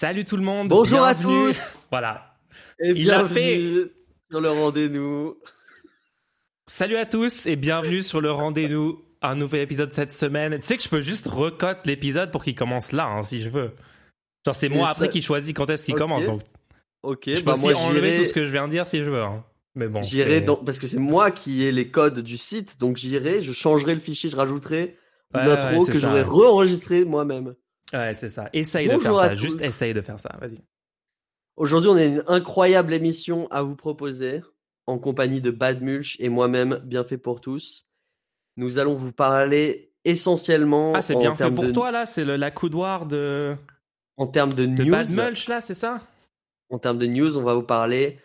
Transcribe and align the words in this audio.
Salut 0.00 0.24
tout 0.24 0.36
le 0.36 0.44
monde. 0.44 0.68
Bonjour 0.68 1.02
à 1.02 1.12
tous. 1.16 1.82
Voilà. 1.90 2.36
Et 2.78 2.90
Il 2.90 3.10
a 3.10 3.24
bienvenue 3.24 3.90
sur 4.30 4.40
le 4.40 4.48
rendez-vous. 4.48 5.36
Salut 6.66 6.96
à 6.98 7.04
tous 7.04 7.46
et 7.46 7.56
bienvenue 7.56 8.04
sur 8.04 8.20
le 8.20 8.30
rendez-vous. 8.30 9.02
Un 9.22 9.34
nouvel 9.34 9.62
épisode 9.62 9.92
cette 9.92 10.12
semaine. 10.12 10.56
Tu 10.60 10.68
sais 10.68 10.76
que 10.76 10.84
je 10.84 10.88
peux 10.88 11.00
juste 11.00 11.26
recote 11.26 11.84
l'épisode 11.84 12.30
pour 12.30 12.44
qu'il 12.44 12.54
commence 12.54 12.92
là, 12.92 13.06
hein, 13.06 13.22
si 13.24 13.40
je 13.40 13.50
veux. 13.50 13.72
Genre 14.46 14.54
c'est 14.54 14.68
moi 14.68 14.88
après 14.88 15.08
qui 15.08 15.20
choisis 15.20 15.52
quand 15.52 15.68
est-ce 15.68 15.86
qu'il 15.86 15.96
commence. 15.96 16.24
Donc 16.24 16.42
Ok, 17.02 17.24
je 17.26 17.34
peux 17.34 17.42
bah 17.42 17.54
aussi 17.54 17.70
moi 17.72 17.78
enlever 17.78 18.18
tout 18.18 18.24
ce 18.24 18.32
que 18.32 18.44
je 18.44 18.52
viens 18.52 18.66
de 18.68 18.70
dire 18.70 18.86
si 18.86 19.02
je 19.02 19.10
veux. 19.10 19.22
hein. 19.24 19.44
Mais 19.74 19.88
bon. 19.88 20.00
J'irai 20.00 20.42
dans 20.42 20.58
parce 20.58 20.78
que 20.78 20.86
c'est 20.86 21.00
moi 21.00 21.32
qui 21.32 21.64
ai 21.64 21.72
les 21.72 21.90
codes 21.90 22.20
du 22.20 22.36
site, 22.36 22.78
donc 22.78 22.98
j'irai, 22.98 23.42
je 23.42 23.52
changerai 23.52 23.94
le 23.96 24.00
fichier, 24.00 24.30
je 24.30 24.36
rajouterai 24.36 24.96
Ouais, 25.34 25.42
une 25.42 25.50
intro 25.50 25.80
ouais, 25.80 25.86
c'est 25.86 25.92
que 25.92 25.98
j'aurais 25.98 26.22
re-enregistré 26.22 27.04
moi-même. 27.04 27.56
Ouais, 27.92 28.14
c'est 28.14 28.28
ça. 28.28 28.48
Essaye 28.52 28.88
de 28.88 28.98
faire 28.98 29.16
ça. 29.16 29.34
Juste 29.34 29.62
essaye 29.62 29.94
de 29.94 30.00
faire 30.00 30.20
ça. 30.20 30.36
Vas-y. 30.40 30.58
Aujourd'hui, 31.56 31.90
on 31.90 31.96
a 31.96 32.04
une 32.04 32.24
incroyable 32.28 32.94
émission 32.94 33.48
à 33.50 33.62
vous 33.62 33.74
proposer 33.74 34.42
en 34.86 34.98
compagnie 34.98 35.40
de 35.40 35.50
Bad 35.50 35.82
Mulch 35.82 36.16
et 36.20 36.28
moi-même, 36.28 36.80
bien 36.84 37.04
fait 37.04 37.18
pour 37.18 37.40
tous. 37.40 37.86
Nous 38.56 38.78
allons 38.78 38.94
vous 38.94 39.12
parler 39.12 39.92
essentiellement 40.04 40.92
Ah, 40.94 41.02
c'est 41.02 41.14
en 41.14 41.20
bien 41.20 41.36
fait 41.36 41.50
pour 41.50 41.64
de, 41.64 41.70
toi 41.70 41.90
là. 41.90 42.06
C'est 42.06 42.24
la 42.24 42.50
coudoir 42.50 43.06
de, 43.06 43.56
en 44.16 44.26
termes 44.26 44.52
de 44.52 44.66
de 44.66 44.84
news. 44.84 44.90
Bad 44.90 45.10
Mulch 45.10 45.48
là, 45.48 45.60
c'est 45.60 45.74
ça? 45.74 46.00
En 46.70 46.78
termes 46.78 46.98
de 46.98 47.06
news, 47.06 47.36
on 47.36 47.42
va 47.42 47.54
vous 47.54 47.62
parler 47.62 48.18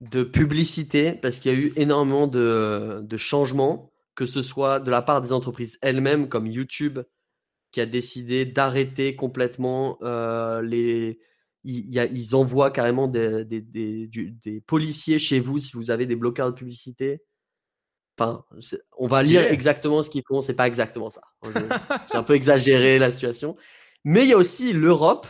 de 0.00 0.22
publicité 0.22 1.12
parce 1.12 1.40
qu'il 1.40 1.52
y 1.52 1.54
a 1.54 1.58
eu 1.58 1.72
énormément 1.76 2.26
de, 2.26 3.00
de 3.02 3.16
changements, 3.16 3.90
que 4.14 4.24
ce 4.24 4.42
soit 4.42 4.80
de 4.80 4.90
la 4.90 5.02
part 5.02 5.20
des 5.20 5.32
entreprises 5.32 5.78
elles-mêmes 5.80 6.28
comme 6.28 6.46
YouTube 6.46 7.00
qui 7.72 7.80
a 7.80 7.86
décidé 7.86 8.44
d'arrêter 8.44 9.16
complètement 9.16 9.98
euh, 10.02 10.62
les. 10.62 11.18
Ils, 11.64 12.34
envoient 12.34 12.72
carrément 12.72 13.06
des, 13.06 13.44
des, 13.44 13.60
des, 13.60 14.06
du- 14.08 14.32
des 14.42 14.60
policiers 14.60 15.18
chez 15.20 15.38
vous 15.38 15.58
si 15.58 15.72
vous 15.74 15.90
avez 15.90 16.06
des 16.06 16.16
bloqueurs 16.16 16.50
de 16.50 16.54
publicité. 16.56 17.22
Enfin, 18.18 18.44
on 18.98 19.06
va 19.06 19.22
lire 19.22 19.42
exactement 19.42 20.02
ce 20.02 20.10
qu'ils 20.10 20.24
font. 20.26 20.42
C'est 20.42 20.54
pas 20.54 20.66
exactement 20.66 21.10
ça. 21.10 21.22
J'ai 21.44 22.18
un 22.18 22.24
peu 22.24 22.34
exagéré 22.34 22.98
la 22.98 23.10
situation. 23.12 23.56
Mais 24.04 24.24
il 24.24 24.28
y 24.28 24.32
a 24.32 24.36
aussi 24.36 24.72
l'Europe 24.72 25.28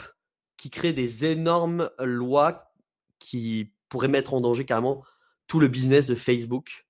qui 0.57 0.71
crée 0.71 0.95
des 0.95 1.27
énormes 1.27 1.91
lois 1.99 2.73
qui 3.19 3.73
pourraient 3.91 4.09
mettre 4.09 4.33
en 4.33 4.41
danger 4.41 4.65
carrément 4.65 5.05
tout 5.47 5.61
le 5.61 5.69
business 5.69 6.07
de 6.07 6.15
Facebook. 6.15 6.87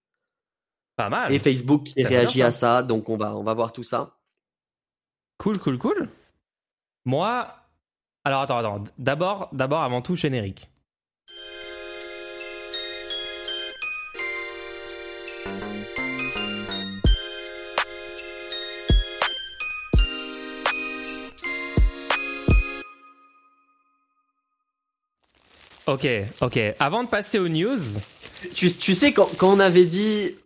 Pas 0.95 1.09
mal. 1.09 1.33
Et 1.33 1.41
Facebook 1.41 1.83
qui 1.83 2.05
réagit 2.05 2.39
bien, 2.39 2.47
à 2.47 2.53
ça. 2.53 2.83
Donc 2.85 3.09
on 3.09 3.17
va, 3.17 3.37
on 3.37 3.43
va 3.43 3.55
voir 3.55 3.73
tout 3.73 3.83
ça. 3.83 4.21
Cool, 5.43 5.59
cool, 5.59 5.77
cool. 5.77 6.09
Moi, 7.05 7.53
alors 8.25 8.43
attends, 8.43 8.59
attends. 8.59 8.85
D'abord, 8.97 9.49
d'abord, 9.51 9.83
avant 9.83 10.01
tout, 10.01 10.15
générique. 10.15 10.71
Ok, 25.89 26.07
ok. 26.41 26.61
Avant 26.79 27.03
de 27.03 27.09
passer 27.09 27.41
aux 27.41 27.49
news, 27.49 27.81
Tu, 28.55 28.69
sais, 28.71 29.13
quand, 29.13 29.29
quand 29.39 29.53
on 29.53 29.59
avait 29.59 29.87
dit 29.87 30.37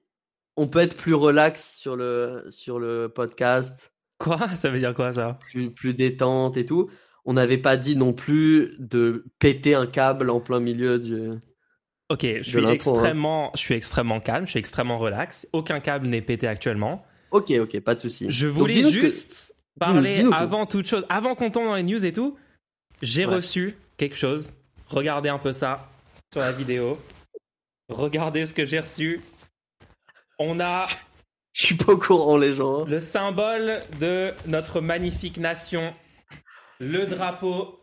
on 0.56 0.66
peut 0.66 0.78
être 0.78 0.96
plus 0.96 1.12
relax 1.12 1.76
sur 1.76 1.96
le 1.96 3.06
podcast, 3.14 3.92
quoi? 4.18 4.48
Ça 4.54 4.70
veut 4.70 4.78
dire 4.78 4.94
quoi 4.94 5.12
ça? 5.12 5.38
Plus, 5.50 5.70
plus 5.70 5.94
détente 5.94 6.56
et 6.56 6.66
tout, 6.66 6.90
on 7.24 7.32
n'avait 7.34 7.58
pas 7.58 7.76
dit 7.76 7.96
non 7.96 8.12
plus 8.12 8.74
de 8.78 9.24
péter 9.38 9.74
un 9.74 9.86
câble 9.86 10.30
en 10.30 10.40
plein 10.40 10.60
milieu 10.60 10.98
du. 10.98 11.28
Ok, 12.08 12.20
je 12.22 12.42
suis 12.42 12.58
hein. 12.64 12.76
je 13.54 13.58
suis 13.58 13.74
extrêmement 13.74 14.20
calme, 14.20 14.44
je 14.46 14.50
suis 14.50 14.58
extrêmement 14.60 14.96
relax. 14.98 15.48
Aucun 15.52 15.80
câble 15.80 16.06
n'est 16.06 16.22
pété 16.22 16.46
actuellement. 16.46 17.04
Ok, 17.32 17.50
ok, 17.60 17.80
pas 17.80 17.96
de 17.96 18.00
souci. 18.00 18.26
Je 18.28 18.46
voulais 18.46 18.80
que- 18.82 18.88
juste 18.88 19.56
parler 19.80 20.24
avant 20.32 20.66
toute 20.66 20.86
chose, 20.86 21.04
avant 21.08 21.34
qu'on 21.34 21.50
tombe 21.50 21.66
dans 21.66 21.74
les 21.74 21.82
news 21.82 22.06
et 22.06 22.12
tout. 22.12 22.36
J'ai 23.02 23.26
Ouais. 23.26 23.34
reçu 23.36 23.76
quelque 23.96 24.16
chose. 24.16 24.54
Regardez 24.86 25.28
un 25.28 25.38
peu 25.38 25.52
ça 25.52 25.90
sur 26.32 26.40
la 26.40 26.52
vidéo. 26.52 26.96
Regardez 27.88 28.46
ce 28.46 28.54
que 28.54 28.64
j'ai 28.64 28.78
reçu. 28.80 29.20
On 30.38 30.60
a 30.60 30.84
Je 31.56 31.64
suis 31.66 31.74
pas 31.74 31.92
au 31.92 31.96
courant, 31.96 32.36
les 32.36 32.52
gens. 32.54 32.84
le 32.84 33.00
symbole 33.00 33.80
de 33.98 34.30
notre 34.46 34.82
magnifique 34.82 35.38
nation. 35.38 35.94
Le 36.80 37.06
drapeau 37.06 37.80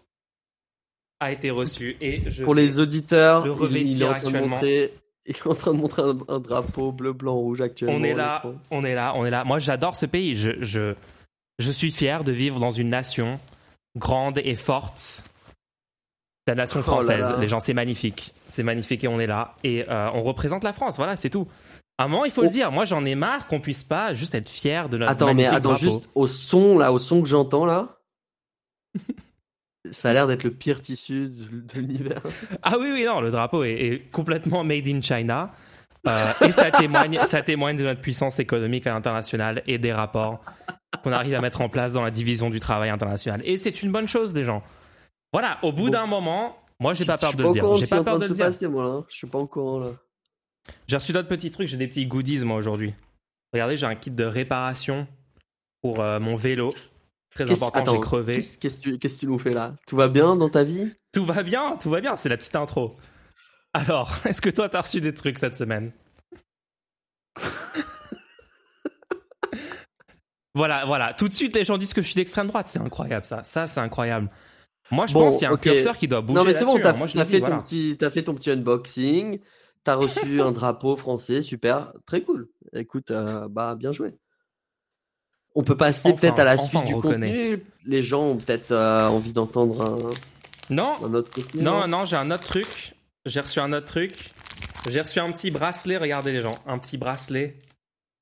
a 1.20 1.32
été 1.32 1.50
reçu 1.50 1.98
et 2.00 2.22
je 2.30 2.44
Pour 2.44 2.54
les 2.54 2.78
auditeurs, 2.78 3.44
le 3.46 3.52
revêtir 3.52 4.12
actuellement. 4.12 4.48
montrer, 4.58 4.94
il 5.26 5.36
est 5.36 5.48
en 5.48 5.56
train 5.56 5.74
de 5.74 5.78
montrer 5.80 6.04
un, 6.04 6.18
un 6.28 6.40
drapeau 6.40 6.92
bleu, 6.92 7.14
blanc, 7.14 7.34
rouge 7.34 7.62
actuellement. 7.62 7.98
On 7.98 8.04
est 8.04 8.14
là, 8.14 8.44
on 8.70 8.84
est 8.86 8.94
là, 8.94 9.14
on 9.16 9.26
est 9.26 9.32
là. 9.32 9.44
Moi, 9.44 9.58
j'adore 9.58 9.96
ce 9.96 10.06
pays. 10.06 10.36
Je, 10.36 10.52
je, 10.60 10.94
je 11.58 11.72
suis 11.72 11.92
fier 11.92 12.24
de 12.24 12.32
vivre 12.32 12.60
dans 12.60 12.72
une 12.72 12.90
nation 12.90 13.40
grande 13.98 14.38
et 14.44 14.56
forte. 14.56 15.24
La 16.46 16.54
nation 16.54 16.82
Oh 16.86 16.90
là 16.90 16.94
française. 16.98 17.32
là. 17.32 17.38
Les 17.40 17.48
gens, 17.48 17.60
c'est 17.62 17.74
magnifique. 17.74 18.34
C'est 18.48 18.64
magnifique 18.64 19.04
et 19.04 19.08
on 19.08 19.20
est 19.20 19.28
là. 19.28 19.56
Et 19.64 19.84
euh, 19.90 20.12
on 20.14 20.22
représente 20.22 20.64
la 20.64 20.74
France. 20.74 20.98
Voilà, 20.98 21.16
c'est 21.16 21.30
tout. 21.32 21.48
À 21.98 22.06
un 22.06 22.08
moment, 22.08 22.26
il 22.26 22.32
faut 22.32 22.42
Oh. 22.42 22.46
le 22.46 22.50
dire. 22.50 22.72
Moi, 22.72 22.86
j'en 22.86 23.06
ai 23.06 23.16
marre 23.16 23.46
qu'on 23.48 23.60
puisse 23.60 23.84
pas 23.84 24.14
juste 24.14 24.34
être 24.36 24.50
fier 24.50 24.90
de 24.90 24.98
notre 24.98 25.12
Attends, 25.12 25.34
mais 25.34 25.46
attends, 25.46 25.70
drapeau. 25.70 25.80
juste 25.80 26.10
au 26.16 26.28
son, 26.28 26.78
là, 26.78 26.92
au 26.92 27.00
son 27.00 27.22
que 27.22 27.28
j'entends, 27.28 27.66
là. 27.66 28.00
ça 29.92 30.10
a 30.10 30.14
l'air 30.14 30.28
d'être 30.28 30.44
le 30.44 30.52
pire 30.52 30.82
tissu 30.82 31.30
de, 31.30 31.80
l'univers. 31.80 32.22
Ah 32.62 32.76
oui, 32.80 32.88
oui, 32.92 33.06
non, 33.06 33.22
le 33.22 33.32
drapeau 33.32 33.64
est, 33.64 33.72
est 33.74 34.00
complètement 34.12 34.64
made 34.64 34.88
in 34.88 35.02
China. 35.02 35.52
Euh, 36.08 36.34
et 36.46 36.52
ça 36.52 36.70
témoigne, 36.72 37.20
ça 37.24 37.42
témoigne 37.42 37.78
de 37.78 37.84
notre 37.84 38.02
puissance 38.02 38.40
économique 38.40 38.86
à 38.88 38.94
l'international 38.94 39.64
et 39.68 39.78
des 39.78 39.94
rapports 39.94 40.42
qu'on 41.04 41.12
arrive 41.14 41.34
à 41.36 41.40
mettre 41.42 41.62
en 41.62 41.70
place 41.70 41.94
dans 41.94 42.04
la 42.04 42.12
division 42.12 42.50
du 42.50 42.60
travail 42.60 42.90
international. 42.90 43.42
Et 43.46 43.56
c'est 43.58 43.84
une 43.84 43.92
bonne 43.92 44.08
chose, 44.08 44.34
des 44.34 44.44
gens. 44.44 44.64
Voilà, 45.32 45.60
au 45.64 45.72
bout 45.72 45.86
Bon. 45.86 45.92
d'un 45.92 46.06
moment, 46.06 46.58
moi, 46.80 46.94
j'ai 46.94 47.06
pas 47.06 47.18
peur 47.18 47.34
de 47.34 47.44
le 47.44 47.50
dire. 47.52 47.76
J'ai 47.78 47.88
pas 47.88 48.04
peur 48.04 48.20
de 48.20 48.24
de 48.26 48.30
le 48.30 48.36
dire. 48.36 48.46
passer, 48.48 48.68
moi, 48.68 48.84
là. 48.84 49.02
Je 49.10 49.16
suis 49.16 49.28
pas 49.28 49.38
au 49.40 49.48
courant, 49.48 49.80
là. 49.80 49.92
J'ai 50.88 50.96
reçu 50.96 51.12
d'autres 51.14 51.28
petits 51.28 51.52
trucs, 51.52 51.68
j'ai 51.68 51.78
des 51.78 51.88
petits 51.88 52.06
goodies, 52.06 52.46
moi, 52.46 52.58
aujourd'hui. 52.58 52.94
Regardez, 53.54 53.78
j'ai 53.78 53.86
un 53.86 53.96
kit 53.96 54.12
de 54.12 54.24
réparation 54.24 55.08
pour 55.82 56.00
euh, 56.00 56.20
mon 56.20 56.36
vélo. 56.36 56.74
Très 57.36 57.52
important, 57.52 57.94
j'ai 57.94 58.00
crevé. 58.00 58.34
Qu'est-ce 58.36 58.80
que 58.80 59.08
tu, 59.08 59.28
nous 59.28 59.40
fais, 59.40 59.52
là? 59.52 59.76
Tout 59.88 59.96
va 59.96 60.08
bien 60.08 60.36
dans 60.36 60.50
ta 60.50 60.64
vie? 60.64 60.94
Tout 61.14 61.26
va 61.26 61.44
bien, 61.44 61.78
tout 61.82 61.90
va 61.90 62.00
bien, 62.02 62.16
c'est 62.16 62.30
la 62.30 62.38
petite 62.38 62.56
intro. 62.56 62.96
Alors, 63.74 64.12
est-ce 64.26 64.42
que 64.42 64.50
toi, 64.50 64.70
t'as 64.70 64.82
reçu 64.82 65.02
des 65.02 65.14
trucs 65.14 65.40
cette 65.40 65.56
semaine? 65.56 65.92
Voilà, 70.56 70.86
voilà. 70.86 71.14
Tout 71.14 71.28
de 71.28 71.34
suite, 71.34 71.56
les 71.56 71.66
gens 71.66 71.80
disent 71.80 71.94
que 71.94 72.02
je 72.02 72.08
suis 72.08 72.16
d'extrême 72.16 72.46
droite. 72.46 72.68
C'est 72.68 72.80
incroyable, 72.80 73.26
ça. 73.26 73.44
Ça, 73.44 73.66
c'est 73.66 73.80
incroyable. 73.80 74.30
Moi, 74.92 75.08
je 75.08 75.14
Bon, 75.14 75.22
pense 75.22 75.38
qu'il 75.38 75.46
y 75.46 75.48
a 75.48 75.52
un 75.52 75.58
curseur 75.58 75.98
qui 75.98 76.08
doit 76.08 76.22
bouger. 76.22 76.38
Non, 76.38 76.46
mais 76.46 76.54
c'est 76.54 76.66
bon, 76.66 76.80
t'as 76.80 76.92
hein. 76.92 77.26
Fait, 77.26 77.40
voilà. 77.40 77.64
t'as 77.98 78.10
fait 78.12 78.24
ton 78.24 78.36
petit 78.36 78.52
unboxing. 78.52 79.40
T'as 79.84 79.96
reçu 79.96 80.42
un 80.42 80.52
drapeau 80.52 80.96
français, 80.96 81.42
super. 81.42 81.92
Très 82.06 82.22
cool. 82.22 82.50
Écoute, 82.74 83.12
euh, 83.12 83.48
bah, 83.50 83.76
bien 83.76 83.92
joué. 83.92 84.16
On 85.56 85.64
peut 85.64 85.78
passer 85.78 86.10
Enfin, 86.10 86.18
peut-être 86.20 86.40
à 86.40 86.44
la 86.46 86.56
enfin, 86.56 86.80
suite 86.80 86.86
du 86.86 86.94
reconnaît. 86.96 87.28
contenu. 87.58 87.66
Les 87.86 88.02
gens 88.02 88.24
ont 88.24 88.38
peut-être 88.38 88.72
euh, 88.72 89.08
envie 89.08 89.34
d'entendre 89.34 89.82
un, 89.86 90.74
Non, 90.74 90.96
un 91.04 91.14
autre 91.14 91.30
contenu. 91.32 91.62
non, 91.62 91.88
non, 91.88 92.06
j'ai 92.06 92.16
un 92.16 92.32
autre 92.32 92.44
truc. 92.46 92.96
J'ai 93.26 93.40
reçu 93.42 93.60
un 93.60 93.72
autre 93.74 93.86
truc. 93.86 94.32
J'ai 94.90 95.02
reçu 95.02 95.20
un 95.20 95.32
petit 95.32 95.52
bracelet. 95.52 95.98
Regardez, 95.98 96.32
les 96.32 96.40
gens. 96.40 96.56
Un 96.66 96.80
petit 96.80 96.98
bracelet. 96.98 97.58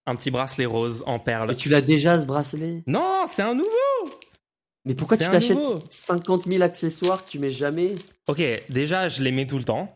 Un 0.08 0.16
petit 0.16 0.32
bracelet 0.32 0.66
rose 0.66 1.04
en 1.06 1.20
perles. 1.20 1.50
Mais 1.50 1.56
tu 1.56 1.70
l'as 1.70 1.82
déjà 1.82 2.20
ce 2.20 2.26
bracelet? 2.26 2.84
Non, 2.88 3.24
c'est 3.28 3.44
un 3.44 3.54
nouveau. 3.54 3.70
Mais 4.86 4.96
pourquoi 4.96 5.16
tu 5.16 5.24
t'achètes 5.26 5.56
nouveau. 5.58 5.80
50 5.92 6.46
000 6.48 6.64
accessoires 6.64 7.24
que 7.24 7.30
tu 7.30 7.38
mets 7.40 7.52
jamais? 7.54 7.94
Ok, 8.28 8.42
déjà, 8.70 9.08
je 9.08 9.22
les 9.22 9.32
mets 9.32 9.46
tout 9.46 9.60
le 9.60 9.64
temps. 9.64 9.96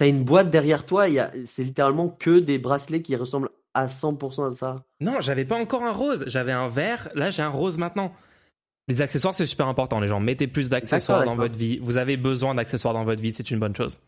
T'as 0.00 0.08
une 0.08 0.24
boîte 0.24 0.48
derrière 0.50 0.86
toi, 0.86 1.08
il 1.08 1.14
y 1.14 1.18
a- 1.18 1.30
c'est 1.44 1.62
littéralement 1.62 2.08
que 2.08 2.38
des 2.38 2.58
bracelets 2.58 3.02
qui 3.02 3.16
ressemblent 3.16 3.50
à 3.74 3.86
100% 3.88 4.44
à 4.46 4.50
ça. 4.54 4.76
Non, 5.02 5.20
j'avais 5.20 5.44
pas 5.44 5.56
encore 5.56 5.82
un 5.82 5.92
rose. 5.92 6.24
J'avais 6.26 6.52
un 6.52 6.68
vert. 6.68 7.10
Là, 7.14 7.28
j'ai 7.28 7.42
un 7.42 7.50
rose 7.50 7.76
maintenant. 7.76 8.10
Les 8.88 9.02
accessoires, 9.02 9.34
c'est 9.34 9.44
super 9.44 9.68
important, 9.68 10.00
les 10.00 10.08
gens. 10.08 10.18
Mettez 10.18 10.46
plus 10.46 10.70
d'accessoires 10.70 11.26
dans 11.26 11.36
votre 11.36 11.58
vie. 11.58 11.78
Vous 11.82 11.98
avez 11.98 12.16
besoin 12.16 12.54
d'accessoires 12.54 12.94
dans 12.94 13.04
votre 13.04 13.20
vie, 13.20 13.30
c'est 13.30 13.50
une 13.50 13.58
bonne 13.58 13.76
chose. 13.76 14.00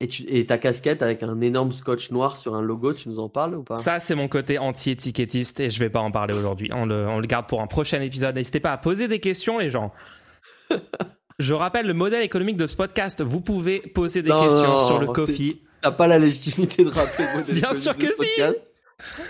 Et, 0.00 0.08
tu, 0.08 0.22
et 0.22 0.46
ta 0.46 0.56
casquette 0.56 1.02
avec 1.02 1.22
un 1.22 1.38
énorme 1.42 1.72
scotch 1.72 2.10
noir 2.10 2.38
sur 2.38 2.54
un 2.54 2.62
logo, 2.62 2.94
tu 2.94 3.10
nous 3.10 3.18
en 3.18 3.28
parles 3.28 3.56
ou 3.56 3.64
pas? 3.64 3.76
Ça, 3.76 3.98
c'est 3.98 4.14
mon 4.14 4.26
côté 4.26 4.58
anti-étiquettiste 4.58 5.60
et 5.60 5.68
je 5.68 5.78
vais 5.80 5.90
pas 5.90 6.00
en 6.00 6.10
parler 6.10 6.32
aujourd'hui. 6.32 6.70
On 6.72 6.86
le, 6.86 7.06
on 7.06 7.20
le 7.20 7.26
garde 7.26 7.46
pour 7.46 7.60
un 7.60 7.66
prochain 7.66 8.00
épisode. 8.00 8.34
N'hésitez 8.36 8.58
pas 8.60 8.72
à 8.72 8.78
poser 8.78 9.06
des 9.06 9.20
questions, 9.20 9.58
les 9.58 9.70
gens. 9.70 9.92
Je 11.42 11.54
rappelle 11.54 11.86
le 11.88 11.94
modèle 11.94 12.22
économique 12.22 12.56
de 12.56 12.68
ce 12.68 12.76
podcast. 12.76 13.20
Vous 13.20 13.40
pouvez 13.40 13.80
poser 13.80 14.22
des 14.22 14.30
Non, 14.30 14.42
questions 14.42 14.62
non, 14.62 14.86
sur 14.86 14.98
le 15.00 15.08
Kofi. 15.08 15.60
T'as 15.80 15.90
pas 15.90 16.06
la 16.06 16.20
légitimité 16.20 16.84
de 16.84 16.90
rappeler 16.90 17.24
le 17.24 17.40
modèle 17.40 17.54
Bien 17.60 17.72
économique 17.72 17.82
sûr 17.82 17.96
que 17.96 18.06
si. 18.12 18.18
podcast. 18.38 18.62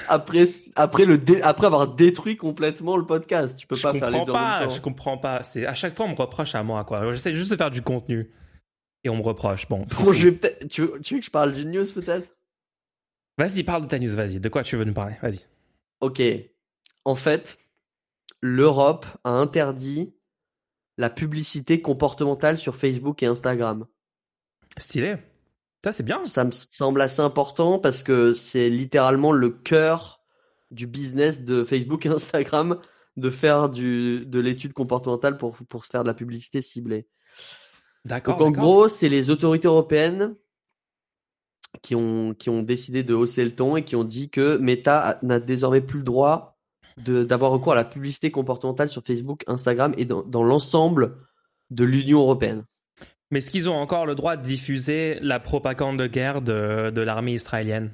après, 0.09 0.44
après, 0.76 1.05
le 1.06 1.19
après 1.43 1.67
avoir 1.67 1.88
détruit 1.88 2.37
complètement 2.37 2.99
le 2.99 3.06
podcast. 3.06 3.59
Tu 3.59 3.67
peux 3.67 3.76
pas 3.76 3.94
faire 3.94 4.11
les 4.11 4.25
deux 4.26 4.32
pas, 4.32 4.69
Je 4.69 4.81
comprends 4.81 5.17
pas. 5.17 5.43
C'est 5.43 5.64
à 5.64 5.75
chaque 5.75 5.94
fois 5.94 6.05
on 6.05 6.11
me 6.11 6.14
reproche 6.14 6.55
à 6.55 6.62
moi 6.62 6.85
quoi. 6.85 7.11
J'essaie 7.14 7.32
juste 7.32 7.50
de 7.50 7.56
faire 7.56 7.70
du 7.70 7.81
contenu 7.81 8.31
et 9.05 9.09
on 9.09 9.17
me 9.17 9.23
reproche. 9.23 9.67
Bon. 9.69 9.87
je 10.12 10.29
vais 10.29 10.38
tu, 10.69 10.82
veux, 10.82 11.00
tu 11.00 11.14
veux 11.14 11.20
que 11.20 11.26
je 11.26 11.31
parle 11.31 11.55
d'une 11.55 11.70
news 11.70 11.87
peut-être? 11.94 12.29
Vas-y, 13.38 13.62
parle 13.62 13.85
de 13.85 13.88
ta 13.88 13.99
news. 13.99 14.14
Vas-y. 14.14 14.38
De 14.38 14.49
quoi 14.50 14.62
tu 14.62 14.76
veux 14.76 14.85
nous 14.85 14.93
parler? 14.93 15.14
Vas-y. 15.23 15.47
Ok. 16.00 16.20
En 17.06 17.14
fait, 17.14 17.59
l'Europe 18.43 19.06
a 19.25 19.31
interdit 19.31 20.14
la 21.02 21.10
publicité 21.10 21.82
comportementale 21.82 22.58
sur 22.58 22.76
Facebook 22.76 23.25
et 23.25 23.26
Instagram. 23.26 23.87
Stylé. 24.78 25.16
Ça, 25.84 25.90
c'est 25.90 26.04
bien. 26.04 26.25
Ça 26.25 26.44
me 26.44 26.52
semble 26.52 27.00
assez 27.00 27.20
important 27.20 27.81
parce 27.81 28.04
que 28.04 28.34
c'est 28.34 28.70
littéralement 28.70 29.32
le 29.32 29.50
cœur 29.50 30.22
du 30.70 30.87
business 30.87 31.44
de 31.44 31.64
Facebook 31.64 32.06
et 32.06 32.08
Instagram 32.08 32.78
de 33.16 33.31
faire 33.31 33.69
du, 33.69 34.25
de 34.26 34.38
l'étude 34.38 34.72
comportementale 34.75 35.38
pour, 35.38 35.56
pour 35.56 35.84
se 35.84 35.90
faire 35.90 36.04
de 36.04 36.08
la 36.08 36.14
publicité 36.14 36.62
ciblée. 36.62 37.08
D'accord. 38.04 38.37
Donc 38.37 38.56
en 38.56 38.60
gros, 38.60 38.88
c'est 38.88 39.08
les 39.08 39.28
autorités 39.28 39.66
européennes 39.66 40.37
qui 41.82 41.96
ont, 41.96 42.32
qui 42.32 42.49
ont 42.49 42.62
décidé 42.62 43.02
de 43.02 43.12
hausser 43.12 43.44
le 43.44 43.56
ton 43.56 43.76
et 43.76 43.82
qui 43.82 43.96
ont 43.96 44.04
dit 44.04 44.31
que 44.31 44.56
Meta 44.58 45.19
n'a 45.22 45.40
désormais 45.40 45.81
plus 45.81 45.99
le 45.99 46.04
droit 46.04 46.51
d'avoir 46.97 47.50
recours 47.50 47.73
à 47.73 47.77
la 47.77 47.85
publicité 47.85 48.31
comportementale 48.31 48.89
sur 48.89 49.03
Facebook, 49.03 49.44
Instagram 49.47 49.94
et 49.97 50.05
dans, 50.05 50.23
dans 50.23 50.43
l'ensemble 50.43 51.17
de 51.71 51.85
l'Union 51.85 52.21
européenne. 52.21 52.65
Mais 53.31 53.39
est-ce 53.39 53.50
qu'ils 53.50 53.69
ont 53.69 53.75
encore 53.75 54.05
le 54.05 54.15
droit 54.15 54.37
de 54.37 54.43
diffuser 54.43 55.19
la 55.23 55.41
propagande 55.41 55.99
de 55.99 56.06
guerre 56.06 56.43
de, 56.43 56.91
de 56.91 57.00
l'armée 57.00 57.33
israélienne? 57.33 57.91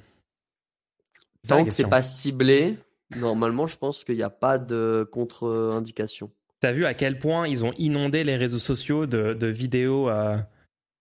Tant 1.47 1.65
que 1.65 1.71
c'est 1.71 1.89
pas 1.89 2.03
ciblé, 2.03 2.77
normalement, 3.17 3.69
je 3.69 3.79
pense 3.79 4.03
qu'il 4.03 4.17
n'y 4.17 4.23
a 4.23 4.31
pas 4.31 4.59
de 4.59 5.09
contre-indication. 5.13 6.31
T'as 6.61 6.73
vu 6.73 6.85
à 6.87 6.95
quel 6.95 7.19
point 7.21 7.47
ils 7.47 7.65
ont 7.65 7.73
inondé 7.79 8.25
les 8.25 8.37
réseaux 8.37 8.59
sociaux 8.59 9.07
de, 9.07 9.33
de 9.33 9.47
vidéos 9.47 10.11
euh, 10.11 10.37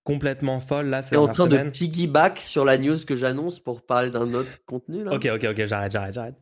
complètement 0.04 0.60
folles 0.60 0.90
là 0.90 1.02
C'est 1.02 1.18
en 1.18 1.28
train 1.28 1.48
de 1.48 1.70
piggyback 1.72 2.40
sur 2.40 2.64
la 2.64 2.78
news 2.78 2.98
que 3.06 3.16
j'annonce 3.16 3.60
pour 3.60 3.82
parler 3.82 4.12
d'un 4.12 4.32
autre 4.36 4.64
contenu 4.68 5.04
là? 5.04 5.14
Ok, 5.14 5.28
ok, 5.34 5.48
ok, 5.50 5.66
j'arrête, 5.66 5.92
j'arrête, 5.92 6.14
j'arrête. 6.14 6.36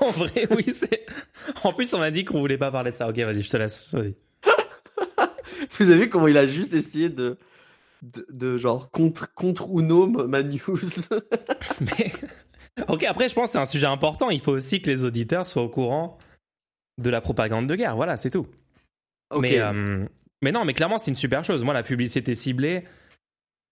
en 0.04 0.10
vrai, 0.10 0.46
oui, 0.50 0.72
c'est. 0.72 1.06
En 1.64 1.72
plus, 1.72 1.92
on 1.94 1.98
m'a 1.98 2.10
dit 2.10 2.24
qu'on 2.24 2.40
voulait 2.40 2.58
pas 2.58 2.70
parler 2.70 2.90
de 2.90 2.96
ça. 2.96 3.08
Ok, 3.08 3.18
vas-y, 3.18 3.42
je 3.42 3.50
te 3.50 3.56
laisse. 3.56 3.92
Vas-y. 3.92 4.14
Vous 5.78 5.90
avez 5.90 6.02
vu 6.02 6.08
comment 6.08 6.28
il 6.28 6.38
a 6.38 6.46
juste 6.46 6.72
essayé 6.72 7.08
de, 7.08 7.36
de, 8.02 8.56
genre 8.56 8.90
contre, 8.90 9.32
contre 9.34 9.68
Uno 9.68 10.06
ma 10.06 10.42
news. 10.42 10.58
mais, 11.80 12.12
ok, 12.88 13.04
après, 13.04 13.28
je 13.28 13.34
pense 13.34 13.46
que 13.46 13.52
c'est 13.52 13.58
un 13.58 13.66
sujet 13.66 13.86
important. 13.86 14.30
Il 14.30 14.40
faut 14.40 14.52
aussi 14.52 14.80
que 14.80 14.90
les 14.90 15.04
auditeurs 15.04 15.46
soient 15.46 15.62
au 15.62 15.68
courant 15.68 16.18
de 16.98 17.10
la 17.10 17.20
propagande 17.20 17.66
de 17.66 17.74
guerre. 17.74 17.96
Voilà, 17.96 18.16
c'est 18.16 18.30
tout. 18.30 18.46
Mais, 19.38 19.60
euh, 19.60 20.06
mais 20.42 20.52
non, 20.52 20.64
mais 20.64 20.74
clairement, 20.74 20.98
c'est 20.98 21.10
une 21.10 21.16
super 21.16 21.44
chose. 21.44 21.62
Moi, 21.62 21.74
la 21.74 21.82
publicité 21.82 22.34
ciblée, 22.34 22.84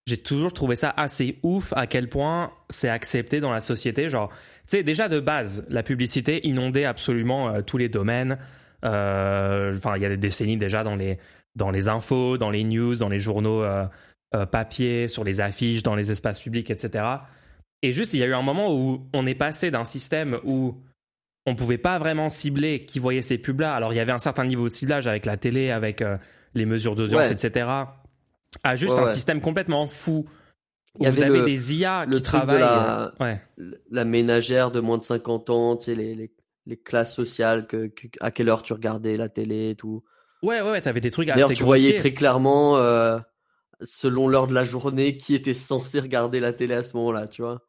j'ai 0.07 0.19
toujours 0.19 0.53
trouvé 0.53 0.77
ça 0.77 0.91
assez 0.97 1.39
ouf 1.43 1.73
à 1.77 1.87
quel 1.87 2.09
point 2.09 2.53
c'est 2.69 2.89
accepté 2.89 3.41
dans 3.41 3.53
la 3.53 3.61
société. 3.61 4.09
Genre, 4.09 4.31
sais, 4.69 4.83
déjà 4.83 5.09
de 5.09 5.21
base, 5.21 5.67
la 5.69 5.83
publicité 5.83 6.47
inondait 6.47 6.85
absolument 6.85 7.49
euh, 7.49 7.63
tous 7.63 7.79
les 7.79 7.89
domaines. 7.89 8.39
Euh, 8.85 9.75
enfin, 9.77 9.97
il 9.97 10.03
y 10.03 10.07
a 10.07 10.09
des 10.09 10.17
décennies 10.17 10.57
déjà 10.57 10.85
dans 10.85 10.97
les 10.97 11.19
dans 11.57 11.71
les 11.71 11.89
infos, 11.89 12.39
dans 12.39 12.51
les 12.51 12.63
news, 12.63 12.95
dans 12.95 13.09
les 13.09 13.19
journaux 13.19 13.65
euh, 13.65 13.87
papier, 14.53 15.09
sur 15.09 15.25
les 15.25 15.41
affiches, 15.41 15.83
dans 15.83 15.97
les 15.97 16.13
espaces 16.13 16.39
publics, 16.39 16.71
etc. 16.71 17.05
Et 17.83 17.93
juste, 17.93 18.15
il 18.15 18.21
y 18.21 18.23
a 18.23 18.27
eu 18.27 18.35
un 18.35 18.43
moment 18.43 18.73
où 18.73 19.09
on 19.13 19.27
est 19.27 19.35
passé 19.35 19.73
d'un 19.73 19.85
système 19.85 20.39
où 20.45 20.77
on 21.47 21.57
pouvait 21.57 21.79
pas 21.79 21.99
vraiment 21.99 22.29
cibler 22.29 22.81
qui 22.81 23.01
voyait 23.01 23.23
ces 23.23 23.39
pubs-là. 23.39 23.75
Alors, 23.75 23.93
il 23.93 23.97
y 23.97 24.01
avait 24.01 24.13
un 24.13 24.21
certain 24.21 24.45
niveau 24.45 24.65
de 24.65 24.73
ciblage 24.73 25.09
avec 25.09 25.27
la 25.27 25.37
télé, 25.37 25.71
avec 25.71 26.05
les 26.55 26.67
mesures 26.67 26.95
d'audience, 26.95 27.31
etc. 27.33 27.69
À 28.63 28.77
juste 28.77 28.99
un 28.99 29.07
système 29.09 29.41
complètement 29.41 29.89
fou. 29.89 30.27
Vous 30.95 31.23
avez 31.23 31.45
des 31.45 31.75
IA 31.75 32.07
qui 32.11 32.23
travaillent. 32.23 32.61
La, 32.61 33.13
la, 33.91 34.05
ménagère 34.05 34.71
de 34.71 34.81
moins 34.81 34.99
de 34.99 35.05
50 35.05 35.51
ans, 35.51 35.77
tu 35.77 35.87
sais, 35.87 35.95
les, 35.95 36.31
les, 36.67 36.77
classes 36.77 37.15
sociales, 37.15 37.67
que, 37.67 37.91
à 38.21 38.31
quelle 38.31 38.49
heure 38.49 38.63
tu 38.63 38.73
regardais 38.73 39.17
la 39.17 39.29
télé 39.29 39.71
et 39.71 39.75
tout. 39.75 40.03
Ouais, 40.43 40.61
ouais, 40.61 40.71
ouais 40.71 40.81
t'avais 40.81 41.01
des 41.01 41.11
trucs 41.11 41.29
assez 41.29 41.37
D'ailleurs, 41.37 41.57
tu 41.57 41.65
voyais 41.65 41.99
très 41.99 42.13
clairement, 42.13 42.77
euh, 42.77 43.19
selon 43.83 44.29
l'heure 44.29 44.49
de 44.49 44.55
la 44.55 44.65
journée, 44.65 45.17
qui 45.17 45.35
était 45.35 45.55
censé 45.55 46.01
regarder 46.01 46.41
la 46.41 46.53
télé 46.53 46.75
à 46.75 46.83
ce 46.83 46.97
moment-là, 46.97 47.27
tu 47.27 47.43
vois. 47.43 47.63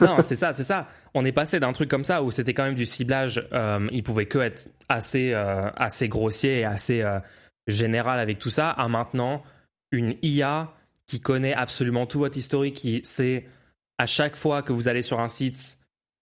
non, 0.00 0.16
c'est 0.22 0.36
ça, 0.36 0.52
c'est 0.52 0.62
ça. 0.62 0.88
On 1.14 1.24
est 1.24 1.32
passé 1.32 1.60
d'un 1.60 1.72
truc 1.72 1.88
comme 1.90 2.04
ça 2.04 2.22
où 2.22 2.30
c'était 2.30 2.54
quand 2.54 2.64
même 2.64 2.74
du 2.74 2.86
ciblage, 2.86 3.46
euh, 3.52 3.88
il 3.92 4.02
pouvait 4.02 4.26
que 4.26 4.38
être 4.38 4.68
assez, 4.88 5.32
euh, 5.32 5.70
assez 5.76 6.08
grossier 6.08 6.60
et 6.60 6.64
assez 6.64 7.02
euh, 7.02 7.18
général 7.66 8.18
avec 8.18 8.38
tout 8.38 8.50
ça, 8.50 8.70
à 8.70 8.88
maintenant 8.88 9.42
une 9.90 10.16
IA 10.22 10.72
qui 11.12 11.20
connaît 11.20 11.52
absolument 11.52 12.06
tout 12.06 12.20
votre 12.20 12.38
historique, 12.38 12.74
qui 12.74 13.02
sait 13.04 13.44
à 13.98 14.06
chaque 14.06 14.34
fois 14.34 14.62
que 14.62 14.72
vous 14.72 14.88
allez 14.88 15.02
sur 15.02 15.20
un 15.20 15.28
site 15.28 15.76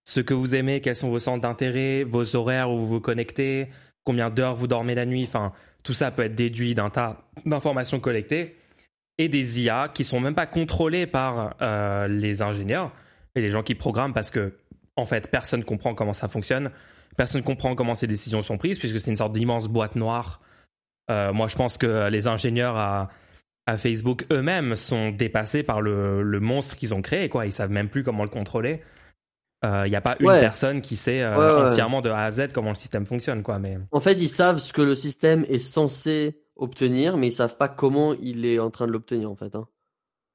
ce 0.05 0.19
que 0.19 0.35
vous 0.35 0.57
aimez, 0.57 0.81
quels 0.81 0.97
sont 0.97 1.11
vos 1.11 1.21
centres 1.21 1.43
d'intérêt, 1.43 2.03
vos 2.03 2.35
horaires 2.35 2.73
où 2.73 2.79
vous 2.81 2.89
vous 2.89 3.01
connectez, 3.01 3.69
combien 4.03 4.31
d'heures 4.31 4.57
vous 4.57 4.67
dormez 4.67 4.97
la 4.97 5.07
nuit, 5.07 5.23
enfin, 5.23 5.53
tout 5.85 5.93
ça 5.93 6.11
peut 6.11 6.25
être 6.25 6.35
déduit 6.35 6.75
d'un 6.75 6.91
tas 6.91 7.31
d'informations 7.47 8.01
collectées, 8.01 8.57
et 9.17 9.29
des 9.29 9.61
IA 9.61 9.89
qui 9.95 10.03
sont 10.03 10.19
même 10.19 10.35
pas 10.35 10.47
contrôlées 10.47 11.07
par 11.07 11.55
euh, 11.63 12.09
les 12.09 12.43
ingénieurs 12.43 12.91
et 13.37 13.41
les 13.41 13.51
gens 13.53 13.63
qui 13.63 13.77
programment 13.77 14.13
parce 14.13 14.33
que, 14.33 14.55
en 14.97 15.07
fait, 15.07 15.31
personne 15.31 15.63
comprend 15.63 15.95
comment 15.95 16.15
ça 16.15 16.27
fonctionne, 16.27 16.73
personne 17.17 17.43
comprend 17.43 17.77
comment 17.77 17.95
ces 17.95 18.09
décisions 18.09 18.43
sont 18.43 18.59
prises, 18.59 18.81
puisque 18.81 18.99
c'est 18.99 19.13
une 19.13 19.19
sorte 19.19 19.35
d'immense 19.35 19.69
boîte 19.69 19.95
noire. 19.95 20.41
Euh, 21.13 21.33
moi, 21.33 21.47
je 21.47 21.55
pense 21.55 21.79
que 21.79 22.09
les 22.09 22.27
ingénieurs 22.27 22.77
à, 22.77 23.09
à 23.71 23.77
Facebook 23.77 24.27
eux-mêmes 24.33 24.77
sont 24.77 25.11
dépassés 25.11 25.63
par 25.63 25.81
le, 25.81 26.23
le 26.23 26.41
monstre 26.41 26.77
qu'ils 26.77 26.93
ont 26.93 27.03
créé, 27.03 27.29
quoi. 27.29 27.47
Ils 27.47 27.53
savent 27.53 27.71
même 27.71 27.89
plus 27.89 28.03
comment 28.03 28.25
le 28.25 28.29
contrôler. 28.29 28.83
Il 29.63 29.69
euh, 29.69 29.89
n'y 29.89 29.97
a 29.97 30.01
pas 30.01 30.17
une 30.19 30.27
personne 30.27 30.81
qui 30.81 30.97
sait 30.97 31.23
euh, 31.23 31.67
entièrement 31.67 32.01
de 32.01 32.09
A 32.09 32.25
à 32.25 32.31
Z 32.31 32.49
comment 32.53 32.71
le 32.71 32.77
système 32.77 33.07
fonctionne, 33.07 33.43
quoi. 33.43 33.59
Mais 33.59 33.79
en 33.93 34.01
fait, 34.01 34.15
ils 34.15 34.29
savent 34.29 34.59
ce 34.59 34.73
que 34.73 34.83
le 34.83 34.97
système 34.97 35.45
est 35.49 35.59
censé 35.59 36.41
obtenir, 36.57 37.17
mais 37.17 37.29
ils 37.29 37.33
savent 37.33 37.57
pas 37.57 37.69
comment 37.69 38.15
il 38.15 38.45
est 38.45 38.59
en 38.59 38.71
train 38.71 38.87
de 38.87 38.93
l'obtenir, 38.93 39.31
en 39.31 39.37
fait. 39.37 39.55
Hein. 39.55 39.69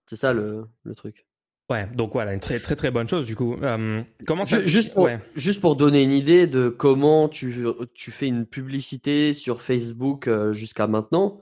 C'est 0.07 0.15
ça 0.15 0.31
le, 0.31 0.67
le, 0.83 0.93
truc. 0.93 1.25
Ouais, 1.71 1.87
donc 1.95 2.13
voilà, 2.13 2.33
une 2.33 2.39
très 2.39 2.59
très 2.59 2.75
très 2.75 2.91
bonne 2.91 3.09
chose 3.09 3.25
du 3.25 3.35
coup. 3.35 3.55
Euh, 3.63 4.03
comment 4.27 4.45
ça... 4.45 4.63
juste, 4.63 4.93
pour, 4.93 5.09
juste 5.35 5.59
pour 5.59 5.75
donner 5.75 6.03
une 6.03 6.11
idée 6.11 6.45
de 6.45 6.69
comment 6.69 7.27
tu, 7.27 7.65
tu 7.95 8.11
fais 8.11 8.27
une 8.27 8.45
publicité 8.45 9.33
sur 9.33 9.63
Facebook 9.63 10.29
jusqu'à 10.51 10.85
maintenant, 10.85 11.41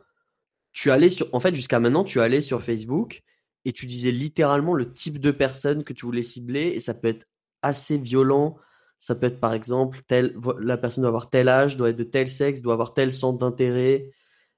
tu 0.74 0.90
allais 0.92 1.10
sur, 1.10 1.28
en 1.34 1.40
fait, 1.40 1.56
jusqu'à 1.56 1.80
maintenant, 1.80 2.04
tu 2.04 2.20
allais 2.20 2.42
sur 2.42 2.62
Facebook 2.62 3.22
et 3.66 3.72
tu 3.72 3.86
disais 3.86 4.12
littéralement 4.12 4.74
le 4.74 4.92
type 4.92 5.20
de 5.20 5.32
personne 5.32 5.84
que 5.84 5.94
tu 5.94 6.06
voulais 6.06 6.24
cibler 6.24 6.70
et 6.70 6.80
ça 6.80 6.94
peut 6.94 7.08
être 7.08 7.28
assez 7.62 7.98
violent. 7.98 8.58
Ça 9.00 9.16
peut 9.16 9.28
être 9.28 9.40
par 9.40 9.54
exemple, 9.54 10.02
tel, 10.08 10.36
la 10.60 10.78
personne 10.78 11.04
doit 11.04 11.10
avoir 11.10 11.30
tel 11.30 11.48
âge, 11.48 11.78
doit 11.78 11.90
être 11.90 11.98
de 11.98 12.04
tel 12.04 12.32
sexe, 12.32 12.62
doit 12.62 12.74
avoir 12.74 12.94
tel 12.94 13.14
centre 13.14 13.38
d'intérêt, 13.38 14.12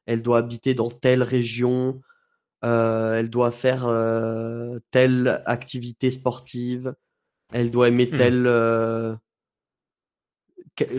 elle 0.05 0.21
doit 0.21 0.37
habiter 0.37 0.73
dans 0.73 0.89
telle 0.89 1.23
région, 1.23 2.01
euh, 2.63 3.19
elle 3.19 3.29
doit 3.29 3.51
faire 3.51 3.85
euh, 3.85 4.79
telle 4.91 5.43
activité 5.45 6.11
sportive, 6.11 6.95
elle 7.53 7.71
doit 7.71 7.89
aimer 7.89 8.07
hmm. 8.11 8.17
tel 8.17 8.47
euh, 8.47 9.15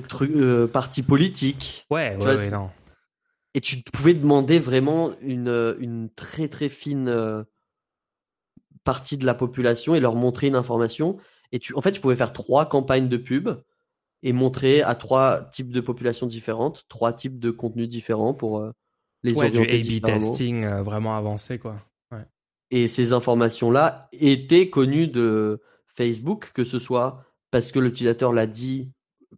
truc, 0.08 0.32
parti 0.72 1.02
politique. 1.02 1.86
Ouais, 1.90 2.16
ouais, 2.16 2.50
non. 2.50 2.70
Et 3.56 3.60
tu 3.60 3.78
pouvais 3.92 4.14
demander 4.14 4.58
vraiment 4.58 5.14
une, 5.22 5.76
une 5.80 6.10
très 6.14 6.46
très 6.46 6.68
fine 6.68 7.44
partie 8.84 9.16
de 9.16 9.26
la 9.26 9.34
population 9.34 9.94
et 9.94 10.00
leur 10.00 10.14
montrer 10.14 10.46
une 10.46 10.56
information. 10.56 11.16
Et 11.52 11.58
tu, 11.58 11.74
en 11.74 11.80
fait, 11.80 11.92
tu 11.92 12.00
pouvais 12.00 12.16
faire 12.16 12.34
trois 12.34 12.68
campagnes 12.68 13.08
de 13.08 13.16
pub 13.16 13.48
et 14.22 14.32
montrer 14.32 14.82
à 14.82 14.94
trois 14.94 15.42
types 15.52 15.72
de 15.72 15.80
populations 15.80 16.26
différentes, 16.26 16.84
trois 16.88 17.12
types 17.12 17.38
de 17.38 17.50
contenus 17.50 17.88
différents 17.88 18.34
pour 18.34 18.58
euh, 18.58 18.72
les 19.22 19.34
ouais, 19.34 19.50
du 19.50 19.60
A/B 19.60 20.04
testing 20.04 20.64
euh, 20.64 20.82
vraiment 20.82 21.16
avancé, 21.16 21.58
quoi. 21.58 21.82
Et 22.72 22.88
ces 22.88 23.12
informations-là 23.12 24.08
étaient 24.12 24.70
connues 24.70 25.06
de 25.06 25.62
Facebook, 25.86 26.50
que 26.52 26.64
ce 26.64 26.80
soit 26.80 27.24
parce 27.52 27.70
que 27.70 27.78
l'utilisateur 27.78 28.32
l'a 28.32 28.48
dit 28.48 28.90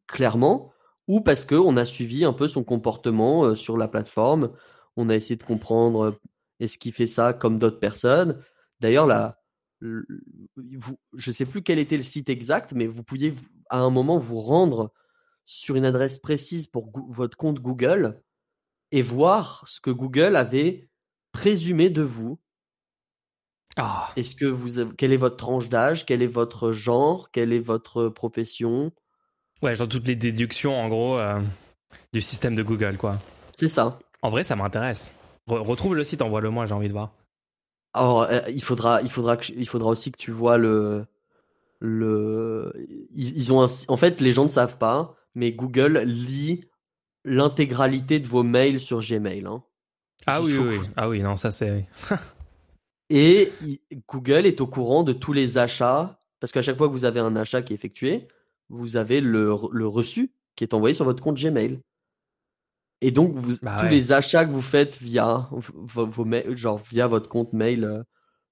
clairement 0.07 0.73
ou 1.09 1.21
parce 1.21 1.45
qu'on 1.45 1.77
a 1.77 1.85
suivi 1.85 2.25
un 2.25 2.33
peu 2.33 2.47
son 2.47 2.63
comportement 2.63 3.45
euh, 3.45 3.55
sur 3.57 3.77
la 3.77 3.89
plateforme. 3.89 4.53
On 4.97 5.09
a 5.09 5.17
essayé 5.17 5.37
de 5.37 5.43
comprendre 5.43 6.21
est-ce 6.61 6.79
qu'il 6.79 6.93
fait 6.93 7.07
ça 7.07 7.33
comme 7.33 7.59
d'autres 7.59 7.81
personnes. 7.81 8.43
D'ailleurs, 8.81 9.33
vous, 9.81 10.99
je 11.15 11.33
sais 11.33 11.47
plus 11.47 11.63
quel 11.63 11.79
était 11.79 11.97
le 11.97 12.03
site 12.03 12.29
exact, 12.29 12.73
mais 12.73 12.87
vous 12.87 13.03
pouviez 13.03 13.35
à 13.71 13.79
un 13.79 13.91
moment 13.91 14.19
vous 14.19 14.41
rendre 14.41 14.93
sur 15.47 15.77
une 15.77 15.85
adresse 15.85 16.19
précise 16.19 16.67
pour 16.67 16.93
votre 17.09 17.37
compte 17.37 17.61
Google 17.61 18.23
et 18.93 19.03
voir 19.03 19.65
ce 19.67 19.81
que 19.81 19.91
Google 19.91 20.37
avait 20.37 20.89
présumé 21.33 21.91
de 21.91 22.03
vous. 22.03 22.39
Ah, 23.77 24.13
Est-ce 24.17 24.35
que 24.35 24.45
vous 24.45 24.93
quelle 24.97 25.13
est 25.13 25.17
votre 25.19 25.37
tranche 25.37 25.69
d'âge 25.69 26.05
Quel 26.05 26.23
est 26.23 26.27
votre 26.27 26.73
genre 26.73 27.31
Quelle 27.31 27.53
est 27.53 27.61
votre 27.61 28.09
profession? 28.09 28.93
Ouais, 29.63 29.77
genre 29.77 29.89
toutes 29.89 30.07
les 30.07 30.17
déductions 30.17 30.79
en 30.81 30.89
gros 30.89 31.19
euh, 31.19 31.41
du 32.13 32.21
système 32.21 32.55
de 32.55 32.63
Google, 32.63 32.97
quoi. 32.97 33.19
C'est 33.57 33.69
ça. 33.69 33.99
En 34.23 34.31
vrai, 34.31 34.43
ça 34.43 34.57
m'intéresse. 34.57 35.17
Re- 35.49 35.61
retrouve 35.61 35.95
le 35.95 36.05
site, 36.05 36.23
envoie-le-moi, 36.23 36.67
j'ai 36.67 36.75
envie 36.75 36.89
de 36.89 36.93
voir. 36.93 37.13
Alors, 37.95 38.23
euh, 38.23 38.41
il 38.49 38.63
faudra, 38.63 39.03
il 39.03 39.11
faudra, 39.11 39.37
que, 39.37 39.53
il 39.53 39.67
faudra 39.69 39.91
aussi 39.91 40.13
que 40.13 40.19
tu 40.19 40.31
vois 40.31 40.59
le, 40.59 41.07
le, 41.81 42.73
ils, 43.15 43.37
ils 43.37 43.53
ont 43.53 43.63
un, 43.63 43.69
en 43.89 43.97
fait, 43.97 44.21
les 44.21 44.33
gens 44.33 44.45
ne 44.45 44.51
savent 44.51 44.79
pas, 44.79 45.17
mais 45.35 45.53
Google 45.53 45.99
lit 46.05 46.65
l'intégralité 47.25 48.21
de 48.21 48.27
vos 48.27 48.43
mails 48.43 48.81
sur 48.81 49.01
Gmail. 49.01 49.45
hein. 49.47 49.63
Ah 50.27 50.43
oui, 50.43 50.57
oui, 50.57 50.79
oui. 50.79 50.87
Ah 50.97 51.09
oui, 51.09 51.23
non, 51.23 51.37
ça 51.37 51.51
c'est. 51.51 51.87
Et 53.11 53.51
Google 54.07 54.45
est 54.47 54.61
au 54.61 54.67
courant 54.67 55.03
de 55.03 55.13
tous 55.15 55.33
les 55.33 55.57
achats, 55.57 56.21
parce 56.41 56.53
qu'à 56.53 56.61
chaque 56.63 56.77
fois 56.77 56.89
que 56.89 56.93
vous 56.93 57.05
avez 57.07 57.21
un 57.21 57.37
achat 57.37 57.63
qui 57.63 57.73
est 57.73 57.77
effectué, 57.77 58.29
vous 58.69 58.97
avez 58.97 59.21
le, 59.21 59.55
le 59.73 59.87
reçu 59.87 60.33
qui 60.57 60.65
est 60.65 60.75
envoyé 60.75 60.95
sur 60.95 61.05
votre 61.05 61.23
compte 61.23 61.41
Gmail. 61.41 61.81
Et 63.01 63.11
donc, 63.11 63.35
vous, 63.35 63.57
Bah 63.63 63.77
tous 63.79 63.85
ouais. 63.85 63.91
les 63.91 64.13
achats 64.13 64.45
que 64.45 64.51
vous 64.51 64.63
faites 64.63 64.99
via, 65.01 65.49
vos, 65.53 66.07
vos 66.07 66.25
mails, 66.25 66.57
genre 66.57 66.79
via 66.79 67.07
votre 67.07 67.29
compte 67.29 67.53
mail 67.53 67.85
euh, 67.85 68.03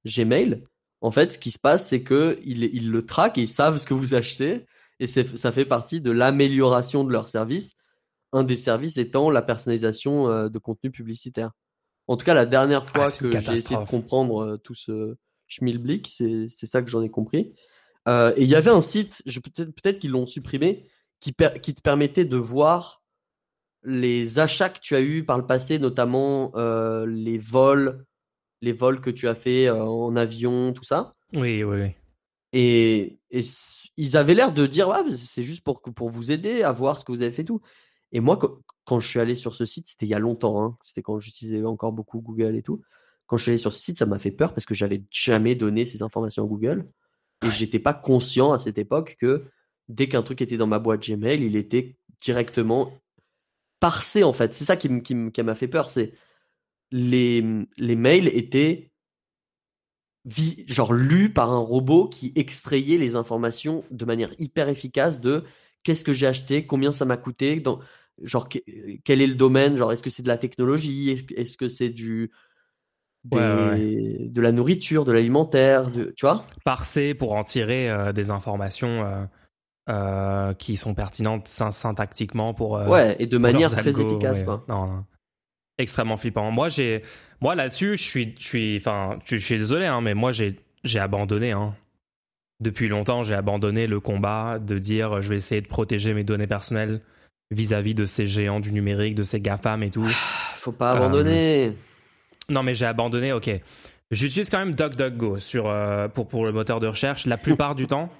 Gmail, 0.04 0.62
en 1.00 1.10
fait, 1.10 1.32
ce 1.32 1.38
qui 1.38 1.50
se 1.50 1.58
passe, 1.58 1.88
c'est 1.88 2.02
que 2.02 2.38
ils, 2.44 2.90
le 2.90 3.04
traquent 3.04 3.38
et 3.38 3.42
ils 3.42 3.48
savent 3.48 3.76
ce 3.76 3.86
que 3.86 3.94
vous 3.94 4.14
achetez. 4.14 4.66
Et 4.98 5.06
ça 5.06 5.52
fait 5.52 5.66
partie 5.66 6.00
de 6.00 6.10
l'amélioration 6.10 7.04
de 7.04 7.12
leur 7.12 7.28
service. 7.28 7.72
Un 8.32 8.44
des 8.44 8.56
services 8.56 8.96
étant 8.96 9.30
la 9.30 9.42
personnalisation 9.42 10.28
euh, 10.28 10.48
de 10.48 10.58
contenu 10.58 10.90
publicitaire. 10.90 11.50
En 12.06 12.16
tout 12.16 12.24
cas, 12.24 12.34
la 12.34 12.46
dernière 12.46 12.88
fois 12.88 13.06
Ah, 13.08 13.24
une 13.24 13.30
que 13.30 13.38
j'ai 13.40 13.52
essayé 13.52 13.78
de 13.78 13.86
comprendre 13.86 14.42
euh, 14.42 14.56
tout 14.56 14.74
ce 14.74 15.16
schmilblick, 15.48 16.08
c'est 16.10 16.46
c'est 16.48 16.66
ça 16.66 16.82
que 16.82 16.88
j'en 16.88 17.02
ai 17.02 17.10
compris. 17.10 17.52
Euh, 18.08 18.32
et 18.36 18.42
il 18.42 18.48
y 18.48 18.54
avait 18.54 18.70
un 18.70 18.80
site, 18.80 19.22
peut-être 19.24 19.98
qu'ils 19.98 20.10
l'ont 20.10 20.26
supprimé, 20.26 20.88
qui, 21.20 21.32
per- 21.32 21.60
qui 21.60 21.74
te 21.74 21.80
permettait 21.80 22.24
de 22.24 22.36
voir 22.36 23.02
les 23.82 24.38
achats 24.38 24.68
que 24.68 24.80
tu 24.80 24.94
as 24.94 25.00
eus 25.00 25.24
par 25.24 25.38
le 25.38 25.46
passé, 25.46 25.78
notamment 25.78 26.52
euh, 26.56 27.06
les 27.06 27.38
vols, 27.38 28.04
les 28.60 28.72
vols 28.72 29.00
que 29.00 29.10
tu 29.10 29.28
as 29.28 29.34
fait 29.34 29.68
euh, 29.68 29.84
en 29.84 30.16
avion, 30.16 30.72
tout 30.72 30.84
ça. 30.84 31.14
Oui, 31.32 31.62
oui, 31.62 31.80
oui. 31.82 31.94
Et, 32.52 33.18
ils 33.98 34.16
avaient 34.16 34.34
l'air 34.34 34.52
de 34.52 34.66
dire, 34.66 34.88
ouais, 34.88 35.16
c'est 35.16 35.42
juste 35.42 35.64
pour, 35.64 36.10
vous 36.10 36.30
aider 36.30 36.62
à 36.62 36.72
voir 36.72 36.98
ce 36.98 37.04
que 37.04 37.12
vous 37.12 37.22
avez 37.22 37.32
fait 37.32 37.44
tout. 37.44 37.60
Et 38.12 38.20
moi, 38.20 38.36
quand, 38.36 38.58
quand 38.84 39.00
je 39.00 39.08
suis 39.08 39.20
allé 39.20 39.34
sur 39.34 39.54
ce 39.54 39.64
site, 39.64 39.88
c'était 39.88 40.06
il 40.06 40.10
y 40.10 40.14
a 40.14 40.18
longtemps, 40.18 40.62
hein, 40.62 40.76
c'était 40.80 41.02
quand 41.02 41.18
j'utilisais 41.18 41.64
encore 41.64 41.92
beaucoup 41.92 42.20
Google 42.20 42.56
et 42.56 42.62
tout. 42.62 42.82
Quand 43.26 43.36
je 43.36 43.42
suis 43.42 43.50
allé 43.50 43.58
sur 43.58 43.72
ce 43.72 43.80
site, 43.80 43.98
ça 43.98 44.06
m'a 44.06 44.18
fait 44.18 44.30
peur 44.30 44.54
parce 44.54 44.66
que 44.66 44.74
j'avais 44.74 45.02
jamais 45.10 45.54
donné 45.54 45.84
ces 45.84 46.02
informations 46.02 46.44
à 46.44 46.46
Google. 46.46 46.88
Et 47.44 47.50
j'étais 47.50 47.78
pas 47.78 47.94
conscient 47.94 48.52
à 48.52 48.58
cette 48.58 48.78
époque 48.78 49.16
que 49.20 49.44
dès 49.88 50.08
qu'un 50.08 50.22
truc 50.22 50.40
était 50.40 50.56
dans 50.56 50.66
ma 50.66 50.78
boîte 50.78 51.06
Gmail, 51.06 51.42
il 51.44 51.56
était 51.56 51.96
directement 52.20 52.92
parsé 53.80 54.24
en 54.24 54.32
fait. 54.32 54.54
C'est 54.54 54.64
ça 54.64 54.76
qui, 54.76 54.88
m'a 54.88 55.54
fait 55.54 55.68
peur, 55.68 55.90
c'est 55.90 56.12
les, 56.90 57.44
les 57.76 57.96
mails 57.96 58.28
étaient 58.28 58.90
vi- 60.24 60.64
genre 60.66 60.92
lus 60.92 61.32
par 61.32 61.52
un 61.52 61.58
robot 61.58 62.08
qui 62.08 62.32
extrayait 62.36 62.98
les 62.98 63.16
informations 63.16 63.84
de 63.90 64.04
manière 64.04 64.34
hyper 64.38 64.68
efficace 64.68 65.20
de 65.20 65.44
qu'est-ce 65.82 66.04
que 66.04 66.12
j'ai 66.12 66.26
acheté, 66.26 66.66
combien 66.66 66.92
ça 66.92 67.04
m'a 67.04 67.16
coûté, 67.16 67.60
dans, 67.60 67.80
genre 68.22 68.48
que- 68.48 68.58
quel 69.04 69.20
est 69.20 69.26
le 69.26 69.34
domaine, 69.34 69.76
genre 69.76 69.92
est-ce 69.92 70.02
que 70.02 70.10
c'est 70.10 70.22
de 70.22 70.28
la 70.28 70.38
technologie, 70.38 71.10
est-ce 71.10 71.22
que- 71.22 71.34
est-ce 71.34 71.56
que 71.56 71.68
c'est 71.68 71.90
du 71.90 72.32
des- 73.30 73.36
Ouais, 73.36 73.68
ouais, 73.70 74.28
de 74.28 74.40
la 74.40 74.52
nourriture, 74.52 75.04
de 75.04 75.12
l'alimentaire, 75.12 75.90
tu 75.90 76.12
vois? 76.22 76.44
Parser 76.64 77.14
pour 77.14 77.34
en 77.34 77.44
tirer 77.44 77.90
euh, 77.90 78.12
des 78.12 78.30
informations 78.30 79.04
euh, 79.04 79.24
euh, 79.88 80.54
qui 80.54 80.76
sont 80.76 80.94
pertinentes 80.94 81.48
syn- 81.48 81.70
syntactiquement 81.70 82.54
pour. 82.54 82.72
Ouais, 82.72 83.16
et 83.18 83.26
de 83.26 83.38
manière 83.38 83.70
très 83.70 83.90
efficace 84.00 84.42
quoi. 84.42 84.64
Non, 84.68 84.86
non. 84.86 85.04
Extrêmement 85.78 86.16
flippant. 86.16 86.50
Moi, 86.50 86.68
j'ai, 86.70 87.02
moi 87.40 87.54
là-dessus, 87.54 87.96
je 87.98 88.02
suis, 88.02 88.34
je 88.38 88.44
suis, 88.46 88.76
enfin, 88.78 89.18
je, 89.26 89.36
suis 89.36 89.58
désolé, 89.58 89.84
hein, 89.86 90.00
mais 90.00 90.14
moi, 90.14 90.32
j'ai, 90.32 90.56
j'ai 90.84 90.98
abandonné. 91.00 91.52
Hein. 91.52 91.74
Depuis 92.60 92.88
longtemps, 92.88 93.22
j'ai 93.22 93.34
abandonné 93.34 93.86
le 93.86 94.00
combat 94.00 94.58
de 94.58 94.78
dire, 94.78 95.20
je 95.20 95.28
vais 95.28 95.36
essayer 95.36 95.60
de 95.60 95.66
protéger 95.66 96.14
mes 96.14 96.24
données 96.24 96.46
personnelles 96.46 97.02
vis-à-vis 97.50 97.94
de 97.94 98.06
ces 98.06 98.26
géants 98.26 98.60
du 98.60 98.72
numérique, 98.72 99.14
de 99.14 99.22
ces 99.22 99.38
GAFAM 99.38 99.82
et 99.82 99.90
tout. 99.90 100.08
Faut 100.54 100.72
pas 100.72 100.92
abandonner. 100.92 101.76
Non, 102.48 102.62
mais 102.62 102.74
j'ai 102.74 102.86
abandonné, 102.86 103.32
ok. 103.32 103.50
J'utilise 104.10 104.50
quand 104.50 104.58
même 104.58 104.74
DuckDuckGo 104.74 105.38
sur, 105.38 105.68
euh, 105.68 106.08
pour, 106.08 106.28
pour 106.28 106.44
le 106.44 106.52
moteur 106.52 106.78
de 106.78 106.86
recherche 106.86 107.26
la 107.26 107.36
plupart 107.36 107.74
du 107.74 107.86
temps. 107.86 108.10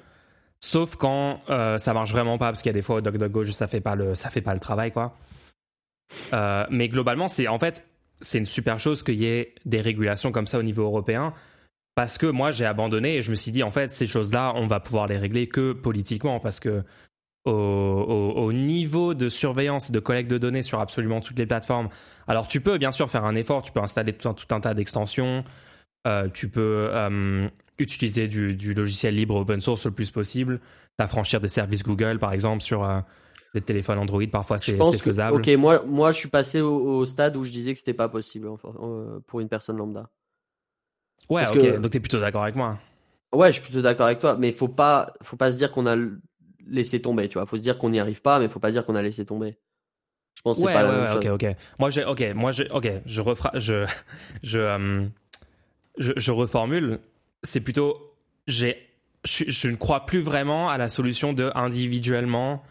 Sauf 0.59 0.97
quand 0.97 1.40
euh, 1.49 1.78
ça 1.78 1.92
marche 1.95 2.11
vraiment 2.11 2.38
pas, 2.38 2.47
parce 2.47 2.62
qu'il 2.62 2.71
y 2.71 2.75
a 2.75 2.75
des 2.75 2.83
fois 2.83 2.97
où 2.97 3.00
DuckDuckGo, 3.00 3.45
ça 3.47 3.66
fait 3.66 3.80
pas 3.80 3.95
le, 3.95 4.14
ça 4.14 4.30
fait 4.30 4.40
pas 4.40 4.54
le 4.54 4.61
travail, 4.61 4.90
quoi. 4.90 5.16
Euh, 6.33 6.66
mais 6.71 6.88
globalement, 6.88 7.28
c'est 7.28 7.47
en 7.47 7.59
fait, 7.59 7.85
c'est 8.21 8.38
une 8.38 8.47
super 8.47 8.80
chose 8.80 9.02
qu'il 9.02 9.16
y 9.16 9.26
ait 9.26 9.54
des 9.64 9.80
régulations 9.80 10.33
comme 10.33 10.47
ça 10.47 10.59
au 10.59 10.62
niveau 10.62 10.83
européen. 10.83 11.35
Parce 11.95 12.18
que 12.18 12.26
moi, 12.26 12.50
j'ai 12.50 12.66
abandonné 12.66 13.16
et 13.16 13.23
je 13.23 13.30
me 13.30 13.37
suis 13.37 13.52
dit, 13.52 13.62
en 13.62 13.71
fait, 13.71 13.90
ces 13.90 14.06
choses-là, 14.06 14.52
on 14.54 14.66
va 14.66 14.80
pouvoir 14.80 15.06
les 15.06 15.16
régler 15.16 15.49
que 15.49 15.73
politiquement. 15.73 16.40
Parce 16.40 16.61
que 16.61 16.85
au, 17.47 17.53
au- 17.53 18.33
au 18.47 18.53
niveau 18.53 19.15
de 19.15 19.29
surveillance 19.29 19.91
et 19.91 19.93
de 19.93 20.00
collecte 20.00 20.31
de 20.31 20.38
données 20.38 20.62
sur 20.65 20.81
absolument 20.81 21.21
toutes 21.21 21.38
les 21.38 21.47
plateformes, 21.47 21.88
alors 22.29 22.49
tu 22.49 22.61
peux 22.61 22.79
bien 22.79 22.93
sûr 22.93 23.11
faire 23.11 23.25
un 23.25 23.35
effort, 23.37 23.62
tu 23.62 23.73
peux 23.73 23.81
installer 23.81 24.12
tout 24.15 24.29
un, 24.29 24.35
tout 24.35 24.55
un 24.55 24.61
tas 24.61 24.75
d'extensions, 24.75 25.45
euh, 26.07 26.29
tu 26.33 26.49
peux 26.50 26.88
euh, 26.93 27.49
utiliser 27.79 28.29
du, 28.29 28.55
du 28.57 28.75
logiciel 28.75 29.17
libre 29.17 29.37
open 29.37 29.61
source 29.61 29.87
le 29.87 29.93
plus 29.93 30.11
possible, 30.11 30.61
t'affranchir 30.99 31.41
des 31.41 31.49
services 31.49 31.83
Google 31.85 32.19
par 32.19 32.33
exemple 32.33 32.62
sur 32.62 32.85
euh, 32.85 33.00
les 33.55 33.62
téléphones 33.62 33.99
Android, 33.99 34.26
parfois 34.33 34.59
c'est 34.59 34.85
c'est 34.85 34.99
que, 34.99 35.11
faisable. 35.11 35.49
ok, 35.49 35.49
moi, 35.59 35.83
moi, 35.85 36.12
je 36.12 36.19
suis 36.19 36.29
passé 36.29 36.61
au, 36.61 36.75
au 37.00 37.07
stade 37.07 37.37
où 37.37 37.45
je 37.45 37.50
disais 37.50 37.73
que 37.73 37.79
c'était 37.79 37.95
pas 37.95 38.09
possible 38.09 38.49
euh, 38.65 39.21
pour 39.26 39.41
une 39.41 39.49
personne 39.49 39.76
lambda. 39.76 40.11
Ouais, 41.29 41.43
parce 41.43 41.50
ok, 41.53 41.65
que- 41.65 41.79
donc 41.81 41.93
t'es 41.93 42.00
plutôt 42.00 42.21
d'accord 42.21 42.43
avec 42.43 42.57
moi. 42.57 42.79
Ouais, 43.33 43.49
je 43.49 43.55
suis 43.55 43.62
plutôt 43.62 43.83
d'accord 43.83 44.07
avec 44.07 44.19
toi, 44.21 44.37
mais 44.38 44.53
faut 44.53 44.69
pas, 44.69 45.12
faut 45.23 45.37
pas 45.37 45.53
se 45.53 45.57
dire 45.57 45.73
qu'on 45.73 45.87
a 45.87 45.97
laissé 46.68 47.00
tomber, 47.02 47.28
tu 47.28 47.35
vois. 47.38 47.46
Faut 47.46 47.56
se 47.56 47.62
dire 47.62 47.78
qu'on 47.78 47.90
n'y 47.90 48.00
arrive 48.00 48.23
pas, 48.23 48.38
mais 48.38 48.49
faut 48.49 48.61
pas 48.61 48.73
dire 48.73 48.85
qu'on 48.87 48.94
a 48.94 49.02
laissé 49.02 49.25
tomber. 49.25 49.56
Je 50.35 50.42
pense 50.42 50.56
que 50.56 50.61
c'est 50.61 50.66
Ouais, 50.66 50.73
pas 50.75 50.82
la 50.82 50.88
ouais, 50.90 50.94
même 50.96 51.04
ouais, 51.06 51.12
chose. 51.12 51.26
ok, 51.32 51.42
ok. 51.44 51.56
Moi, 51.78 51.90
j'ai, 51.90 52.04
ok, 52.04 52.25
moi, 52.35 52.52
j'ai, 52.52 52.70
ok, 52.70 52.88
je 53.06 53.20
refra, 53.23 53.50
je, 53.54 53.87
je, 54.42 54.58
euh, 54.58 55.04
je, 55.99 56.12
je 56.16 56.32
reformule. 56.32 56.99
C'est 57.42 57.61
plutôt, 57.61 58.14
j'ai, 58.46 58.76
je, 59.25 59.44
je 59.49 59.68
ne 59.68 59.76
crois 59.76 60.04
plus 60.06 60.20
vraiment 60.20 60.68
à 60.68 60.76
la 60.78 60.88
solution 60.88 61.32
de 61.32 61.50
individuellement, 61.54 62.62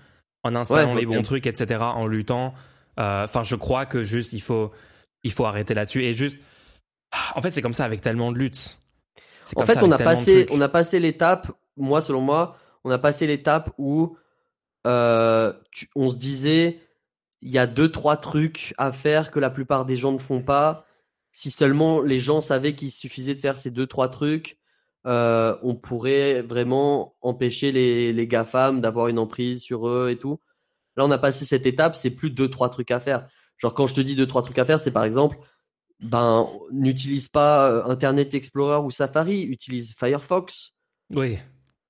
en 0.44 0.54
installant 0.56 0.94
les 0.94 1.06
bons 1.06 1.22
trucs, 1.24 1.48
etc., 1.48 1.82
en 1.82 2.06
luttant. 2.08 2.54
Euh, 3.00 3.24
Enfin, 3.26 3.44
je 3.44 3.56
crois 3.56 3.86
que 3.86 4.04
juste, 4.04 4.34
il 4.34 4.42
faut, 4.42 4.72
il 5.24 5.32
faut 5.32 5.46
arrêter 5.46 5.74
là-dessus 5.74 6.04
et 6.04 6.14
juste, 6.14 6.40
en 7.36 7.42
fait, 7.42 7.52
c'est 7.52 7.62
comme 7.62 7.74
ça 7.74 7.86
avec 7.86 8.02
tellement 8.02 8.32
de 8.32 8.38
luttes. 8.38 8.78
En 9.56 9.66
fait, 9.66 9.82
on 9.82 9.92
a 9.92 9.98
passé, 9.98 10.46
on 10.52 10.62
a 10.62 10.70
passé 10.70 11.00
l'étape. 11.00 11.52
Moi, 11.78 12.02
selon 12.02 12.22
moi, 12.22 12.58
on 12.86 12.92
a 12.92 12.98
passé 12.98 13.28
l'étape 13.28 13.74
où 13.78 14.16
euh, 14.88 15.52
tu- 15.72 15.90
on 15.96 16.10
se 16.10 16.18
disait, 16.18 16.80
il 17.42 17.52
y 17.52 17.58
a 17.58 17.68
deux, 17.68 17.92
trois 17.92 18.16
trucs 18.16 18.74
à 18.78 18.92
faire 18.92 19.32
que 19.32 19.40
la 19.40 19.50
plupart 19.50 19.86
des 19.86 19.98
gens 19.98 20.12
ne 20.14 20.20
font 20.20 20.42
pas. 20.42 20.86
Si 21.34 21.52
seulement 21.52 22.02
les 22.02 22.20
gens 22.20 22.40
savaient 22.40 22.76
qu'il 22.76 22.92
suffisait 22.92 23.36
de 23.36 23.40
faire 23.40 23.60
ces 23.60 23.72
deux, 23.72 23.88
trois 23.88 24.08
trucs, 24.10 24.58
euh, 25.06 25.58
on 25.64 25.76
pourrait 25.76 26.44
vraiment 26.44 27.16
empêcher 27.22 27.72
les, 27.72 28.14
les 28.14 28.28
GAFAM 28.28 28.80
d'avoir 28.80 29.08
une 29.08 29.20
emprise 29.20 29.62
sur 29.62 29.88
eux 29.88 30.10
et 30.12 30.18
tout. 30.18 30.40
Là, 30.96 31.06
on 31.06 31.12
a 31.12 31.18
passé 31.18 31.46
cette 31.46 31.66
étape, 31.66 31.96
c'est 31.96 32.12
plus 32.12 32.30
deux, 32.30 32.50
trois 32.50 32.70
trucs 32.70 32.92
à 32.92 33.00
faire. 33.00 33.28
Genre, 33.58 33.74
quand 33.74 33.88
je 33.88 33.96
te 33.96 34.02
dis 34.02 34.16
deux, 34.16 34.28
trois 34.28 34.44
trucs 34.44 34.58
à 34.60 34.66
faire, 34.66 34.80
c'est 34.80 34.92
par 34.92 35.04
exemple, 35.04 35.38
ben, 36.00 36.48
n'utilise 36.72 37.28
pas 37.28 37.70
euh, 37.70 37.84
Internet 37.86 38.34
Explorer 38.34 38.84
ou 38.86 38.92
Safari, 38.92 39.42
utilise 39.44 39.94
Firefox. 39.98 40.72
Oui. 41.10 41.38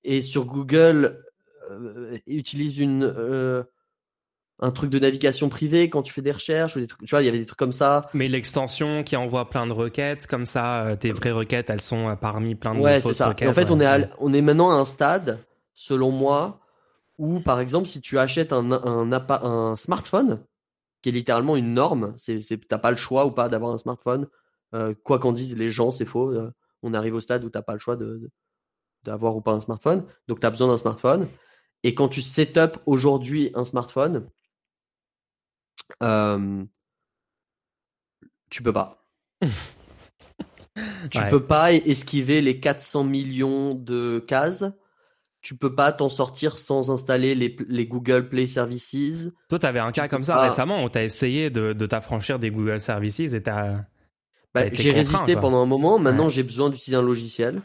Et 0.07 0.21
sur 0.21 0.45
Google, 0.45 1.23
euh, 1.71 2.17
utilise 2.27 2.77
une, 2.79 3.03
euh, 3.03 3.63
un 4.59 4.71
truc 4.71 4.91
de 4.91 4.99
navigation 4.99 5.49
privée 5.49 5.89
quand 5.89 6.03
tu 6.03 6.13
fais 6.13 6.21
des 6.21 6.31
recherches 6.31 6.75
ou 6.75 6.79
des 6.79 6.87
trucs. 6.87 7.01
Tu 7.01 7.09
vois, 7.09 7.21
il 7.21 7.25
y 7.25 7.27
avait 7.27 7.39
des 7.39 7.45
trucs 7.45 7.57
comme 7.59 7.71
ça. 7.71 8.07
Mais 8.13 8.27
l'extension 8.27 9.03
qui 9.03 9.15
envoie 9.17 9.49
plein 9.49 9.65
de 9.67 9.73
requêtes, 9.73 10.27
comme 10.27 10.45
ça, 10.45 10.85
euh, 10.85 10.95
tes 10.95 11.11
vraies 11.11 11.31
requêtes, 11.31 11.69
elles 11.71 11.81
sont 11.81 12.15
parmi 12.21 12.53
plein 12.55 12.75
de 12.75 12.79
Ouais, 12.79 12.95
c'est 12.95 13.01
fausses 13.01 13.17
ça. 13.17 13.29
requêtes. 13.29 13.47
Et 13.47 13.49
en 13.49 13.53
fait, 13.53 13.65
ouais. 13.65 13.71
on 13.71 13.79
est, 13.81 13.85
à- 13.85 14.09
on 14.19 14.31
est 14.31 14.41
maintenant 14.41 14.69
à 14.69 14.75
un 14.75 14.85
stade, 14.85 15.39
selon 15.73 16.11
moi, 16.11 16.59
où, 17.17 17.39
par 17.39 17.59
exemple, 17.59 17.87
si 17.87 17.99
tu 17.99 18.19
achètes 18.19 18.53
un, 18.53 18.71
un, 18.71 19.75
smartphone, 19.75 20.39
qui 21.01 21.09
est 21.09 21.13
littéralement 21.13 21.55
une 21.57 21.73
norme, 21.73 22.13
c'est, 22.17 22.39
c'est, 22.41 22.57
t'as 22.67 22.77
pas 22.77 22.91
le 22.91 22.97
choix 22.97 23.25
ou 23.25 23.31
pas 23.31 23.49
d'avoir 23.49 23.73
un 23.73 23.77
smartphone. 23.79 24.27
Euh, 24.73 24.93
quoi 25.03 25.17
qu'en 25.19 25.31
disent 25.31 25.55
les 25.55 25.69
gens, 25.69 25.91
c'est 25.91 26.05
faux. 26.05 26.33
On 26.83 26.93
arrive 26.93 27.15
au 27.15 27.19
stade 27.21 27.43
où 27.43 27.49
t'as 27.49 27.61
pas 27.61 27.73
le 27.73 27.79
choix 27.79 27.95
de, 27.95 28.05
de- 28.17 28.29
d'avoir 29.05 29.35
ou 29.35 29.41
pas 29.41 29.53
un 29.53 29.61
smartphone. 29.61 30.05
Donc, 30.27 30.39
tu 30.41 30.45
as 30.45 30.49
besoin 30.49 30.67
d'un 30.67 30.77
smartphone. 30.77 31.29
Et 31.83 31.93
quand 31.95 32.07
tu 32.09 32.21
set 32.21 32.57
up 32.57 32.77
aujourd'hui 32.85 33.51
un 33.53 33.63
smartphone, 33.63 34.27
euh, 36.03 36.63
tu 38.49 38.63
peux 38.63 38.73
pas. 38.73 39.05
Tu 41.09 41.19
Ouais. 41.19 41.29
peux 41.29 41.45
pas 41.45 41.71
esquiver 41.71 42.41
les 42.41 42.59
400 42.59 43.05
millions 43.05 43.75
de 43.75 44.19
cases. 44.27 44.65
Tu 45.41 45.55
peux 45.55 45.73
pas 45.73 45.93
t'en 45.93 46.09
sortir 46.09 46.57
sans 46.57 46.91
installer 46.91 47.33
les, 47.33 47.55
les 47.69 47.85
Google 47.87 48.27
Play 48.27 48.45
Services. 48.47 49.29
Toi, 49.47 49.59
t'avais 49.59 49.79
un 49.79 49.93
cas 49.93 50.09
comme 50.09 50.23
ça 50.23 50.33
pas- 50.35 50.49
récemment 50.49 50.83
où 50.83 50.89
t'as 50.89 51.03
essayé 51.05 51.49
de, 51.49 51.71
de 51.71 51.85
t'affranchir 51.85 52.39
des 52.39 52.49
Google 52.51 52.81
Services 52.81 53.19
et 53.33 53.41
t'as. 53.41 53.85
Bah, 54.53 54.63
j'ai 54.73 54.91
résisté 54.91 55.35
pendant 55.35 55.61
un 55.61 55.65
moment. 55.65 55.97
Maintenant, 55.97 56.25
Ouais. 56.25 56.29
j'ai 56.31 56.43
besoin 56.43 56.69
d'utiliser 56.69 56.97
un 56.97 57.01
logiciel 57.03 57.61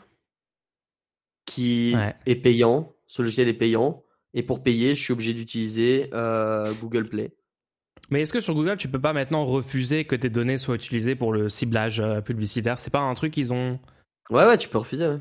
qui 1.47 1.92
Ouais. 1.97 2.14
est 2.26 2.37
payant. 2.37 2.92
Ce 3.06 3.23
logiciel 3.23 3.49
est 3.49 3.54
payant. 3.54 4.02
Et 4.35 4.42
pour 4.42 4.62
payer, 4.62 4.94
je 4.94 5.02
suis 5.02 5.12
obligé 5.12 5.35
d'utiliser 5.35 6.09
euh, 6.14 6.73
Google 6.80 7.09
Play. 7.09 7.32
Mais 8.11 8.23
est-ce 8.23 8.32
que 8.32 8.40
sur 8.40 8.54
Google, 8.54 8.76
tu 8.76 8.88
peux 8.88 9.00
pas 9.00 9.12
maintenant 9.12 9.44
refuser 9.44 10.04
que 10.04 10.14
tes 10.16 10.30
données 10.30 10.59
soient 10.59 10.75
utilisées 10.76 11.14
pour 11.16 11.32
le 11.32 11.49
ciblage 11.49 12.00
euh, 12.00 12.20
publicitaire? 12.20 12.78
C'est 12.78 12.90
pas 12.92 13.00
un 13.00 13.14
truc 13.14 13.32
qu'ils 13.32 13.52
ont? 13.52 13.78
Ouais, 14.30 14.47
ouais, 14.47 14.59
tu 14.59 14.68
peux 14.68 14.78
refuser. 14.78 15.06
ouais. 15.09 15.18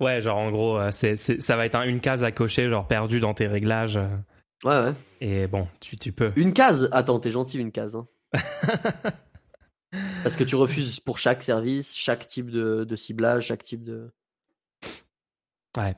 Ouais, 0.00 0.20
genre 0.20 0.38
en 0.38 0.50
gros, 0.50 0.78
euh, 0.78 0.90
c'est, 0.90 1.14
ça 1.16 1.56
va 1.56 1.64
être 1.66 1.76
un- 1.76 1.84
une 1.86 2.00
case 2.00 2.24
à 2.24 2.32
cocher, 2.32 2.68
genre 2.68 2.88
perdu 2.88 3.20
dans 3.20 3.34
tes 3.34 3.46
réglages. 3.46 3.96
Ouais, 4.64 4.78
ouais. 4.80 4.94
Et 5.20 5.46
bon, 5.46 5.68
tu, 5.80 5.96
tu 5.96 6.10
peux. 6.10 6.32
Une 6.36 6.52
case? 6.52 6.88
Attends, 6.90 7.20
t'es 7.20 7.30
gentil, 7.30 7.58
une 7.58 7.70
case. 7.70 7.94
hein. 7.96 8.06
Parce 10.24 10.36
que 10.36 10.42
tu 10.44 10.56
refuses 10.56 10.98
pour 10.98 11.18
chaque 11.18 11.42
service, 11.42 11.94
chaque 11.94 12.26
type 12.26 12.50
de, 12.50 12.84
de 12.84 12.96
ciblage, 12.96 13.46
chaque 13.46 13.62
type 13.62 13.84
de. 13.84 14.10
Ouais. 15.76 15.94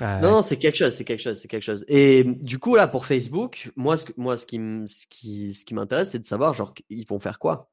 Ouais. 0.00 0.20
Non, 0.20 0.30
non, 0.30 0.42
c'est 0.42 0.58
quelque 0.58 0.76
chose, 0.76 0.92
c'est 0.92 1.04
quelque 1.06 1.22
chose, 1.22 1.40
c'est 1.40 1.48
quelque 1.48 1.62
chose. 1.62 1.84
Et 1.88 2.22
du 2.24 2.58
coup, 2.58 2.76
là, 2.76 2.86
pour 2.86 3.06
Facebook, 3.06 3.72
moi, 3.76 3.96
ce, 3.96 4.06
moi, 4.18 4.36
ce 4.36 4.44
qui, 4.44 4.58
ce 4.86 5.06
qui, 5.08 5.54
ce 5.54 5.64
qui 5.64 5.72
m'intéresse, 5.72 6.10
c'est 6.10 6.18
de 6.18 6.26
savoir, 6.26 6.52
genre, 6.52 6.74
ils 6.90 7.06
vont 7.06 7.18
faire 7.18 7.38
quoi? 7.38 7.70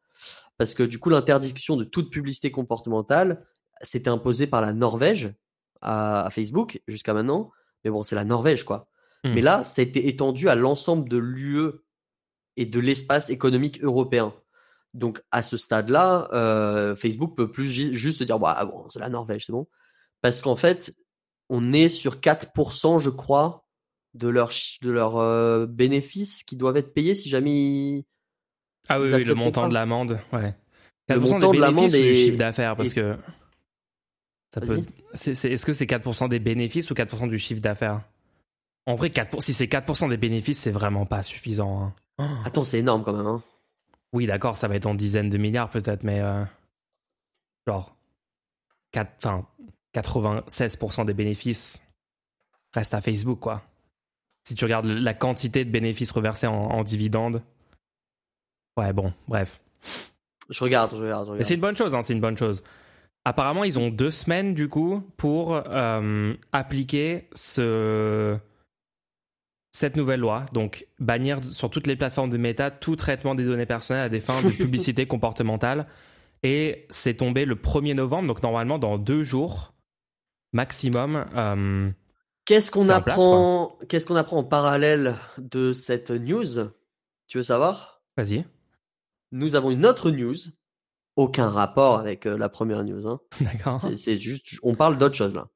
Parce 0.57 0.73
que 0.73 0.83
du 0.83 0.99
coup, 0.99 1.09
l'interdiction 1.09 1.75
de 1.75 1.83
toute 1.83 2.11
publicité 2.11 2.49
comportementale, 2.49 3.45
c'était 3.81 4.09
imposé 4.09 4.47
par 4.47 4.61
la 4.61 4.71
Norvège 4.71 5.33
à, 5.81 6.25
à 6.25 6.29
Facebook 6.29 6.81
jusqu'à 6.87 7.13
maintenant. 7.13 7.51
Mais 7.83 7.91
bon, 7.91 8.03
c'est 8.03 8.15
la 8.15 8.23
Norvège, 8.23 8.63
quoi. 8.63 8.87
Hmm. 9.25 9.33
Mais 9.33 9.41
là, 9.41 9.65
ça 9.65 9.81
a 9.81 9.83
été 9.83 10.07
étendu 10.07 10.47
à 10.47 10.55
l'ensemble 10.55 11.09
de 11.09 11.17
l'UE 11.17 11.71
et 12.55 12.65
de 12.65 12.79
l'espace 12.79 13.29
économique 13.29 13.83
européen. 13.83 14.33
Donc, 14.93 15.21
à 15.31 15.41
ce 15.43 15.57
stade-là, 15.57 16.29
euh, 16.33 16.95
Facebook 16.95 17.35
peut 17.35 17.49
plus 17.51 17.67
ju- 17.67 17.93
juste 17.93 18.21
dire, 18.23 18.37
bah, 18.39 18.63
bon, 18.65 18.87
c'est 18.89 18.99
la 18.99 19.09
Norvège, 19.09 19.45
c'est 19.47 19.51
bon. 19.51 19.67
Parce 20.21 20.41
qu'en 20.41 20.55
fait, 20.55 20.93
on 21.49 21.73
est 21.73 21.89
sur 21.89 22.19
4%, 22.21 22.99
je 22.99 23.09
crois, 23.09 23.65
de 24.13 24.27
leurs 24.27 24.51
de 24.83 24.91
leurs 24.91 25.17
euh, 25.17 25.65
bénéfices 25.65 26.43
qui 26.43 26.55
doivent 26.55 26.77
être 26.77 26.93
payés 26.93 27.15
si 27.15 27.29
jamais 27.29 27.51
ils- 27.51 28.03
Ah 28.87 28.99
oui, 28.99 29.09
ils 29.09 29.15
oui, 29.15 29.23
le 29.23 29.33
montant 29.35 29.63
pas. 29.63 29.69
de 29.69 29.73
l'amende, 29.73 30.19
ouais. 30.33 30.55
Le 31.09 31.15
4% 31.15 31.19
montant 31.33 31.51
des 31.51 31.57
de 31.57 31.61
l'amende 31.61 31.91
bénéfices 31.91 32.01
ou 32.01 32.13
du 32.13 32.15
chiffre 32.15 32.37
d'affaires? 32.37 32.75
Parce 32.75 32.93
que. 32.93 33.17
Ça 34.53 34.61
peut. 34.61 34.83
Est-ce 35.13 35.65
que 35.65 35.73
c'est 35.73 35.87
4% 35.87 36.27
des 36.27 36.39
bénéfices 36.39 36.91
ou 36.91 36.93
4% 36.93 37.27
du 37.27 37.39
chiffre 37.39 37.61
d'affaires? 37.61 38.01
En 38.85 38.95
vrai, 38.95 39.09
4 39.09 39.41
si 39.41 39.53
c'est 39.53 39.67
4% 39.67 40.07
des 40.09 40.17
bénéfices, 40.17 40.59
c'est 40.59 40.71
vraiment 40.71 41.05
pas 41.05 41.23
suffisant. 41.23 41.81
hein. 41.83 41.93
Oh. 42.19 42.23
Attends, 42.45 42.63
c'est 42.63 42.79
énorme 42.79 43.03
quand 43.03 43.13
même. 43.13 43.25
Hein. 43.25 43.41
Oui, 44.13 44.25
d'accord, 44.27 44.55
ça 44.55 44.67
va 44.67 44.75
être 44.75 44.85
en 44.85 44.93
dizaines 44.95 45.29
de 45.29 45.37
milliards 45.37 45.69
peut-être, 45.69 46.03
mais. 46.03 46.19
euh, 46.21 46.43
genre. 47.67 47.95
4, 48.91 49.11
enfin, 49.25 49.47
96% 49.95 51.05
des 51.05 51.13
bénéfices 51.15 51.81
restent 52.73 52.93
à 52.93 53.01
Facebook, 53.01 53.39
quoi. 53.39 53.63
Si 54.47 54.53
tu 54.55 54.65
regardes 54.65 54.85
la 54.85 55.13
quantité 55.15 55.65
de 55.65 55.71
bénéfices 55.71 56.11
reversés 56.11 56.47
en, 56.47 56.53
en 56.53 56.83
dividendes. 56.83 57.41
Ouais, 58.77 58.93
bon, 58.93 59.13
bref. 59.27 59.61
Je 60.49 60.63
regarde, 60.63 60.91
je 60.95 61.01
regarde, 61.01 61.25
je 61.25 61.31
Mais 61.31 61.33
regarde. 61.33 61.47
c'est 61.47 61.53
une 61.55 61.61
bonne 61.61 61.77
chose, 61.77 61.95
hein, 61.95 62.01
c'est 62.03 62.13
une 62.13 62.21
bonne 62.21 62.37
chose. 62.37 62.63
Apparemment, 63.25 63.63
ils 63.63 63.79
ont 63.79 63.89
deux 63.89 64.11
semaines 64.11 64.53
du 64.53 64.67
coup 64.69 65.01
pour 65.17 65.55
euh, 65.55 66.33
appliquer 66.51 67.29
ce 67.33 68.37
cette 69.75 69.95
nouvelle 69.97 70.19
loi, 70.19 70.45
donc 70.53 70.87
bannir 70.99 71.43
sur 71.43 71.69
toutes 71.69 71.87
les 71.87 71.95
plateformes 71.95 72.29
de 72.29 72.37
méta 72.37 72.69
tout 72.71 72.95
traitement 72.95 73.33
des 73.35 73.43
données 73.43 73.65
personnelles 73.65 74.03
à 74.03 74.09
des 74.09 74.19
fins 74.21 74.41
de 74.41 74.49
publicité 74.51 75.07
comportementale. 75.07 75.87
Et 76.43 76.85
c'est 76.89 77.15
tombé 77.15 77.45
le 77.45 77.55
1er 77.55 77.95
novembre, 77.95 78.27
donc 78.27 78.43
normalement 78.43 78.77
dans 78.77 78.97
deux 78.97 79.23
jours 79.23 79.73
maximum. 80.51 81.25
euh, 81.35 81.89
Qu'est-ce 82.45 82.69
qu'on 82.71 82.89
apprend 82.89 83.77
Qu'est-ce 83.89 84.05
qu'on 84.05 84.15
apprend 84.17 84.37
en 84.37 84.43
parallèle 84.43 85.15
de 85.37 85.71
cette 85.73 86.11
news? 86.11 86.45
Tu 87.27 87.37
veux 87.37 87.43
savoir? 87.43 88.01
Vas-y, 88.17 88.45
Nous 89.31 89.55
avons 89.55 89.71
une 89.71 89.85
autre 89.85 90.11
news, 90.11 90.35
aucun 91.15 91.49
rapport 91.49 91.97
avec 91.97 92.27
euh, 92.27 92.37
la 92.37 92.49
première 92.49 92.83
news. 92.83 93.07
Hein. 93.07 93.19
d'accord. 93.41 93.81
C'est- 93.81 93.97
C'est 93.97 94.19
juste, 94.19 94.45
on 94.61 94.75
parle 94.75 94.97
d'autre 94.97 95.15
chose 95.15 95.33
là. 95.33 95.47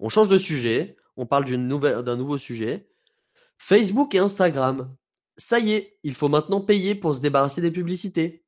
On 0.00 0.08
change 0.08 0.28
de 0.28 0.38
sujet, 0.38 0.96
on 1.16 1.26
parle 1.26 1.44
d'une 1.44 1.68
nouvelle, 1.68 2.02
d'un 2.02 2.16
nouveau 2.16 2.38
sujet. 2.38 2.88
Facebook 3.64 4.12
et 4.16 4.18
Instagram. 4.18 4.92
Ça 5.36 5.60
y 5.60 5.70
est, 5.70 5.96
il 6.02 6.16
faut 6.16 6.28
maintenant 6.28 6.60
payer 6.60 6.96
pour 6.96 7.14
se 7.14 7.20
débarrasser 7.20 7.60
des 7.60 7.70
publicités. 7.70 8.44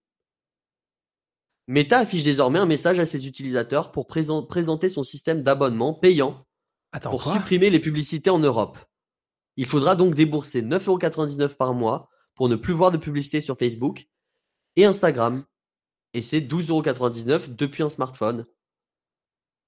Meta 1.69 2.01
affiche 2.01 2.25
désormais 2.25 2.59
un 2.59 2.67
message 2.67 2.99
à 2.99 3.07
ses 3.07 3.29
utilisateurs 3.29 3.93
pour 3.93 4.09
présen- 4.09 4.45
présenter 4.49 4.89
son 4.89 5.05
système 5.05 5.41
d'abonnement 5.43 5.95
payant 5.95 6.45
Attends, 6.91 7.11
pour 7.11 7.23
supprimer 7.33 7.71
les 7.71 7.79
publicités 7.79 8.29
en 8.29 8.41
Europe. 8.41 8.77
Il 9.57 9.67
faudra 9.67 9.95
donc 9.95 10.15
débourser 10.15 10.63
9,99€ 10.63 11.55
par 11.55 11.75
mois 11.75 12.11
pour 12.35 12.49
ne 12.49 12.57
plus 12.57 12.75
voir 12.75 12.91
de 12.91 12.99
publicité 12.99 13.41
sur 13.41 13.57
Facebook 13.57 14.09
et 14.75 14.85
Instagram. 14.85 15.45
Et 16.13 16.23
c'est 16.23 16.41
12,99€ 16.41 17.55
depuis 17.55 17.85
un 17.85 17.89
smartphone. 17.89 18.47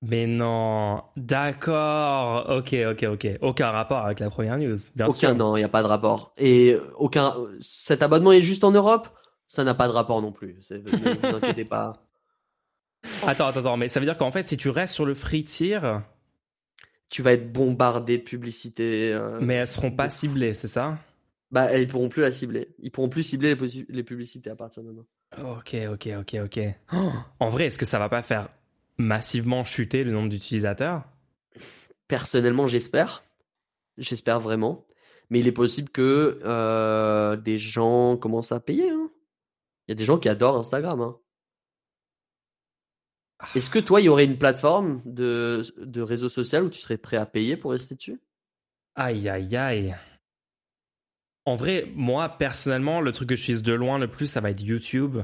Mais 0.02 0.26
non, 0.26 1.02
d'accord. 1.16 2.46
Ok, 2.50 2.74
ok, 2.90 3.02
ok. 3.12 3.28
Aucun 3.40 3.70
rapport 3.70 4.04
avec 4.04 4.20
la 4.20 4.30
première 4.30 4.58
news, 4.58 4.76
bien 4.94 5.06
Aucun, 5.06 5.14
sûr. 5.14 5.34
non, 5.34 5.56
il 5.56 5.60
n'y 5.60 5.64
a 5.64 5.68
pas 5.68 5.82
de 5.82 5.88
rapport. 5.88 6.32
Et 6.36 6.72
euh, 6.74 6.80
aucun, 6.96 7.34
cet 7.60 8.02
abonnement 8.02 8.32
est 8.32 8.42
juste 8.42 8.62
en 8.64 8.72
Europe? 8.72 9.08
Ça 9.48 9.64
n'a 9.64 9.74
pas 9.74 9.86
de 9.88 9.92
rapport 9.92 10.20
non 10.22 10.32
plus. 10.32 10.58
Ne 10.70 10.78
vous 10.78 11.36
inquiétez 11.36 11.64
pas. 11.64 12.02
Attends, 13.26 13.46
attends, 13.46 13.60
attends, 13.60 13.76
mais 13.76 13.88
ça 13.88 14.00
veut 14.00 14.06
dire 14.06 14.16
qu'en 14.16 14.32
fait, 14.32 14.46
si 14.48 14.56
tu 14.56 14.68
restes 14.68 14.94
sur 14.94 15.06
le 15.06 15.14
free 15.14 15.44
tier, 15.44 15.78
Tu 17.08 17.22
vas 17.22 17.32
être 17.32 17.52
bombardé 17.52 18.18
de 18.18 18.22
publicités. 18.24 19.12
euh, 19.12 19.38
mais 19.40 19.54
elles 19.54 19.68
seront 19.68 19.92
pas 19.92 20.10
ciblées, 20.10 20.54
c'est 20.54 20.68
ça? 20.68 20.98
Bah, 21.52 21.76
ils 21.78 21.86
pourront 21.86 22.08
plus 22.08 22.22
la 22.22 22.32
cibler. 22.32 22.74
Ils 22.80 22.90
pourront 22.90 23.08
plus 23.08 23.22
cibler 23.22 23.56
les, 23.88 24.02
publicités 24.02 24.50
à 24.50 24.56
partir 24.56 24.82
de 24.82 24.88
maintenant. 24.88 25.56
Ok, 25.56 25.76
ok, 25.92 26.08
ok, 26.20 26.36
ok. 26.44 26.60
Oh, 26.92 27.12
en 27.40 27.48
vrai, 27.48 27.66
est-ce 27.66 27.78
que 27.78 27.84
ça 27.84 28.00
va 28.00 28.08
pas 28.08 28.22
faire 28.22 28.48
massivement 28.98 29.64
chuter 29.64 30.04
le 30.04 30.12
nombre 30.12 30.28
d'utilisateurs 30.28 31.04
Personnellement, 32.08 32.66
j'espère. 32.66 33.24
J'espère 33.98 34.40
vraiment. 34.40 34.86
Mais 35.30 35.40
il 35.40 35.48
est 35.48 35.52
possible 35.52 35.88
que 35.90 36.40
euh, 36.44 37.36
des 37.36 37.58
gens 37.58 38.16
commencent 38.16 38.52
à 38.52 38.60
payer. 38.60 38.90
hein. 38.90 39.10
Il 39.88 39.90
y 39.90 39.92
a 39.92 39.94
des 39.96 40.04
gens 40.04 40.18
qui 40.18 40.28
adorent 40.28 40.56
Instagram. 40.58 41.00
hein. 41.00 41.16
Est-ce 43.54 43.68
que 43.70 43.78
toi, 43.78 44.00
il 44.00 44.04
y 44.04 44.08
aurait 44.08 44.24
une 44.24 44.38
plateforme 44.38 45.02
de, 45.04 45.62
de 45.78 46.00
réseau 46.00 46.28
social 46.28 46.62
où 46.64 46.70
tu 46.70 46.80
serais 46.80 46.96
prêt 46.96 47.16
à 47.16 47.26
payer 47.26 47.56
pour 47.56 47.72
rester 47.72 47.94
dessus? 47.94 48.20
Aïe, 48.94 49.28
aïe, 49.28 49.56
aïe. 49.56 49.96
En 51.44 51.54
vrai, 51.54 51.90
moi, 51.94 52.28
personnellement, 52.28 53.00
le 53.00 53.12
truc 53.12 53.28
que 53.28 53.36
je 53.36 53.42
suis 53.42 53.62
de 53.62 53.72
loin 53.72 53.98
le 53.98 54.08
plus, 54.08 54.26
ça 54.26 54.40
va 54.40 54.50
être 54.50 54.62
YouTube. 54.62 55.18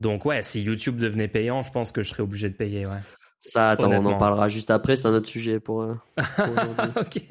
Donc 0.00 0.24
ouais, 0.24 0.42
si 0.42 0.62
YouTube 0.62 0.96
devenait 0.98 1.28
payant, 1.28 1.62
je 1.62 1.70
pense 1.70 1.92
que 1.92 2.02
je 2.02 2.10
serais 2.10 2.22
obligé 2.22 2.48
de 2.48 2.54
payer, 2.54 2.86
ouais. 2.86 3.00
Ça, 3.40 3.70
attends, 3.70 3.90
on 3.90 4.04
en 4.04 4.18
parlera 4.18 4.48
juste 4.48 4.70
après. 4.70 4.96
C'est 4.96 5.08
un 5.08 5.14
autre 5.14 5.28
sujet 5.28 5.60
pour. 5.60 5.82
euh, 5.82 5.94
pour 6.36 6.54
ok. 7.02 7.22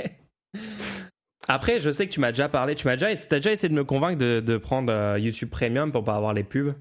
Après, 1.48 1.80
je 1.80 1.90
sais 1.92 2.08
que 2.08 2.12
tu 2.12 2.20
m'as 2.20 2.32
déjà 2.32 2.48
parlé, 2.50 2.76
tu 2.76 2.86
m'as 2.88 2.96
déjà, 2.96 3.16
t'as 3.16 3.38
déjà 3.38 3.52
essayé 3.52 3.70
de 3.70 3.74
me 3.74 3.84
convaincre 3.84 4.18
de, 4.20 4.40
de 4.40 4.58
prendre 4.58 4.92
euh, 4.94 5.18
YouTube 5.20 5.50
Premium 5.50 5.92
pour 5.92 6.04
pas 6.04 6.16
avoir 6.16 6.34
les 6.34 6.44
pubs? 6.44 6.74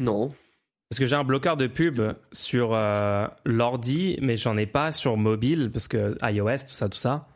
non. 0.00 0.34
Parce 0.90 1.00
que 1.00 1.06
j'ai 1.06 1.16
un 1.16 1.24
bloqueur 1.24 1.56
de 1.58 1.66
pub 1.66 2.00
sur 2.32 2.70
euh, 2.72 3.26
l'ordi, 3.44 4.16
mais 4.22 4.36
j'en 4.38 4.56
ai 4.56 4.64
pas 4.66 4.90
sur 4.92 5.16
mobile, 5.18 5.70
parce 5.72 5.86
que 5.86 6.16
iOS, 6.22 6.66
tout 6.68 6.74
ça, 6.74 6.88
tout 6.88 6.98
ça. 6.98 7.28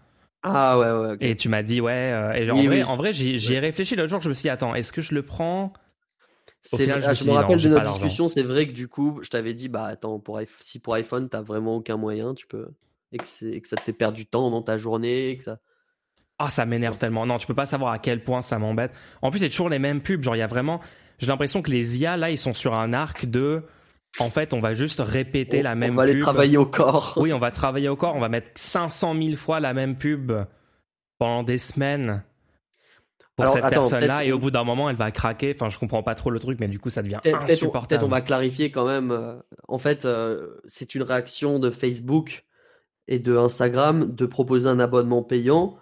Ah 0.42 0.78
ouais, 0.78 0.90
ouais. 0.90 1.12
ok. 1.14 1.18
Et 1.20 1.36
tu 1.36 1.48
m'as 1.50 1.62
dit, 1.62 1.80
ouais. 1.80 1.92
euh, 1.92 2.32
et 2.32 2.46
genre, 2.46 2.56
Oui, 2.56 2.82
en 2.82 2.96
vrai, 2.96 3.10
oui. 3.10 3.36
vrai 3.36 3.38
j'y 3.38 3.54
ai 3.54 3.58
réfléchi 3.58 3.94
l'autre 3.94 4.08
jour, 4.08 4.20
je 4.22 4.28
me 4.28 4.32
suis 4.34 4.42
dit, 4.42 4.48
attends, 4.48 4.74
est-ce 4.74 4.92
que 4.92 5.02
je 5.02 5.14
le 5.14 5.22
prends 5.22 5.72
C'est 6.62 6.84
je 6.84 6.90
me 6.90 7.04
ah, 7.04 7.14
je 7.14 7.24
me 7.24 7.30
rappelle 7.32 7.60
de 7.60 7.68
notre 7.68 7.90
discussion, 7.90 8.28
c'est 8.28 8.42
vrai 8.42 8.66
que 8.66 8.72
du 8.72 8.88
coup, 8.88 9.18
je 9.22 9.28
t'avais 9.30 9.52
dit, 9.54 9.68
bah 9.68 9.86
attends, 9.86 10.18
pour 10.20 10.40
si 10.60 10.78
pour 10.78 10.94
iPhone, 10.94 11.28
t'as 11.28 11.42
vraiment 11.42 11.76
aucun 11.76 11.96
moyen, 11.96 12.34
tu 12.34 12.46
peux. 12.46 12.68
Et 13.12 13.18
que, 13.18 13.26
c'est- 13.26 13.50
et 13.50 13.60
que 13.60 13.68
ça 13.68 13.76
te 13.76 13.82
fait 13.82 13.92
perdre 13.92 14.16
du 14.16 14.24
temps 14.26 14.50
dans 14.50 14.62
ta 14.62 14.78
journée, 14.78 15.30
et 15.30 15.38
que 15.38 15.44
ça. 15.44 15.58
Ah, 16.38 16.48
ça 16.48 16.64
m'énerve 16.64 16.96
tellement. 16.96 17.26
Non, 17.26 17.38
tu 17.38 17.46
peux 17.46 17.54
pas 17.54 17.66
savoir 17.66 17.92
à 17.92 17.98
quel 17.98 18.24
point 18.24 18.42
ça 18.42 18.58
m'embête. 18.58 18.92
En 19.20 19.30
plus, 19.30 19.40
c'est 19.40 19.48
toujours 19.48 19.68
les 19.68 19.78
mêmes 19.78 20.00
pubs. 20.00 20.22
Genre, 20.22 20.34
il 20.34 20.40
y 20.40 20.42
a 20.42 20.46
vraiment. 20.46 20.80
J'ai 21.18 21.26
l'impression 21.26 21.62
que 21.62 21.70
les 21.70 22.00
IA, 22.00 22.16
là, 22.16 22.30
ils 22.30 22.38
sont 22.38 22.54
sur 22.54 22.74
un 22.74 22.92
arc 22.92 23.26
de. 23.26 23.62
En 24.18 24.30
fait, 24.30 24.52
on 24.52 24.60
va 24.60 24.74
juste 24.74 25.00
répéter 25.00 25.60
on, 25.60 25.62
la 25.62 25.74
même 25.74 25.92
on 25.92 25.96
va 25.96 26.04
pub. 26.04 26.10
aller 26.12 26.20
travailler 26.20 26.56
au 26.56 26.66
corps. 26.66 27.14
Oui, 27.16 27.32
on 27.32 27.38
va 27.38 27.50
travailler 27.50 27.88
au 27.88 27.96
corps. 27.96 28.16
On 28.16 28.20
va 28.20 28.28
mettre 28.28 28.50
500 28.54 29.14
000 29.14 29.36
fois 29.36 29.60
la 29.60 29.72
même 29.74 29.96
pub 29.96 30.32
pendant 31.18 31.42
des 31.42 31.58
semaines. 31.58 32.22
Pour 33.42 33.56
Alors, 33.56 33.64
cette 33.64 33.74
personne-là 33.74 34.24
et 34.24 34.32
au 34.32 34.38
bout 34.38 34.50
d'un 34.50 34.64
moment 34.64 34.88
elle 34.90 34.96
va 34.96 35.10
craquer. 35.10 35.52
Enfin 35.54 35.68
je 35.68 35.78
comprends 35.78 36.02
pas 36.02 36.14
trop 36.14 36.30
le 36.30 36.38
truc 36.38 36.58
mais 36.60 36.68
du 36.68 36.78
coup 36.78 36.90
ça 36.90 37.02
devient 37.02 37.18
peut-être 37.22 37.40
on, 37.40 37.44
insupportable. 37.52 37.88
peut-être 37.88 38.02
on 38.04 38.08
va 38.08 38.20
clarifier 38.20 38.70
quand 38.70 38.86
même. 38.86 39.10
euh, 39.10 39.34
En 39.68 39.78
fait, 39.78 40.04
euh, 40.04 40.48
c'est 40.66 40.94
une 40.94 41.02
réaction 41.02 41.58
de 41.58 41.70
Facebook 41.70 42.44
et 43.08 43.18
de 43.18 43.36
Instagram 43.36 44.14
de 44.14 44.26
proposer 44.26 44.68
un 44.68 44.78
abonnement 44.78 45.22
payant 45.22 45.76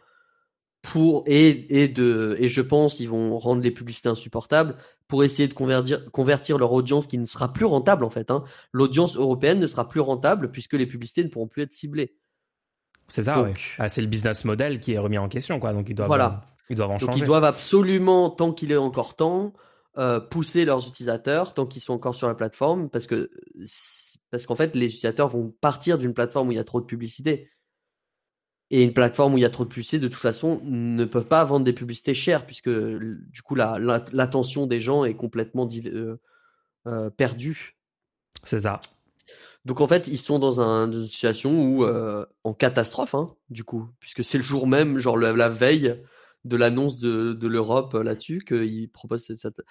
pour 0.82 1.24
et, 1.26 1.82
et 1.82 1.88
de 1.88 2.36
et 2.38 2.48
je 2.48 2.62
pense 2.62 3.00
ils 3.00 3.08
vont 3.08 3.38
rendre 3.38 3.60
les 3.62 3.70
publicités 3.70 4.08
insupportables 4.08 4.76
pour 5.08 5.24
essayer 5.24 5.46
de 5.48 5.52
convertir 5.52 6.10
convertir 6.12 6.56
leur 6.56 6.72
audience 6.72 7.06
qui 7.06 7.18
ne 7.18 7.26
sera 7.26 7.52
plus 7.52 7.66
rentable 7.66 8.04
en 8.04 8.10
fait. 8.10 8.30
Hein. 8.30 8.44
L'audience 8.72 9.16
européenne 9.16 9.58
ne 9.60 9.66
sera 9.66 9.88
plus 9.88 10.00
rentable 10.00 10.50
puisque 10.50 10.72
les 10.74 10.86
publicités 10.86 11.22
ne 11.22 11.28
pourront 11.28 11.48
plus 11.48 11.64
être 11.64 11.72
ciblées. 11.74 12.14
C'est 13.08 13.22
ça 13.24 13.42
ouais. 13.42 13.52
Ah, 13.78 13.88
c'est 13.88 14.00
le 14.00 14.06
business 14.06 14.44
model 14.44 14.80
qui 14.80 14.92
est 14.92 14.98
remis 14.98 15.18
en 15.18 15.28
question 15.28 15.60
quoi 15.60 15.72
donc 15.74 15.88
ils 15.90 15.94
doivent 15.94 16.06
Voilà. 16.08 16.42
Ils 16.70 16.76
doivent 16.76 16.90
en 16.90 16.96
Donc 16.96 17.10
changer. 17.10 17.18
ils 17.18 17.24
doivent 17.26 17.44
absolument, 17.44 18.30
tant 18.30 18.52
qu'il 18.52 18.72
est 18.72 18.76
encore 18.76 19.14
temps, 19.16 19.52
euh, 19.98 20.20
pousser 20.20 20.64
leurs 20.64 20.86
utilisateurs 20.88 21.52
tant 21.52 21.66
qu'ils 21.66 21.82
sont 21.82 21.92
encore 21.92 22.14
sur 22.14 22.28
la 22.28 22.34
plateforme, 22.34 22.88
parce 22.88 23.06
que 23.06 23.30
parce 24.30 24.46
qu'en 24.46 24.54
fait 24.54 24.74
les 24.76 24.86
utilisateurs 24.86 25.28
vont 25.28 25.52
partir 25.60 25.98
d'une 25.98 26.14
plateforme 26.14 26.48
où 26.48 26.52
il 26.52 26.56
y 26.56 26.60
a 26.60 26.64
trop 26.64 26.80
de 26.80 26.86
publicité. 26.86 27.50
Et 28.72 28.84
une 28.84 28.92
plateforme 28.94 29.34
où 29.34 29.38
il 29.38 29.40
y 29.40 29.44
a 29.44 29.50
trop 29.50 29.64
de 29.64 29.68
publicité, 29.68 29.98
de 29.98 30.06
toute 30.06 30.22
façon, 30.22 30.60
ne 30.62 31.04
peuvent 31.04 31.26
pas 31.26 31.42
vendre 31.42 31.64
des 31.64 31.72
publicités 31.72 32.14
chères, 32.14 32.46
puisque 32.46 32.70
du 32.70 33.42
coup 33.42 33.56
la- 33.56 33.80
la- 33.80 34.04
l'attention 34.12 34.68
des 34.68 34.78
gens 34.78 35.04
est 35.04 35.14
complètement 35.16 35.68
euh, 35.86 36.16
euh, 36.86 37.10
perdue. 37.10 37.76
C'est 38.44 38.60
ça. 38.60 38.78
Donc 39.64 39.80
en 39.80 39.88
fait, 39.88 40.06
ils 40.06 40.18
sont 40.18 40.38
dans, 40.38 40.60
un, 40.60 40.86
dans 40.86 41.00
une 41.00 41.08
situation 41.08 41.50
où 41.60 41.84
en 42.44 42.54
catastrophe, 42.54 43.14
hein, 43.16 43.34
du 43.50 43.64
coup, 43.64 43.88
puisque 43.98 44.22
c'est 44.22 44.38
le 44.38 44.44
jour 44.44 44.68
même, 44.68 44.98
genre 45.00 45.18
la, 45.18 45.32
la 45.32 45.48
veille 45.48 46.00
de 46.44 46.56
l'annonce 46.56 46.98
de, 46.98 47.32
de 47.32 47.48
l'Europe 47.48 47.94
euh, 47.94 48.02
là-dessus, 48.02 48.42
qu'ils 48.46 48.90
proposent 48.90 49.24
cette. 49.24 49.38
cette- 49.40 49.62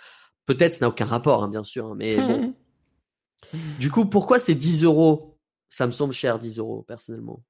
Peut-être 0.45 0.73
ça 0.73 0.86
n'a 0.86 0.89
aucun 0.89 1.05
rapport, 1.05 1.43
hein, 1.43 1.47
bien 1.47 1.63
sûr, 1.63 1.88
hein, 1.88 1.95
mais 1.97 2.17
bon. 2.17 2.53
Du 3.79 3.89
coup, 3.89 4.05
pourquoi 4.05 4.38
c'est 4.39 4.55
10 4.55 4.84
euros? 4.84 5.38
Ça 5.69 5.88
me 5.88 5.91
semble 5.91 6.13
cher, 6.13 6.39
10 6.39 6.58
euros, 6.60 6.84
personnellement. 6.84 7.41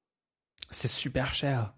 C'est 0.70 0.86
super 0.88 1.34
cher. 1.34 1.74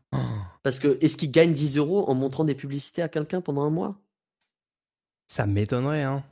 Parce 0.62 0.78
que 0.80 0.98
est-ce 1.00 1.16
qu'ils 1.16 1.30
gagnent 1.30 1.52
10 1.54 1.76
euros 1.78 2.08
en 2.10 2.14
montrant 2.14 2.44
des 2.44 2.54
publicités 2.54 3.00
à 3.02 3.08
quelqu'un 3.08 3.40
pendant 3.40 3.62
un 3.62 3.70
mois? 3.70 3.98
Ça 5.28 5.46
m'étonnerait, 5.46 6.02
hein. 6.02 6.22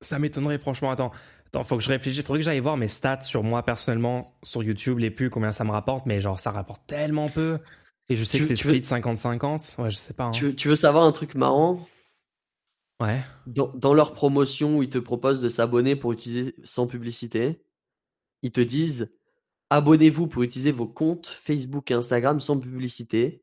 Ça 0.00 0.18
m'étonnerait, 0.18 0.58
franchement. 0.58 0.90
Attends, 0.90 1.10
attends, 1.48 1.64
faut 1.64 1.76
que 1.76 1.82
je 1.82 1.88
réfléchisse. 1.88 2.24
Faudrait 2.24 2.40
que 2.40 2.44
j'aille 2.44 2.60
voir 2.60 2.76
mes 2.76 2.88
stats 2.88 3.22
sur 3.22 3.42
moi 3.42 3.62
personnellement, 3.62 4.34
sur 4.42 4.62
YouTube, 4.62 4.98
les 4.98 5.10
pubs, 5.10 5.30
combien 5.30 5.52
ça 5.52 5.64
me 5.64 5.70
rapporte, 5.72 6.06
mais 6.06 6.20
genre, 6.20 6.38
ça 6.40 6.50
rapporte 6.50 6.86
tellement 6.86 7.28
peu. 7.28 7.58
Et 8.08 8.16
je 8.16 8.22
sais 8.24 8.38
Tu- 8.38 8.42
que 8.44 8.48
c'est 8.48 8.54
tu 8.54 8.68
split 8.68 8.80
50-50. 8.82 9.76
Ouais, 9.78 9.90
je 9.90 9.96
sais 9.96 10.14
pas. 10.14 10.24
hein. 10.24 10.30
tu, 10.30 10.44
veux- 10.44 10.54
tu 10.54 10.68
veux 10.68 10.76
savoir 10.76 11.04
un 11.04 11.12
truc 11.12 11.34
marrant? 11.34 11.86
Ouais. 12.98 13.22
dans, 13.46 13.68
dans 13.74 13.92
leur 13.92 14.14
promotion 14.14 14.78
où 14.78 14.82
ils 14.82 14.88
te 14.88 14.96
proposent 14.96 15.42
de 15.42 15.50
s'abonner 15.50 15.96
pour 15.96 16.12
utiliser 16.12 16.54
sans 16.64 16.86
publicité, 16.86 17.60
ils 18.42 18.52
te 18.52 18.60
disent 18.62 19.12
abonnez-vous 19.68 20.28
pour 20.28 20.42
utiliser 20.44 20.72
vos 20.72 20.86
comptes 20.86 21.26
Facebook 21.26 21.90
et 21.90 21.94
Instagram 21.94 22.40
sans 22.40 22.58
publicité. 22.58 23.42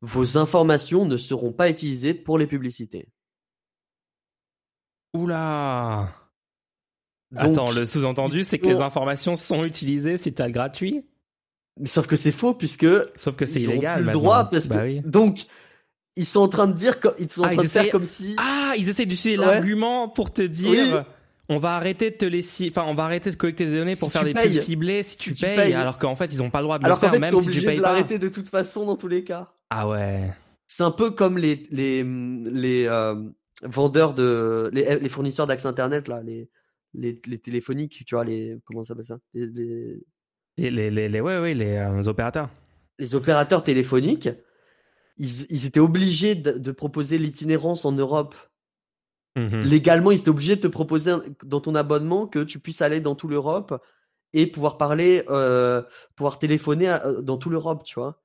Vos 0.00 0.38
informations 0.38 1.04
ne 1.04 1.16
seront 1.18 1.52
pas 1.52 1.68
utilisées 1.68 2.14
pour 2.14 2.38
les 2.38 2.46
publicités. 2.46 3.10
Oula. 5.14 6.08
Donc, 7.30 7.42
Attends, 7.42 7.70
le 7.72 7.84
sous-entendu, 7.84 8.44
c'est 8.44 8.58
que 8.58 8.68
les 8.68 8.80
informations 8.80 9.36
sont 9.36 9.64
utilisées 9.64 10.16
si 10.16 10.32
t'as 10.32 10.46
le 10.46 10.52
gratuit? 10.52 11.04
Mais 11.80 11.86
sauf 11.88 12.06
que 12.06 12.16
c'est 12.16 12.32
faux 12.32 12.54
puisque 12.54 12.86
Sauf 13.16 13.36
que 13.36 13.46
c'est 13.46 13.60
ils 13.60 13.70
illégal. 13.70 13.94
plus 13.94 14.00
le 14.00 14.06
maintenant. 14.06 14.20
droit 14.22 14.44
parce 14.50 14.68
Bah 14.68 14.78
que 14.78 14.82
oui. 14.84 15.02
donc 15.04 15.46
ils 16.16 16.26
sont 16.26 16.40
en 16.40 16.48
train 16.48 16.66
de 16.66 16.72
dire 16.72 16.94
ils 17.18 17.28
sont 17.30 17.42
en 17.42 17.44
Ah, 17.44 17.48
train 17.54 17.62
ils 17.62 17.66
de 17.66 17.70
faire 17.70 17.82
essayent- 17.82 17.90
comme 17.92 18.04
si 18.04 18.34
Ah, 18.38 18.72
ils 18.76 18.88
essaient 18.88 19.06
d'utiliser 19.06 19.38
Ouais. 19.38 19.46
l'argument 19.46 20.08
pour 20.08 20.32
te 20.32 20.42
dire. 20.42 20.70
Oui. 20.96 21.02
On 21.50 21.58
va 21.58 21.76
arrêter 21.76 22.10
de 22.10 22.16
te 22.16 22.40
ci- 22.42 22.68
enfin 22.70 22.84
on 22.88 22.94
va 22.94 23.04
arrêter 23.04 23.30
de 23.30 23.36
collecter 23.36 23.64
des 23.64 23.76
données 23.78 23.96
pour 23.96 24.08
Si 24.08 24.18
faire 24.18 24.24
des 24.24 24.34
pubs 24.34 24.52
ciblées 24.52 25.02
si 25.02 25.16
tu 25.16 25.32
tu 25.32 25.44
payes, 25.44 25.56
payes. 25.56 25.72
alors 25.74 25.96
qu'en 25.96 26.14
fait 26.14 26.26
ils 26.32 26.42
ont 26.42 26.50
pas 26.50 26.58
le 26.58 26.64
droit 26.64 26.78
de 26.78 26.84
alors 26.84 26.98
le 26.98 27.00
faire 27.00 27.10
fait 27.10 27.16
ils 27.16 27.20
même 27.20 27.30
sont 27.32 27.40
si 27.40 27.50
tu 27.50 27.62
payes 27.62 27.78
de 27.78 27.82
l'arrêter 27.82 28.18
de 28.18 28.28
toute 28.28 28.48
façon 28.50 28.84
dans 28.84 28.96
tous 28.96 29.08
les 29.08 29.24
cas. 29.24 29.50
Ah 29.70 29.88
ouais. 29.88 30.30
C'est 30.66 30.82
un 30.82 30.90
peu 30.90 31.10
comme 31.10 31.38
les 31.38 31.66
les 31.70 32.02
les 32.04 32.84
euh, 32.86 33.14
vendeurs 33.62 34.12
de 34.12 34.68
les, 34.74 34.98
les 34.98 35.08
fournisseurs 35.08 35.46
d'accès 35.46 35.66
internet 35.68 36.06
là, 36.08 36.20
les, 36.22 36.50
les 36.92 37.18
les 37.26 37.38
téléphoniques, 37.38 38.02
tu 38.06 38.14
vois 38.14 38.24
les 38.24 38.58
comment 38.66 38.84
ça 38.84 38.88
s'appelle 38.88 39.06
ça? 39.06 39.18
Les, 39.32 39.46
les, 39.46 39.96
Les, 40.58 40.70
les, 40.70 40.90
les, 40.90 41.08
les- 41.08 41.20
ouais, 41.20 41.38
ouais, 41.38 41.54
les 41.54 41.76
euh, 41.76 42.02
opérateurs. 42.08 42.50
les 42.98 43.14
opérateurs 43.14 43.62
téléphoniques, 43.64 44.28
ils, 45.16 45.46
ils 45.50 45.66
étaient 45.66 45.80
obligés 45.80 46.34
de, 46.34 46.52
de 46.52 46.72
proposer 46.72 47.16
l'itinérance 47.16 47.84
en 47.84 47.92
Europe. 47.92 48.34
Mhm. 49.36 49.60
Légalement, 49.62 50.10
ils 50.10 50.18
étaient 50.18 50.28
obligés 50.30 50.56
de 50.56 50.60
te 50.62 50.66
proposer 50.66 51.12
un- 51.12 51.22
dans 51.44 51.60
ton 51.60 51.74
abonnement 51.76 52.26
que 52.26 52.40
tu 52.40 52.58
puisses 52.58 52.82
aller 52.82 53.00
dans 53.00 53.14
toute 53.14 53.30
l'Europe 53.30 53.80
et 54.32 54.46
pouvoir 54.46 54.76
parler, 54.78 55.24
euh, 55.30 55.82
pouvoir 56.16 56.38
téléphoner 56.38 56.88
à- 56.88 57.06
euh, 57.06 57.22
dans 57.22 57.38
toute 57.38 57.52
l'Europe, 57.52 57.84
tu 57.84 57.94
vois. 58.00 58.20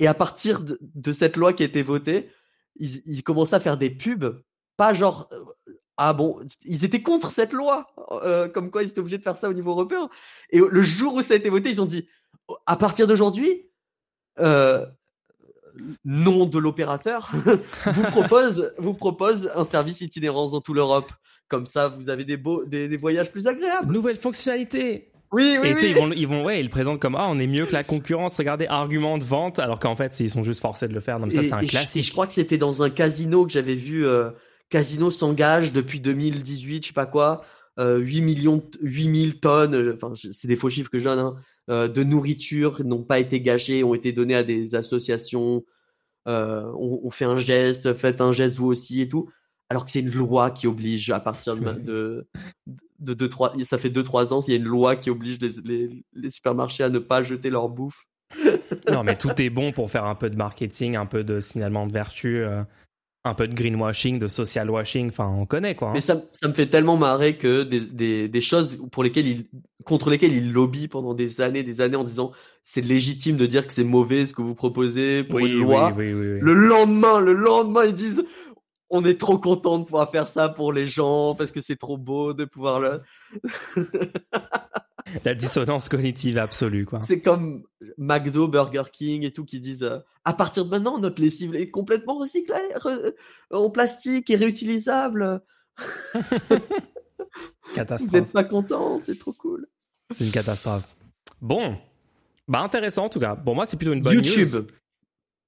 Et 0.00 0.06
à 0.08 0.14
partir 0.14 0.60
de, 0.60 0.78
de 0.82 1.12
cette 1.12 1.36
loi 1.36 1.52
qui 1.52 1.62
a 1.62 1.66
été 1.66 1.82
votée, 1.82 2.28
ils, 2.76 3.02
ils 3.06 3.22
commençaient 3.22 3.56
à 3.56 3.60
faire 3.60 3.78
des 3.78 3.90
pubs, 3.90 4.42
pas 4.76 4.94
genre 4.94 5.28
ah 5.98 6.12
bon, 6.12 6.38
ils 6.64 6.84
étaient 6.84 7.02
contre 7.02 7.30
cette 7.32 7.52
loi, 7.52 7.88
euh, 8.22 8.48
comme 8.48 8.70
quoi 8.70 8.82
ils 8.84 8.88
étaient 8.88 9.00
obligés 9.00 9.18
de 9.18 9.22
faire 9.22 9.36
ça 9.36 9.48
au 9.50 9.52
niveau 9.52 9.72
européen. 9.72 10.08
Et 10.50 10.60
le 10.60 10.80
jour 10.82 11.14
où 11.14 11.22
ça 11.22 11.34
a 11.34 11.36
été 11.36 11.50
voté, 11.50 11.70
ils 11.70 11.82
ont 11.82 11.86
dit 11.86 12.08
à 12.66 12.76
partir 12.76 13.06
d'aujourd'hui, 13.06 13.68
euh, 14.38 14.86
nom 16.04 16.46
de 16.46 16.58
l'opérateur 16.58 17.30
vous 17.86 18.02
propose 18.04 18.72
vous 18.78 18.94
propose 18.94 19.50
un 19.54 19.64
service 19.64 20.00
itinérance 20.00 20.52
dans 20.52 20.60
toute 20.60 20.76
l'Europe. 20.76 21.12
Comme 21.48 21.66
ça, 21.66 21.88
vous 21.88 22.10
avez 22.10 22.24
des 22.24 22.36
beaux 22.36 22.64
des, 22.64 22.88
des 22.88 22.96
voyages 22.96 23.30
plus 23.32 23.46
agréables. 23.46 23.92
Nouvelle 23.92 24.16
fonctionnalité. 24.16 25.10
Oui, 25.32 25.58
oui, 25.60 25.68
et 25.68 25.74
oui. 25.74 25.80
ils 25.90 25.94
vont, 25.94 26.10
ils 26.12 26.26
vont, 26.26 26.44
ouais, 26.44 26.60
ils 26.60 26.64
le 26.64 26.70
présentent 26.70 27.00
comme 27.00 27.14
ah, 27.14 27.26
on 27.28 27.38
est 27.38 27.46
mieux 27.46 27.66
que 27.66 27.72
la 27.74 27.84
concurrence. 27.84 28.36
Regardez, 28.38 28.66
argument 28.66 29.18
de 29.18 29.24
vente, 29.24 29.58
alors 29.58 29.78
qu'en 29.78 29.94
fait, 29.96 30.18
ils 30.20 30.30
sont 30.30 30.42
juste 30.44 30.60
forcés 30.60 30.88
de 30.88 30.94
le 30.94 31.00
faire. 31.00 31.20
Donc 31.20 31.32
ça, 31.32 31.42
c'est 31.42 31.52
un 31.52 31.60
et 31.60 31.66
je- 31.66 31.70
classique. 31.70 32.00
et 32.00 32.06
Je, 32.06 32.12
crois 32.12 32.26
que 32.26 32.32
c'était 32.32 32.56
dans 32.56 32.82
un 32.82 32.88
casino 32.90 33.44
que 33.44 33.52
j'avais 33.52 33.74
vu. 33.74 34.06
euh, 34.06 34.30
casino 34.68 35.10
s'engage 35.10 35.72
depuis 35.72 36.00
2018, 36.00 36.82
je 36.82 36.88
sais 36.88 36.92
pas 36.94 37.06
quoi. 37.06 37.42
euh, 37.78 37.98
8 37.98 38.20
millions, 38.22 38.62
8000 38.82 39.40
tonnes. 39.40 39.74
euh, 39.74 39.94
Enfin, 39.94 40.14
c'est 40.32 40.48
des 40.48 40.56
faux 40.56 40.70
chiffres 40.70 40.90
que 40.90 40.98
je 40.98 41.04
donne. 41.04 41.18
hein, 41.20 41.36
euh, 41.70 41.86
de 41.88 42.02
nourriture 42.02 42.82
n'ont 42.84 43.02
pas 43.04 43.18
été 43.20 43.40
gâchées, 43.40 43.84
ont 43.84 43.94
été 43.94 44.12
données 44.12 44.34
à 44.34 44.42
des 44.42 44.74
associations. 44.74 45.64
Euh, 46.26 46.64
on, 46.76 47.00
on 47.04 47.10
fait 47.10 47.24
un 47.24 47.38
geste, 47.38 47.94
faites 47.94 48.20
un 48.20 48.32
geste 48.32 48.56
vous 48.56 48.66
aussi 48.66 49.00
et 49.00 49.08
tout. 49.08 49.30
Alors 49.70 49.84
que 49.84 49.90
c'est 49.90 50.00
une 50.00 50.10
loi 50.10 50.50
qui 50.50 50.66
oblige 50.66 51.10
à 51.10 51.20
partir 51.20 51.56
de, 51.56 51.72
de, 51.72 52.26
de, 52.98 53.14
deux, 53.14 53.28
trois, 53.28 53.52
ça 53.64 53.76
fait 53.78 53.90
2-3 53.90 54.32
ans, 54.32 54.40
il 54.46 54.50
y 54.52 54.56
a 54.56 54.58
une 54.58 54.64
loi 54.64 54.96
qui 54.96 55.10
oblige 55.10 55.38
les, 55.40 55.50
les, 55.62 56.04
les 56.14 56.30
supermarchés 56.30 56.84
à 56.84 56.88
ne 56.88 56.98
pas 56.98 57.22
jeter 57.22 57.50
leur 57.50 57.68
bouffe. 57.68 58.04
non, 58.90 59.04
mais 59.04 59.16
tout 59.16 59.30
est 59.40 59.50
bon 59.50 59.72
pour 59.72 59.90
faire 59.90 60.04
un 60.04 60.14
peu 60.14 60.30
de 60.30 60.36
marketing, 60.36 60.96
un 60.96 61.04
peu 61.06 61.22
de 61.22 61.38
signalement 61.38 61.86
de 61.86 61.92
vertu, 61.92 62.38
euh, 62.38 62.62
un 63.24 63.34
peu 63.34 63.48
de 63.48 63.54
greenwashing, 63.54 64.18
de 64.18 64.28
social 64.28 64.70
washing. 64.70 65.08
Enfin, 65.08 65.26
on 65.26 65.44
connaît 65.44 65.74
quoi. 65.74 65.88
hein. 65.88 65.92
Mais 65.94 66.00
ça, 66.00 66.22
ça 66.30 66.48
me 66.48 66.54
fait 66.54 66.66
tellement 66.66 66.96
marrer 66.96 67.36
que 67.36 67.62
des, 67.62 67.80
des, 67.80 68.28
des 68.28 68.40
choses 68.40 68.82
pour 68.92 69.02
lesquelles 69.02 69.26
il, 69.26 69.46
contre 69.84 70.10
lesquelles 70.10 70.34
il 70.34 70.52
lobby 70.52 70.88
pendant 70.88 71.14
des 71.14 71.40
années, 71.40 71.62
des 71.62 71.80
années 71.80 71.96
en 71.96 72.04
disant 72.04 72.32
c'est 72.64 72.80
légitime 72.80 73.36
de 73.36 73.46
dire 73.46 73.66
que 73.66 73.72
c'est 73.72 73.84
mauvais 73.84 74.26
ce 74.26 74.34
que 74.34 74.42
vous 74.42 74.54
proposez 74.54 75.24
pour 75.24 75.36
oui, 75.40 75.50
une 75.50 75.60
loi. 75.60 75.92
oui, 75.96 76.12
oui, 76.12 76.14
oui, 76.14 76.32
oui. 76.34 76.38
Le 76.40 76.52
lendemain, 76.54 77.20
le 77.20 77.32
lendemain, 77.34 77.84
ils 77.86 77.94
disent 77.94 78.24
on 78.90 79.04
est 79.04 79.20
trop 79.20 79.38
content 79.38 79.78
de 79.78 79.84
pouvoir 79.84 80.10
faire 80.10 80.28
ça 80.28 80.48
pour 80.48 80.72
les 80.72 80.86
gens 80.86 81.34
parce 81.34 81.52
que 81.52 81.60
c'est 81.60 81.76
trop 81.76 81.98
beau 81.98 82.32
de 82.32 82.44
pouvoir 82.46 82.80
le. 82.80 83.02
La 85.24 85.34
dissonance 85.34 85.88
cognitive 85.88 86.38
absolue 86.38 86.84
quoi. 86.84 87.00
C'est 87.02 87.20
comme 87.20 87.64
McDo, 87.96 88.48
Burger 88.48 88.84
King 88.92 89.24
et 89.24 89.32
tout 89.32 89.44
qui 89.44 89.60
disent 89.60 89.82
euh, 89.82 89.98
à 90.24 90.32
partir 90.34 90.64
de 90.64 90.70
maintenant 90.70 90.98
notre 90.98 91.20
lessive 91.22 91.54
est 91.54 91.70
complètement 91.70 92.18
recyclée, 92.18 92.54
re- 92.76 93.14
en 93.50 93.70
plastique 93.70 94.30
et 94.30 94.36
réutilisable. 94.36 95.42
Vous 96.48 97.74
Catastrophe. 97.74 98.12
n'êtes 98.12 98.32
pas 98.32 98.44
content, 98.44 98.98
c'est 98.98 99.18
trop 99.18 99.32
cool. 99.32 99.66
C'est 100.14 100.24
une 100.24 100.30
catastrophe. 100.32 100.84
Bon, 101.40 101.76
bah 102.48 102.60
intéressant 102.60 103.04
en 103.04 103.08
tout 103.08 103.20
cas. 103.20 103.36
Pour 103.36 103.54
moi, 103.54 103.66
c'est 103.66 103.76
plutôt 103.76 103.92
une 103.92 104.00
bonne 104.00 104.14
YouTube. 104.14 104.48
news. 104.52 104.66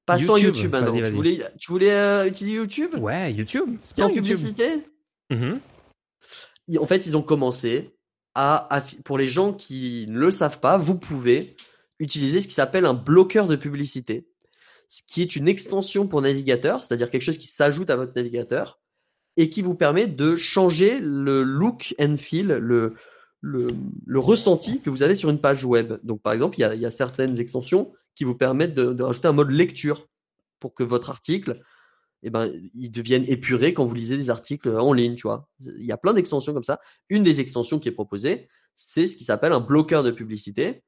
Passons 0.07 0.37
YouTube. 0.37 0.55
YouTube 0.57 0.73
maintenant. 0.73 0.92
Tu 0.94 1.03
voulais, 1.12 1.38
tu 1.59 1.70
voulais 1.73 1.92
euh, 1.92 2.27
utiliser 2.29 2.57
YouTube? 2.57 2.94
Ouais, 2.99 3.33
YouTube. 3.33 3.77
C'est 3.83 3.96
bien 3.96 4.11
publicité? 4.11 4.85
Mhm. 5.31 5.61
En 6.79 6.87
fait, 6.87 7.07
ils 7.07 7.16
ont 7.16 7.23
commencé 7.23 7.90
à, 8.35 8.83
pour 9.05 9.19
les 9.19 9.27
gens 9.27 9.53
qui 9.53 10.07
ne 10.09 10.19
le 10.19 10.31
savent 10.31 10.61
pas, 10.61 10.79
vous 10.79 10.97
pouvez 10.97 11.57
utiliser 11.99 12.40
ce 12.40 12.49
qui 12.49 12.55
s'appelle 12.55 12.87
un 12.87 12.95
bloqueur 12.95 13.47
de 13.47 13.57
publicité, 13.57 14.29
ce 14.88 15.03
qui 15.07 15.23
est 15.23 15.37
une 15.37 15.49
extension 15.49 16.07
pour 16.07 16.23
navigateur, 16.23 16.83
c'est-à-dire 16.83 17.11
quelque 17.11 17.23
chose 17.23 17.38
qui 17.38 17.47
s'ajoute 17.47 17.90
à 17.90 17.97
votre 17.97 18.12
navigateur 18.16 18.81
et 19.37 19.51
qui 19.51 19.62
vous 19.62 19.75
permet 19.75 20.07
de 20.07 20.37
changer 20.37 20.99
le 21.01 21.43
look 21.43 21.95
and 22.01 22.16
feel, 22.16 22.49
le, 22.49 22.95
ressenti 24.14 24.81
que 24.81 24.90
vous 24.90 25.03
avez 25.03 25.14
sur 25.14 25.31
une 25.31 25.40
page 25.40 25.64
web. 25.64 25.95
Donc, 26.03 26.23
par 26.23 26.33
exemple, 26.33 26.59
il 26.59 26.62
y 26.62 26.64
a, 26.64 26.75
il 26.75 26.81
y 26.81 26.87
a 26.87 26.90
certaines 26.90 27.38
extensions 27.38 27.93
qui 28.14 28.25
vous 28.25 28.35
permettent 28.35 28.75
de, 28.75 28.93
de 28.93 29.03
rajouter 29.03 29.29
un 29.29 29.33
mode 29.33 29.51
lecture. 29.51 30.09
pour 30.59 30.75
que 30.75 30.83
votre 30.83 31.11
article, 31.11 31.61
eh 32.22 32.30
ben, 32.30 32.52
il 32.74 32.90
devienne 32.90 33.24
épuré 33.26 33.74
quand 33.74 33.85
vous 33.85 33.94
lisez 33.94 34.16
des 34.16 34.30
articles 34.30 34.68
en 34.68 34.92
ligne, 34.92 35.14
tu 35.14 35.22
vois. 35.22 35.48
Il 35.61 35.85
y 35.85 35.92
a 35.92 35.96
plein 35.96 36.12
d'extensions 36.12 36.52
comme 36.52 36.64
ça. 36.64 36.80
Une 37.09 37.22
des 37.22 37.40
extensions 37.40 37.78
qui 37.78 37.88
est 37.88 37.92
proposée, 37.92 38.48
c'est 38.76 39.06
ce 39.06 39.16
qui 39.16 39.24
s'appelle 39.24 39.52
un 39.52 39.61
bloqueur 39.61 40.02
de 40.02 40.11
publicité. 40.11 40.83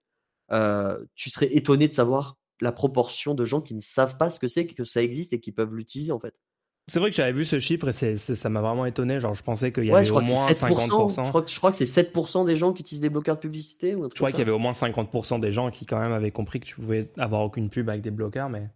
Euh, 0.50 1.02
tu 1.14 1.30
serais 1.30 1.54
étonné 1.54 1.88
de 1.88 1.94
savoir 1.94 2.36
la 2.60 2.72
proportion 2.72 3.34
de 3.34 3.44
gens 3.44 3.60
qui 3.60 3.74
ne 3.74 3.80
savent 3.80 4.18
pas 4.18 4.30
ce 4.30 4.38
que 4.38 4.48
c'est, 4.48 4.66
que 4.66 4.84
ça 4.84 5.02
existe 5.02 5.32
et 5.32 5.40
qui 5.40 5.52
peuvent 5.52 5.74
l'utiliser 5.74 6.12
en 6.12 6.20
fait. 6.20 6.34
C'est 6.88 6.98
vrai 6.98 7.10
que 7.10 7.16
j'avais 7.16 7.32
vu 7.32 7.44
ce 7.44 7.60
chiffre 7.60 7.88
et 7.88 8.16
ça 8.16 8.48
m'a 8.48 8.60
vraiment 8.60 8.86
étonné. 8.86 9.20
Genre, 9.20 9.34
je 9.34 9.42
pensais 9.42 9.72
qu'il 9.72 9.84
y 9.84 9.92
avait 9.92 10.10
au 10.10 10.20
moins 10.20 10.48
50%. 10.48 11.24
Je 11.24 11.28
crois, 11.28 11.42
que, 11.42 11.50
je 11.50 11.56
crois 11.56 11.70
que 11.70 11.76
c'est 11.76 11.84
7% 11.84 12.44
des 12.44 12.56
gens 12.56 12.72
qui 12.72 12.82
utilisent 12.82 13.00
des 13.00 13.08
bloqueurs 13.08 13.36
de 13.36 13.40
publicité. 13.40 13.94
Ou 13.94 14.04
je 14.04 14.14
crois 14.16 14.30
qu'il 14.30 14.40
y 14.40 14.42
avait 14.42 14.50
au 14.50 14.58
moins 14.58 14.72
50% 14.72 15.38
des 15.38 15.52
gens 15.52 15.70
qui 15.70 15.86
quand 15.86 16.00
même 16.00 16.12
avaient 16.12 16.32
compris 16.32 16.58
que 16.58 16.66
tu 16.66 16.74
pouvais 16.74 17.12
avoir 17.18 17.42
aucune 17.42 17.70
pub 17.70 17.88
avec 17.88 18.02
des 18.02 18.10
bloqueurs. 18.10 18.48
Mais, 18.48 18.68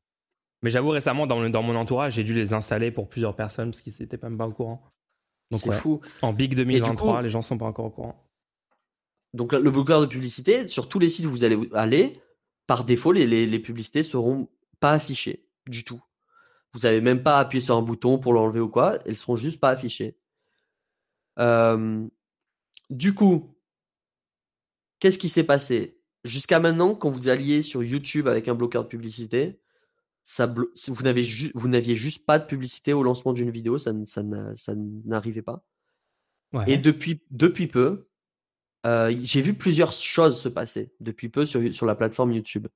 mais 0.62 0.70
j'avoue, 0.70 0.90
récemment, 0.90 1.26
dans, 1.26 1.48
dans 1.48 1.62
mon 1.62 1.76
entourage, 1.76 2.14
j'ai 2.14 2.24
dû 2.24 2.34
les 2.34 2.54
installer 2.54 2.90
pour 2.90 3.08
plusieurs 3.08 3.36
personnes 3.36 3.70
parce 3.70 3.80
qu'ils 3.80 3.94
n'étaient 4.00 4.18
même 4.22 4.38
pas 4.38 4.46
au 4.46 4.52
courant. 4.52 4.82
Donc, 5.50 5.60
c'est 5.60 5.72
fou. 5.72 6.00
En 6.22 6.32
Big 6.32 6.54
2023, 6.54 7.22
les 7.22 7.30
gens 7.30 7.42
sont 7.42 7.58
pas 7.58 7.66
encore 7.66 7.86
au 7.86 7.90
courant. 7.90 8.28
Donc, 9.34 9.52
le 9.52 9.70
bloqueur 9.70 10.00
de 10.00 10.06
publicité, 10.06 10.66
sur 10.66 10.88
tous 10.88 10.98
les 10.98 11.08
sites 11.08 11.26
où 11.26 11.30
vous 11.30 11.44
allez 11.44 11.58
aller, 11.74 12.20
par 12.66 12.84
défaut, 12.84 13.12
les, 13.12 13.26
les, 13.26 13.46
les 13.46 13.58
publicités 13.58 14.02
seront 14.02 14.48
pas 14.80 14.92
affichées 14.92 15.46
du 15.66 15.84
tout. 15.84 16.02
Vous 16.72 16.80
n'avez 16.80 17.00
même 17.00 17.22
pas 17.22 17.38
appuyé 17.38 17.62
sur 17.62 17.76
un 17.76 17.82
bouton 17.82 18.18
pour 18.18 18.32
l'enlever 18.32 18.60
ou 18.60 18.68
quoi. 18.68 18.98
Elles 19.06 19.16
seront 19.16 19.36
juste 19.36 19.60
pas 19.60 19.70
affichées. 19.70 20.16
Euh, 21.38 22.06
du 22.90 23.14
coup, 23.14 23.56
qu'est-ce 25.00 25.18
qui 25.18 25.28
s'est 25.28 25.44
passé? 25.44 26.00
Jusqu'à 26.24 26.60
maintenant, 26.60 26.94
quand 26.94 27.08
vous 27.08 27.28
alliez 27.28 27.62
sur 27.62 27.82
YouTube 27.82 28.26
avec 28.26 28.48
un 28.48 28.54
bloqueur 28.54 28.84
de 28.84 28.88
publicité, 28.88 29.60
ça 30.26 30.52
vous 30.88 31.02
n'aviez 31.68 31.94
juste 31.94 32.26
pas 32.26 32.38
de 32.40 32.46
publicité 32.46 32.92
au 32.92 33.04
lancement 33.04 33.32
d'une 33.32 33.50
vidéo, 33.50 33.78
ça, 33.78 33.92
n'arrivait 35.04 35.42
pas. 35.42 35.64
Et 36.66 36.78
depuis, 36.78 37.22
depuis 37.30 37.68
peu, 37.68 38.08
euh, 38.86 39.14
j'ai 39.22 39.40
vu 39.40 39.54
plusieurs 39.54 39.92
choses 39.92 40.40
se 40.40 40.48
passer 40.48 40.92
depuis 41.00 41.28
peu 41.28 41.46
sur, 41.46 41.74
sur 41.74 41.86
la 41.86 41.94
plateforme 41.94 42.32
YouTube. 42.32 42.66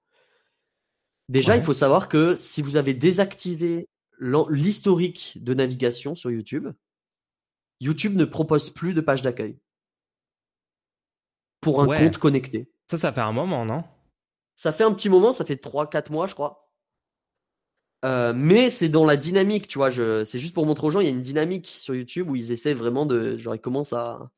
Déjà, 1.28 1.56
il 1.56 1.62
faut 1.62 1.74
savoir 1.74 2.08
que 2.08 2.36
si 2.36 2.62
vous 2.62 2.76
avez 2.76 2.94
désactivé 2.94 3.88
l'historique 4.20 5.38
de 5.40 5.54
navigation 5.54 6.14
sur 6.14 6.30
YouTube, 6.30 6.68
YouTube 7.80 8.14
ne 8.14 8.24
propose 8.24 8.70
plus 8.70 8.94
de 8.94 9.00
page 9.00 9.22
d'accueil 9.22 9.58
pour 11.60 11.82
un 11.82 11.86
compte 11.86 12.18
connecté. 12.18 12.70
Ça, 12.88 12.98
ça 12.98 13.12
fait 13.12 13.20
un 13.20 13.32
moment, 13.32 13.64
non? 13.64 13.82
Ça 14.56 14.72
fait 14.72 14.84
un 14.84 14.92
petit 14.92 15.08
moment, 15.08 15.32
ça 15.32 15.44
fait 15.44 15.62
3-4 15.62 16.12
mois, 16.12 16.26
je 16.26 16.34
crois. 16.34 16.59
Euh, 18.04 18.32
mais 18.34 18.70
c'est 18.70 18.88
dans 18.88 19.04
la 19.04 19.16
dynamique, 19.16 19.68
tu 19.68 19.78
vois. 19.78 19.90
C'est 19.90 20.38
juste 20.38 20.54
pour 20.54 20.66
montrer 20.66 20.86
aux 20.86 20.90
gens, 20.90 21.00
il 21.00 21.04
y 21.04 21.08
a 21.08 21.12
une 21.12 21.22
dynamique 21.22 21.66
sur 21.66 21.94
YouTube 21.94 22.30
où 22.30 22.36
ils 22.36 22.52
essaient 22.52 22.74
vraiment 22.74 23.06
de. 23.06 23.36
Genre, 23.36 23.54
ils 23.54 23.60
commencent 23.60 23.92
à, 23.92 24.30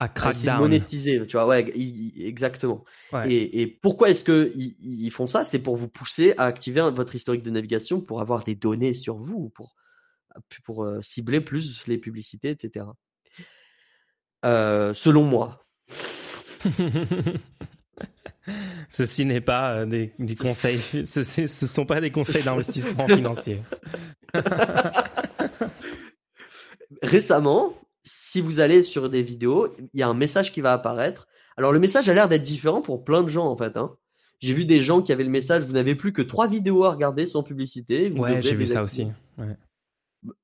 à 0.00 0.08
crackdown. 0.08 0.58
monétiser, 0.58 1.24
tu 1.26 1.36
vois, 1.36 1.46
ouais, 1.46 1.72
exactement. 2.18 2.84
Et, 3.28 3.78
pourquoi 3.82 4.10
est-ce 4.10 4.24
que 4.24 4.52
ils, 4.56 5.10
font 5.10 5.26
ça? 5.26 5.44
C'est 5.44 5.60
pour 5.60 5.76
vous 5.76 5.88
pousser 5.88 6.34
à 6.38 6.44
activer 6.44 6.80
votre 6.92 7.14
historique 7.14 7.42
de 7.42 7.50
navigation 7.50 8.00
pour 8.00 8.20
avoir 8.20 8.42
des 8.42 8.54
données 8.54 8.94
sur 8.94 9.16
vous, 9.16 9.50
pour 9.50 9.76
pour 10.64 10.84
euh, 10.84 11.02
cibler 11.02 11.40
plus 11.40 11.86
les 11.86 11.98
publicités, 11.98 12.50
etc. 12.50 12.86
Euh, 14.44 14.94
selon 14.94 15.24
moi. 15.24 15.66
Ceci 18.90 19.24
n'est 19.24 19.40
pas 19.40 19.72
euh, 19.72 19.86
des, 19.86 20.12
des, 20.18 20.34
conseils, 20.34 20.78
ce, 21.04 21.22
ce 21.22 21.66
sont 21.66 21.86
pas 21.86 22.00
des 22.00 22.10
conseils 22.10 22.42
d'investissement 22.42 23.06
financier. 23.08 23.62
Récemment, 27.00 27.74
si 28.02 28.40
vous 28.40 28.58
allez 28.58 28.82
sur 28.82 29.08
des 29.08 29.22
vidéos, 29.22 29.68
il 29.94 30.00
y 30.00 30.02
a 30.02 30.08
un 30.08 30.14
message 30.14 30.52
qui 30.52 30.60
va 30.60 30.72
apparaître. 30.72 31.28
Alors 31.56 31.72
le 31.72 31.78
message 31.78 32.08
a 32.08 32.14
l'air 32.14 32.28
d'être 32.28 32.42
différent 32.42 32.82
pour 32.82 33.04
plein 33.04 33.22
de 33.22 33.28
gens 33.28 33.46
en 33.46 33.56
fait. 33.56 33.76
Hein. 33.76 33.96
J'ai 34.40 34.54
vu 34.54 34.64
des 34.64 34.80
gens 34.80 35.02
qui 35.02 35.12
avaient 35.12 35.24
le 35.24 35.30
message 35.30 35.62
vous 35.64 35.74
n'avez 35.74 35.94
plus 35.94 36.12
que 36.12 36.22
trois 36.22 36.48
vidéos 36.48 36.84
à 36.84 36.90
regarder 36.90 37.26
sans 37.26 37.42
publicité. 37.42 38.10
ouais, 38.10 38.42
j'ai 38.42 38.54
vu 38.54 38.66
ça 38.66 38.82
aussi. 38.82 39.06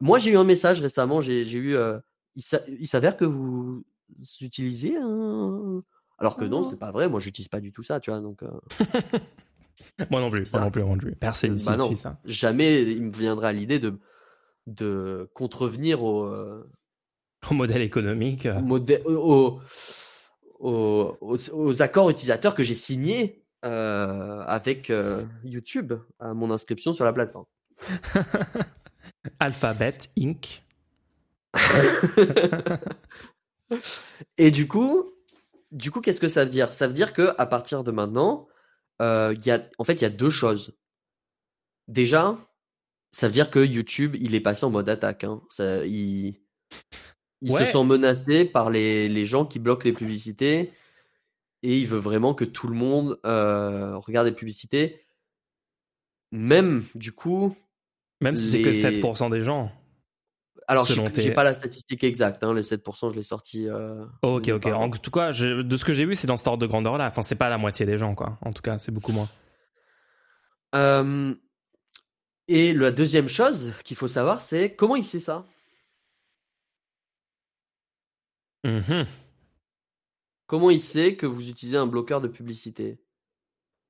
Moi 0.01 0.19
j'ai 0.19 0.31
eu 0.31 0.37
un 0.37 0.45
message 0.45 0.81
récemment. 0.81 1.21
J'ai 1.21 1.51
eu. 1.53 1.77
Euh, 1.77 1.99
il 2.37 2.87
s'avère 2.87 3.17
que 3.17 3.25
vous 3.25 3.85
utilisez 4.41 4.97
un. 4.97 5.83
Alors 6.19 6.37
que 6.37 6.45
non, 6.45 6.61
oh. 6.61 6.65
c'est 6.65 6.79
pas 6.79 6.91
vrai. 6.91 7.09
Moi, 7.09 7.21
j'utilise 7.21 7.49
pas 7.49 7.61
du 7.61 7.73
tout 7.73 7.83
ça, 7.83 8.01
tu 8.01 8.11
vois. 8.11 8.21
Donc. 8.21 8.43
Euh. 8.43 8.49
moi 10.11 10.21
non 10.21 10.31
plus. 10.31 10.51
Moi 10.53 10.63
non 10.63 10.71
plus. 10.71 10.83
Moi 10.83 10.93
non 10.93 10.99
plus. 10.99 11.17
Personne 11.17 11.59
bah 11.65 11.77
non, 11.77 11.95
ça. 11.95 12.19
Jamais 12.25 12.83
il 12.83 13.03
me 13.03 13.13
viendrait 13.13 13.49
à 13.49 13.53
l'idée 13.53 13.79
de 13.79 13.99
de 14.67 15.31
contrevenir 15.33 16.03
au, 16.03 16.25
euh, 16.25 16.69
au 17.49 17.55
modèle 17.55 17.83
économique. 17.83 18.49
Au 19.07 19.61
aux, 20.59 21.83
accords 21.83 22.11
utilisateurs 22.11 22.55
que 22.55 22.63
j'ai 22.63 22.75
signés 22.75 23.43
euh, 23.65 24.43
avec 24.47 24.91
euh, 24.91 25.25
YouTube 25.45 25.95
à 26.19 26.35
mon 26.35 26.51
inscription 26.51 26.95
sur 26.95 27.05
la 27.05 27.13
plateforme. 27.13 27.47
Alphabet 29.41 29.99
Inc. 30.19 30.63
Et 34.39 34.51
du 34.51 34.69
coup, 34.69 35.11
du 35.73 35.91
coup, 35.91 36.01
qu'est-ce 36.01 36.21
que 36.21 36.29
ça 36.29 36.45
veut 36.45 36.51
dire? 36.51 36.73
Ça 36.73 36.87
veut 36.87 36.93
dire 36.93 37.13
que 37.13 37.35
à 37.39 37.47
partir 37.47 37.85
de 37.85 37.91
maintenant, 37.91 38.49
euh, 39.03 39.35
y 39.45 39.51
a, 39.51 39.69
en 39.79 39.85
fait, 39.85 39.95
il 39.95 40.03
y 40.03 40.07
a 40.07 40.11
deux 40.11 40.31
choses. 40.31 40.77
Déjà, 41.89 42.39
ça 43.13 43.27
veut 43.27 43.33
dire 43.33 43.51
que 43.51 43.65
YouTube, 43.65 44.17
il 44.21 44.35
est 44.35 44.41
passé 44.41 44.65
en 44.65 44.71
mode 44.71 44.89
attaque. 44.89 45.25
Hein. 45.25 45.43
Ça, 45.51 45.87
il, 45.87 46.41
ils 47.43 47.53
se 47.53 47.67
sont 47.67 47.85
menacés 47.85 48.45
par 48.45 48.71
les, 48.71 49.09
les, 49.09 49.27
gens 49.27 49.45
qui 49.45 49.59
bloquent 49.59 49.85
les 49.85 49.93
publicités 49.93 50.73
et 51.63 51.79
il 51.79 51.87
veut 51.87 51.99
vraiment 51.99 52.35
que 52.35 52.45
tout 52.45 52.69
le 52.69 52.75
monde 52.75 53.19
euh, 53.25 53.97
regarde 53.99 54.27
les 54.27 54.35
publicités. 54.35 55.05
Même 56.33 56.85
du 56.95 57.13
coup. 57.13 57.57
Même 58.21 58.37
si 58.37 58.51
c'est 58.51 58.63
que 58.63 58.71
7% 58.71 59.31
des 59.31 59.43
gens. 59.43 59.71
Alors, 60.69 60.87
je 60.87 61.01
n'ai 61.01 61.31
pas 61.33 61.45
la 61.45 61.55
statistique 61.55 62.03
exacte. 62.03 62.43
Hein, 62.43 62.53
les 62.53 62.63
7%, 62.63 63.11
je 63.11 63.15
l'ai 63.15 63.23
sorti. 63.23 63.69
Euh, 63.69 64.05
oh, 64.23 64.39
ok, 64.39 64.49
ok. 64.49 64.67
En 64.67 64.91
tout 64.91 65.11
cas, 65.11 65.33
de 65.33 65.77
ce 65.77 65.85
que 65.85 65.93
j'ai 65.93 66.05
vu, 66.05 66.17
c'est 66.17 66.27
dans 66.27 66.37
ce 66.37 66.49
ordre 66.49 66.61
de 66.61 66.67
grandeur 66.67 66.99
là. 66.99 67.07
Enfin, 67.07 67.23
c'est 67.23 67.37
pas 67.37 67.49
la 67.49 67.59
moitié 67.59 67.87
des 67.87 67.99
gens, 67.99 68.15
quoi. 68.15 68.37
En 68.43 68.53
tout 68.53 68.63
cas, 68.63 68.79
c'est 68.79 68.91
beaucoup 68.91 69.13
moins. 69.13 69.29
Euh, 70.75 71.35
et 72.49 72.73
la 72.73 72.91
deuxième 72.91 73.29
chose 73.29 73.73
qu'il 73.85 73.97
faut 73.97 74.09
savoir, 74.09 74.43
c'est 74.43 74.75
comment 74.75 74.97
il 74.97 75.05
sait 75.05 75.21
ça? 75.21 75.47
Mhm. 78.65 79.07
Comment 80.47 80.71
il 80.71 80.83
sait 80.83 81.17
que 81.17 81.27
vous 81.27 81.49
utilisez 81.49 81.77
un 81.77 81.87
bloqueur 81.87 82.21
de 82.21 82.29
publicité? 82.29 82.99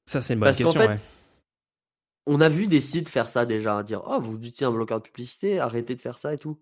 Ça, 0.06 0.20
c'est 0.20 0.34
une 0.34 0.40
bonne 0.40 0.54
question. 0.54 0.72
Fait, 0.72 1.00
On 2.26 2.40
a 2.40 2.48
vu 2.48 2.66
des 2.66 2.80
sites 2.80 3.08
faire 3.08 3.28
ça 3.28 3.46
déjà, 3.46 3.82
dire 3.82 4.02
Oh, 4.06 4.20
vous 4.20 4.36
utilisez 4.36 4.64
un 4.64 4.72
bloqueur 4.72 5.00
de 5.00 5.06
publicité, 5.06 5.58
arrêtez 5.58 5.94
de 5.94 6.00
faire 6.00 6.18
ça 6.18 6.34
et 6.34 6.38
tout. 6.38 6.58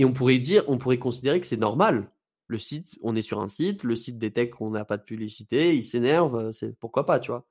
Et 0.00 0.04
on 0.04 0.12
pourrait 0.12 0.38
dire, 0.38 0.64
on 0.66 0.78
pourrait 0.78 0.98
considérer 0.98 1.40
que 1.40 1.46
c'est 1.46 1.56
normal. 1.56 2.10
Le 2.46 2.58
site, 2.58 2.98
on 3.02 3.14
est 3.14 3.22
sur 3.22 3.40
un 3.40 3.48
site, 3.48 3.84
le 3.84 3.94
site 3.94 4.18
détecte 4.18 4.54
qu'on 4.54 4.70
n'a 4.70 4.84
pas 4.84 4.96
de 4.96 5.04
publicité, 5.04 5.76
il 5.76 5.84
s'énerve, 5.84 6.50
c'est 6.52 6.76
pourquoi 6.78 7.04
pas, 7.04 7.20
tu 7.20 7.30
vois. 7.30 7.46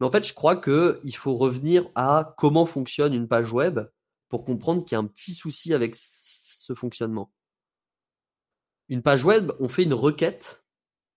Mais 0.00 0.06
en 0.06 0.10
fait, 0.10 0.26
je 0.26 0.34
crois 0.34 0.56
que 0.56 1.00
il 1.04 1.16
faut 1.16 1.36
revenir 1.36 1.88
à 1.94 2.34
comment 2.36 2.66
fonctionne 2.66 3.14
une 3.14 3.28
page 3.28 3.52
web 3.52 3.80
pour 4.28 4.44
comprendre 4.44 4.84
qu'il 4.84 4.92
y 4.92 4.96
a 4.96 4.98
un 4.98 5.06
petit 5.06 5.32
souci 5.32 5.72
avec 5.72 5.94
ce 5.96 6.74
fonctionnement 6.74 7.30
une 8.88 9.02
page 9.02 9.24
web, 9.24 9.52
on 9.60 9.68
fait 9.68 9.82
une 9.82 9.94
requête 9.94 10.64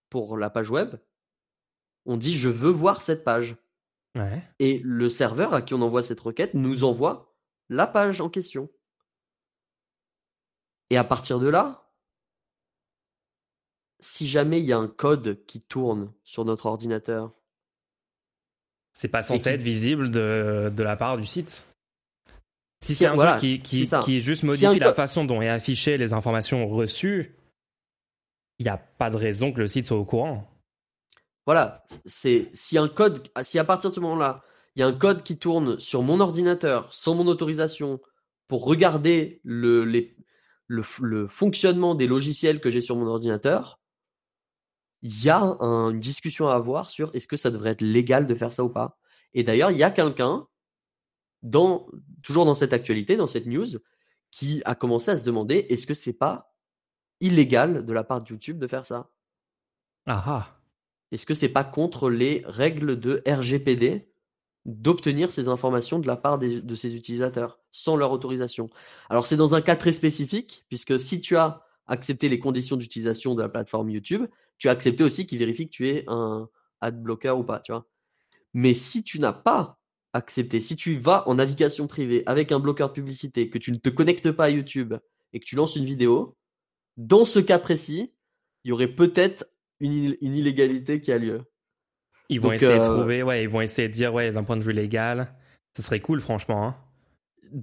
pour 0.10 0.38
la 0.38 0.50
page 0.50 0.70
web. 0.70 0.96
On 2.06 2.18
dit 2.18 2.36
je 2.36 2.50
veux 2.50 2.72
voir 2.72 3.02
cette 3.02 3.24
page. 3.24 3.58
Et 4.60 4.82
le 4.84 5.10
serveur 5.10 5.54
à 5.54 5.62
qui 5.62 5.74
on 5.74 5.82
envoie 5.82 6.04
cette 6.04 6.20
requête 6.20 6.54
nous 6.54 6.84
envoie 6.84 7.34
la 7.70 7.88
page 7.88 8.20
en 8.20 8.30
question. 8.30 8.70
Et 10.92 10.98
à 10.98 11.06
partir 11.06 11.40
de 11.40 11.48
là, 11.48 11.90
si 14.02 14.28
jamais 14.28 14.60
il 14.60 14.66
y 14.66 14.74
a 14.74 14.78
un 14.78 14.90
code 14.90 15.40
qui 15.48 15.62
tourne 15.62 16.12
sur 16.26 16.44
notre 16.44 16.66
ordinateur, 16.66 17.32
c'est 18.92 19.08
pas 19.08 19.24
censé 19.24 19.52
être 19.52 19.62
visible 19.62 20.12
de, 20.12 20.84
la 20.84 20.98
part 20.98 21.18
du 21.18 21.26
site. 21.26 21.66
Si 22.84 22.94
c'est 22.94 23.06
un 23.06 23.16
truc 23.16 23.40
qui, 23.40 23.88
qui, 24.04 24.20
juste 24.20 24.44
modifie 24.44 24.80
la 24.80 24.94
façon 24.94 25.24
dont 25.24 25.42
est 25.42 25.48
affichée 25.48 25.98
les 25.98 26.12
informations 26.12 26.68
reçues, 26.68 27.38
il 28.60 28.66
n'y 28.66 28.70
a 28.70 28.78
pas 28.78 29.10
de 29.10 29.16
raison 29.16 29.54
que 29.54 29.60
le 29.60 29.68
site 29.68 29.86
soit 29.86 29.98
au 29.98 30.04
courant. 30.04 30.52
Voilà, 31.46 31.86
c'est 32.06 32.50
si 32.54 32.78
un 32.78 32.90
code, 32.90 33.30
si 33.44 33.58
à 33.60 33.64
partir 33.64 33.92
de 33.92 33.96
ce 33.96 34.02
moment-là, 34.02 34.44
il 34.76 34.82
y 34.82 34.84
a 34.84 34.88
un 34.88 34.94
code 34.94 35.24
qui 35.24 35.38
tourne 35.38 35.80
sur 35.80 36.04
mon 36.04 36.20
ordinateur 36.20 36.94
sans 36.94 37.16
mon 37.16 37.28
autorisation 37.28 38.02
pour 38.50 38.66
regarder 38.66 39.40
le, 39.46 39.86
le, 40.72 41.28
fonctionnement 41.28 41.96
des 41.96 42.08
logiciels 42.08 42.62
que 42.62 42.70
j'ai 42.70 42.82
sur 42.82 42.96
mon 42.96 43.08
ordinateur, 43.08 43.80
il 45.02 45.24
y 45.24 45.30
a 45.30 45.42
une 45.42 46.00
discussion 46.00 46.48
à 46.48 46.56
avoir 46.56 46.90
sur 46.90 47.14
est-ce 47.16 47.28
que 47.28 47.38
ça 47.38 47.52
devrait 47.52 47.72
être 47.72 47.82
légal 47.82 48.28
de 48.28 48.36
faire 48.36 48.54
ça 48.54 48.64
ou 48.64 48.70
pas. 48.70 48.98
Et 49.34 49.44
d'ailleurs, 49.44 49.72
il 49.72 49.78
y 49.78 49.84
a 49.84 49.92
quelqu'un 49.92 50.48
dans, 51.42 51.88
toujours 52.24 52.46
dans 52.46 52.54
cette 52.54 52.74
actualité, 52.74 53.18
dans 53.18 53.28
cette 53.28 53.48
news, 53.48 53.68
qui 54.30 54.62
a 54.66 54.76
commencé 54.76 55.12
à 55.12 55.18
se 55.18 55.26
demander 55.26 55.66
est-ce 55.70 55.88
que 55.88 55.94
c'est 55.94 56.14
pas 56.14 56.54
illégal 57.20 57.86
de 57.86 57.94
la 57.94 58.04
part 58.04 58.24
de 58.24 58.30
YouTube 58.30 58.60
de 58.60 58.68
faire 58.68 58.86
ça 58.86 59.10
Ah 60.06 60.24
ah. 60.26 60.58
Est-ce 61.12 61.26
que 61.26 61.34
c'est 61.34 61.50
pas 61.50 61.66
contre 61.66 62.10
les 62.10 62.44
règles 62.46 62.98
de 63.00 63.22
RGPD 63.28 64.11
d'obtenir 64.66 65.32
ces 65.32 65.48
informations 65.48 66.00
de 66.00 66.08
la 66.08 66.16
part 66.16 66.38
de 66.38 66.76
ses 66.76 66.96
utilisateurs 66.96 67.60
sans 67.72 67.96
leur 67.96 68.12
autorisation 68.12 68.70
Alors 69.10 69.26
c'est 69.26 69.38
dans 69.38 69.56
un 69.56 69.62
cas 69.62 69.76
très 69.76 69.92
spécifique, 69.92 70.66
puisque 70.70 71.00
si 71.00 71.20
tu 71.20 71.36
as 71.36 71.64
accepté 71.88 72.30
les 72.30 72.40
conditions 72.40 72.78
d'utilisation 72.78 73.36
de 73.36 73.42
la 73.42 73.50
plateforme 73.50 73.90
YouTube, 73.90 74.26
tu 74.58 74.70
as 74.70 74.72
accepté 74.72 75.04
aussi 75.04 75.26
qu'il 75.26 75.40
vérifie 75.40 75.66
que 75.66 75.74
tu 75.74 75.90
es 75.90 76.04
un 76.08 76.48
ad 76.80 77.02
blocker 77.02 77.32
ou 77.38 77.44
pas, 77.44 77.60
tu 77.60 77.72
vois. 77.72 77.88
Mais 78.54 78.74
si 78.74 79.04
tu 79.04 79.20
n'as 79.20 79.34
pas 79.34 79.80
accepté, 80.14 80.62
si 80.62 80.76
tu 80.76 80.98
vas 80.98 81.28
en 81.28 81.36
navigation 81.36 81.88
privée 81.88 82.24
avec 82.26 82.52
un 82.52 82.60
bloqueur 82.60 82.90
de 82.90 82.94
publicité, 82.94 83.50
que 83.50 83.58
tu 83.58 83.72
ne 83.72 83.78
te 83.78 83.90
connectes 83.90 84.32
pas 84.32 84.46
à 84.46 84.50
YouTube 84.50 84.94
et 85.34 85.40
que 85.40 85.46
tu 85.46 85.56
lances 85.56 85.76
une 85.76 85.86
vidéo, 85.86 86.36
dans 86.98 87.26
ce 87.26 87.40
cas 87.40 87.60
précis, 87.60 88.14
il 88.64 88.70
y 88.70 88.72
aurait 88.72 88.94
peut-être 88.94 89.46
une, 89.80 90.16
illégalité 90.22 91.02
qui 91.02 91.12
a 91.12 91.18
lieu. 91.18 91.42
Ils 92.32 92.40
vont 92.40 92.54
essayer 92.54 92.80
de 92.80 92.80
euh, 92.80 92.96
trouver, 92.96 93.24
ouais, 93.24 93.44
ils 93.44 93.50
vont 93.50 93.62
essayer 93.62 93.90
de 93.90 93.94
dire, 93.94 94.14
ouais, 94.14 94.32
d'un 94.32 94.44
point 94.44 94.56
de 94.56 94.64
vue 94.64 94.72
légal, 94.72 95.28
ce 95.76 95.82
serait 95.82 96.00
cool, 96.00 96.22
franchement. 96.22 96.66
Hein. 96.66 96.76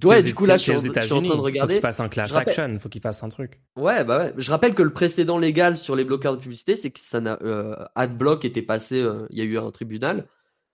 Ouais, 0.03 0.21
du 0.21 0.35
coup, 0.35 0.45
là, 0.45 0.57
je 0.57 0.63
suis, 0.63 0.71
en, 0.71 0.79
train 0.79 1.21
de 1.21 1.31
regarder. 1.31 1.73
Faut 1.73 1.79
qu'il 1.79 1.81
fasse 1.81 1.99
un 1.99 2.09
class 2.09 2.35
action, 2.35 2.77
faut 2.79 2.89
qu'il 2.89 3.01
fasse 3.01 3.23
un 3.23 3.29
truc. 3.29 3.59
Ouais, 3.75 4.03
bah 4.03 4.19
ouais. 4.19 4.33
Je 4.37 4.51
rappelle 4.51 4.75
que 4.75 4.83
le 4.83 4.93
précédent 4.93 5.39
légal 5.39 5.77
sur 5.77 5.95
les 5.95 6.05
bloqueurs 6.05 6.37
de 6.37 6.41
publicité, 6.41 6.77
c'est 6.77 6.91
que 6.91 6.99
ça 6.99 7.19
n'a, 7.19 7.39
euh, 7.41 7.75
AdBlock 7.95 8.45
était 8.45 8.61
passé, 8.61 9.01
euh, 9.01 9.25
il 9.31 9.39
y 9.39 9.41
a 9.41 9.45
eu 9.45 9.57
un 9.57 9.71
tribunal, 9.71 10.27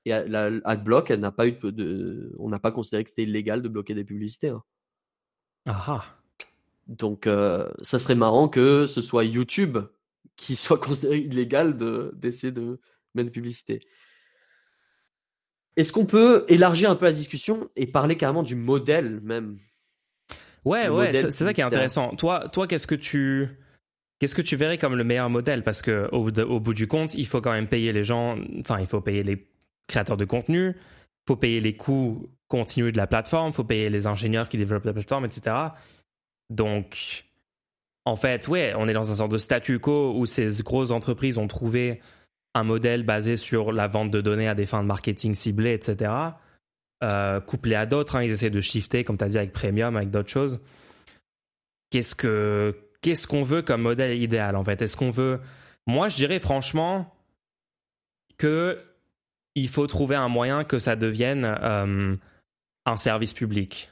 et 0.04 0.10
la, 0.10 0.52
AdBlock, 0.66 1.12
elle 1.12 1.22
n'a 1.22 1.32
pas 1.32 1.48
eu 1.48 1.54
de, 1.54 2.36
on 2.38 2.50
n'a 2.50 2.60
pas 2.60 2.74
considéré 2.74 3.06
que 3.06 3.10
c'était 3.10 3.24
illégal 3.24 3.62
de 3.62 3.70
bloquer 3.70 3.94
des 3.94 4.04
publicités. 4.04 4.50
Hein. 4.50 4.64
Ah 5.66 5.84
ah. 5.88 6.04
Donc, 6.88 7.26
euh, 7.26 7.72
ça 7.82 7.98
serait 8.00 8.16
marrant 8.16 8.50
que 8.50 8.86
ce 8.86 9.02
soit 9.02 9.24
YouTube 9.24 9.78
qui 10.36 10.56
soit 10.58 10.78
considéré 10.78 11.20
illégal 11.20 11.78
d'essayer 12.18 12.52
de, 12.52 12.82
de 13.24 13.30
publicité. 13.30 13.82
Est-ce 15.78 15.92
qu'on 15.92 16.06
peut 16.06 16.46
élargir 16.48 16.90
un 16.90 16.96
peu 16.96 17.06
la 17.06 17.12
discussion 17.12 17.70
et 17.76 17.86
parler 17.86 18.16
carrément 18.16 18.44
du 18.44 18.56
modèle 18.56 19.20
même? 19.22 19.58
Ouais, 20.64 20.90
ouais, 20.90 21.14
c'est 21.14 21.32
ça 21.32 21.54
qui 21.54 21.62
est 21.62 21.66
intéressant. 21.66 22.16
Toi, 22.16 22.48
toi, 22.50 22.68
qu'est-ce 22.68 22.88
que 22.88 22.96
tu 22.96 23.50
qu'est-ce 24.20 24.36
que 24.36 24.42
tu 24.42 24.56
verrais 24.56 24.78
comme 24.78 24.96
le 24.96 25.04
meilleur 25.04 25.30
modèle? 25.30 25.64
Parce 25.64 25.82
que 25.82 26.10
au, 26.12 26.30
au, 26.30 26.60
bout 26.60 26.74
du 26.74 26.88
compte, 26.88 27.14
il 27.14 27.28
faut 27.28 27.42
quand 27.42 27.52
même 27.52 27.68
payer 27.68 27.94
les 27.94 28.04
gens. 28.04 28.38
Enfin, 28.60 28.80
il 28.80 28.88
faut 28.88 29.02
payer 29.02 29.24
les 29.24 29.48
créateurs 29.88 30.18
de 30.18 30.26
contenu, 30.26 30.70
il 30.70 31.28
faut 31.28 31.36
payer 31.36 31.60
les 31.60 31.76
coûts 31.76 32.30
continus 32.48 32.94
de 32.94 32.98
la 32.98 33.08
plateforme, 33.08 33.50
il 33.50 33.54
faut 33.54 33.64
payer 33.64 33.90
les 33.90 34.08
ingénieurs 34.08 34.50
qui 34.50 34.58
développent 34.58 34.86
la 34.86 34.94
plateforme, 34.94 35.26
etc. 35.26 35.56
Donc, 36.50 37.26
en 38.06 38.16
fait, 38.16 38.48
ouais, 38.48 38.74
on 38.78 38.88
est 38.88 38.94
dans 38.94 39.12
un 39.12 39.16
sort 39.16 39.30
de 39.30 39.38
statu 39.38 39.80
quo 39.80 40.14
où 40.16 40.26
ces 40.26 40.50
grosses 40.64 40.92
entreprises 40.92 41.38
ont 41.38 41.48
trouvé 41.48 42.02
un 42.56 42.64
modèle 42.64 43.04
basé 43.04 43.38
sur 43.38 43.72
la 43.72 43.88
vente 43.88 44.10
de 44.10 44.22
données 44.22 44.48
à 44.48 44.56
des 44.56 44.66
fins 44.66 44.82
de 44.82 44.88
marketing 44.88 45.36
ciblées, 45.36 45.74
etc. 45.74 46.12
Euh, 47.04 47.42
couplé 47.42 47.76
à 47.76 47.86
d'autres, 47.86 48.16
hein, 48.16 48.24
ils 48.24 48.32
essaient 48.32 48.50
de 48.50 48.62
shifter, 48.62 49.04
comme 49.04 49.18
tu 49.18 49.26
as 49.26 49.30
dit, 49.30 49.38
avec 49.38 49.52
Premium, 49.52 49.98
avec 49.98 50.10
d'autres 50.10 50.30
choses. 50.30 50.62
Qu'est-ce 51.92 52.16
que 52.16 52.74
qu'est-ce 53.02 53.28
qu'on 53.28 53.44
veut 53.44 53.62
comme 53.62 53.82
modèle 53.82 54.20
idéal 54.20 54.56
en 54.56 54.64
fait? 54.64 54.82
Est-ce 54.82 54.98
qu'on 54.98 55.12
veut 55.12 55.40
Moi, 55.86 56.10
je 56.10 56.16
dirais 56.16 56.40
franchement 56.40 57.14
que 58.38 58.82
il 59.54 59.68
faut 59.68 59.86
trouver 59.86 60.16
un 60.16 60.30
moyen 60.30 60.64
que 60.64 60.80
ça 60.80 60.96
devienne 60.96 61.46
euh, 61.46 62.16
un 62.86 62.98
service 62.98 63.34
public. 63.34 63.92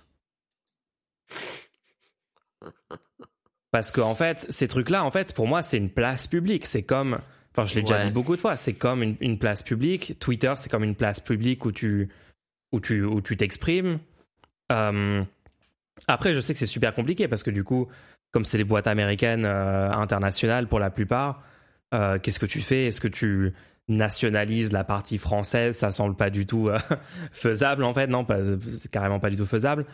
Parce 3.71 3.91
qu'en 3.91 4.11
en 4.11 4.15
fait, 4.15 4.45
ces 4.49 4.67
trucs-là, 4.67 5.03
en 5.03 5.11
fait, 5.11 5.33
pour 5.33 5.47
moi, 5.47 5.63
c'est 5.63 5.77
une 5.77 5.89
place 5.89 6.27
publique. 6.27 6.65
C'est 6.65 6.83
comme, 6.83 7.19
enfin, 7.55 7.65
je 7.65 7.75
l'ai 7.75 7.81
déjà 7.81 8.03
dit 8.03 8.11
beaucoup 8.11 8.35
de 8.35 8.41
fois, 8.41 8.57
c'est 8.57 8.73
comme 8.73 9.03
une, 9.19 9.37
place 9.37 9.63
publique. 9.63 10.17
Twitter, 10.19 10.53
c'est 10.57 10.69
comme 10.69 10.83
une 10.83 10.95
place 10.95 11.19
publique 11.19 11.65
où 11.65 11.71
tu, 11.71 12.09
où 12.71 12.79
tu, 12.79 13.03
où 13.03 13.21
tu 13.21 13.37
t'exprimes. 13.37 13.99
Euh, 14.71 15.23
après, 16.07 16.33
je 16.33 16.41
sais 16.41 16.53
que 16.53 16.59
c'est 16.59 16.65
super 16.65 16.93
compliqué 16.93 17.27
parce 17.27 17.43
que 17.43 17.51
du 17.51 17.63
coup, 17.63 17.87
comme 18.31 18.45
c'est 18.45 18.57
les 18.57 18.63
boîtes 18.63 18.87
américaines 18.87 19.45
euh, 19.45 19.91
internationales 19.91 20.67
pour 20.67 20.79
la 20.79 20.89
plupart, 20.89 21.43
euh, 21.93 22.17
qu'est-ce 22.19 22.39
que 22.39 22.45
tu 22.45 22.61
fais? 22.61 22.87
Est-ce 22.87 22.99
que 22.99 23.07
tu 23.07 23.53
nationalises 23.87 24.71
la 24.71 24.83
partie 24.83 25.17
française? 25.17 25.77
Ça 25.77 25.91
semble 25.91 26.15
pas 26.15 26.29
du 26.29 26.45
tout 26.45 26.69
faisable 27.31 27.83
en 27.83 27.93
fait, 27.93 28.07
non, 28.07 28.25
c'est 28.73 28.89
carrément 28.89 29.19
pas 29.19 29.29
du 29.29 29.35
tout 29.35 29.45
faisable. 29.45 29.85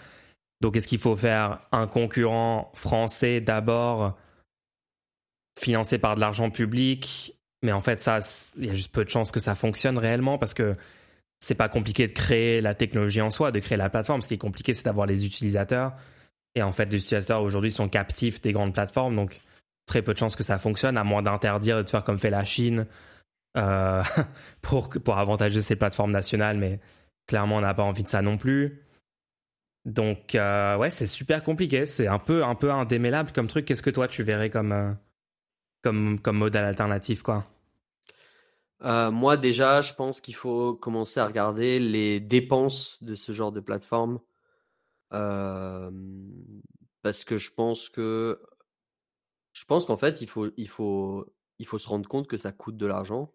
Donc 0.62 0.76
est-ce 0.76 0.88
qu'il 0.88 1.00
faut 1.00 1.16
faire 1.16 1.60
un 1.72 1.88
concurrent 1.88 2.72
français 2.74 3.42
d'abord 3.42 4.18
financé 5.60 5.98
par 5.98 6.16
de 6.16 6.22
l'argent 6.22 6.50
public 6.50 7.39
Mais 7.62 7.72
en 7.72 7.82
fait, 7.82 8.00
ça, 8.00 8.20
il 8.58 8.66
y 8.66 8.70
a 8.70 8.74
juste 8.74 8.94
peu 8.94 9.04
de 9.04 9.10
chances 9.10 9.32
que 9.32 9.40
ça 9.40 9.56
fonctionne 9.56 9.98
réellement 9.98 10.38
parce 10.38 10.54
que 10.54 10.76
c'est 11.40 11.56
pas 11.56 11.70
compliqué 11.70 12.08
de 12.08 12.12
créer 12.12 12.62
la 12.62 12.74
technologie 12.74 13.22
en 13.22 13.32
soi, 13.32 13.52
de 13.52 13.60
créer 13.60 13.78
la 13.78 13.90
plateforme. 13.90 14.22
Ce 14.22 14.28
qui 14.28 14.34
est 14.36 14.40
compliqué, 14.40 14.74
c'est 14.74 14.86
d'avoir 14.86 15.08
les 15.08 15.26
utilisateurs. 15.26 15.94
Et 16.56 16.64
en 16.64 16.72
fait, 16.72 16.86
les 16.86 16.98
utilisateurs 16.98 17.42
aujourd'hui 17.42 17.72
sont 17.72 17.90
captifs 17.90 18.42
des 18.42 18.52
grandes 18.52 18.74
plateformes, 18.74 19.16
donc 19.16 19.42
très 19.86 20.02
peu 20.02 20.14
de 20.14 20.18
chances 20.18 20.36
que 20.36 20.44
ça 20.44 20.58
fonctionne, 20.58 20.98
à 20.98 21.04
moins 21.04 21.22
d'interdire 21.22 21.84
de 21.84 21.90
faire 21.90 22.04
comme 22.04 22.20
fait 22.20 22.30
la 22.30 22.44
Chine 22.44 22.86
euh, 23.58 24.04
pour, 24.62 24.90
pour 24.90 25.18
avantager 25.18 25.62
ces 25.62 25.76
plateformes 25.76 26.12
nationales. 26.12 26.58
Mais 26.58 26.80
clairement, 27.28 27.58
on 27.58 27.62
n'a 27.62 27.74
pas 27.74 27.84
envie 27.84 28.04
de 28.04 28.10
ça 28.10 28.22
non 28.22 28.38
plus. 28.38 28.82
Donc 29.86 30.36
euh, 30.36 30.78
ouais, 30.78 30.90
c'est 30.90 31.08
super 31.08 31.44
compliqué. 31.44 31.86
C'est 31.86 32.08
un 32.08 32.20
peu 32.20 32.44
un 32.44 32.56
peu 32.56 32.72
indémêlable 32.72 33.32
comme 33.32 33.48
truc. 33.48 33.66
Qu'est-ce 33.66 33.82
que 33.82 33.90
toi 33.90 34.08
tu 34.08 34.24
verrais 34.24 34.50
comme 34.50 34.72
euh, 34.72 34.92
comme 35.82 36.20
comme 36.20 36.38
modèle 36.38 36.66
alternatif 36.66 37.22
quoi 37.22 37.46
euh, 38.84 39.12
Moi 39.12 39.38
déjà, 39.38 39.82
je 39.82 39.94
pense 39.94 40.22
qu'il 40.22 40.36
faut 40.36 40.76
commencer 40.76 41.20
à 41.20 41.26
regarder 41.26 41.80
les 41.80 42.20
dépenses 42.20 43.02
de 43.04 43.16
ce 43.16 43.32
genre 43.32 43.52
de 43.52 43.60
plateforme 43.60 44.20
parce 47.02 47.24
que 47.24 47.38
je 47.38 47.52
pense 47.52 47.90
que 47.90 48.40
je 49.54 49.66
pense 49.66 49.86
qu'en 49.86 49.98
fait 49.98 50.22
il 50.22 50.30
faut 50.30 50.50
il 50.56 50.68
faut 50.68 51.26
il 51.60 51.66
faut 51.66 51.78
se 51.78 51.88
rendre 51.88 52.08
compte 52.10 52.28
que 52.28 52.38
ça 52.38 52.52
coûte 52.52 52.78
de 52.78 52.86
l'argent. 52.86 53.34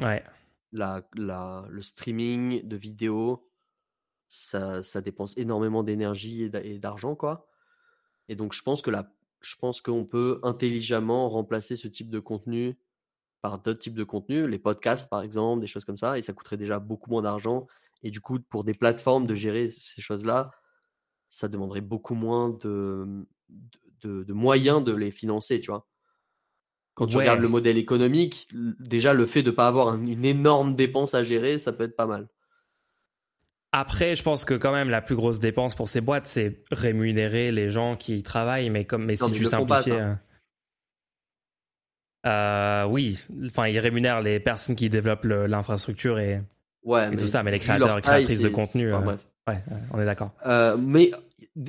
Ouais. 0.00 0.24
La, 0.72 1.06
la, 1.14 1.66
le 1.68 1.82
streaming 1.82 2.66
de 2.66 2.76
vidéos, 2.76 3.50
ça, 4.28 4.82
ça 4.82 5.00
dépense 5.00 5.36
énormément 5.36 5.82
d'énergie 5.82 6.44
et 6.44 6.78
d'argent, 6.78 7.14
quoi. 7.14 7.48
Et 8.28 8.36
donc, 8.36 8.52
je 8.52 8.62
pense 8.62 8.82
que 8.82 8.90
là, 8.90 9.12
je 9.46 9.56
pense 9.56 9.80
qu'on 9.80 10.04
peut 10.04 10.40
intelligemment 10.42 11.28
remplacer 11.28 11.76
ce 11.76 11.86
type 11.86 12.10
de 12.10 12.18
contenu 12.18 12.76
par 13.42 13.60
d'autres 13.60 13.78
types 13.78 13.94
de 13.94 14.02
contenus, 14.02 14.46
les 14.46 14.58
podcasts 14.58 15.08
par 15.08 15.22
exemple, 15.22 15.60
des 15.60 15.68
choses 15.68 15.84
comme 15.84 15.98
ça, 15.98 16.18
et 16.18 16.22
ça 16.22 16.32
coûterait 16.32 16.56
déjà 16.56 16.80
beaucoup 16.80 17.10
moins 17.10 17.22
d'argent. 17.22 17.68
Et 18.02 18.10
du 18.10 18.20
coup, 18.20 18.40
pour 18.40 18.64
des 18.64 18.74
plateformes 18.74 19.26
de 19.26 19.34
gérer 19.34 19.70
ces 19.70 20.00
choses-là, 20.00 20.50
ça 21.28 21.46
demanderait 21.46 21.80
beaucoup 21.80 22.14
moins 22.14 22.50
de, 22.50 23.26
de, 24.02 24.24
de, 24.24 24.32
moyens 24.32 24.82
de 24.82 24.92
les 24.92 25.12
financer, 25.12 25.60
tu 25.60 25.70
vois. 25.70 25.86
Quand 26.94 27.06
tu 27.06 27.18
regardes 27.18 27.40
le 27.40 27.48
modèle 27.48 27.78
économique, 27.78 28.48
déjà 28.80 29.12
le 29.12 29.26
fait 29.26 29.42
de 29.42 29.50
ne 29.50 29.54
pas 29.56 29.68
avoir 29.68 29.94
une 29.94 30.24
énorme 30.24 30.74
dépense 30.74 31.14
à 31.14 31.22
gérer, 31.22 31.58
ça 31.58 31.72
peut 31.72 31.84
être 31.84 31.96
pas 31.96 32.06
mal. 32.06 32.28
Après, 33.72 34.16
je 34.16 34.22
pense 34.22 34.44
que 34.44 34.54
quand 34.54 34.72
même 34.72 34.90
la 34.90 35.02
plus 35.02 35.16
grosse 35.16 35.40
dépense 35.40 35.74
pour 35.74 35.88
ces 35.88 36.00
boîtes, 36.00 36.26
c'est 36.26 36.62
rémunérer 36.70 37.52
les 37.52 37.70
gens 37.70 37.96
qui 37.96 38.16
y 38.16 38.22
travaillent. 38.22 38.70
Mais 38.70 38.84
comme, 38.84 39.04
mais 39.04 39.16
si 39.16 39.30
tu 39.32 39.44
simplifies, 39.44 39.90
euh, 39.92 40.14
euh, 42.26 42.84
oui, 42.86 43.22
enfin, 43.44 43.68
ils 43.68 43.78
rémunèrent 43.78 44.22
les 44.22 44.40
personnes 44.40 44.76
qui 44.76 44.88
développent 44.88 45.24
l'infrastructure 45.24 46.18
et, 46.18 46.40
ouais, 46.84 47.14
tout 47.16 47.26
ça, 47.26 47.42
mais 47.42 47.50
les 47.50 47.58
créateurs 47.58 47.98
et 47.98 48.02
créatrices 48.02 48.40
de 48.40 48.48
contenu, 48.48 48.92
euh, 48.92 49.00
ouais, 49.48 49.62
on 49.92 50.00
est 50.00 50.06
d'accord. 50.06 50.32
mais 50.78 51.10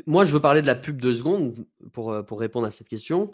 moi, 0.06 0.26
je 0.26 0.32
veux 0.34 0.42
parler 0.42 0.62
de 0.62 0.68
la 0.68 0.76
pub 0.76 1.02
deux 1.02 1.16
secondes 1.16 1.56
pour 1.92 2.26
pour 2.26 2.40
répondre 2.40 2.68
à 2.68 2.72
cette 2.72 2.90
question. 2.90 3.32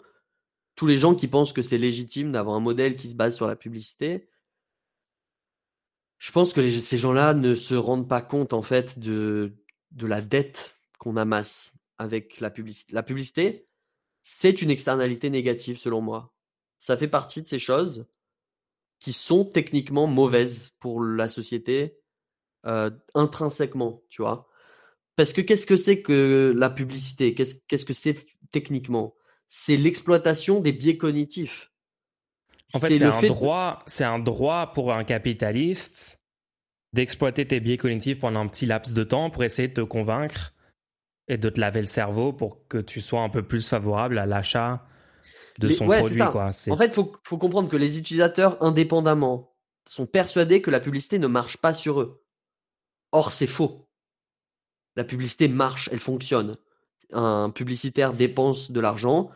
Tous 0.74 0.86
les 0.86 0.96
gens 0.96 1.14
qui 1.14 1.28
pensent 1.28 1.52
que 1.52 1.62
c'est 1.62 1.78
légitime 1.78 2.32
d'avoir 2.32 2.56
un 2.56 2.60
modèle 2.60 2.96
qui 2.96 3.08
se 3.08 3.14
base 3.14 3.36
sur 3.36 3.46
la 3.46 3.54
publicité, 3.54 4.26
je 6.24 6.32
pense 6.32 6.54
que 6.54 6.80
ces 6.80 6.96
gens-là 6.96 7.34
ne 7.34 7.54
se 7.54 7.74
rendent 7.74 8.08
pas 8.08 8.22
compte 8.22 8.54
en 8.54 8.62
fait 8.62 8.98
de, 8.98 9.52
de 9.90 10.06
la 10.06 10.22
dette 10.22 10.74
qu'on 10.96 11.18
amasse 11.18 11.74
avec 11.98 12.40
la 12.40 12.48
publicité. 12.48 12.94
La 12.94 13.02
publicité, 13.02 13.68
c'est 14.22 14.62
une 14.62 14.70
externalité 14.70 15.28
négative 15.28 15.76
selon 15.76 16.00
moi. 16.00 16.34
Ça 16.78 16.96
fait 16.96 17.08
partie 17.08 17.42
de 17.42 17.46
ces 17.46 17.58
choses 17.58 18.06
qui 19.00 19.12
sont 19.12 19.44
techniquement 19.44 20.06
mauvaises 20.06 20.70
pour 20.80 21.04
la 21.04 21.28
société 21.28 21.98
euh, 22.64 22.90
intrinsèquement, 23.12 24.02
tu 24.08 24.22
vois. 24.22 24.48
Parce 25.16 25.34
que 25.34 25.42
qu'est-ce 25.42 25.66
que 25.66 25.76
c'est 25.76 26.00
que 26.00 26.54
la 26.56 26.70
publicité? 26.70 27.34
Qu'est-ce 27.34 27.56
qu'est-ce 27.68 27.84
que 27.84 27.92
c'est 27.92 28.24
techniquement? 28.50 29.14
C'est 29.48 29.76
l'exploitation 29.76 30.60
des 30.60 30.72
biais 30.72 30.96
cognitifs. 30.96 31.73
En 32.74 32.78
fait, 32.78 32.96
c'est 32.96 33.04
un 33.04 33.22
droit, 33.22 33.82
c'est 33.86 34.04
un 34.04 34.18
droit 34.18 34.72
pour 34.72 34.92
un 34.92 35.04
capitaliste 35.04 36.20
d'exploiter 36.92 37.46
tes 37.46 37.60
biais 37.60 37.76
cognitifs 37.76 38.20
pendant 38.20 38.40
un 38.40 38.48
petit 38.48 38.66
laps 38.66 38.94
de 38.94 39.04
temps 39.04 39.30
pour 39.30 39.44
essayer 39.44 39.68
de 39.68 39.74
te 39.74 39.80
convaincre 39.80 40.52
et 41.28 41.38
de 41.38 41.48
te 41.48 41.60
laver 41.60 41.80
le 41.80 41.86
cerveau 41.86 42.32
pour 42.32 42.66
que 42.68 42.78
tu 42.78 43.00
sois 43.00 43.20
un 43.20 43.28
peu 43.28 43.42
plus 43.42 43.68
favorable 43.68 44.18
à 44.18 44.26
l'achat 44.26 44.86
de 45.58 45.68
son 45.68 45.86
produit. 45.86 46.20
Quoi. 46.30 46.50
En 46.70 46.76
fait, 46.76 46.86
il 46.86 46.92
faut, 46.92 47.12
faut 47.24 47.38
comprendre 47.38 47.68
que 47.68 47.76
les 47.76 47.98
utilisateurs, 47.98 48.62
indépendamment, 48.62 49.54
sont 49.88 50.06
persuadés 50.06 50.62
que 50.62 50.70
la 50.70 50.80
publicité 50.80 51.18
ne 51.18 51.26
marche 51.26 51.56
pas 51.56 51.74
sur 51.74 52.00
eux. 52.00 52.24
Or, 53.12 53.32
c'est 53.32 53.46
faux. 53.46 53.88
La 54.96 55.04
publicité 55.04 55.48
marche, 55.48 55.88
elle 55.92 56.00
fonctionne. 56.00 56.56
Un 57.12 57.50
publicitaire 57.50 58.12
dépense 58.12 58.70
de 58.70 58.80
l'argent 58.80 59.30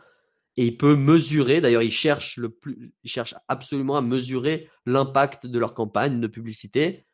et 0.59 0.65
il 0.65 0.77
peut 0.77 0.97
mesurer, 0.97 1.61
d'ailleurs, 1.61 1.83
il 1.83 1.91
cherche 1.91 2.35
le 2.35 2.49
plus, 2.49 2.93
il 3.05 3.09
cherche 3.09 3.33
absolument 3.47 3.95
à 3.95 4.01
mesurer 4.01 4.67
l'impact 4.85 5.45
de 5.45 5.57
leur 5.57 5.73
campagne 5.73 6.19
de 6.19 6.27
publicité 6.27 7.05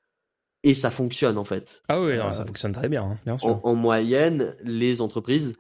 et 0.64 0.74
ça 0.74 0.90
fonctionne 0.90 1.38
en 1.38 1.44
fait. 1.44 1.80
Ah 1.88 2.02
oui, 2.02 2.18
ça 2.18 2.42
euh, 2.42 2.46
fonctionne 2.46 2.72
très 2.72 2.90
bien, 2.90 3.04
hein, 3.04 3.20
bien 3.24 3.38
sûr. 3.38 3.64
En, 3.64 3.76
moyenne, 3.76 4.56
les 4.64 5.00
entreprises 5.00 5.56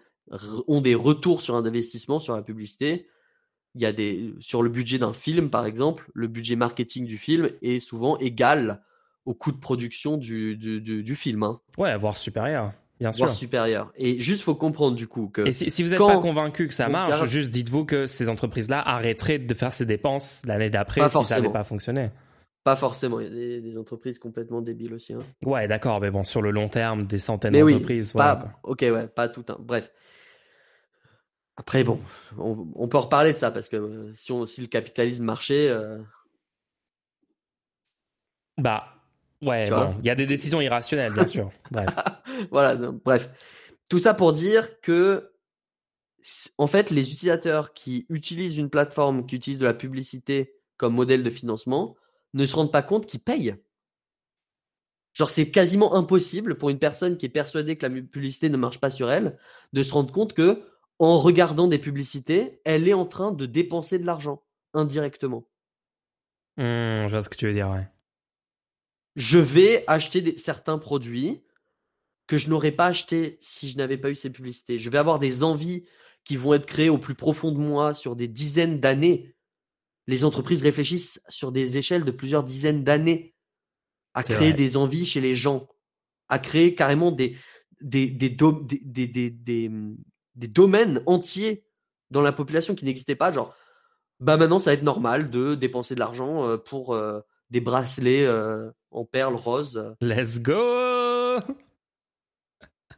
ont 0.67 0.81
des 0.81 0.95
retours 0.95 1.41
sur 1.41 1.55
un 1.55 1.63
investissement 1.63 2.19
sur 2.19 2.35
la 2.35 2.41
publicité. 2.41 3.07
Il 3.75 3.83
y 3.83 3.85
a 3.85 3.93
des 3.93 4.33
sur 4.39 4.63
le 4.63 4.69
budget 4.69 4.97
d'un 4.97 5.13
film 5.13 5.51
par 5.51 5.67
exemple, 5.67 6.09
le 6.15 6.27
budget 6.27 6.55
marketing 6.55 7.05
du 7.05 7.19
film 7.19 7.51
est 7.61 7.79
souvent 7.79 8.17
égal 8.17 8.81
au 9.25 9.35
coût 9.35 9.51
de 9.51 9.59
production 9.59 10.17
du, 10.17 10.57
du, 10.57 10.81
du, 10.81 11.15
film. 11.15 11.43
Hein. 11.43 11.61
Ouais, 11.77 11.95
voire 11.97 12.17
supérieur. 12.17 12.71
Bien 12.99 13.11
sûr. 13.11 13.31
Supérieur. 13.33 13.91
Et 13.97 14.19
juste 14.19 14.43
faut 14.43 14.55
comprendre 14.55 14.95
du 14.95 15.07
coup 15.07 15.27
que. 15.27 15.41
Et 15.41 15.51
si, 15.51 15.83
vous 15.83 15.89
n'êtes 15.89 15.99
pas 15.99 16.19
convaincu 16.19 16.67
que 16.67 16.73
ça 16.73 16.87
marche, 16.87 17.27
juste 17.27 17.51
dites-vous 17.51 17.85
que 17.85 18.07
ces 18.07 18.29
entreprises-là 18.29 18.81
arrêteraient 18.81 19.39
de 19.39 19.53
faire 19.53 19.73
ces 19.73 19.85
dépenses 19.85 20.43
l'année 20.45 20.69
d'après 20.69 21.07
si 21.09 21.25
ça 21.25 21.35
n'avait 21.35 21.51
pas 21.51 21.63
fonctionné. 21.63 22.11
Pas 22.63 22.75
forcément, 22.75 23.19
il 23.19 23.27
y 23.27 23.57
a 23.57 23.59
des, 23.61 23.77
entreprises 23.77 24.17
complètement 24.17 24.59
débiles 24.59 24.95
aussi. 24.95 25.13
Hein. 25.13 25.19
Ouais, 25.43 25.67
d'accord, 25.67 26.01
mais 26.01 26.09
bon, 26.09 26.23
sur 26.23 26.41
le 26.41 26.49
long 26.49 26.67
terme, 26.67 27.05
des 27.05 27.19
centaines 27.19 27.53
d'entreprises. 27.53 28.13
Oui, 28.15 28.23
ok, 28.63 28.79
ouais, 28.81 29.07
pas 29.07 29.29
tout. 29.29 29.45
un. 29.49 29.57
Bref. 29.59 29.91
Après, 31.57 31.83
bon, 31.83 32.01
on, 32.39 32.87
peut 32.87 32.97
reparler 32.97 33.33
de 33.33 33.37
ça 33.37 33.51
parce 33.51 33.69
que 33.69 33.75
euh, 33.77 34.11
si, 34.15 34.31
on, 34.31 34.47
si 34.47 34.61
le 34.61 34.67
capitalisme 34.67 35.23
marchait. 35.23 35.69
Euh, 35.69 35.99
bah, 38.57 38.94
ouais, 39.41 39.69
bon, 39.69 39.95
il 39.99 40.05
y 40.05 40.09
a 40.09 40.15
des 40.15 40.25
décisions 40.25 40.61
irrationnelles, 40.61 41.13
bien 41.13 41.27
sûr. 41.27 41.51
bref. 41.71 41.89
voilà, 42.51 42.75
bref. 42.75 43.29
Tout 43.89 43.99
ça 43.99 44.13
pour 44.13 44.33
dire 44.33 44.79
que, 44.81 45.31
en 46.57 46.67
fait, 46.67 46.89
les 46.89 47.11
utilisateurs 47.11 47.73
qui 47.73 48.05
utilisent 48.09 48.57
une 48.57 48.69
plateforme 48.69 49.25
qui 49.25 49.35
utilise 49.35 49.59
de 49.59 49.65
la 49.65 49.73
publicité 49.73 50.55
comme 50.77 50.93
modèle 50.93 51.23
de 51.23 51.29
financement, 51.29 51.95
ne 52.33 52.45
se 52.45 52.55
rendent 52.55 52.71
pas 52.71 52.83
compte 52.83 53.05
qu'ils 53.05 53.21
payent. 53.21 53.55
Genre, 55.13 55.29
c'est 55.29 55.49
quasiment 55.49 55.95
impossible 55.95 56.57
pour 56.57 56.69
une 56.69 56.79
personne 56.79 57.17
qui 57.17 57.25
est 57.25 57.29
persuadée 57.29 57.77
que 57.77 57.85
la 57.85 58.01
publicité 58.01 58.49
ne 58.49 58.57
marche 58.57 58.79
pas 58.79 58.89
sur 58.89 59.09
elle 59.09 59.37
de 59.71 59.83
se 59.83 59.93
rendre 59.93 60.13
compte 60.13 60.33
que, 60.33 60.63
en 60.99 61.17
regardant 61.17 61.67
des 61.67 61.79
publicités, 61.79 62.61
elle 62.65 62.87
est 62.87 62.93
en 62.93 63.05
train 63.05 63.31
de 63.31 63.45
dépenser 63.45 63.97
de 63.97 64.05
l'argent 64.05 64.43
indirectement. 64.73 65.47
Mmh, 66.57 67.07
je 67.07 67.09
vois 67.09 67.21
ce 67.21 67.29
que 67.29 67.37
tu 67.37 67.47
veux 67.47 67.53
dire, 67.53 67.69
ouais. 67.69 67.87
Je 69.15 69.39
vais 69.39 69.83
acheter 69.87 70.37
certains 70.37 70.77
produits 70.77 71.41
que 72.27 72.37
je 72.37 72.49
n'aurais 72.49 72.71
pas 72.71 72.87
achetés 72.87 73.37
si 73.41 73.69
je 73.69 73.77
n'avais 73.77 73.97
pas 73.97 74.09
eu 74.09 74.15
ces 74.15 74.29
publicités. 74.29 74.79
Je 74.79 74.89
vais 74.89 74.97
avoir 74.97 75.19
des 75.19 75.43
envies 75.43 75.85
qui 76.23 76.37
vont 76.37 76.53
être 76.53 76.65
créées 76.65 76.89
au 76.89 76.97
plus 76.97 77.15
profond 77.15 77.51
de 77.51 77.59
moi 77.59 77.93
sur 77.93 78.15
des 78.15 78.27
dizaines 78.27 78.79
d'années 78.79 79.35
les 80.07 80.23
entreprises 80.23 80.61
réfléchissent 80.61 81.21
sur 81.29 81.51
des 81.51 81.77
échelles 81.77 82.03
de 82.03 82.11
plusieurs 82.11 82.43
dizaines 82.43 82.83
d'années 82.83 83.33
à 84.13 84.23
créer 84.23 84.53
des 84.53 84.77
envies 84.77 85.05
chez 85.05 85.19
les 85.19 85.33
gens, 85.33 85.67
à 86.29 86.39
créer 86.39 86.75
carrément 86.75 87.11
des, 87.11 87.35
des, 87.81 88.07
des, 88.07 88.29
des, 88.29 89.29
des, 90.35 90.47
domaines 90.47 91.03
entiers 91.05 91.65
dans 92.11 92.21
la 92.21 92.31
population 92.31 92.75
qui 92.75 92.85
n'existaient 92.85 93.15
pas. 93.15 93.31
Genre, 93.31 93.53
bah 94.19 94.37
maintenant, 94.37 94.59
ça 94.59 94.69
va 94.69 94.75
être 94.75 94.83
normal 94.83 95.29
de 95.29 95.55
dépenser 95.55 95.95
de 95.95 95.99
l'argent 95.99 96.47
euh, 96.47 96.57
pour 96.57 96.93
euh, 96.93 97.19
des 97.55 97.61
bracelets 97.61 98.25
euh, 98.25 98.69
en 98.91 99.05
perles 99.05 99.35
roses. 99.35 99.95
Let's 100.01 100.41
go! 100.41 101.39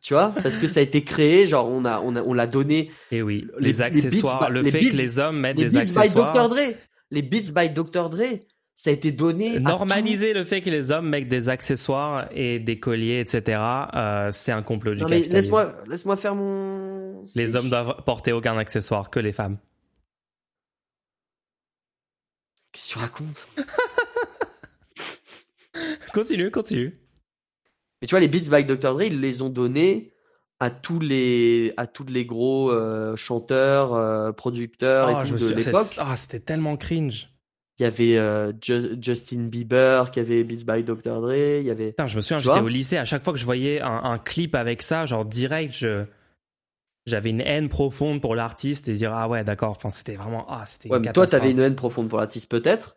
Tu 0.01 0.15
vois, 0.15 0.33
parce 0.41 0.57
que 0.57 0.67
ça 0.67 0.79
a 0.79 0.83
été 0.83 1.03
créé, 1.03 1.45
genre 1.45 1.69
on 1.69 1.85
a 1.85 1.99
on 1.99 2.15
a 2.15 2.23
on 2.23 2.33
l'a 2.33 2.47
donné. 2.47 2.89
Et 3.11 3.21
oui, 3.21 3.45
les, 3.59 3.83
accessoires, 3.83 4.49
le 4.49 4.63
fait 4.63 4.79
que 4.79 4.95
les 4.95 5.19
hommes 5.19 5.39
mettent 5.39 5.57
des 5.57 5.77
accessoires. 5.77 6.33
By 6.33 6.39
Dr. 6.39 6.49
Dre 6.49 6.75
les 7.11 7.21
Beats 7.21 7.51
by 7.53 7.69
Dr. 7.69 8.09
Dre, 8.09 8.39
ça 8.73 8.89
a 8.89 8.93
été 8.93 9.11
donné. 9.11 9.59
Normaliser 9.59 10.33
le 10.33 10.43
fait 10.43 10.61
que 10.61 10.71
les 10.71 10.91
hommes 10.91 11.07
mettent 11.07 11.27
des 11.27 11.49
accessoires 11.49 12.27
et 12.31 12.57
des 12.57 12.79
colliers, 12.79 13.19
etc. 13.19 13.61
Euh, 13.93 14.29
c'est 14.31 14.51
un 14.51 14.63
complot 14.63 14.95
du 14.95 15.01
non, 15.01 15.07
mais 15.07 15.21
laisse-moi, 15.21 15.73
laisse-moi 15.87 16.17
faire 16.17 16.33
mon. 16.33 17.25
Les 17.35 17.55
hommes 17.55 17.69
doivent 17.69 18.03
porter 18.05 18.31
aucun 18.31 18.57
accessoire 18.57 19.11
que 19.11 19.19
les 19.19 19.33
femmes. 19.33 19.57
Qu'est-ce 22.71 22.87
que 22.87 22.93
tu 22.93 22.99
racontes? 22.99 23.47
Continue, 26.13 26.51
continue. 26.51 26.93
Mais 28.01 28.07
tu 28.07 28.11
vois, 28.11 28.19
les 28.19 28.27
Beats 28.27 28.49
by 28.49 28.63
Dr. 28.63 28.93
Dre, 28.93 29.03
ils 29.03 29.19
les 29.19 29.41
ont 29.41 29.49
donnés 29.49 30.13
à 30.59 30.69
tous 30.69 30.99
les 30.99 31.73
à 31.77 31.87
tous 31.87 32.05
les 32.05 32.25
gros 32.25 32.71
euh, 32.71 33.15
chanteurs, 33.15 33.93
euh, 33.93 34.31
producteurs 34.31 35.09
et 35.09 35.13
oh, 35.15 35.27
tout 35.27 35.35
de 35.35 35.53
l'époque. 35.53 35.87
Ah, 35.97 36.15
c'était 36.15 36.39
tellement 36.39 36.77
cringe. 36.77 37.29
Il 37.79 37.83
y 37.83 37.85
avait 37.85 38.17
euh, 38.17 38.53
Justin 38.59 39.43
Bieber, 39.43 40.09
qui 40.09 40.19
avait 40.19 40.43
Beats 40.43 40.65
by 40.65 40.83
Dr 40.83 41.21
Dre, 41.21 41.59
il 41.59 41.65
y 41.65 41.69
avait. 41.69 41.89
Putain, 41.89 42.07
je 42.07 42.15
me 42.15 42.21
souviens, 42.21 42.39
j'étais 42.39 42.59
au 42.59 42.67
lycée, 42.67 42.97
à 42.97 43.05
chaque 43.05 43.23
fois 43.23 43.33
que 43.33 43.39
je 43.39 43.45
voyais 43.45 43.81
un, 43.81 44.17
clip 44.17 44.55
avec 44.55 44.81
ça, 44.81 45.05
genre 45.05 45.25
direct, 45.25 45.75
je 45.75 46.05
j'avais 47.05 47.29
une 47.29 47.39
haine 47.39 47.69
profonde 47.69 48.19
pour 48.19 48.35
l'artiste 48.35 48.89
et 48.89 48.93
dire 48.93 49.13
ah 49.13 49.29
ouais 49.29 49.43
d'accord. 49.43 49.71
Enfin, 49.71 49.91
c'était 49.91 50.15
vraiment 50.15 50.45
ah 50.49 50.65
c'était. 50.65 50.89
Ouais, 50.89 50.99
mais 50.99 51.13
toi, 51.13 51.27
t'avais 51.27 51.51
une 51.51 51.59
haine 51.59 51.75
profonde 51.75 52.09
pour 52.09 52.17
l'artiste 52.17 52.49
peut-être. 52.49 52.96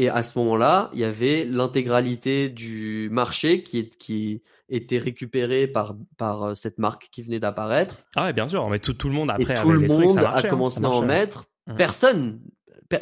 Et 0.00 0.08
à 0.08 0.22
ce 0.22 0.38
moment-là, 0.38 0.88
il 0.94 1.00
y 1.00 1.04
avait 1.04 1.44
l'intégralité 1.44 2.48
du 2.48 3.10
marché 3.12 3.62
qui 3.62 3.78
est 3.78 3.98
qui 3.98 4.42
été 4.70 4.96
récupéré 4.96 5.66
par, 5.66 5.94
par 6.16 6.42
euh, 6.42 6.54
cette 6.54 6.78
marque 6.78 7.10
qui 7.12 7.22
venait 7.22 7.38
d'apparaître. 7.38 7.98
Ah 8.16 8.24
ouais, 8.24 8.32
bien 8.32 8.48
sûr, 8.48 8.66
mais 8.70 8.78
tout, 8.78 8.94
tout 8.94 9.08
le 9.08 9.14
monde 9.14 9.30
après 9.30 9.58
et 9.58 9.60
tout 9.60 9.70
le 9.70 9.86
monde 9.86 10.16
a 10.16 10.42
commencé 10.42 10.82
à 10.82 10.88
en 10.88 11.02
mettre. 11.02 11.44
Personne, 11.76 12.40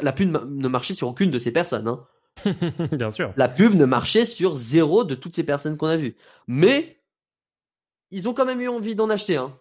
la 0.01 0.11
pub 0.11 0.35
ne 0.49 0.67
marchait 0.67 0.93
sur 0.93 1.07
aucune 1.07 1.31
de 1.31 1.39
ces 1.39 1.53
personnes. 1.53 1.87
Hein. 1.87 2.05
bien 2.91 3.11
sûr. 3.11 3.31
La 3.37 3.47
pub 3.47 3.75
ne 3.75 3.85
marchait 3.85 4.25
sur 4.25 4.57
zéro 4.57 5.05
de 5.05 5.15
toutes 5.15 5.33
ces 5.33 5.43
personnes 5.43 5.77
qu'on 5.77 5.87
a 5.87 5.95
vues. 5.95 6.17
Mais 6.47 6.99
ils 8.11 8.27
ont 8.27 8.33
quand 8.33 8.45
même 8.45 8.59
eu 8.59 8.67
envie 8.67 8.95
d'en 8.95 9.09
acheter 9.09 9.37
un. 9.37 9.57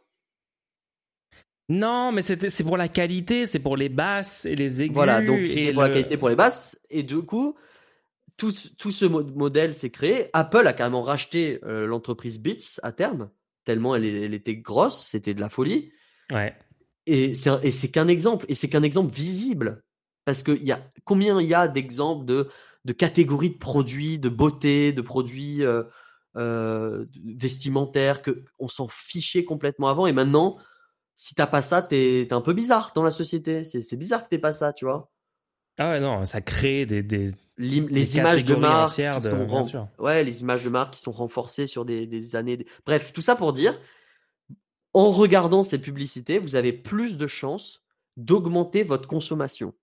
Non, 1.68 2.12
mais 2.12 2.22
c'était 2.22 2.50
c'est 2.50 2.64
pour 2.64 2.76
la 2.76 2.88
qualité, 2.88 3.44
c'est 3.46 3.58
pour 3.58 3.76
les 3.76 3.88
basses 3.88 4.46
et 4.46 4.56
les 4.56 4.82
aigus. 4.82 4.94
Voilà, 4.94 5.20
donc 5.20 5.46
c'est 5.46 5.72
pour 5.72 5.82
la 5.82 5.90
qualité 5.90 6.16
pour 6.16 6.28
les 6.30 6.36
basses 6.36 6.78
et 6.88 7.02
du 7.02 7.22
coup 7.22 7.56
tout, 8.38 8.52
ce 8.52 9.04
modèle 9.04 9.74
s'est 9.74 9.90
créé. 9.90 10.30
Apple 10.32 10.66
a 10.66 10.72
carrément 10.72 11.02
racheté 11.02 11.58
euh, 11.64 11.86
l'entreprise 11.86 12.38
Beats 12.38 12.78
à 12.82 12.92
terme, 12.92 13.30
tellement 13.64 13.96
elle, 13.96 14.32
était 14.32 14.54
grosse, 14.54 15.04
c'était 15.04 15.34
de 15.34 15.40
la 15.40 15.48
folie. 15.48 15.92
Ouais. 16.32 16.56
Et 17.06 17.34
c'est 17.34 17.90
qu'un 17.90 18.06
exemple, 18.06 18.46
et 18.48 18.54
c'est 18.54 18.68
qu'un 18.68 18.82
exemple 18.82 19.12
visible. 19.12 19.82
Parce 20.24 20.42
que 20.42 20.52
y 20.52 20.72
a, 20.72 20.80
combien 21.04 21.40
il 21.40 21.48
y 21.48 21.54
a 21.54 21.68
d'exemples 21.68 22.26
de, 22.26 22.48
de 22.84 22.92
catégories 22.92 23.50
de 23.50 23.58
produits, 23.58 24.18
de 24.18 24.28
beauté, 24.28 24.92
de 24.92 25.00
produits 25.00 25.64
euh, 25.64 25.82
euh, 26.36 27.06
vestimentaires, 27.34 28.22
que 28.22 28.44
on 28.58 28.68
s'en 28.68 28.88
fichait 28.88 29.44
complètement 29.44 29.88
avant, 29.88 30.06
et 30.06 30.12
maintenant, 30.12 30.58
si 31.20 31.34
t'as 31.34 31.48
pas 31.48 31.62
ça, 31.62 31.82
t'es 31.82 32.22
es 32.22 32.32
un 32.32 32.40
peu 32.40 32.52
bizarre 32.54 32.92
dans 32.94 33.02
la 33.02 33.10
société. 33.10 33.64
C'est 33.64 33.96
bizarre 33.96 34.22
que 34.22 34.28
t'aies 34.28 34.38
pas 34.38 34.52
ça, 34.52 34.72
tu 34.72 34.84
vois. 34.84 35.10
Ah 35.76 35.90
ouais, 35.90 36.00
non, 36.00 36.24
ça 36.24 36.40
crée 36.40 36.86
des, 36.86 37.02
des 37.02 37.32
les 37.56 38.16
images 38.16 38.44
de 38.44 38.54
marque 38.54 38.94
qui 38.94 39.22
sont 39.22 39.88
ouais, 39.98 40.22
les 40.22 40.42
images 40.42 40.62
de 40.62 40.70
marque 40.70 40.94
qui 40.94 41.00
sont 41.00 41.10
renforcées 41.10 41.66
sur 41.66 41.84
des, 41.84 42.06
des 42.06 42.36
années. 42.36 42.64
Bref, 42.86 43.12
tout 43.12 43.20
ça 43.20 43.34
pour 43.34 43.52
dire, 43.52 43.76
en 44.92 45.10
regardant 45.10 45.64
ces 45.64 45.78
publicités, 45.78 46.38
vous 46.38 46.54
avez 46.54 46.72
plus 46.72 47.18
de 47.18 47.26
chances 47.26 47.82
d'augmenter 48.16 48.84
votre 48.84 49.08
consommation. 49.08 49.74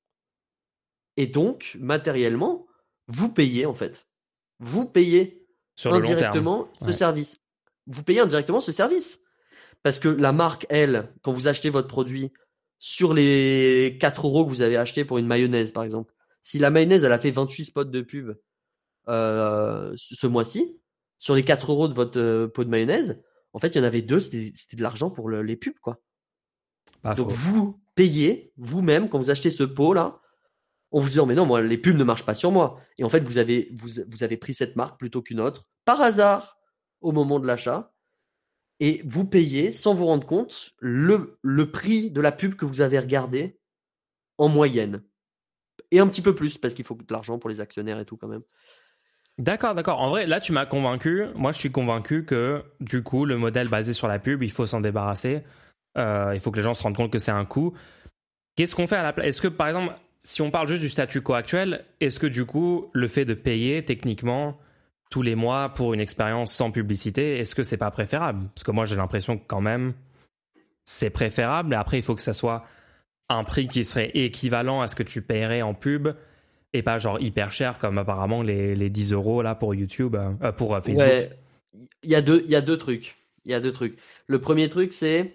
Et 1.18 1.28
donc, 1.28 1.76
matériellement, 1.82 2.66
vous 3.10 3.30
payez 3.30 3.66
en 3.66 3.74
fait. 3.74 4.08
Vous 4.60 4.86
payez 4.86 5.46
sur 5.76 5.94
indirectement 5.94 6.70
ce 6.82 6.94
service. 6.94 7.42
Vous 7.88 8.04
payez 8.04 8.22
indirectement 8.22 8.62
ce 8.62 8.72
service. 8.72 9.20
Parce 9.86 10.00
que 10.00 10.08
la 10.08 10.32
marque, 10.32 10.66
elle, 10.70 11.14
quand 11.22 11.32
vous 11.32 11.46
achetez 11.46 11.70
votre 11.70 11.88
produit, 11.88 12.34
sur 12.80 13.14
les 13.14 14.00
4 14.02 14.26
euros 14.26 14.44
que 14.44 14.50
vous 14.50 14.64
avez 14.64 14.78
acheté 14.78 15.06
pour 15.06 15.20
une 15.20 15.28
mayonnaise, 15.28 15.70
par 15.70 15.84
exemple, 15.84 16.12
si 16.42 16.58
la 16.58 16.72
mayonnaise, 16.72 17.04
elle 17.04 17.12
a 17.12 17.20
fait 17.20 17.30
28 17.30 17.66
spots 17.66 17.84
de 17.84 18.02
pub 18.02 18.36
euh, 19.10 19.94
ce 19.96 20.26
mois-ci, 20.26 20.82
sur 21.20 21.36
les 21.36 21.44
4 21.44 21.72
euros 21.72 21.88
de 21.88 21.94
votre 21.94 22.20
euh, 22.20 22.48
pot 22.48 22.64
de 22.64 22.70
mayonnaise, 22.72 23.22
en 23.54 23.60
fait, 23.60 23.76
il 23.76 23.78
y 23.78 23.82
en 23.82 23.84
avait 23.84 24.02
deux, 24.02 24.20
c'était 24.20 24.76
de 24.76 24.82
l'argent 24.82 25.12
pour 25.12 25.30
les 25.30 25.56
pubs, 25.56 25.78
quoi. 25.80 26.02
Donc 27.16 27.30
vous 27.30 27.80
payez 27.94 28.54
vous-même 28.58 29.08
quand 29.08 29.20
vous 29.20 29.30
achetez 29.30 29.52
ce 29.52 29.62
pot-là, 29.62 30.20
en 30.90 31.00
vous 31.00 31.10
disant 31.10 31.28
mais 31.28 31.36
non, 31.36 31.46
moi 31.46 31.62
les 31.62 31.78
pubs 31.78 31.96
ne 31.96 32.04
marchent 32.04 32.26
pas 32.26 32.34
sur 32.34 32.52
moi. 32.52 32.80
Et 32.98 33.04
en 33.04 33.10
fait, 33.10 33.20
vous 33.20 33.38
avez 33.38 33.70
vous, 33.76 34.02
vous 34.08 34.24
avez 34.24 34.38
pris 34.38 34.56
cette 34.56 34.76
marque 34.76 34.98
plutôt 34.98 35.22
qu'une 35.22 35.40
autre 35.40 35.68
par 35.86 36.02
hasard 36.02 36.58
au 37.02 37.12
moment 37.12 37.40
de 37.40 37.46
l'achat 37.46 37.95
et 38.80 39.02
vous 39.06 39.26
payez 39.26 39.72
sans 39.72 39.94
vous 39.94 40.06
rendre 40.06 40.26
compte 40.26 40.74
le, 40.80 41.38
le 41.42 41.72
prix 41.72 42.12
de 42.12 42.22
la 42.22 42.32
pub 42.32 42.56
que 42.56 42.66
vous 42.66 42.82
avez 42.82 43.00
regardé 43.00 43.60
en 44.38 44.50
moyenne. 44.50 45.04
Et 45.92 46.00
un 46.00 46.08
petit 46.08 46.22
peu 46.22 46.36
plus 46.36 46.58
parce 46.58 46.74
qu'il 46.74 46.86
faut 46.86 46.96
de 46.96 47.14
l'argent 47.14 47.40
pour 47.40 47.50
les 47.50 47.62
actionnaires 47.62 48.00
et 48.00 48.06
tout 48.06 48.18
quand 48.18 48.28
même. 48.28 48.44
D'accord, 49.38 49.76
d'accord. 49.76 50.00
En 50.00 50.10
vrai, 50.10 50.26
là, 50.26 50.40
tu 50.40 50.54
m'as 50.54 50.66
convaincu. 50.66 51.26
Moi, 51.36 51.52
je 51.52 51.60
suis 51.60 51.72
convaincu 51.72 52.24
que, 52.24 52.64
du 52.80 53.04
coup, 53.04 53.26
le 53.26 53.38
modèle 53.38 53.68
basé 53.68 53.92
sur 53.92 54.08
la 54.08 54.18
pub, 54.18 54.42
il 54.44 54.52
faut 54.52 54.66
s'en 54.66 54.80
débarrasser. 54.80 55.44
Euh, 55.98 56.32
il 56.34 56.40
faut 56.40 56.52
que 56.52 56.58
les 56.58 56.64
gens 56.64 56.74
se 56.74 56.84
rendent 56.84 56.96
compte 56.96 57.12
que 57.12 57.20
c'est 57.20 57.32
un 57.32 57.44
coût. 57.44 57.74
Qu'est-ce 58.56 58.76
qu'on 58.76 58.88
fait 58.88 58.96
à 58.96 59.04
la 59.04 59.12
place 59.12 59.28
Est-ce 59.28 59.42
que, 59.42 59.50
par 59.50 59.68
exemple, 59.68 59.94
si 60.22 60.42
on 60.42 60.52
parle 60.52 60.70
juste 60.70 60.82
du 60.82 60.90
statu 60.90 61.22
quo 61.22 61.34
actuel, 61.34 61.84
est-ce 62.00 62.18
que, 62.18 62.28
du 62.28 62.46
coup, 62.46 62.90
le 62.94 63.10
fait 63.10 63.26
de 63.26 63.34
payer, 63.34 63.84
techniquement, 63.84 64.58
tous 65.10 65.22
les 65.22 65.36
mois 65.36 65.70
pour 65.70 65.94
une 65.94 66.00
expérience 66.00 66.54
sans 66.54 66.72
publicité, 66.72 67.40
est-ce 67.40 67.56
que 67.56 67.64
c'est 67.64 67.78
pas 67.78 67.92
préférable? 67.92 68.50
Parce 68.54 68.64
que 68.64 68.72
moi, 68.72 68.86
j'ai 68.86 68.96
l'impression 68.96 69.38
que, 69.38 69.44
quand 69.48 69.62
même, 69.62 69.94
c'est 70.84 71.10
préférable. 71.10 71.74
Et 71.74 71.78
après, 71.78 72.00
il 72.00 72.04
faut 72.04 72.16
que 72.16 72.22
ça 72.22 72.34
soit 72.34 72.62
un 73.30 73.44
prix 73.44 73.68
qui 73.68 73.84
serait 73.84 74.12
équivalent 74.14 74.82
à 74.82 74.88
ce 74.88 74.96
que 74.96 75.04
tu 75.04 75.22
paierais 75.22 75.62
en 75.62 75.74
pub 75.74 76.10
et 76.74 76.84
pas 76.84 77.00
genre 77.00 77.20
hyper 77.22 77.52
cher 77.52 77.80
comme 77.80 77.98
apparemment 77.98 78.42
les, 78.42 78.76
les 78.76 78.90
10 78.90 79.14
euros 79.14 79.42
là 79.42 79.56
pour 79.56 79.74
YouTube, 79.74 80.16
euh, 80.16 80.52
pour 80.52 80.76
euh, 80.76 80.82
Facebook. 80.82 81.08
Ouais, 81.08 81.32
il 82.04 82.10
y, 82.10 82.16
a 82.16 82.22
deux, 82.22 82.44
il 82.46 82.52
y 82.52 82.56
a 82.56 82.62
deux 82.62 82.78
trucs. 82.78 83.16
Il 83.46 83.52
y 83.52 83.54
a 83.54 83.62
deux 83.62 83.72
trucs. 83.72 83.98
Le 84.28 84.40
premier 84.40 84.70
truc, 84.70 84.94
c'est 84.94 85.34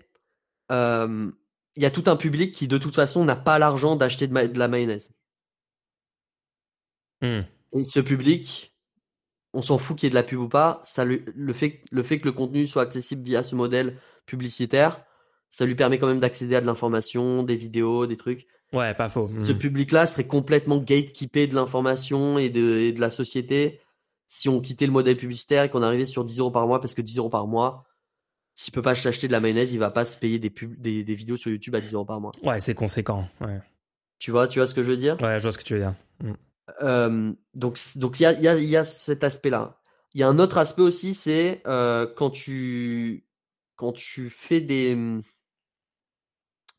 euh, 0.70 1.30
il 1.76 1.82
y 1.82 1.86
a 1.86 1.90
tout 1.90 2.04
un 2.06 2.16
public 2.16 2.52
qui 2.52 2.68
de 2.68 2.78
toute 2.78 2.94
façon 2.94 3.24
n'a 3.24 3.36
pas 3.36 3.58
l'argent 3.58 3.96
d'acheter 3.96 4.26
de, 4.26 4.46
de, 4.46 4.58
la 4.58 4.68
mayonnaise. 4.68 5.10
Hmm. 7.22 7.40
Et 7.72 7.84
ce 7.84 8.00
public, 8.00 8.74
on 9.53 9.62
s'en 9.62 9.78
fout 9.78 9.96
qu'il 9.96 10.07
y 10.07 10.09
ait 10.09 10.11
de 10.11 10.14
la 10.14 10.22
pub 10.22 10.40
ou 10.40 10.48
pas. 10.48 10.80
Ça 10.84 11.05
le, 11.05 11.22
le, 11.34 11.53
fait, 11.53 11.82
le 11.90 12.03
fait 12.03 12.20
que 12.20 12.26
le 12.26 12.32
contenu 12.32 12.66
soit 12.66 12.82
accessible 12.82 13.22
via 13.22 13.42
ce 13.42 13.55
modèle 13.55 13.96
publicitaire, 14.26 15.05
ça 15.51 15.66
lui 15.66 15.74
permet 15.74 15.98
quand 15.98 16.07
même 16.07 16.20
d'accéder 16.20 16.57
à 16.57 16.61
de 16.61 16.66
l'information, 16.66 17.42
des 17.42 17.57
vidéos, 17.57 18.07
des 18.07 18.16
trucs. 18.16 18.46
Ouais, 18.72 18.94
pas 18.94 19.09
faux. 19.09 19.28
Ce 19.44 19.53
hmm. 19.53 19.59
public-là 19.59 20.07
serait 20.07 20.26
complètement 20.26 20.78
gatekeepé 20.78 21.48
de 21.48 21.55
l'information 21.55 22.38
et 22.38 22.51
de, 22.51 22.92
de, 22.92 23.01
la 23.01 23.11
société 23.11 23.80
si 24.28 24.48
on 24.48 24.61
quittait 24.61 24.86
le 24.86 24.92
modèle 24.92 25.16
publicitaire 25.16 25.64
et 25.64 25.70
qu'on 25.70 25.82
arrivait 25.82 26.05
sur 26.05 26.22
10 26.22 26.38
euros 26.38 26.53
par 26.53 26.68
mois, 26.68 26.80
parce 26.80 26.94
que 26.94 27.03
10 27.03 27.18
euros 27.18 27.30
par 27.30 27.48
mois, 27.48 27.84
s'il 28.55 28.72
peut 28.72 28.82
pas 28.82 28.94
s'acheter 28.94 29.26
de 29.26 29.32
la 29.32 29.40
mayonnaise, 29.40 29.72
il 29.72 29.80
va 29.80 29.90
pas 29.90 30.05
se 30.05 30.16
payer 30.16 30.38
des, 30.38 30.53
des, 30.78 31.03
des, 31.03 31.14
vidéos 31.14 31.36
sur 31.36 31.51
YouTube 31.51 31.74
à 31.74 31.80
10 31.80 31.94
euros 31.94 32.05
par 32.05 32.20
mois. 32.20 32.30
Ouais, 32.44 32.61
c'est 32.61 32.74
conséquent. 32.74 33.28
Ouais. 33.40 33.59
Tu 34.20 34.30
vois, 34.30 34.46
tu 34.46 34.61
vois 34.61 34.68
ce 34.68 34.74
que 34.74 34.84
je 34.84 34.90
veux 34.90 34.96
dire? 34.96 35.20
Ouais, 35.20 35.38
je 35.38 35.42
vois 35.42 35.51
ce 35.51 35.59
que 35.59 35.64
tu 35.64 35.74
veux 35.74 35.80
dire. 35.80 35.94
Hmm. 36.22 36.34
Euh, 36.82 37.32
donc, 37.54 37.78
donc 37.96 38.20
il 38.20 38.22
y 38.22 38.76
a, 38.76 38.84
cet 38.84 39.24
aspect-là. 39.24 39.80
Il 40.14 40.20
y 40.20 40.24
a 40.24 40.28
un 40.28 40.38
autre 40.38 40.58
aspect 40.58 40.82
aussi, 40.82 41.14
c'est 41.14 41.62
euh, 41.66 42.06
quand 42.16 42.30
tu 42.30 43.26
quand 43.76 43.92
tu 43.92 44.28
fais 44.28 44.60
des 44.60 44.96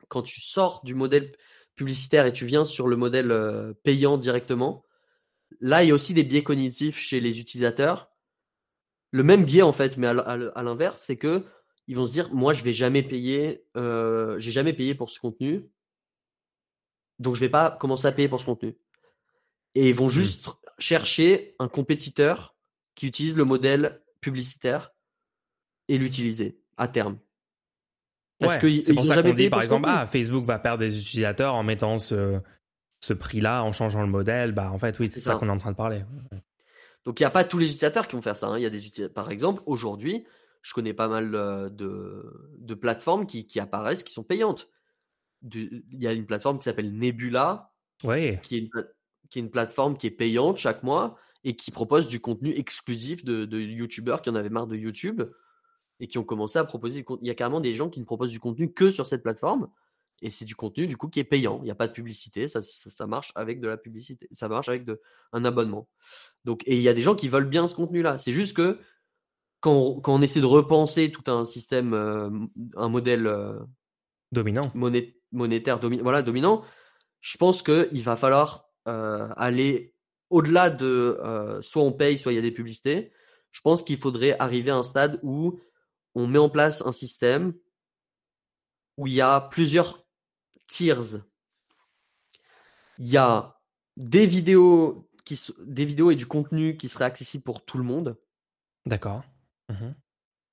quand 0.10 0.22
tu 0.24 0.42
sors 0.42 0.84
du 0.84 0.94
modèle 0.94 1.36
publicitaire 1.76 2.26
et 2.26 2.34
tu 2.34 2.46
viens 2.46 2.66
sur 2.66 2.88
le 2.88 2.98
modèle 2.98 3.32
euh, 3.32 3.74
payant 3.84 4.18
directement, 4.18 4.86
là, 5.62 5.84
il 5.84 5.90
y 5.90 5.92
a 5.92 5.96
aussi 5.96 6.14
des 6.14 6.24
biais 6.24 6.44
cognitifs 6.44 7.00
chez 7.00 7.20
les 7.22 7.40
utilisateurs. 7.40 8.12
Le 9.12 9.24
même 9.24 9.46
biais, 9.46 9.62
en 9.62 9.74
fait, 9.74 9.98
mais 9.98 10.08
à 10.08 10.64
l'inverse, 10.64 11.04
c'est 11.06 11.18
que 11.18 11.46
ils 11.88 11.98
vont 11.98 12.06
se 12.06 12.14
dire, 12.14 12.34
moi, 12.34 12.54
je 12.54 12.64
vais 12.64 12.74
jamais 12.74 13.04
payer, 13.04 13.66
j'ai 13.76 14.52
jamais 14.52 14.74
payé 14.74 14.96
pour 14.96 15.10
ce 15.10 15.20
contenu, 15.20 15.70
donc 17.20 17.36
je 17.36 17.42
vais 17.42 17.50
pas 17.50 17.72
commencer 17.72 18.08
à 18.08 18.12
payer 18.12 18.28
pour 18.28 18.40
ce 18.40 18.46
contenu. 18.46 18.76
Et 19.76 19.90
ils 19.90 19.96
vont 19.96 20.08
mmh. 20.08 20.10
juste 20.10 20.50
chercher 20.80 21.56
un 21.60 21.68
compétiteur 21.68 22.56
qui 22.96 23.08
utilise 23.08 23.38
le 23.38 23.46
modèle 23.46 24.02
publicitaire 24.20 24.92
et 25.88 25.98
l'utiliser 25.98 26.60
à 26.78 26.88
terme 26.88 27.20
c'est 28.50 28.94
pour 28.94 29.06
ça 29.06 29.22
qu'on 29.22 29.34
dit 29.34 29.50
par 29.50 29.62
exemple, 29.62 29.88
ah, 29.88 30.06
Facebook 30.06 30.44
va 30.46 30.60
perdre 30.60 30.80
des 30.80 31.00
utilisateurs 31.00 31.56
en 31.56 31.64
mettant 31.64 32.00
ce, 32.00 32.40
ce 33.00 33.14
prix-là, 33.14 33.64
en 33.64 33.72
changeant 33.72 34.02
le 34.02 34.08
modèle. 34.08 34.52
Bah, 34.52 34.72
en 34.72 34.80
fait, 34.80 34.98
oui, 35.00 35.08
c'est 35.08 35.20
ça, 35.20 35.36
qu'on 35.36 35.48
est 35.48 35.52
en 35.52 35.58
train 35.58 35.72
de 35.72 35.78
parler. 35.78 36.04
Donc, 37.06 37.20
il 37.20 37.24
n'y 37.24 37.28
a 37.28 37.32
pas 37.32 37.44
tous 37.44 37.58
les 37.58 37.66
utilisateurs 37.66 38.08
qui 38.08 38.16
vont 38.16 38.22
faire 38.22 38.38
ça. 38.38 38.48
Hein. 38.48 38.60
Y 38.60 38.66
a 38.66 38.70
des 38.70 38.86
utilisateurs, 38.88 39.14
par 39.14 39.32
exemple, 39.32 39.62
aujourd'hui, 39.66 40.26
je 40.62 40.74
connais 40.74 40.94
pas 40.94 41.08
mal 41.08 41.34
euh, 41.34 41.70
de, 41.70 42.52
de 42.60 42.74
plateformes 42.76 43.26
qui, 43.26 43.48
qui, 43.48 43.60
apparaissent, 43.60 44.04
qui 44.04 44.14
sont 44.14 44.24
payantes. 44.24 44.70
Il 45.52 45.82
y 45.92 46.06
a 46.06 46.14
une 46.14 46.28
plateforme 46.28 46.60
qui 46.60 46.66
s'appelle 46.66 46.96
Nebula, 46.96 47.74
ouais. 48.04 48.40
qui, 48.44 48.58
est 48.58 48.60
une, 48.60 48.70
qui 49.32 49.40
est 49.40 49.42
une 49.42 49.50
plateforme 49.50 49.98
qui 49.98 50.06
est 50.06 50.12
payante 50.12 50.58
chaque 50.58 50.84
mois 50.84 51.18
et 51.44 51.56
qui 51.56 51.72
propose 51.72 52.08
du 52.08 52.20
contenu 52.20 52.52
exclusif 52.56 53.26
de, 53.26 53.46
de 53.46 53.60
YouTubeurs 53.60 54.22
qui 54.22 54.30
en 54.30 54.36
avaient 54.36 54.50
marre 54.50 54.68
de 54.68 54.76
YouTube 54.76 55.24
et 56.00 56.08
qui 56.08 56.18
ont 56.18 56.24
commencé 56.24 56.60
à 56.60 56.66
proposer 56.66 57.06
Il 57.22 57.28
y 57.28 57.32
a 57.32 57.36
carrément 57.36 57.62
des 57.62 57.76
gens 57.76 57.90
qui 57.90 58.00
ne 58.00 58.06
proposent 58.06 58.32
du 58.32 58.40
contenu 58.40 58.74
que 58.74 58.92
sur 58.92 59.08
cette 59.08 59.24
plateforme. 59.24 59.70
Et 60.24 60.30
c'est 60.30 60.46
du 60.46 60.56
contenu 60.56 60.88
du 60.88 60.98
coup 60.98 61.08
qui 61.08 61.20
est 61.20 61.24
payant. 61.24 61.60
Il 61.62 61.66
n'y 61.66 61.72
a 61.72 61.76
pas 61.76 61.88
de 61.88 61.94
publicité, 61.94 62.48
ça, 62.48 62.62
ça, 62.62 63.08
marche 63.08 63.32
avec 63.36 63.60
de 63.60 63.68
la 63.68 63.78
publicité, 63.78 64.28
ça 64.32 64.48
marche 64.48 64.70
avec 64.70 64.86
de, 64.86 65.02
un 65.32 65.46
abonnement. 65.46 65.88
Donc, 66.46 66.62
et 66.68 66.76
il 66.76 66.82
y 66.82 66.90
a 66.90 66.94
des 66.94 67.02
gens 67.02 67.16
qui 67.16 67.30
veulent 67.30 67.50
bien 67.50 67.68
ce 67.68 67.76
contenu-là. 67.76 68.18
C'est 68.18 68.32
juste 68.32 68.56
que 68.56 68.80
quand 69.62 69.74
on, 69.74 70.00
quand 70.02 70.14
on, 70.14 70.22
essaie 70.22 70.42
de 70.42 70.46
repenser 70.46 71.12
tout 71.12 71.30
un 71.32 71.46
système, 71.46 71.94
euh, 71.94 72.30
un 72.76 72.90
modèle 72.90 73.26
euh, 73.26 73.60
dominant, 74.32 74.72
monétaire 75.32 75.80
dominant, 75.80 76.04
voilà 76.04 76.22
dominant, 76.24 76.64
je 77.20 77.38
pense 77.38 77.62
qu'il 77.62 78.04
va 78.04 78.16
falloir 78.16 78.71
aller 78.86 79.94
au-delà 80.30 80.70
de 80.70 81.60
soit 81.62 81.84
on 81.84 81.92
paye, 81.92 82.18
soit 82.18 82.32
il 82.32 82.36
y 82.36 82.40
a 82.40 82.42
des 82.42 82.52
publicités. 82.52 83.12
Je 83.52 83.62
pense 83.62 83.84
qu'il 83.84 83.98
faudrait 83.98 84.38
arriver 84.40 84.72
à 84.72 84.78
un 84.78 84.84
stade 84.84 85.20
où 85.24 85.60
on 86.16 86.28
met 86.28 86.40
en 86.40 86.50
place 86.50 86.82
un 86.86 86.92
système 86.92 87.54
où 88.98 89.08
il 89.08 89.14
y 89.14 89.22
a 89.22 89.42
plusieurs 89.42 90.06
tiers. 90.68 91.20
Il 92.98 93.08
y 93.08 93.18
a 93.18 93.60
des 93.98 94.26
vidéos, 94.26 95.10
qui, 95.26 95.40
des 95.66 95.86
vidéos 95.86 96.12
et 96.12 96.16
du 96.16 96.26
contenu 96.26 96.78
qui 96.78 96.88
serait 96.88 97.06
accessible 97.06 97.44
pour 97.44 97.66
tout 97.66 97.78
le 97.78 97.84
monde. 97.84 98.18
D'accord. 98.86 99.24
Mmh 99.70 99.92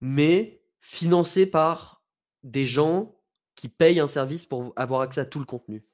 mais 0.01 0.63
financé 0.81 1.45
par 1.45 2.05
des 2.45 2.67
gens 2.67 3.21
qui 3.55 3.69
payent 3.69 4.01
un 4.01 4.07
service 4.07 4.47
pour 4.47 4.73
avoir 4.77 5.01
accès 5.01 5.21
à 5.21 5.25
tout 5.25 5.41
le 5.41 5.45
contenu. 5.45 5.85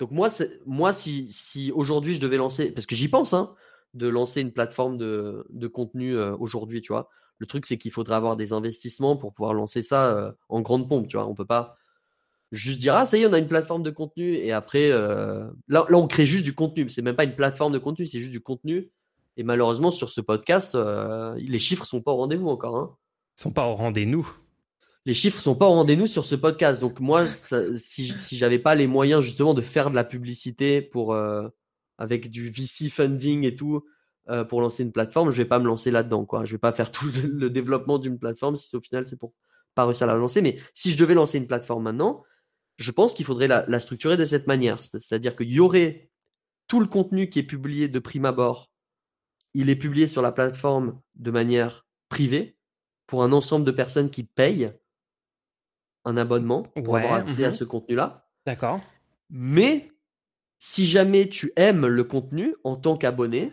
Donc 0.00 0.10
moi, 0.10 0.30
moi 0.66 0.92
si, 0.94 1.28
si 1.30 1.70
aujourd'hui 1.72 2.14
je 2.14 2.20
devais 2.20 2.38
lancer, 2.38 2.72
parce 2.72 2.86
que 2.86 2.96
j'y 2.96 3.08
pense, 3.08 3.34
hein, 3.34 3.54
de 3.92 4.08
lancer 4.08 4.40
une 4.40 4.50
plateforme 4.50 4.96
de, 4.96 5.46
de 5.50 5.68
contenu 5.68 6.16
euh, 6.16 6.34
aujourd'hui, 6.38 6.80
tu 6.80 6.92
vois, 6.92 7.10
le 7.38 7.46
truc, 7.46 7.66
c'est 7.66 7.76
qu'il 7.76 7.92
faudrait 7.92 8.16
avoir 8.16 8.36
des 8.36 8.54
investissements 8.54 9.16
pour 9.16 9.34
pouvoir 9.34 9.52
lancer 9.52 9.82
ça 9.82 10.10
euh, 10.16 10.32
en 10.48 10.62
grande 10.62 10.88
pompe. 10.88 11.06
Tu 11.06 11.16
vois, 11.16 11.26
on 11.26 11.34
peut 11.34 11.46
pas 11.46 11.76
juste 12.50 12.80
dire 12.80 12.96
ah 12.96 13.06
ça 13.06 13.18
y 13.18 13.22
est, 13.22 13.26
on 13.26 13.32
a 13.34 13.38
une 13.38 13.46
plateforme 13.46 13.82
de 13.82 13.90
contenu 13.90 14.34
et 14.34 14.52
après 14.52 14.90
euh, 14.90 15.46
là, 15.68 15.84
on 15.92 16.06
crée 16.06 16.26
juste 16.26 16.44
du 16.44 16.54
contenu. 16.54 16.88
C'est 16.88 17.02
même 17.02 17.16
pas 17.16 17.24
une 17.24 17.36
plateforme 17.36 17.72
de 17.72 17.78
contenu, 17.78 18.06
c'est 18.06 18.20
juste 18.20 18.32
du 18.32 18.40
contenu. 18.40 18.90
Et 19.36 19.42
malheureusement 19.42 19.90
sur 19.90 20.10
ce 20.10 20.22
podcast, 20.22 20.76
les 21.36 21.58
chiffres 21.58 21.84
sont 21.84 22.02
pas 22.02 22.12
au 22.12 22.16
rendez-vous 22.16 22.48
encore. 22.48 22.76
Hein. 22.76 22.96
Ils 23.38 23.42
sont 23.42 23.52
pas 23.52 23.66
au 23.66 23.74
rendez-vous. 23.74 24.28
Les 25.06 25.14
chiffres 25.14 25.40
sont 25.40 25.54
pas 25.54 25.66
au 25.66 25.72
rendez-vous 25.72 26.06
sur 26.06 26.26
ce 26.26 26.34
podcast. 26.34 26.80
Donc 26.80 27.00
moi, 27.00 27.26
si, 27.26 28.06
si 28.06 28.36
j'avais 28.36 28.58
pas 28.58 28.74
les 28.74 28.86
moyens 28.86 29.22
justement 29.22 29.54
de 29.54 29.62
faire 29.62 29.90
de 29.90 29.94
la 29.94 30.04
publicité 30.04 30.82
pour 30.82 31.16
avec 31.98 32.30
du 32.30 32.50
VC 32.50 32.88
funding 32.88 33.44
et 33.44 33.54
tout, 33.54 33.84
euh, 34.28 34.44
pour 34.44 34.60
lancer 34.60 34.84
une 34.84 34.92
plateforme, 34.92 35.30
je 35.30 35.38
vais 35.38 35.48
pas 35.48 35.58
me 35.58 35.66
lancer 35.66 35.90
là-dedans, 35.90 36.24
quoi. 36.24 36.44
Je 36.44 36.52
vais 36.52 36.58
pas 36.58 36.72
faire 36.72 36.90
tout 36.92 37.06
le 37.24 37.50
développement 37.50 37.98
d'une 37.98 38.18
plateforme 38.18 38.56
si 38.56 38.74
au 38.76 38.80
final 38.80 39.06
c'est 39.08 39.18
pour 39.18 39.34
pas 39.74 39.86
réussir 39.86 40.08
à 40.08 40.12
la 40.12 40.18
lancer. 40.18 40.40
Mais 40.42 40.58
si 40.74 40.92
je 40.92 40.98
devais 40.98 41.14
lancer 41.14 41.38
une 41.38 41.46
plateforme 41.46 41.84
maintenant, 41.84 42.24
je 42.78 42.90
pense 42.92 43.12
qu'il 43.12 43.26
faudrait 43.26 43.48
la, 43.48 43.80
structurer 43.80 44.16
de 44.16 44.24
cette 44.24 44.46
manière. 44.46 44.82
C'est-à-dire 44.82 45.36
qu'il 45.36 45.50
y 45.50 45.60
aurait 45.60 46.10
tout 46.66 46.80
le 46.80 46.86
contenu 46.86 47.28
qui 47.28 47.40
est 47.40 47.44
publié 47.44 47.88
de 47.88 47.98
prime 47.98 48.24
abord. 48.24 48.70
Il 49.54 49.68
est 49.68 49.76
publié 49.76 50.06
sur 50.06 50.22
la 50.22 50.32
plateforme 50.32 51.00
de 51.16 51.30
manière 51.30 51.86
privée 52.08 52.56
pour 53.06 53.24
un 53.24 53.32
ensemble 53.32 53.64
de 53.64 53.72
personnes 53.72 54.10
qui 54.10 54.22
payent 54.22 54.72
un 56.04 56.16
abonnement 56.16 56.62
pour 56.62 56.96
avoir 56.96 57.14
accès 57.14 57.44
à 57.44 57.48
mhm. 57.48 57.54
ce 57.54 57.64
contenu-là. 57.64 58.28
D'accord. 58.46 58.80
Mais 59.28 59.90
si 60.58 60.86
jamais 60.86 61.28
tu 61.28 61.52
aimes 61.56 61.86
le 61.86 62.04
contenu 62.04 62.54
en 62.64 62.76
tant 62.76 62.96
qu'abonné, 62.96 63.52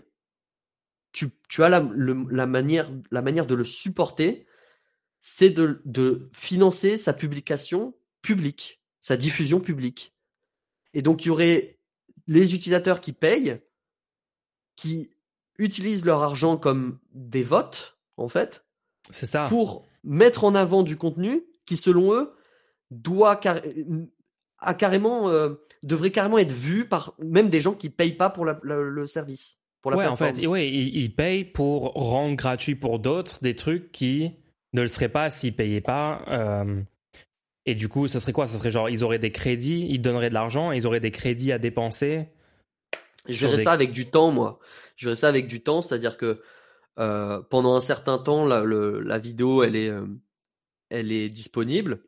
tu, 1.12 1.64
as 1.64 1.70
la, 1.70 1.82
manière, 2.46 2.92
la 3.10 3.22
manière 3.22 3.48
de 3.48 3.56
le 3.56 3.64
supporter, 3.64 4.46
c'est 5.20 5.50
de, 5.50 6.30
financer 6.32 6.98
sa 6.98 7.14
publication 7.14 7.96
publique, 8.22 8.82
sa 9.02 9.18
diffusion 9.18 9.60
publique. 9.60 10.14
Et 10.94 11.02
donc, 11.02 11.26
il 11.26 11.30
y 11.30 11.32
aurait 11.32 11.80
les 12.28 12.54
utilisateurs 12.54 13.02
qui 13.02 13.14
payent, 13.14 13.62
qui 14.76 15.10
utilisent 15.58 16.06
leur 16.06 16.22
argent 16.22 16.58
comme 16.58 17.00
des 17.14 17.44
votes, 17.44 17.98
en 18.18 18.28
fait, 18.28 18.64
c'est 19.10 19.26
ça. 19.26 19.46
pour 19.46 19.88
mettre 20.04 20.44
en 20.44 20.54
avant 20.54 20.84
du 20.84 20.98
contenu 20.98 21.44
qui, 21.66 21.78
selon 21.78 22.14
eux, 22.14 22.37
doit 22.92 23.36
carrément, 24.78 25.30
euh, 25.30 25.56
devrait 25.84 26.12
carrément 26.12 26.38
être 26.38 26.52
vu 26.52 26.88
par 26.88 27.14
même 27.20 27.50
des 27.50 27.62
gens 27.62 27.74
qui 27.74 27.90
payent 27.90 28.16
pas 28.16 28.30
pour 28.30 28.46
le 28.46 29.08
service 29.08 29.58
pour 29.82 29.92
la 29.92 29.98
ouais, 29.98 30.08
en 30.08 30.16
fait, 30.16 30.46
ouais, 30.46 30.68
ils, 30.68 30.98
ils 30.98 31.16
payent 31.16 31.46
pour 31.46 31.94
rendre 31.94 32.36
gratuit 32.36 32.76
pour 32.76 33.00
d'autres 33.00 33.40
des 33.42 33.56
trucs 33.56 33.92
qui 33.92 34.34
ne 34.74 34.82
le 34.82 34.88
seraient 34.88 35.10
pas 35.10 35.30
s'ils 35.30 35.56
payaient 35.56 35.82
pas. 35.82 36.24
euh, 36.28 36.82
et 37.66 37.76
du 37.76 37.90
coup, 37.90 38.08
ça 38.08 38.20
serait 38.20 38.34
quoi? 38.34 38.48
Ça 38.48 38.58
serait 38.58 38.72
genre, 38.72 38.90
ils 38.90 39.04
auraient 39.04 39.20
des 39.20 39.32
crédits, 39.32 39.88
ils 39.90 40.02
donneraient 40.02 40.30
de 40.30 40.34
l'argent, 40.34 40.72
ils 40.72 40.88
auraient 40.88 41.00
des 41.00 41.12
crédits 41.12 41.52
à 41.52 41.60
dépenser. 41.60 42.30
Je 43.28 43.40
verrais 43.46 43.58
des- 43.58 43.64
ça 43.64 43.74
avec 43.74 43.92
du 43.92 44.06
temps, 44.06 44.32
moi. 44.32 44.60
Je 44.96 45.06
verrais 45.06 45.18
ça 45.18 45.28
avec 45.28 45.48
du 45.48 45.62
temps, 45.62 45.82
c'est-à-dire 45.82 46.18
que 46.18 46.42
euh, 47.00 47.42
pendant 47.50 47.76
un 47.76 47.82
certain 47.82 48.18
temps, 48.18 48.46
la, 48.46 48.64
le- 48.64 49.00
la 49.02 49.20
vidéo, 49.20 49.64
elle 49.64 49.76
est, 49.76 49.90
euh, 49.90 50.08
elle 50.90 51.12
est 51.12 51.30
disponible. 51.30 52.04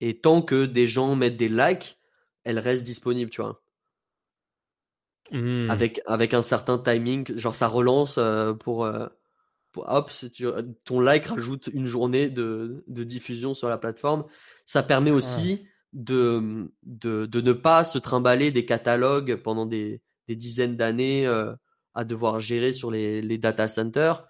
Et 0.00 0.20
tant 0.20 0.42
que 0.42 0.64
des 0.66 0.86
gens 0.86 1.14
mettent 1.16 1.36
des 1.36 1.48
likes, 1.48 1.98
elle 2.44 2.58
reste 2.58 2.84
disponible, 2.84 3.30
tu 3.30 3.42
vois. 3.42 3.62
Hmm. 5.30 5.70
Avec, 5.70 6.00
avec 6.06 6.34
un 6.34 6.42
certain 6.42 6.78
timing, 6.78 7.36
genre 7.38 7.54
ça 7.54 7.68
relance 7.68 8.18
euh, 8.18 8.52
pour, 8.52 8.84
euh, 8.84 9.06
pour- 9.72 9.84
hop, 9.88 10.10
tu- 10.32 10.46
ton 10.84 11.00
like 11.00 11.26
rajoute 11.26 11.68
une 11.72 11.84
journée 11.84 12.28
de, 12.28 12.82
de 12.88 13.04
diffusion 13.04 13.54
sur 13.54 13.68
la 13.68 13.78
plateforme. 13.78 14.24
Ça 14.66 14.82
permet 14.82 15.12
aussi 15.12 15.66
de, 15.92 16.68
de, 16.82 17.26
de 17.26 17.40
ne 17.40 17.52
pas 17.52 17.84
se 17.84 17.98
trimballer 17.98 18.50
des 18.50 18.64
catalogues 18.64 19.36
pendant 19.36 19.66
des, 19.66 20.00
des 20.26 20.34
dizaines 20.34 20.76
d'années 20.76 21.26
euh, 21.26 21.52
à 21.94 22.04
devoir 22.04 22.40
gérer 22.40 22.72
sur 22.72 22.90
les, 22.90 23.22
les 23.22 23.38
data 23.38 23.68
centers 23.68 24.26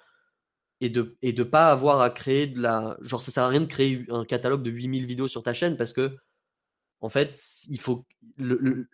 et 0.80 0.88
de 0.88 1.16
et 1.22 1.32
de 1.32 1.42
pas 1.42 1.70
avoir 1.70 2.00
à 2.00 2.10
créer 2.10 2.46
de 2.46 2.60
la 2.60 2.96
genre 3.02 3.22
ça 3.22 3.30
sert 3.30 3.42
à 3.44 3.48
rien 3.48 3.60
de 3.60 3.66
créer 3.66 4.06
un 4.08 4.24
catalogue 4.24 4.62
de 4.62 4.70
8000 4.70 5.06
vidéos 5.06 5.28
sur 5.28 5.42
ta 5.42 5.52
chaîne 5.52 5.76
parce 5.76 5.92
que 5.92 6.16
en 7.00 7.08
fait 7.08 7.38
il 7.68 7.80
faut 7.80 8.06
le, 8.38 8.88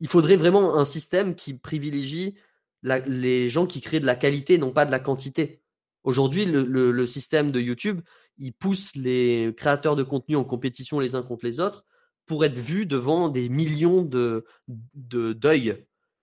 il 0.00 0.08
faudrait 0.08 0.36
vraiment 0.36 0.76
un 0.76 0.84
système 0.84 1.34
qui 1.34 1.54
privilégie 1.54 2.34
les 2.82 3.48
gens 3.48 3.66
qui 3.66 3.80
créent 3.80 4.00
de 4.00 4.06
la 4.06 4.14
qualité 4.14 4.58
non 4.58 4.70
pas 4.70 4.86
de 4.86 4.90
la 4.90 5.00
quantité. 5.00 5.60
Aujourd'hui 6.04 6.44
le, 6.44 6.62
le- 6.62 7.06
système 7.06 7.50
de 7.50 7.60
YouTube 7.60 8.00
il 8.38 8.52
pousse 8.52 8.94
les 8.94 9.54
créateurs 9.56 9.96
de 9.96 10.02
contenu 10.02 10.36
en 10.36 10.44
compétition 10.44 11.00
les 11.00 11.14
uns 11.14 11.22
contre 11.22 11.46
les 11.46 11.58
autres 11.58 11.84
pour 12.26 12.44
être 12.44 12.58
vus 12.58 12.86
devant 12.86 13.28
des 13.28 13.48
millions 13.48 14.02
de 14.02 14.44
d'œils 14.68 15.70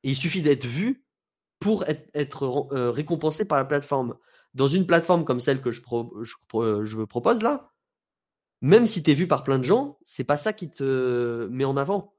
et 0.03 0.09
il 0.09 0.15
suffit 0.15 0.41
d'être 0.41 0.65
vu 0.65 1.03
pour 1.59 1.85
être, 1.87 2.09
être 2.13 2.67
euh, 2.73 2.91
récompensé 2.91 3.45
par 3.45 3.57
la 3.57 3.65
plateforme 3.65 4.15
dans 4.53 4.67
une 4.67 4.85
plateforme 4.85 5.25
comme 5.25 5.39
celle 5.39 5.61
que 5.61 5.71
je, 5.71 5.81
pro- 5.81 6.13
je, 6.23 6.35
je 6.83 7.01
propose 7.03 7.41
là, 7.41 7.71
même 8.61 8.85
si 8.85 9.03
tu 9.03 9.11
es 9.11 9.13
vu 9.13 9.27
par 9.27 9.43
plein 9.43 9.59
de 9.59 9.63
gens, 9.63 9.97
c'est 10.05 10.23
pas 10.23 10.37
ça 10.37 10.53
qui 10.53 10.69
te 10.69 11.47
met 11.51 11.65
en 11.65 11.75
avant. 11.75 12.13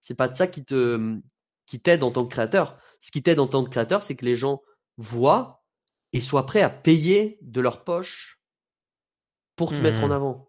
C'est 0.00 0.14
pas 0.14 0.32
ça 0.32 0.46
qui 0.46 0.64
te 0.64 1.18
qui 1.66 1.80
t'aide 1.80 2.02
en 2.02 2.10
tant 2.10 2.24
que 2.24 2.32
créateur. 2.32 2.78
Ce 3.00 3.10
qui 3.10 3.22
t'aide 3.22 3.40
en 3.40 3.46
tant 3.46 3.64
que 3.64 3.70
créateur, 3.70 4.02
c'est 4.02 4.16
que 4.16 4.24
les 4.24 4.36
gens 4.36 4.62
voient 4.96 5.64
et 6.12 6.20
soient 6.20 6.46
prêts 6.46 6.62
à 6.62 6.70
payer 6.70 7.38
de 7.42 7.60
leur 7.60 7.84
poche 7.84 8.40
pour 9.56 9.70
te 9.70 9.80
mettre 9.80 10.02
en 10.02 10.10
avant. 10.10 10.48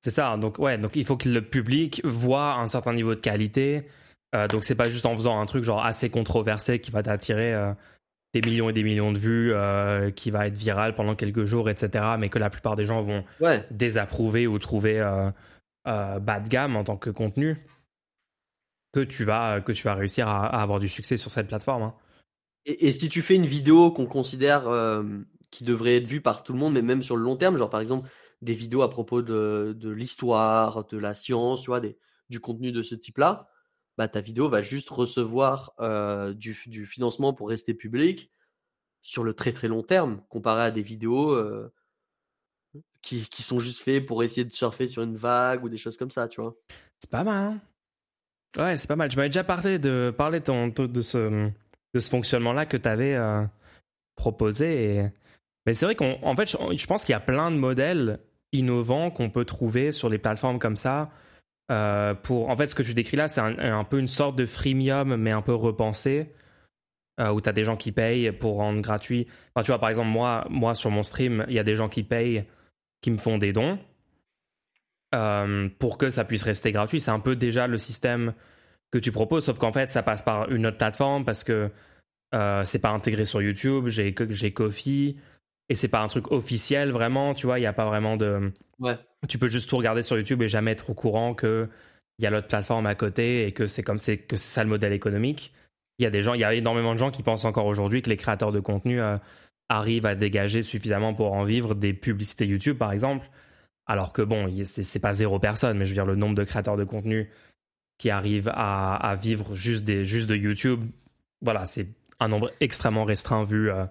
C'est 0.00 0.10
ça. 0.10 0.36
Donc 0.36 0.58
ouais, 0.58 0.76
donc 0.78 0.96
il 0.96 1.04
faut 1.04 1.16
que 1.16 1.28
le 1.28 1.46
public 1.46 2.00
voit 2.04 2.54
un 2.54 2.66
certain 2.66 2.92
niveau 2.92 3.14
de 3.14 3.20
qualité. 3.20 3.88
Euh, 4.34 4.48
donc 4.48 4.64
c'est 4.64 4.74
pas 4.74 4.88
juste 4.88 5.06
en 5.06 5.14
faisant 5.14 5.38
un 5.40 5.46
truc 5.46 5.62
genre 5.62 5.84
assez 5.84 6.10
controversé 6.10 6.80
qui 6.80 6.90
va 6.90 7.02
t'attirer 7.02 7.54
euh, 7.54 7.72
des 8.34 8.42
millions 8.42 8.68
et 8.68 8.72
des 8.72 8.82
millions 8.82 9.12
de 9.12 9.18
vues, 9.18 9.52
euh, 9.52 10.10
qui 10.10 10.30
va 10.30 10.46
être 10.48 10.58
viral 10.58 10.94
pendant 10.94 11.14
quelques 11.14 11.44
jours, 11.44 11.70
etc. 11.70 12.16
Mais 12.18 12.28
que 12.28 12.38
la 12.38 12.50
plupart 12.50 12.74
des 12.74 12.84
gens 12.84 13.00
vont 13.02 13.24
Ouais. 13.40 13.64
désapprouver 13.70 14.46
ou 14.46 14.58
trouver 14.58 15.00
euh, 15.00 15.30
euh, 15.86 16.18
bas 16.18 16.40
de 16.40 16.48
gamme 16.48 16.76
en 16.76 16.84
tant 16.84 16.96
que 16.96 17.10
contenu. 17.10 17.56
Que 18.92 19.00
tu 19.00 19.24
vas 19.24 19.60
que 19.60 19.72
tu 19.72 19.82
vas 19.84 19.94
réussir 19.94 20.28
à, 20.28 20.46
à 20.46 20.62
avoir 20.62 20.78
du 20.78 20.88
succès 20.88 21.16
sur 21.16 21.30
cette 21.30 21.48
plateforme. 21.48 21.82
hein. 21.82 21.94
Et, 22.66 22.88
et 22.88 22.92
si 22.92 23.08
tu 23.08 23.22
fais 23.22 23.34
une 23.34 23.46
vidéo 23.46 23.90
qu'on 23.90 24.06
considère 24.06 24.64
qui 25.50 25.64
devrait 25.64 25.96
être 25.96 26.06
vue 26.06 26.20
par 26.20 26.42
tout 26.42 26.52
le 26.52 26.58
monde, 26.58 26.74
mais 26.74 26.82
même 26.82 27.02
sur 27.02 27.16
le 27.16 27.22
long 27.22 27.36
terme, 27.36 27.56
genre 27.56 27.70
par 27.70 27.80
exemple 27.80 28.08
des 28.42 28.54
vidéos 28.54 28.82
à 28.82 28.90
propos 28.90 29.22
de, 29.22 29.74
de 29.78 29.90
l'histoire, 29.90 30.86
de 30.88 30.98
la 30.98 31.14
science, 31.14 31.62
tu 31.62 31.66
vois, 31.68 31.80
des, 31.80 31.96
du 32.30 32.40
contenu 32.40 32.72
de 32.72 32.82
ce 32.82 32.94
type-là, 32.94 33.48
bah 33.96 34.08
ta 34.08 34.20
vidéo 34.20 34.48
va 34.48 34.62
juste 34.62 34.90
recevoir 34.90 35.72
euh, 35.80 36.34
du, 36.34 36.54
financement 36.54 37.32
pour 37.32 37.48
rester 37.48 37.74
public 37.74 38.30
sur 39.02 39.22
le 39.24 39.34
très 39.34 39.52
très 39.52 39.68
long 39.68 39.82
terme, 39.82 40.22
comparé 40.28 40.62
à 40.62 40.70
des 40.70 40.82
vidéos 40.82 41.32
euh, 41.32 41.72
qui, 43.02 43.28
qui 43.28 43.42
sont 43.42 43.58
juste 43.58 43.82
faites 43.82 44.06
pour 44.06 44.22
essayer 44.22 44.44
de 44.44 44.52
surfer 44.52 44.86
sur 44.88 45.02
une 45.02 45.16
vague 45.16 45.62
ou 45.64 45.68
des 45.68 45.76
choses 45.76 45.96
comme 45.96 46.10
ça, 46.10 46.26
tu 46.28 46.40
vois. 46.40 46.56
C'est 47.00 47.10
pas 47.10 47.24
mal. 47.24 47.52
hein. 47.52 47.60
Ouais, 48.56 48.76
c'est 48.76 48.88
pas 48.88 48.96
mal. 48.96 49.08
Tu 49.10 49.16
m'avais 49.16 49.28
déjà 49.28 49.44
parlé 49.44 49.78
de 49.78 50.14
parler 50.16 50.40
ton- 50.40 50.68
de 50.68 51.02
ce 51.02 51.50
de 51.94 52.00
ce 52.00 52.10
fonctionnement-là 52.10 52.66
que 52.66 52.76
tu 52.76 52.88
avais 52.88 53.18
proposé. 54.16 54.96
et- 54.96 55.08
Mais 55.66 55.74
c'est 55.74 55.86
vrai 55.86 55.94
qu'en 55.94 56.18
en 56.22 56.36
fait, 56.36 56.46
je, 56.46 56.76
je 56.76 56.86
pense 56.86 57.04
qu'il 57.04 57.12
y 57.12 57.16
a 57.16 57.20
plein 57.20 57.50
de 57.50 57.56
modèles 57.56 58.20
innovants 58.52 59.10
qu'on 59.10 59.30
peut 59.30 59.44
trouver 59.44 59.92
sur 59.92 60.08
les 60.08 60.18
plateformes 60.18 60.58
comme 60.58 60.76
ça. 60.76 61.10
Euh, 61.70 62.14
pour, 62.14 62.50
en 62.50 62.56
fait, 62.56 62.68
ce 62.68 62.74
que 62.74 62.82
tu 62.82 62.94
décris 62.94 63.16
là, 63.16 63.28
c'est 63.28 63.40
un, 63.40 63.84
peu 63.84 63.98
une 63.98 64.08
sorte 64.08 64.36
de 64.36 64.46
freemium, 64.46 65.16
mais 65.16 65.32
un 65.32 65.42
peu 65.42 65.54
repensé, 65.54 66.32
euh, 67.20 67.30
où 67.30 67.40
tu 67.40 67.48
as 67.48 67.52
des 67.52 67.64
gens 67.64 67.76
qui 67.76 67.92
payent 67.92 68.32
pour 68.32 68.56
rendre 68.56 68.80
gratuit. 68.80 69.26
Tu 69.56 69.66
vois, 69.66 69.78
par 69.78 69.88
exemple, 69.88 70.08
moi, 70.08 70.46
moi 70.50 70.74
sur 70.74 70.90
mon 70.90 71.02
stream, 71.02 71.44
il 71.48 71.54
y 71.54 71.58
a 71.58 71.64
des 71.64 71.76
gens 71.76 71.88
qui 71.88 72.02
payent, 72.02 72.44
qui 73.00 73.10
me 73.10 73.18
font 73.18 73.38
des 73.38 73.52
dons 73.52 73.78
euh, 75.14 75.68
pour 75.78 75.96
que 75.98 76.10
ça 76.10 76.24
puisse 76.24 76.42
rester 76.42 76.72
gratuit. 76.72 77.00
C'est 77.00 77.10
un 77.10 77.20
peu 77.20 77.36
déjà 77.36 77.66
le 77.66 77.78
système 77.78 78.34
que 78.90 78.98
tu 78.98 79.12
proposes, 79.12 79.44
sauf 79.44 79.58
qu'en 79.58 79.72
fait, 79.72 79.90
ça 79.90 80.02
passe 80.02 80.22
par 80.22 80.50
une 80.50 80.66
autre 80.66 80.78
plateforme 80.78 81.24
parce 81.24 81.44
que 81.44 81.70
c'est 82.64 82.80
pas 82.80 82.90
intégré 82.90 83.24
sur 83.24 83.40
YouTube. 83.40 83.86
J'ai 83.86 84.12
Kofi 84.52 85.16
et 85.68 85.74
c'est 85.76 85.88
pas 85.88 86.00
un 86.00 86.08
truc 86.08 86.32
officiel 86.32 86.90
vraiment. 86.90 87.34
Tu 87.34 87.46
vois, 87.46 87.58
il 87.58 87.62
y 87.62 87.66
a 87.66 87.72
pas 87.72 87.86
vraiment 87.86 88.16
de. 88.16 88.52
Ouais. 88.80 88.98
Tu 89.28 89.38
peux 89.38 89.48
juste 89.48 89.68
tout 89.68 89.76
regarder 89.76 90.02
sur 90.02 90.16
YouTube 90.16 90.42
et 90.42 90.48
jamais 90.48 90.72
être 90.72 90.90
au 90.90 90.94
courant 90.94 91.34
que 91.34 91.68
il 92.18 92.24
y 92.24 92.26
a 92.26 92.30
l'autre 92.30 92.48
plateforme 92.48 92.86
à 92.86 92.94
côté 92.94 93.46
et 93.46 93.52
que 93.52 93.66
c'est 93.66 93.82
comme 93.82 93.98
c'est 93.98 94.18
que 94.18 94.36
ça 94.36 94.62
le 94.62 94.70
modèle 94.70 94.92
économique. 94.92 95.52
Il 95.98 96.04
y 96.04 96.06
a 96.06 96.10
des 96.10 96.22
gens, 96.22 96.34
il 96.34 96.40
y 96.40 96.44
a 96.44 96.54
énormément 96.54 96.94
de 96.94 96.98
gens 96.98 97.10
qui 97.10 97.22
pensent 97.22 97.44
encore 97.44 97.66
aujourd'hui 97.66 98.02
que 98.02 98.10
les 98.10 98.16
créateurs 98.16 98.52
de 98.52 98.60
contenu 98.60 99.00
euh, 99.00 99.16
arrivent 99.68 100.06
à 100.06 100.14
dégager 100.14 100.62
suffisamment 100.62 101.14
pour 101.14 101.32
en 101.32 101.44
vivre 101.44 101.74
des 101.74 101.92
publicités 101.92 102.46
YouTube 102.46 102.78
par 102.78 102.92
exemple. 102.92 103.28
Alors 103.86 104.12
que 104.12 104.22
bon, 104.22 104.50
c'est 104.64 104.98
pas 104.98 105.12
zéro 105.12 105.38
personne, 105.38 105.76
mais 105.76 105.84
je 105.84 105.90
veux 105.90 105.94
dire 105.94 106.06
le 106.06 106.16
nombre 106.16 106.34
de 106.34 106.44
créateurs 106.44 106.76
de 106.76 106.84
contenu 106.84 107.30
qui 107.98 108.10
arrivent 108.10 108.50
à, 108.54 109.14
vivre 109.20 109.54
juste, 109.54 109.84
de 109.84 110.34
YouTube, 110.34 110.80
voilà, 111.42 111.64
c'est 111.66 111.88
un 112.18 112.28
nombre 112.28 112.50
extrêmement 112.60 113.04
restreint 113.04 113.44
vu 113.44 113.70
euh, 113.70 113.84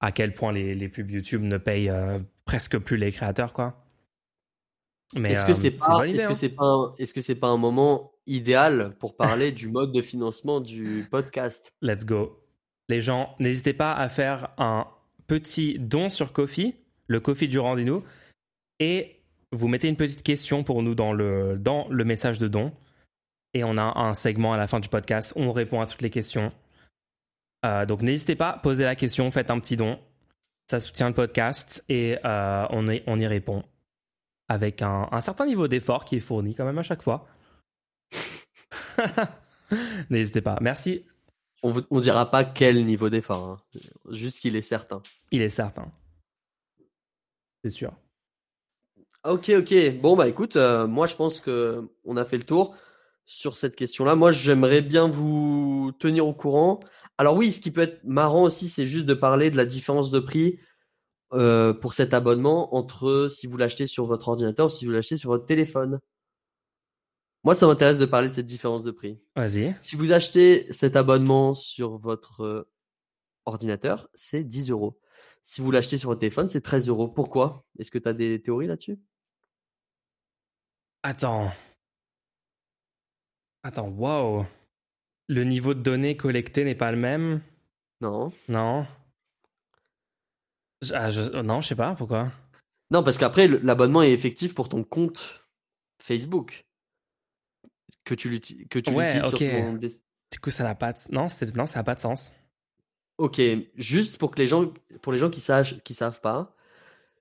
à 0.00 0.10
quel 0.10 0.32
point 0.34 0.52
les, 0.52 0.74
les 0.74 0.88
pubs 0.88 1.10
YouTube 1.10 1.42
ne 1.42 1.58
payent 1.58 1.90
euh, 1.90 2.18
presque 2.44 2.78
plus 2.78 2.96
les 2.96 3.12
créateurs, 3.12 3.52
quoi. 3.52 3.85
Mais 5.14 5.32
Est-ce 5.32 5.46
que 5.46 5.52
c'est 5.52 5.70
pas, 5.76 6.06
est-ce 6.06 6.26
que 6.26 6.34
c'est 6.34 6.48
pas, 6.48 6.64
un- 6.64 6.94
est-ce 6.98 7.14
que 7.14 7.20
c'est 7.20 7.36
pas 7.36 7.48
un 7.48 7.56
moment 7.56 8.12
idéal 8.26 8.96
pour 8.98 9.16
parler 9.16 9.52
du 9.52 9.68
mode 9.68 9.92
de 9.92 10.02
financement 10.02 10.60
du 10.60 11.06
podcast? 11.10 11.72
Let's 11.80 12.04
go. 12.04 12.42
Les 12.88 13.00
gens, 13.00 13.34
n'hésitez 13.38 13.72
pas 13.72 13.92
à 13.92 14.08
faire 14.08 14.48
un 14.58 14.86
petit 15.28 15.78
don 15.78 16.08
sur 16.08 16.32
Kofi, 16.32 16.74
le 17.06 17.20
Kofi 17.20 17.46
du 17.48 17.58
rendez-nous, 17.58 18.02
et 18.80 19.22
vous 19.52 19.68
mettez 19.68 19.88
une 19.88 19.96
petite 19.96 20.22
question 20.24 20.64
pour 20.64 20.82
nous 20.82 20.94
dans 20.94 21.12
le, 21.12 21.56
dans 21.58 21.86
le 21.88 22.04
message 22.04 22.38
de 22.38 22.48
don. 22.48 22.72
Et 23.54 23.64
on 23.64 23.76
a 23.78 23.98
un 24.00 24.12
segment 24.12 24.52
à 24.52 24.56
la 24.56 24.66
fin 24.66 24.80
du 24.80 24.88
podcast 24.88 25.32
où 25.36 25.40
on 25.40 25.52
répond 25.52 25.80
à 25.80 25.86
toutes 25.86 26.02
les 26.02 26.10
questions. 26.10 26.52
Euh, 27.64 27.86
donc 27.86 28.02
n'hésitez 28.02 28.34
pas, 28.36 28.58
posez 28.62 28.84
la 28.84 28.96
question, 28.96 29.30
faites 29.30 29.50
un 29.50 29.58
petit 29.60 29.76
don. 29.76 29.98
Ça 30.70 30.80
soutient 30.80 31.08
le 31.08 31.14
podcast 31.14 31.84
et 31.88 32.18
euh, 32.24 32.66
on, 32.70 32.88
y, 32.90 33.02
on 33.06 33.18
y 33.20 33.26
répond 33.26 33.62
avec 34.48 34.82
un, 34.82 35.08
un 35.10 35.20
certain 35.20 35.46
niveau 35.46 35.68
d'effort 35.68 36.04
qui 36.04 36.16
est 36.16 36.20
fourni 36.20 36.54
quand 36.54 36.64
même 36.64 36.78
à 36.78 36.82
chaque 36.82 37.02
fois. 37.02 37.26
N'hésitez 40.10 40.40
pas. 40.40 40.58
Merci 40.60 41.04
on, 41.62 41.74
on 41.90 42.00
dira 42.00 42.30
pas 42.30 42.44
quel 42.44 42.84
niveau 42.84 43.10
d'effort, 43.10 43.44
hein. 43.44 43.80
juste 44.10 44.40
qu'il 44.40 44.56
est 44.56 44.62
certain. 44.62 45.02
Il 45.30 45.42
est 45.42 45.48
certain. 45.48 45.92
C'est 47.64 47.70
sûr. 47.70 47.92
Ok, 49.24 49.50
ok. 49.50 50.00
Bon 50.00 50.16
bah 50.16 50.28
écoute, 50.28 50.56
euh, 50.56 50.86
moi 50.86 51.06
je 51.06 51.16
pense 51.16 51.40
que 51.40 51.88
on 52.04 52.16
a 52.16 52.24
fait 52.24 52.38
le 52.38 52.44
tour 52.44 52.76
sur 53.24 53.56
cette 53.56 53.74
question-là. 53.74 54.14
Moi 54.14 54.30
j'aimerais 54.30 54.82
bien 54.82 55.08
vous 55.08 55.92
tenir 55.98 56.26
au 56.26 56.34
courant. 56.34 56.78
Alors 57.18 57.36
oui, 57.36 57.52
ce 57.52 57.60
qui 57.60 57.70
peut 57.70 57.80
être 57.80 58.04
marrant 58.04 58.44
aussi, 58.44 58.68
c'est 58.68 58.86
juste 58.86 59.06
de 59.06 59.14
parler 59.14 59.50
de 59.50 59.56
la 59.56 59.64
différence 59.64 60.10
de 60.10 60.20
prix 60.20 60.60
euh, 61.32 61.72
pour 61.72 61.94
cet 61.94 62.14
abonnement 62.14 62.74
entre 62.74 63.28
si 63.28 63.46
vous 63.46 63.56
l'achetez 63.56 63.86
sur 63.86 64.04
votre 64.04 64.28
ordinateur 64.28 64.66
ou 64.66 64.70
si 64.70 64.86
vous 64.86 64.92
l'achetez 64.92 65.16
sur 65.16 65.30
votre 65.30 65.46
téléphone. 65.46 66.00
Moi, 67.42 67.54
ça 67.54 67.66
m'intéresse 67.66 67.98
de 67.98 68.06
parler 68.06 68.28
de 68.28 68.34
cette 68.34 68.46
différence 68.46 68.84
de 68.84 68.90
prix. 68.90 69.20
Vas-y. 69.36 69.76
Si 69.80 69.96
vous 69.96 70.12
achetez 70.12 70.66
cet 70.72 70.96
abonnement 70.96 71.54
sur 71.54 71.98
votre 71.98 72.42
euh, 72.42 72.70
ordinateur, 73.44 74.08
c'est 74.14 74.44
10 74.44 74.70
euros. 74.70 74.98
Si 75.42 75.60
vous 75.60 75.70
l'achetez 75.70 75.98
sur 75.98 76.10
votre 76.10 76.20
téléphone, 76.20 76.48
c'est 76.48 76.60
13 76.60 76.88
euros. 76.88 77.06
Pourquoi? 77.08 77.64
Est-ce 77.78 77.90
que 77.90 77.98
tu 77.98 78.08
as 78.08 78.12
des 78.12 78.42
théories 78.42 78.66
là-dessus? 78.66 78.98
Attends. 81.04 81.50
Attends, 83.62 83.88
wow. 83.88 84.44
Le 85.28 85.44
niveau 85.44 85.74
de 85.74 85.80
données 85.80 86.16
collectées 86.16 86.64
n'est 86.64 86.74
pas 86.74 86.90
le 86.90 86.98
même? 86.98 87.40
Non. 88.00 88.32
Non? 88.48 88.86
Ah, 90.92 91.10
je- 91.10 91.40
Non, 91.42 91.60
je 91.60 91.68
sais 91.68 91.74
pas 91.76 91.94
pourquoi? 91.94 92.30
Non, 92.90 93.02
parce 93.02 93.18
qu'après, 93.18 93.48
l'abonnement 93.48 94.02
est 94.02 94.12
effectif 94.12 94.54
pour 94.54 94.68
ton 94.68 94.84
compte 94.84 95.44
Facebook. 96.02 96.64
Que 98.04 98.14
tu 98.14 98.28
Ouais, 98.28 98.34
l'utilises 98.34 99.24
ok. 99.24 99.36
sur 99.38 99.38
ton. 99.38 99.72
dé- 99.74 99.92
Du 100.32 100.40
coup, 100.40 100.50
ça 100.50 100.64
n'a 100.64 100.74
pas 100.74 100.92
de... 100.92 100.98
non, 101.12 101.28
ça 101.28 101.46
n'a 101.46 101.84
pas 101.84 101.94
de 101.94 102.00
sens. 102.00 102.34
Ok, 103.18 103.40
juste 103.76 104.18
pour 104.18 104.30
que 104.30 104.38
les 104.38 104.46
gens, 104.46 104.72
pour 105.02 105.12
les 105.12 105.18
gens 105.18 105.30
qui 105.30 105.40
savent, 105.40 105.80
qui 105.80 105.94
savent 105.94 106.20
pas, 106.20 106.54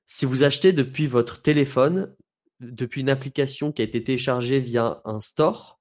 si 0.08 0.26
vous 0.26 0.43
achetez 0.43 0.74
depuis 0.74 1.08
votre 1.08 1.41
téléphone, 1.41 2.14
depuis 2.60 3.01
une 3.01 3.10
application 3.10 3.72
qui 3.72 3.82
a 3.82 3.86
été 3.86 4.03
téléchargée 4.03 4.60
via 4.60 5.01
un 5.06 5.22
store, 5.22 5.80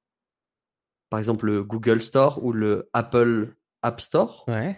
par 1.11 1.19
exemple 1.19 1.47
le 1.47 1.65
Google 1.65 2.01
Store 2.01 2.43
ou 2.45 2.53
le 2.53 2.89
Apple 2.93 3.55
App 3.83 4.01
Store, 4.01 4.45
Ouais. 4.49 4.77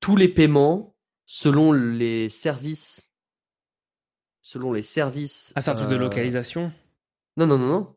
tous 0.00 0.16
les 0.16 0.28
paiements 0.28 0.96
selon 1.30 1.72
les 1.72 2.30
services, 2.30 3.12
selon 4.40 4.72
les 4.72 4.82
services. 4.82 5.52
Ah, 5.54 5.60
c'est 5.60 5.70
un 5.70 5.74
truc 5.74 5.90
de 5.90 5.94
euh, 5.94 5.98
localisation? 5.98 6.72
Non, 7.36 7.46
non, 7.46 7.58
non, 7.58 7.68
non. 7.68 7.96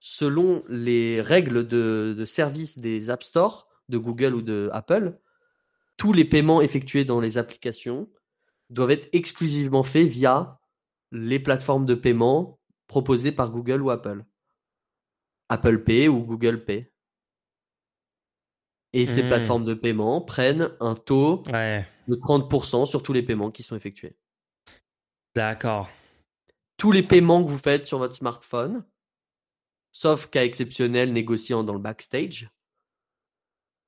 Selon 0.00 0.64
les 0.68 1.20
règles 1.20 1.68
de, 1.68 2.14
de 2.16 2.24
service 2.24 2.78
des 2.78 3.10
App 3.10 3.22
Store, 3.22 3.68
de 3.90 3.98
Google 3.98 4.34
ou 4.34 4.40
de 4.40 4.70
Apple, 4.72 5.20
tous 5.98 6.14
les 6.14 6.24
paiements 6.24 6.62
effectués 6.62 7.04
dans 7.04 7.20
les 7.20 7.36
applications 7.36 8.10
doivent 8.70 8.92
être 8.92 9.08
exclusivement 9.12 9.82
faits 9.82 10.08
via 10.08 10.58
les 11.12 11.38
plateformes 11.38 11.84
de 11.84 11.94
paiement 11.94 12.58
proposées 12.86 13.32
par 13.32 13.50
Google 13.50 13.82
ou 13.82 13.90
Apple. 13.90 14.24
Apple 15.50 15.84
Pay 15.84 16.08
ou 16.08 16.24
Google 16.24 16.64
Pay. 16.64 16.90
Et 18.94 19.06
ces 19.06 19.22
Hmm. 19.22 19.28
plateformes 19.28 19.64
de 19.64 19.74
paiement 19.74 20.20
prennent 20.20 20.70
un 20.80 20.94
taux 20.94 21.42
Ouais. 21.52 21.84
de 22.08 22.14
30% 22.16 22.84
sur 22.86 23.02
tous 23.02 23.12
les 23.12 23.22
paiements 23.22 23.50
qui 23.50 23.62
sont 23.62 23.76
effectués. 23.76 24.16
D'accord. 25.34 25.88
tous 26.78 26.90
les 26.92 27.02
paiements 27.04 27.44
que 27.44 27.48
vous 27.48 27.58
faites 27.58 27.86
sur 27.86 27.98
votre 27.98 28.16
smartphone, 28.16 28.84
sauf 29.92 30.28
cas 30.28 30.42
exceptionnel 30.44 31.12
négociant 31.12 31.62
dans 31.62 31.74
le 31.74 31.78
backstage, 31.78 32.50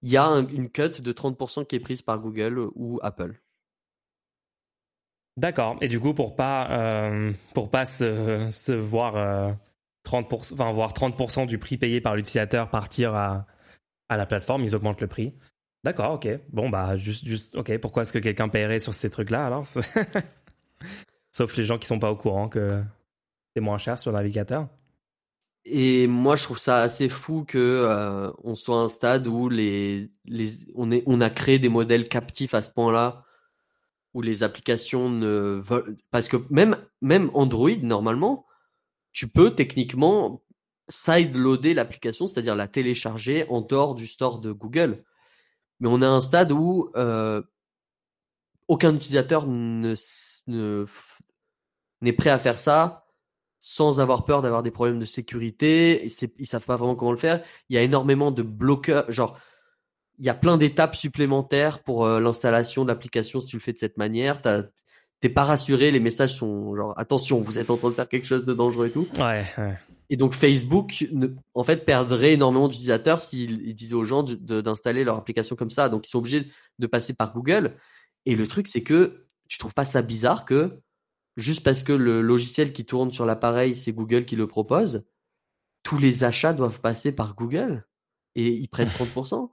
il 0.02 0.10
y 0.10 0.16
a 0.16 0.24
un- 0.24 0.46
une 0.46 0.70
cut 0.70 1.00
de 1.02 1.12
30% 1.12 1.64
qui 1.64 1.74
est 1.74 1.80
prise 1.80 2.02
par 2.02 2.20
Google 2.20 2.70
ou 2.76 3.00
Apple. 3.02 3.40
D'accord. 5.36 5.76
Et 5.80 5.88
du 5.88 5.98
coup, 5.98 6.14
pour 6.14 6.36
pas, 6.36 6.70
euh, 6.70 7.32
pour 7.52 7.68
pas 7.70 7.84
se, 7.84 8.48
se 8.52 8.72
voir 8.72 9.16
euh, 9.16 9.52
30%, 10.04 10.54
enfin, 10.54 10.70
voir 10.72 10.92
30% 10.92 11.46
du 11.46 11.58
prix 11.58 11.76
payé 11.76 12.00
par 12.00 12.14
l'utilisateur 12.14 12.70
partir 12.70 13.14
à, 13.14 13.46
à 14.08 14.16
la 14.16 14.26
plateforme, 14.26 14.64
ils 14.64 14.74
augmentent 14.74 15.00
le 15.00 15.06
prix. 15.06 15.34
D'accord, 15.84 16.14
ok. 16.14 16.28
Bon, 16.50 16.70
bah, 16.70 16.96
juste, 16.96 17.56
ok. 17.56 17.78
Pourquoi 17.78 18.02
est-ce 18.02 18.12
que 18.12 18.18
quelqu'un 18.18 18.48
paierait 18.48 18.80
sur 18.80 18.94
ces 18.94 19.10
trucs-là 19.10 19.46
alors 19.46 19.66
Sauf 21.30 21.56
les 21.56 21.64
gens 21.64 21.78
qui 21.78 21.86
sont 21.86 21.98
pas 21.98 22.10
au 22.10 22.16
courant 22.16 22.48
que 22.48 22.82
c'est 23.54 23.60
moins 23.60 23.78
cher 23.78 23.98
sur 23.98 24.10
le 24.10 24.16
navigateur. 24.16 24.68
Et 25.66 26.06
moi, 26.06 26.36
je 26.36 26.44
trouve 26.44 26.58
ça 26.58 26.76
assez 26.76 27.08
fou 27.08 27.44
que 27.46 27.58
euh, 27.58 28.30
on 28.42 28.54
soit 28.54 28.80
à 28.80 28.84
un 28.84 28.88
stade 28.88 29.26
où 29.26 29.48
les, 29.48 30.10
les, 30.26 30.50
on, 30.74 30.90
est, 30.90 31.02
on 31.06 31.20
a 31.20 31.30
créé 31.30 31.58
des 31.58 31.70
modèles 31.70 32.08
captifs 32.08 32.54
à 32.54 32.62
ce 32.62 32.70
point-là, 32.70 33.24
où 34.12 34.20
les 34.22 34.42
applications 34.42 35.08
ne 35.10 35.60
veulent... 35.62 35.96
Parce 36.10 36.28
que 36.28 36.36
même, 36.50 36.76
même 37.00 37.30
Android, 37.34 37.76
normalement, 37.82 38.46
tu 39.12 39.26
peux 39.26 39.54
techniquement 39.54 40.43
sideloader 40.88 41.74
l'application, 41.74 42.26
c'est-à-dire 42.26 42.56
la 42.56 42.68
télécharger 42.68 43.46
en 43.48 43.60
dehors 43.60 43.94
du 43.94 44.06
store 44.06 44.40
de 44.40 44.52
Google. 44.52 45.04
Mais 45.80 45.88
on 45.88 46.02
à 46.02 46.08
un 46.08 46.20
stade 46.20 46.52
où 46.52 46.90
euh, 46.96 47.42
aucun 48.68 48.94
utilisateur 48.94 49.46
ne, 49.46 49.94
ne 50.46 50.86
n'est 52.00 52.12
prêt 52.12 52.30
à 52.30 52.38
faire 52.38 52.58
ça 52.58 53.04
sans 53.66 53.98
avoir 53.98 54.26
peur 54.26 54.42
d'avoir 54.42 54.62
des 54.62 54.70
problèmes 54.70 54.98
de 54.98 55.06
sécurité. 55.06 56.04
Ils 56.38 56.46
savent 56.46 56.66
pas 56.66 56.76
vraiment 56.76 56.94
comment 56.94 57.12
le 57.12 57.18
faire. 57.18 57.42
Il 57.70 57.76
y 57.76 57.78
a 57.78 57.82
énormément 57.82 58.30
de 58.30 58.42
bloqueurs, 58.42 59.10
genre 59.10 59.38
il 60.18 60.26
y 60.26 60.28
a 60.28 60.34
plein 60.34 60.58
d'étapes 60.58 60.94
supplémentaires 60.94 61.82
pour 61.82 62.04
euh, 62.04 62.20
l'installation 62.20 62.84
de 62.84 62.88
l'application 62.88 63.40
si 63.40 63.48
tu 63.48 63.56
le 63.56 63.62
fais 63.62 63.72
de 63.72 63.78
cette 63.78 63.96
manière. 63.96 64.42
T'es 65.20 65.28
pas 65.30 65.44
rassuré, 65.44 65.90
les 65.90 66.00
messages 66.00 66.34
sont 66.34 66.76
genre 66.76 66.92
attention, 66.98 67.40
vous 67.40 67.58
êtes 67.58 67.70
en 67.70 67.78
train 67.78 67.88
de 67.88 67.94
faire 67.94 68.08
quelque 68.08 68.26
chose 68.26 68.44
de 68.44 68.52
dangereux 68.52 68.88
et 68.88 68.90
tout. 68.90 69.08
Ouais, 69.16 69.46
ouais. 69.56 69.78
Et 70.10 70.16
donc 70.16 70.34
Facebook, 70.34 71.06
ne- 71.12 71.28
en 71.54 71.64
fait, 71.64 71.84
perdrait 71.86 72.34
énormément 72.34 72.68
d'utilisateurs 72.68 73.20
s'ils 73.22 73.66
ils 73.66 73.74
disaient 73.74 73.94
aux 73.94 74.04
gens 74.04 74.22
d'installer 74.22 75.02
leur 75.04 75.16
application 75.16 75.56
comme 75.56 75.70
ça. 75.70 75.88
Donc 75.88 76.06
ils 76.06 76.10
sont 76.10 76.18
obligés 76.18 76.50
de 76.78 76.86
passer 76.86 77.14
par 77.14 77.32
Google. 77.32 77.76
Et 78.26 78.36
le 78.36 78.46
truc, 78.46 78.68
c'est 78.68 78.82
que 78.82 79.26
tu 79.48 79.58
trouves 79.58 79.74
pas 79.74 79.84
ça 79.84 80.02
bizarre 80.02 80.44
que 80.44 80.80
juste 81.36 81.62
parce 81.64 81.84
que 81.84 81.92
le 81.92 82.20
logiciel 82.22 82.72
qui 82.72 82.84
tourne 82.84 83.12
sur 83.12 83.24
l'appareil, 83.26 83.74
c'est 83.74 83.92
Google 83.92 84.24
qui 84.24 84.36
le 84.36 84.46
propose, 84.46 85.04
tous 85.82 85.98
les 85.98 86.24
achats 86.24 86.52
doivent 86.52 86.80
passer 86.80 87.14
par 87.14 87.34
Google 87.34 87.86
et 88.34 88.48
ils 88.48 88.68
prennent 88.68 88.88
30%. 89.14 89.50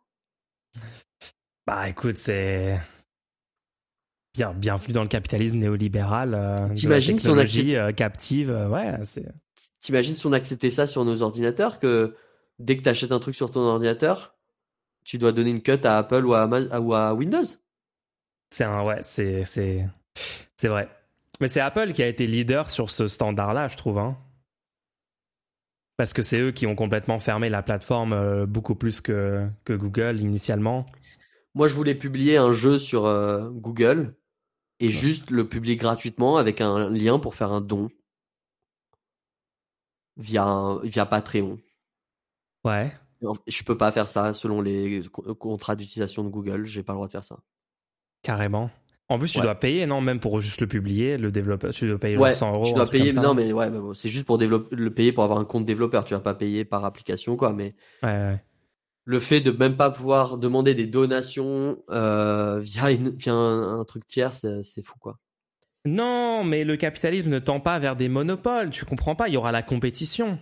Bah, 1.68 1.89
écoute, 1.89 2.18
c'est 2.18 2.80
bien, 4.34 4.54
bienvenue 4.54 4.93
dans 4.93 5.04
le 5.04 5.08
capitalisme 5.10 5.58
néolibéral. 5.58 6.34
euh, 6.34 6.74
T'imagines 6.74 7.20
si 7.20 7.28
on 7.28 7.36
technologie 7.36 7.76
euh, 7.76 7.91
captive. 7.91 8.49
euh, 8.49 8.70
ouais, 8.70 8.97
c'est. 9.06 9.26
T'imagines 9.82 10.15
si 10.15 10.25
on 10.27 10.32
acceptait 10.32 10.69
ça 10.69 10.88
sur 10.88 11.03
nos 11.03 11.21
ordinateurs 11.21 11.79
que 11.79 12.15
dès 12.59 12.77
que 12.77 12.84
tu 12.84 12.89
achètes 12.89 13.11
un 13.11 13.19
truc 13.19 13.36
sur 13.36 13.51
ton 13.51 13.61
ordinateur, 13.61 14.36
tu 15.03 15.17
dois 15.17 15.32
donner 15.32 15.49
une 15.49 15.61
cut 15.63 15.84
à 15.84 15.97
Apple 15.97 16.25
ou 16.25 16.34
à, 16.34 16.43
Ama- 16.43 16.79
ou 16.79 16.93
à 16.93 17.13
Windows 17.13 17.43
C'est 18.51 18.63
un, 18.63 18.84
ouais, 18.86 18.99
c'est, 19.01 19.43
c'est, 19.43 19.88
c'est 20.55 20.67
vrai. 20.67 20.88
Mais 21.39 21.47
c'est 21.47 21.59
Apple 21.61 21.93
qui 21.93 22.03
a 22.03 22.07
été 22.07 22.27
leader 22.27 22.69
sur 22.69 22.91
ce 22.91 23.07
standard-là, 23.07 23.67
je 23.67 23.75
trouve. 23.75 23.97
Hein. 23.97 24.15
Parce 25.97 26.13
que 26.13 26.21
c'est 26.21 26.39
eux 26.39 26.51
qui 26.51 26.67
ont 26.67 26.75
complètement 26.75 27.17
fermé 27.17 27.49
la 27.49 27.63
plateforme 27.63 28.13
euh, 28.13 28.45
beaucoup 28.45 28.75
plus 28.75 29.01
que, 29.01 29.47
que 29.65 29.73
Google 29.73 30.21
initialement. 30.21 30.86
Moi, 31.55 31.67
je 31.67 31.73
voulais 31.73 31.95
publier 31.95 32.38
un 32.38 32.51
jeu 32.51 32.77
sur 32.77 33.05
euh, 33.05 33.49
Google 33.49 34.15
et 34.79 34.91
juste 34.91 35.32
le 35.32 35.47
publier 35.49 35.75
gratuitement 35.75 36.38
avec 36.38 36.61
un 36.61 36.89
lien 36.89 37.17
pour 37.17 37.34
faire 37.36 37.51
un 37.51 37.61
don 37.61 37.89
via, 40.22 40.78
via 40.84 41.05
Patreon. 41.05 41.59
Ouais. 42.63 42.93
Je 43.47 43.63
peux 43.63 43.78
pas 43.78 43.91
faire 43.91 44.07
ça 44.07 44.34
selon 44.34 44.61
les 44.61 45.03
co- 45.11 45.36
contrats 45.36 45.76
d'utilisation 45.76 46.24
de 46.24 46.30
Google. 46.30 46.65
J'ai 46.65 46.84
pas 46.84 46.93
le 46.93 46.97
droit 46.97 47.07
de 47.07 47.11
faire 47.11 47.24
ça. 47.24 47.38
Carrément. 48.24 48.69
En 49.09 49.19
plus, 49.19 49.30
tu 49.32 49.39
Ouais. 49.39 49.43
dois 49.43 49.55
payer, 49.55 49.86
non? 49.86 49.99
Même 49.99 50.19
pour 50.19 50.39
juste 50.39 50.61
le 50.61 50.67
publier, 50.67 51.17
le 51.17 51.32
développeur, 51.32 51.74
tu 51.74 51.88
dois 51.88 51.99
payer 51.99 52.17
Ouais, 52.17 52.30
genre 52.30 52.38
100 52.38 52.53
euros. 52.53 52.65
tu 52.65 52.74
dois 52.74 52.86
payer. 52.86 53.11
Non, 53.11 53.34
mais 53.34 53.51
ouais, 53.51 53.69
bah 53.69 53.80
c'est 53.93 54.09
juste 54.09 54.26
pour 54.26 54.38
développer, 54.38 54.76
le 54.76 54.93
payer 54.93 55.11
pour 55.11 55.24
avoir 55.24 55.39
un 55.39 55.45
compte 55.45 55.65
développeur. 55.65 56.05
Tu 56.05 56.13
vas 56.13 56.19
pas 56.22 56.34
payer 56.34 56.63
par 56.65 56.86
application, 56.86 57.36
quoi. 57.36 57.51
Mais 57.51 57.76
Ouais, 58.03 58.41
le 59.03 59.19
fait 59.19 59.41
de 59.41 59.51
même 59.51 59.76
pas 59.76 59.89
pouvoir 59.91 60.38
demander 60.38 60.74
des 60.76 60.88
donations 60.88 61.84
euh, 61.89 62.59
via, 62.59 62.91
une, 62.91 63.09
via 63.09 63.34
un, 63.34 63.80
un 63.82 63.84
truc 63.84 64.05
tiers, 64.07 64.34
c'est 64.36 64.63
c'est 64.63 64.84
fou, 64.86 64.95
quoi. 64.99 65.19
Non, 65.86 66.43
mais 66.43 66.63
le 66.63 66.77
capitalisme 66.77 67.29
ne 67.29 67.39
tend 67.39 67.59
pas 67.59 67.79
vers 67.79 67.95
des 67.95 68.07
monopoles. 68.09 68.69
Tu 68.69 68.86
comprends 68.86 69.15
pas 69.15 69.27
Il 69.27 69.34
y 69.34 69.38
aura 69.38 69.51
la 69.51 69.63
compétition. 69.63 70.39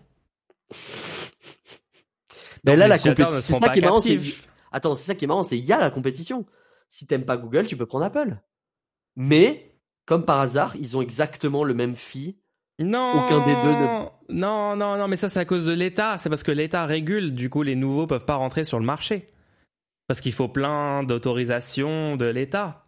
Mais 2.65 2.75
là, 2.75 2.87
la 2.87 2.97
compétition, 2.97 3.41
c'est 3.41 3.53
ça 3.53 3.69
qui 3.69 3.79
est 3.79 3.81
marrant. 3.81 4.01
Attends, 4.71 4.95
c'est 4.95 5.05
ça 5.05 5.15
qui 5.15 5.25
est 5.25 5.27
marrant, 5.27 5.43
c'est 5.43 5.57
il 5.57 5.65
y 5.65 5.71
a 5.73 5.79
la 5.79 5.91
compétition. 5.91 6.45
Si 6.89 7.07
t'aimes 7.07 7.25
pas 7.25 7.37
Google, 7.37 7.67
tu 7.67 7.77
peux 7.77 7.85
prendre 7.85 8.05
Apple. 8.05 8.37
Mais 9.15 9.75
comme 10.05 10.25
par 10.25 10.39
hasard, 10.39 10.75
ils 10.75 10.97
ont 10.97 11.01
exactement 11.01 11.63
le 11.63 11.73
même 11.73 11.95
fee. 11.95 12.37
Non. 12.79 13.25
Aucun 13.25 13.45
des 13.45 13.53
deux 13.55 13.71
ne- 13.77 14.05
Non, 14.29 14.75
non, 14.75 14.97
non, 14.97 15.07
mais 15.07 15.15
ça, 15.17 15.27
c'est 15.29 15.39
à 15.39 15.45
cause 15.45 15.65
de 15.65 15.73
l'État. 15.73 16.17
C'est 16.17 16.29
parce 16.29 16.43
que 16.43 16.51
l'État 16.51 16.85
régule. 16.85 17.33
Du 17.33 17.49
coup, 17.49 17.63
les 17.63 17.75
nouveaux 17.75 18.07
peuvent 18.07 18.25
pas 18.25 18.35
rentrer 18.35 18.63
sur 18.63 18.79
le 18.79 18.85
marché. 18.85 19.29
Parce 20.07 20.21
qu'il 20.21 20.31
faut 20.33 20.47
plein 20.47 21.03
d'autorisations 21.03 22.15
de 22.15 22.25
l'État. 22.25 22.85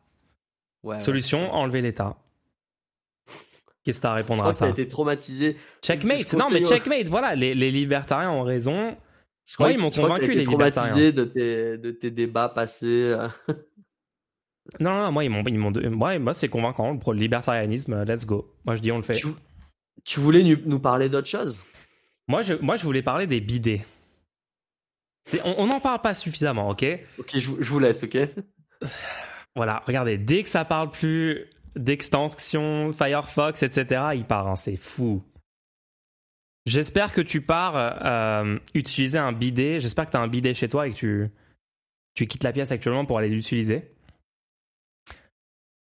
Ouais, 0.84 1.00
Solution, 1.00 1.52
enlever 1.54 1.82
l'État. 1.82 2.18
Qu'est-ce 3.84 3.98
que 3.98 4.04
t'as 4.04 4.12
à 4.12 4.18
Je 4.18 4.22
répondre 4.22 4.40
crois 4.40 4.50
à 4.50 4.54
que 4.54 4.58
ça? 4.60 4.70
été 4.70 4.88
traumatisé. 4.88 5.58
Checkmate. 5.84 6.30
Je 6.30 6.36
Non, 6.38 6.50
mais 6.52 6.64
checkmate. 6.64 7.08
Voilà, 7.08 7.36
les, 7.36 7.56
les 7.56 7.72
libertariens 7.72 8.30
ont 8.32 8.44
raison. 8.44 8.96
Je 9.46 9.56
crois 9.56 9.68
Ouais, 9.68 9.74
que- 9.74 9.80
ils 9.80 9.82
m'ont 9.82 9.92
je 9.92 9.98
que 9.98 10.02
convaincu, 10.02 10.32
les 10.34 10.46
libertariens. 10.46 10.92
traumatisé 10.92 11.12
de 11.12 11.24
tes, 11.26 11.78
de 11.78 11.92
tes 11.92 12.12
débats 12.12 12.50
passés. 12.50 13.16
euh. 13.18 13.28
Non, 14.80 14.92
non, 14.92 15.04
non, 15.06 15.12
moi, 15.12 15.24
ils 15.24 15.30
m'ont, 15.30 15.44
ils 15.44 15.58
m'ont, 15.58 15.72
ouais, 16.06 16.20
moi, 16.20 16.34
c'est 16.36 16.48
convaincant. 16.48 16.96
Pour 16.98 17.14
le 17.14 17.20
libertarianisme, 17.20 18.04
let's 18.06 18.26
go. 18.28 18.54
Moi, 18.66 18.76
je 18.76 18.82
dis, 18.82 18.92
on 18.92 18.98
le 18.98 19.04
fait. 19.04 19.16
Tu, 19.16 19.28
tu 20.06 20.20
voulais 20.20 20.44
nous 20.66 20.80
parler 20.80 21.10
d'autre 21.10 21.28
chose? 21.28 21.66
Moi, 22.28 22.44
je, 22.44 22.54
moi, 22.54 22.76
je 22.78 22.84
voulais 22.84 23.02
parler 23.02 23.26
des 23.26 23.42
bidets. 23.42 23.82
On 25.44 25.66
n'en 25.68 25.80
parle 25.80 26.02
pas 26.02 26.14
suffisamment, 26.14 26.70
ok? 26.70 26.86
Ok, 27.18 27.30
je, 27.34 27.40
je 27.60 27.70
vous 27.70 27.80
laisse, 27.80 28.04
ok? 28.04 28.18
Voilà, 29.56 29.82
regardez, 29.86 30.18
dès 30.18 30.44
que 30.44 30.50
ça 30.50 30.64
parle 30.66 30.92
plus 30.92 31.48
d'extension, 31.76 32.92
Firefox, 32.94 33.64
etc., 33.64 34.02
il 34.16 34.26
part, 34.26 34.48
hein, 34.48 34.56
c'est 34.56 34.76
fou. 34.76 35.24
J'espère 36.66 37.12
que 37.12 37.22
tu 37.22 37.42
pars 37.42 37.74
euh, 37.76 38.60
utiliser 38.74 39.18
un 39.18 39.32
bidet. 39.32 39.80
J'espère 39.80 40.06
que 40.06 40.12
tu 40.12 40.18
as 40.18 40.22
un 40.22 40.28
bidet 40.28 40.54
chez 40.54 40.70
toi 40.70 40.88
et 40.88 40.92
que 40.92 40.96
tu, 40.96 41.32
Tu 42.14 42.28
quittes 42.28 42.44
la 42.44 42.54
pièce 42.54 42.72
actuellement 42.72 43.06
pour 43.06 43.18
aller 43.18 43.30
l'utiliser. 43.30 43.92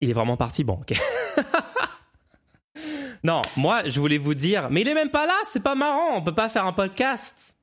Il 0.00 0.08
est 0.10 0.14
vraiment 0.14 0.36
parti, 0.36 0.64
bon, 0.64 0.80
ok. 0.80 0.94
non, 3.24 3.42
moi, 3.56 3.86
je 3.88 4.00
voulais 4.00 4.18
vous 4.18 4.34
dire, 4.34 4.70
mais 4.70 4.80
il 4.80 4.88
est 4.88 4.94
même 4.94 5.10
pas 5.10 5.26
là, 5.26 5.38
c'est 5.44 5.62
pas 5.62 5.74
marrant, 5.74 6.16
on 6.16 6.22
peut 6.22 6.34
pas 6.34 6.48
faire 6.48 6.64
un 6.64 6.72
podcast 6.72 7.56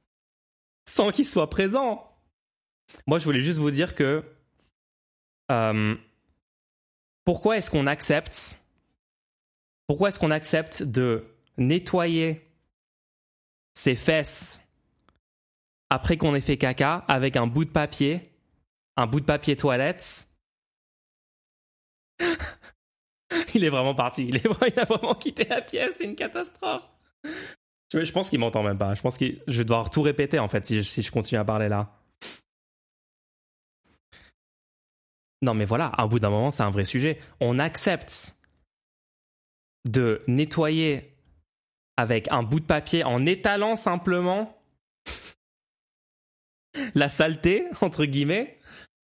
sans 0.87 1.11
qu'il 1.11 1.25
soit 1.25 1.49
présent. 1.49 2.05
Moi, 3.07 3.19
je 3.19 3.25
voulais 3.25 3.41
juste 3.41 3.59
vous 3.59 3.71
dire 3.71 3.95
que 3.95 4.23
euh, 5.51 5.95
pourquoi 7.25 7.57
est-ce 7.57 7.69
qu'on 7.69 7.87
accepte 7.87 8.59
pourquoi 9.89 10.09
est-ce 10.09 10.19
qu'on 10.19 10.29
accepte 10.29 10.83
de 10.83 11.25
nettoyer 11.57 12.47
ses 13.73 13.95
fesses 13.95 14.61
après 15.89 16.15
qu'on 16.15 16.35
ait 16.35 16.41
fait 16.41 16.59
caca 16.59 16.97
avec 17.07 17.35
un 17.35 17.47
bout 17.47 17.65
de 17.65 17.71
papier, 17.71 18.29
un 18.97 19.07
bout 19.07 19.19
de 19.19 19.25
papier 19.25 19.55
toilette? 19.55 20.27
Il 23.55 23.63
est 23.63 23.69
vraiment 23.69 23.95
parti, 23.95 24.27
il, 24.27 24.37
a 24.37 24.85
vraiment 24.85 25.15
quitté 25.15 25.45
la 25.45 25.61
pièce, 25.61 25.95
c'est 25.97 26.03
une 26.03 26.15
catastrophe. 26.15 26.83
Je, 27.91 28.11
pense 28.11 28.29
qu'il 28.29 28.39
m'entend 28.39 28.61
même 28.61 28.77
pas, 28.77 28.93
je 28.93 29.01
pense 29.01 29.17
que 29.17 29.25
je 29.47 29.57
vais 29.57 29.63
devoir 29.63 29.89
tout 29.89 30.03
répéter 30.03 30.37
en 30.37 30.49
fait 30.49 30.67
si 30.67 31.01
je 31.01 31.11
continue 31.11 31.39
à 31.39 31.45
parler 31.45 31.67
là. 31.67 31.98
Non, 35.41 35.53
mais 35.53 35.65
voilà, 35.65 35.91
à 35.97 36.05
bout 36.07 36.19
d'un 36.19 36.29
moment, 36.29 36.51
c'est 36.51 36.63
un 36.63 36.69
vrai 36.69 36.85
sujet. 36.85 37.19
On 37.39 37.59
accepte 37.59 38.35
de 39.85 40.21
nettoyer 40.27 41.15
avec 41.97 42.27
un 42.31 42.43
bout 42.43 42.59
de 42.59 42.65
papier 42.65 43.03
en 43.03 43.25
étalant 43.25 43.75
simplement 43.75 44.57
la 46.95 47.09
saleté, 47.09 47.65
entre 47.81 48.05
guillemets, 48.05 48.57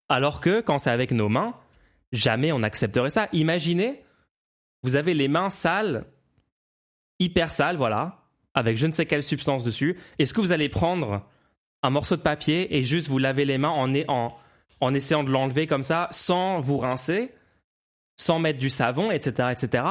alors 0.10 0.40
que 0.40 0.62
quand 0.62 0.78
c'est 0.78 0.92
avec 0.92 1.12
nos 1.12 1.30
mains, 1.30 1.56
jamais 2.12 2.52
on 2.52 2.64
accepterait 2.64 3.10
ça. 3.10 3.28
Imaginez, 3.34 4.04
vous 4.84 4.96
avez 4.96 5.14
les 5.14 5.28
mains 5.28 5.50
sales, 5.50 6.06
hyper 7.20 7.52
sales, 7.52 7.78
voilà, 7.78 8.24
avec 8.54 8.78
je 8.78 8.88
ne 8.88 8.92
sais 8.92 9.06
quelle 9.06 9.24
substance 9.24 9.64
dessus. 9.64 9.98
Est-ce 10.20 10.34
que 10.34 10.42
vous 10.42 10.52
allez 10.52 10.70
prendre 10.70 11.28
un 11.84 11.90
morceau 11.90 12.16
de 12.16 12.22
papier 12.22 12.76
et 12.76 12.84
juste 12.84 13.08
vous 13.08 13.18
laver 13.18 13.46
les 13.46 13.58
mains 13.58 13.70
en, 13.70 13.94
en, 14.08 14.38
en 14.86 14.94
essayant 14.94 15.24
de 15.24 15.32
l'enlever 15.32 15.66
comme 15.66 15.82
ça, 15.82 16.08
sans 16.12 16.60
vous 16.60 16.78
rincer, 16.78 17.34
sans 18.18 18.38
mettre 18.38 18.60
du 18.60 18.70
savon, 18.70 19.10
etc., 19.10 19.50
etc. 19.52 19.84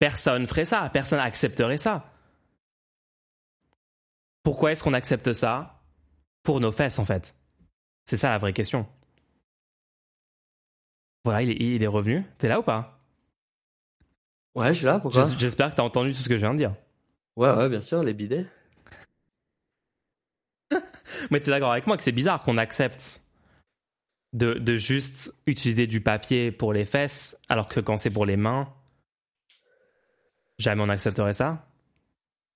Personne 0.00 0.46
ferait 0.48 0.64
ça, 0.64 0.90
personne 0.92 1.20
accepterait 1.20 1.78
ça. 1.78 2.12
Pourquoi 4.42 4.72
est-ce 4.72 4.82
qu'on 4.82 4.92
accepte 4.92 5.32
ça? 5.32 5.80
Pour 6.42 6.58
nos 6.58 6.72
fesses, 6.72 6.98
en 6.98 7.04
fait. 7.04 7.36
C'est 8.06 8.16
ça 8.16 8.30
la 8.30 8.38
vraie 8.38 8.52
question. 8.52 8.88
Voilà, 11.24 11.42
il 11.42 11.50
est, 11.50 11.76
il 11.76 11.82
est 11.82 11.86
revenu. 11.86 12.24
T'es 12.38 12.48
là 12.48 12.58
ou 12.58 12.64
pas? 12.64 13.00
Ouais, 14.56 14.68
je 14.68 14.78
suis 14.78 14.86
là, 14.86 14.98
pourquoi? 14.98 15.26
J'espère 15.38 15.70
que 15.70 15.76
t'as 15.76 15.84
entendu 15.84 16.10
tout 16.10 16.18
ce 16.18 16.28
que 16.28 16.36
je 16.36 16.40
viens 16.40 16.54
de 16.54 16.58
dire. 16.58 16.74
Ouais, 17.36 17.52
ouais, 17.52 17.68
bien 17.68 17.80
sûr, 17.80 18.02
les 18.02 18.14
bidets. 18.14 18.46
Mais 21.30 21.38
t'es 21.38 21.52
d'accord 21.52 21.70
avec 21.70 21.86
moi 21.86 21.96
que 21.96 22.02
c'est 22.02 22.10
bizarre 22.10 22.42
qu'on 22.42 22.58
accepte 22.58 23.27
de, 24.32 24.76
juste 24.76 25.34
utiliser 25.46 25.86
du 25.86 26.00
papier 26.00 26.52
pour 26.52 26.72
les 26.72 26.84
fesses, 26.84 27.38
alors 27.48 27.68
que 27.68 27.80
quand 27.80 27.96
c'est 27.96 28.10
pour 28.10 28.26
les 28.26 28.36
mains, 28.36 28.68
jamais 30.58 30.82
on 30.82 30.88
accepterait 30.88 31.32
ça? 31.32 31.64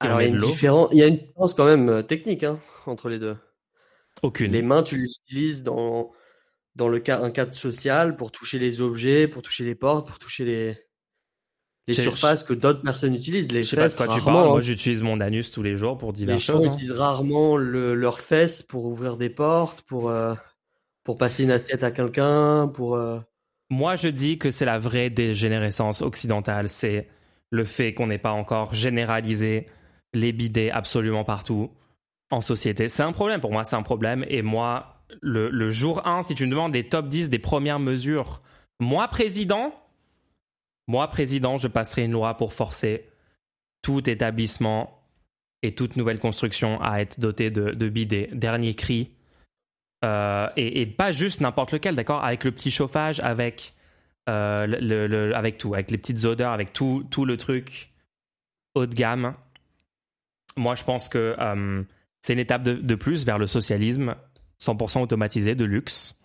alors 0.00 0.20
il 0.20 0.24
y, 0.24 0.26
a 0.26 0.30
une 0.30 0.40
il 0.90 0.98
y, 0.98 1.02
a 1.02 1.06
une 1.06 1.16
différence 1.18 1.54
quand 1.54 1.64
même 1.64 1.88
euh, 1.88 2.02
technique 2.02 2.42
hein, 2.42 2.58
entre 2.86 3.08
les 3.08 3.20
deux. 3.20 3.36
Aucune. 4.22 4.50
Les 4.50 4.62
mains, 4.62 4.82
tu 4.82 4.96
les 4.98 5.08
utilises 5.08 5.62
dans, 5.62 6.10
dans 6.74 6.88
le 6.88 6.98
cas, 6.98 7.20
un 7.20 7.30
cadre 7.30 7.54
social 7.54 8.16
pour 8.16 8.32
toucher 8.32 8.58
les 8.58 8.80
objets, 8.80 9.28
pour 9.28 9.42
toucher 9.42 9.64
les 9.64 9.76
portes, 9.76 10.08
pour 10.08 10.18
toucher 10.18 10.44
les, 10.44 10.76
les 11.86 11.94
surfaces 11.94 12.44
que 12.44 12.52
d'autres 12.52 12.82
personnes 12.82 13.14
utilisent. 13.14 13.50
Les 13.52 13.62
je 13.62 13.70
sais 13.70 13.76
pas 13.76 13.88
de 13.88 13.94
quoi 13.94 14.08
tu 14.08 14.20
parles. 14.20 14.48
Moi, 14.48 14.60
j'utilise 14.60 15.02
mon 15.02 15.20
anus 15.20 15.50
tous 15.50 15.62
les 15.62 15.76
jours 15.76 15.98
pour 15.98 16.12
diverses 16.12 16.42
choses. 16.42 16.58
Les 16.58 16.64
gens 16.64 16.72
utilisent 16.72 16.92
rarement 16.92 17.56
leurs 17.56 18.20
fesses 18.20 18.62
pour 18.62 18.86
ouvrir 18.86 19.16
des 19.16 19.30
portes, 19.30 19.82
pour. 19.82 20.10
Euh, 20.10 20.34
pour 21.04 21.18
passer 21.18 21.44
une 21.44 21.50
assiette 21.50 21.82
à 21.82 21.90
quelqu'un, 21.90 22.68
pour. 22.68 22.96
Euh, 22.96 23.18
Moi, 23.70 23.96
je 23.96 24.08
dis 24.08 24.38
que 24.38 24.50
c'est 24.50 24.64
la 24.64 24.78
vraie 24.78 25.10
dégénérescence 25.10 26.02
occidentale. 26.02 26.68
C'est 26.68 27.08
le 27.50 27.64
fait 27.64 27.94
qu'on 27.94 28.06
n'ait 28.06 28.18
pas 28.18 28.32
encore 28.32 28.74
généralisé 28.74 29.66
les 30.14 30.32
bidets 30.32 30.70
absolument 30.70 31.24
partout 31.24 31.70
en 32.30 32.40
société. 32.40 32.88
C'est 32.88 33.02
un 33.02 33.12
problème 33.12 33.40
pour 33.40 33.52
moi, 33.52 33.64
c'est 33.64 33.76
un 33.76 33.82
problème. 33.82 34.24
Et 34.28 34.42
moi, 34.42 35.04
le, 35.20 35.70
jour 35.70 36.06
1, 36.06 36.22
si 36.22 36.34
tu 36.34 36.46
me 36.46 36.50
demandes 36.50 36.74
les 36.74 36.88
top 36.88 37.08
10 37.08 37.28
des 37.28 37.38
premières 37.38 37.78
mesures, 37.78 38.40
moi, 38.80 39.08
président, 39.08 39.74
moi, 40.88 41.08
président, 41.08 41.58
je 41.58 41.68
passerai 41.68 42.04
une 42.04 42.12
loi 42.12 42.36
pour 42.36 42.52
forcer 42.52 43.08
tout 43.82 44.08
établissement 44.08 45.06
et 45.62 45.74
toute 45.74 45.96
nouvelle 45.96 46.18
construction 46.18 46.80
à 46.80 47.00
être 47.00 47.20
doté 47.20 47.50
de, 47.50 47.70
de 47.70 47.88
bidets. 47.88 48.30
Dernier 48.32 48.74
cri, 48.74 49.12
euh, 50.04 50.48
et, 50.56 50.86
pas 50.86 51.12
juste 51.12 51.40
n'importe 51.40 51.72
lequel, 51.72 51.94
d'accord 51.94 52.24
Avec 52.24 52.44
le 52.44 52.50
petit 52.50 52.70
chauffage, 52.70 53.20
avec, 53.20 53.74
euh, 54.28 54.66
le, 54.66 55.34
avec 55.34 55.58
tout, 55.58 55.74
avec 55.74 55.90
les 55.90 55.98
petites 55.98 56.24
odeurs, 56.24 56.52
avec 56.52 56.72
tout, 56.72 57.06
tout 57.10 57.24
le 57.24 57.36
truc 57.36 57.92
haut 58.74 58.86
de 58.86 58.94
gamme. 58.94 59.34
Moi, 60.56 60.74
je 60.74 60.84
pense 60.84 61.08
que 61.08 61.36
euh, 61.38 61.82
c'est 62.20 62.32
une 62.32 62.38
étape 62.38 62.62
de, 62.62 62.94
plus 62.94 63.24
vers 63.24 63.38
le 63.38 63.46
socialisme 63.46 64.16
100% 64.60 65.02
automatisé 65.02 65.54
de 65.54 65.64
luxe, 65.64 66.18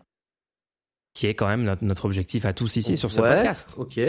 qui 1.14 1.28
est 1.28 1.36
quand 1.36 1.48
même 1.48 1.64
notre, 1.82 2.06
objectif 2.06 2.46
à 2.46 2.54
tous 2.54 2.76
ici 2.78 2.98
sur 2.98 3.12
ce 3.12 3.22
podcast. 3.22 3.76
Ok, 3.78 4.00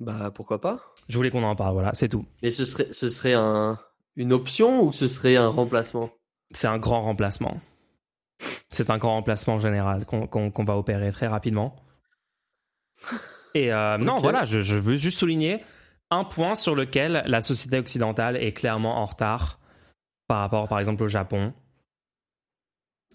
bah 0.00 0.30
pourquoi 0.34 0.60
pas 0.60 0.94
Je 1.08 1.16
voulais 1.16 1.30
qu'on 1.30 1.42
en 1.42 1.56
parle, 1.56 1.74
voilà, 1.74 1.92
c'est 1.94 2.08
tout. 2.08 2.26
Et 2.42 2.50
ce 2.50 2.64
serait, 2.64 2.88
ce 2.92 3.08
serait 3.08 3.34
un, 3.34 3.78
une 4.16 4.32
option 4.32 4.82
ou 4.82 4.92
ce 4.92 5.08
serait 5.08 5.36
un 5.36 5.48
remplacement? 5.48 6.10
C'est 6.52 6.66
un 6.66 6.78
grand 6.78 7.02
remplacement. 7.02 7.60
C'est 8.70 8.90
un 8.90 8.98
grand 8.98 9.14
remplacement 9.14 9.58
général 9.58 10.06
qu'on 10.06 10.64
va 10.64 10.76
opérer 10.76 11.10
très 11.12 11.26
rapidement. 11.26 11.76
Et 13.54 13.72
euh, 13.72 13.98
non, 13.98 14.18
voilà, 14.18 14.44
je, 14.44 14.76
veux 14.76 14.96
juste 14.96 15.18
souligner 15.18 15.64
un 16.10 16.24
point 16.24 16.54
sur 16.54 16.74
lequel 16.74 17.24
la 17.26 17.42
société 17.42 17.78
occidentale 17.78 18.36
est 18.36 18.52
clairement 18.52 18.98
en 18.98 19.04
retard 19.04 19.58
par 20.28 20.38
rapport, 20.38 20.68
par 20.68 20.78
exemple, 20.78 21.02
au 21.02 21.08
Japon. 21.08 21.52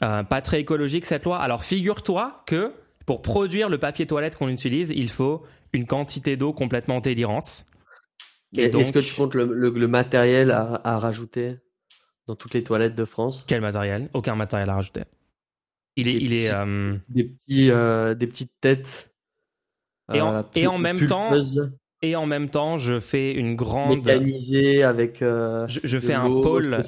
Euh, 0.04 0.24
pas 0.24 0.42
très 0.42 0.60
écologique 0.60 1.06
cette 1.06 1.24
loi. 1.24 1.40
Alors 1.40 1.64
figure-toi 1.64 2.44
que 2.46 2.74
pour 3.06 3.22
produire 3.22 3.70
le 3.70 3.78
papier 3.78 4.06
toilette 4.06 4.36
qu'on 4.36 4.50
utilise, 4.50 4.90
il 4.90 5.10
faut 5.10 5.46
une 5.72 5.86
quantité 5.86 6.36
d'eau 6.36 6.52
complètement 6.52 7.00
délirante. 7.00 7.66
Est-ce 8.58 8.92
que 8.92 9.00
tu 9.00 9.14
comptes 9.14 9.36
le, 9.36 9.88
matériel 9.88 10.52
à, 10.52 11.00
rajouter 11.00 11.58
dans 12.28 12.36
toutes 12.36 12.54
les 12.54 12.64
toilettes 12.64 12.96
de 12.96 13.06
France? 13.06 13.44
Quel 13.48 13.62
matériel? 13.62 14.10
Aucun 14.14 14.36
matériel 14.36 14.70
à 14.70 14.76
rajouter. 14.76 15.04
Il 15.98 16.08
est, 16.08 16.14
il 16.14 16.34
est 16.34 16.54
euh, 16.54 16.98
des 17.10 17.24
petits, 17.24 17.72
euh, 17.72 18.16
des 18.16 18.28
petites 18.28 18.52
têtes. 18.60 19.12
Et 20.14 20.22
en, 20.22 20.36
euh, 20.36 20.42
et 20.54 20.68
en 20.68 20.78
même 20.78 21.08
temps, 21.08 21.32
et 22.02 22.16
en 22.16 22.26
même 22.26 22.50
temps, 22.50 22.78
je 22.78 23.00
fais 23.00 23.32
une 23.32 23.56
grande 23.56 24.06
mécanisée 24.06 24.84
avec. 24.84 25.20
je, 25.22 26.00
fais 26.00 26.14
un 26.14 26.26
pôle. 26.26 26.84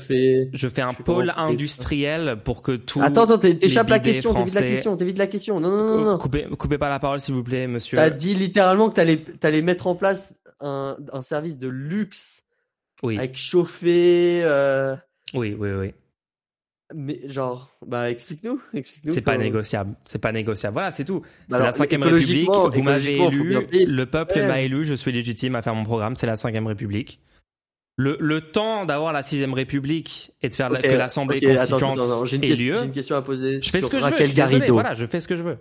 Je 0.53 0.67
fais, 0.67 0.81
un 0.81 0.93
pôle 0.93 1.33
industriel 1.37 2.37
pour 2.43 2.61
que 2.61 2.73
tout. 2.73 2.99
Attends, 3.01 3.23
attends, 3.23 3.39
t'échappes 3.39 3.89
la 3.89 3.99
question. 3.99 4.33
T'évites 4.33 4.53
la 4.55 4.61
question. 4.61 4.97
T'évites 4.97 5.17
la 5.17 5.27
question. 5.27 5.59
Non, 5.59 5.69
non, 5.69 5.97
non, 5.97 6.11
non. 6.11 6.17
Coupez, 6.17 6.45
coupez 6.57 6.77
pas 6.77 6.89
la 6.89 6.99
parole, 6.99 7.21
s'il 7.21 7.33
vous 7.33 7.43
plaît, 7.43 7.65
monsieur. 7.67 7.97
T'as 7.97 8.09
dit 8.09 8.35
littéralement 8.35 8.89
que 8.89 8.95
t'allais, 8.95 9.23
allais 9.41 9.61
mettre 9.61 9.87
en 9.87 9.95
place 9.95 10.35
un, 10.59 10.97
un 11.13 11.21
service 11.21 11.57
de 11.57 11.69
luxe. 11.69 12.43
Oui. 13.03 13.17
Avec 13.17 13.37
chauffé. 13.37 14.43
Oui, 15.33 15.55
oui, 15.57 15.69
oui. 15.71 15.93
Mais 16.95 17.19
genre, 17.27 17.69
bah 17.85 18.09
explique-nous. 18.09 18.61
Explique 18.73 19.11
c'est 19.11 19.21
pas 19.21 19.37
négociable. 19.37 19.95
C'est 20.05 20.19
pas 20.19 20.31
négociable. 20.31 20.73
Voilà, 20.73 20.91
c'est 20.91 21.03
tout. 21.03 21.21
c'est 21.49 21.59
la 21.59 21.71
cinquième 21.71 22.03
République. 22.03 22.49
Vous 22.49 22.83
m'avez 22.83 23.17
élu. 23.17 23.57
Le 23.85 24.05
peuple 24.05 24.39
m'a 24.47 24.61
élu. 24.61 24.85
Je 24.85 24.93
suis 24.93 25.11
légitime 25.11 25.55
à 25.55 25.61
faire 25.61 25.75
mon 25.75 25.83
programme. 25.83 26.15
C'est 26.15 26.27
la 26.27 26.37
cinquième 26.37 26.67
République. 26.67 27.19
Le, 27.99 28.15
le 28.19 28.41
temps 28.41 28.85
d'avoir 28.85 29.11
la 29.11 29.23
sixième 29.23 29.55
République 29.55 30.31
et 30.43 30.49
de 30.49 30.55
faire 30.55 30.69
que 30.69 30.87
l'Assemblée 30.87 31.41
constituante 31.41 31.97
ait 32.31 32.55
lieu. 32.55 32.75
J'ai 32.77 32.85
une 32.85 32.91
question 32.91 33.15
à 33.15 33.23
poser. 33.23 33.59
Je 33.61 33.69
fais 33.69 33.81
ce 33.81 33.87
que 33.87 33.99
je 33.99 34.05
veux. 34.05 34.25
Je 34.25 34.35
Garrido. 34.35 34.73
Voilà, 34.73 34.93
je 34.93 35.05
fais 35.05 35.19
ce 35.19 35.27
que 35.27 35.35
je 35.35 35.41
veux. 35.41 35.57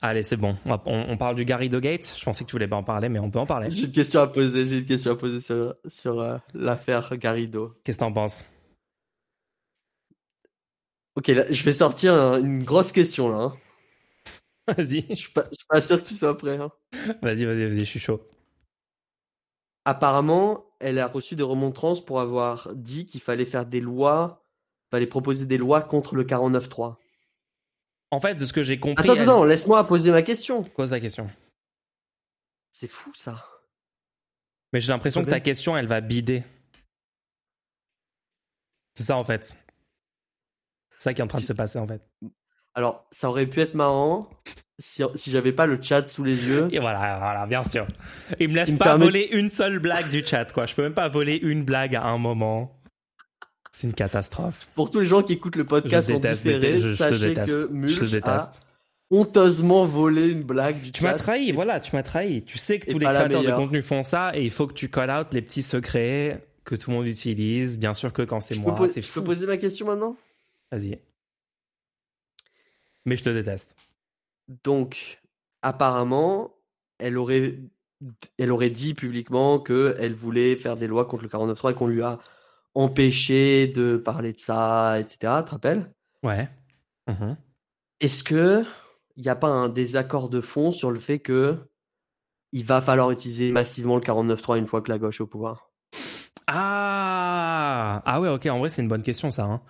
Allez, 0.00 0.22
c'est 0.22 0.36
bon. 0.36 0.56
On, 0.64 0.78
on, 0.86 1.16
parle 1.16 1.34
du 1.34 1.44
Garrido 1.44 1.80
Gate. 1.80 2.14
Je 2.16 2.24
pensais 2.24 2.44
que 2.44 2.48
tu 2.48 2.52
voulais 2.52 2.68
pas 2.68 2.76
en 2.76 2.84
parler, 2.84 3.08
mais 3.08 3.18
on 3.18 3.30
peut 3.30 3.40
en 3.40 3.46
parler. 3.46 3.70
J'ai 3.70 3.86
une 3.86 3.92
question 3.92 4.20
à 4.20 4.28
poser. 4.28 4.64
J'ai 4.64 4.78
une 4.78 4.84
question 4.84 5.12
à 5.12 5.16
poser 5.16 5.40
sur, 5.40 5.74
sur 5.86 6.20
euh, 6.20 6.38
l'affaire 6.54 7.16
Garrido. 7.16 7.74
Qu'est-ce 7.84 7.98
que 7.98 8.04
t'en 8.04 8.12
penses? 8.12 8.46
Ok, 11.18 11.32
je 11.50 11.64
vais 11.64 11.72
sortir 11.72 12.14
une 12.36 12.62
grosse 12.62 12.92
question 12.92 13.28
là. 13.28 13.38
Hein. 13.38 13.56
Vas-y. 14.68 15.04
Je 15.08 15.14
suis, 15.14 15.32
pas, 15.32 15.48
suis 15.50 15.66
pas 15.68 15.80
sûr 15.80 16.00
que 16.00 16.06
tu 16.06 16.14
sois 16.14 16.38
prêt. 16.38 16.58
Hein. 16.58 16.70
Vas-y, 17.22 17.44
vas-y, 17.44 17.66
vas-y, 17.66 17.80
je 17.80 17.84
suis 17.84 17.98
chaud. 17.98 18.22
Apparemment, 19.84 20.64
elle 20.78 21.00
a 21.00 21.08
reçu 21.08 21.34
des 21.34 21.42
remontrances 21.42 22.04
pour 22.04 22.20
avoir 22.20 22.72
dit 22.72 23.04
qu'il 23.04 23.20
fallait 23.20 23.46
faire 23.46 23.66
des 23.66 23.80
lois, 23.80 24.46
fallait 24.92 25.08
proposer 25.08 25.44
des 25.44 25.58
lois 25.58 25.82
contre 25.82 26.14
le 26.14 26.22
49.3. 26.22 26.94
En 28.12 28.20
fait, 28.20 28.36
de 28.36 28.44
ce 28.44 28.52
que 28.52 28.62
j'ai 28.62 28.78
compris. 28.78 29.10
Attends, 29.10 29.20
attends, 29.20 29.44
laisse-moi 29.44 29.82
poser 29.88 30.12
ma 30.12 30.22
question. 30.22 30.62
Pose 30.62 30.92
la 30.92 31.00
question. 31.00 31.28
C'est 32.70 32.86
fou 32.86 33.12
ça. 33.16 33.44
Mais 34.72 34.80
j'ai 34.80 34.92
l'impression 34.92 35.24
que 35.24 35.30
ta 35.30 35.40
question, 35.40 35.76
elle 35.76 35.88
va 35.88 36.00
bider. 36.00 36.44
C'est 38.94 39.02
ça 39.02 39.16
en 39.16 39.24
fait. 39.24 39.58
C'est 40.98 41.04
ça 41.04 41.14
qui 41.14 41.20
est 41.20 41.24
en 41.24 41.28
train 41.28 41.40
de 41.40 41.46
se 41.46 41.52
passer 41.52 41.78
en 41.78 41.86
fait. 41.86 42.02
Alors, 42.74 43.06
ça 43.10 43.28
aurait 43.28 43.46
pu 43.46 43.60
être 43.60 43.74
marrant 43.74 44.20
si, 44.78 45.02
si 45.14 45.30
j'avais 45.30 45.52
pas 45.52 45.66
le 45.66 45.80
chat 45.80 46.08
sous 46.08 46.22
les 46.22 46.46
yeux. 46.46 46.68
Et 46.70 46.78
voilà, 46.78 47.18
voilà, 47.18 47.46
bien 47.46 47.64
sûr. 47.64 47.86
Il 48.38 48.50
me 48.50 48.54
laisse 48.54 48.74
pas 48.74 48.96
voler 48.96 49.28
une 49.32 49.50
seule 49.50 49.80
blague 49.80 50.10
du 50.10 50.24
chat, 50.24 50.52
quoi. 50.52 50.66
Je 50.66 50.74
peux 50.74 50.82
même 50.82 50.94
pas 50.94 51.08
voler 51.08 51.36
une 51.36 51.64
blague 51.64 51.96
à 51.96 52.04
un 52.04 52.18
moment. 52.18 52.80
C'est 53.72 53.86
une 53.86 53.94
catastrophe. 53.94 54.68
Pour 54.74 54.90
tous 54.90 55.00
les 55.00 55.06
gens 55.06 55.22
qui 55.22 55.32
écoutent 55.34 55.56
le 55.56 55.64
podcast 55.64 56.10
en 56.10 56.20
différé, 56.20 56.94
sachez 56.94 57.34
que 57.34 57.70
Mulch 57.70 58.14
a 58.24 58.50
honteusement 59.10 59.86
volé 59.86 60.30
une 60.30 60.42
blague 60.42 60.80
du 60.80 60.92
tu 60.92 61.00
chat. 61.00 61.08
Tu 61.08 61.12
m'as 61.12 61.18
trahi, 61.18 61.52
voilà, 61.52 61.80
tu 61.80 61.96
m'as 61.96 62.02
trahi. 62.02 62.44
Tu 62.44 62.58
sais 62.58 62.78
que 62.78 62.90
tous 62.90 62.98
les 62.98 63.06
créateurs 63.06 63.42
de 63.42 63.50
contenu 63.52 63.82
font 63.82 64.04
ça 64.04 64.32
et 64.34 64.44
il 64.44 64.50
faut 64.50 64.66
que 64.66 64.74
tu 64.74 64.88
call 64.88 65.10
out 65.10 65.28
les 65.32 65.42
petits 65.42 65.62
secrets 65.62 66.46
que 66.64 66.74
tout 66.74 66.90
le 66.90 66.96
monde 66.96 67.06
utilise. 67.06 67.78
Bien 67.78 67.94
sûr 67.94 68.12
que 68.12 68.22
quand 68.22 68.40
c'est 68.40 68.56
moi, 68.56 68.76
c'est 68.88 69.02
fou. 69.02 69.08
Je 69.08 69.20
peux 69.20 69.24
poser 69.24 69.46
ma 69.46 69.56
question 69.56 69.86
maintenant? 69.86 70.16
Vas-y. 70.70 71.00
Mais 73.04 73.16
je 73.16 73.24
te 73.24 73.30
déteste. 73.30 73.76
Donc, 74.64 75.20
apparemment, 75.62 76.54
elle 76.98 77.16
aurait, 77.18 77.58
elle 78.38 78.52
aurait 78.52 78.70
dit 78.70 78.94
publiquement 78.94 79.60
qu'elle 79.60 80.14
voulait 80.14 80.56
faire 80.56 80.76
des 80.76 80.86
lois 80.86 81.06
contre 81.06 81.22
le 81.22 81.28
49.3 81.28 81.72
et 81.72 81.74
qu'on 81.74 81.86
lui 81.86 82.02
a 82.02 82.18
empêché 82.74 83.66
de 83.68 83.96
parler 83.96 84.32
de 84.32 84.40
ça, 84.40 84.98
etc. 85.00 85.42
Tu 85.42 85.46
te 85.46 85.50
rappelles? 85.50 85.92
Ouais. 86.22 86.48
Mmh 87.08 87.34
Est-ce 88.00 88.22
que 88.22 88.64
il 89.16 89.22
n'y 89.22 89.30
a 89.30 89.36
pas 89.36 89.48
un 89.48 89.68
désaccord 89.68 90.28
de 90.28 90.40
fond 90.40 90.70
sur 90.70 90.90
le 90.90 91.00
fait 91.00 91.18
que 91.18 91.58
il 92.52 92.64
va 92.64 92.80
falloir 92.80 93.10
utiliser 93.10 93.52
massivement 93.52 93.96
le 93.96 94.02
49.3 94.02 94.58
une 94.58 94.66
fois 94.66 94.80
que 94.80 94.90
la 94.90 94.98
gauche 94.98 95.20
est 95.20 95.24
au 95.24 95.26
pouvoir? 95.26 95.70
Ah 96.46 98.02
Ah 98.06 98.20
ouais, 98.20 98.28
ok, 98.28 98.46
en 98.46 98.58
vrai, 98.58 98.70
c'est 98.70 98.82
une 98.82 98.88
bonne 98.88 99.02
question, 99.02 99.30
ça. 99.30 99.44
Hein. 99.44 99.62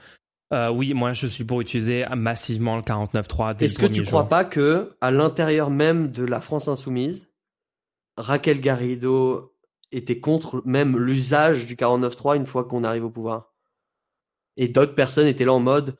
Euh, 0.52 0.70
oui, 0.70 0.94
moi 0.94 1.12
je 1.12 1.26
suis 1.26 1.44
pour 1.44 1.60
utiliser 1.60 2.06
massivement 2.16 2.76
le 2.76 2.82
49.3 2.82 3.62
Est-ce 3.62 3.78
que 3.78 3.86
tu 3.86 4.00
ne 4.00 4.06
crois 4.06 4.28
pas 4.28 4.44
que 4.44 4.96
à 5.00 5.10
l'intérieur 5.10 5.68
même 5.68 6.10
de 6.10 6.24
la 6.24 6.40
France 6.40 6.68
insoumise, 6.68 7.28
Raquel 8.16 8.60
Garrido 8.60 9.54
était 9.92 10.20
contre 10.20 10.62
même 10.64 10.98
l'usage 10.98 11.66
du 11.66 11.76
49.3 11.76 12.36
une 12.36 12.46
fois 12.46 12.64
qu'on 12.64 12.84
arrive 12.84 13.04
au 13.04 13.10
pouvoir? 13.10 13.52
Et 14.56 14.68
d'autres 14.68 14.94
personnes 14.94 15.26
étaient 15.26 15.44
là 15.44 15.52
en 15.52 15.60
mode 15.60 15.96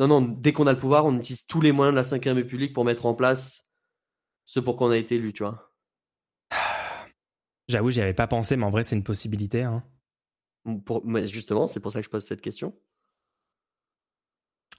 non, 0.00 0.08
non, 0.08 0.22
dès 0.22 0.54
qu'on 0.54 0.66
a 0.66 0.72
le 0.72 0.78
pouvoir, 0.78 1.04
on 1.04 1.14
utilise 1.18 1.44
tous 1.44 1.60
les 1.60 1.72
moyens 1.72 1.94
de 1.94 2.00
la 2.00 2.18
5ème 2.18 2.36
République 2.36 2.72
pour 2.72 2.86
mettre 2.86 3.04
en 3.04 3.12
place 3.12 3.68
ce 4.46 4.58
pour 4.58 4.78
qu'on 4.78 4.88
a 4.88 4.96
été 4.96 5.16
élu, 5.16 5.34
tu 5.34 5.42
vois. 5.42 5.74
J'avoue, 7.68 7.90
j'y 7.90 8.00
avais 8.00 8.14
pas 8.14 8.26
pensé, 8.26 8.56
mais 8.56 8.64
en 8.64 8.70
vrai, 8.70 8.82
c'est 8.82 8.96
une 8.96 9.04
possibilité. 9.04 9.62
Hein. 9.62 9.84
Pour, 10.86 11.04
mais 11.04 11.26
justement, 11.26 11.68
c'est 11.68 11.80
pour 11.80 11.92
ça 11.92 12.00
que 12.00 12.06
je 12.06 12.10
pose 12.10 12.24
cette 12.24 12.40
question. 12.40 12.74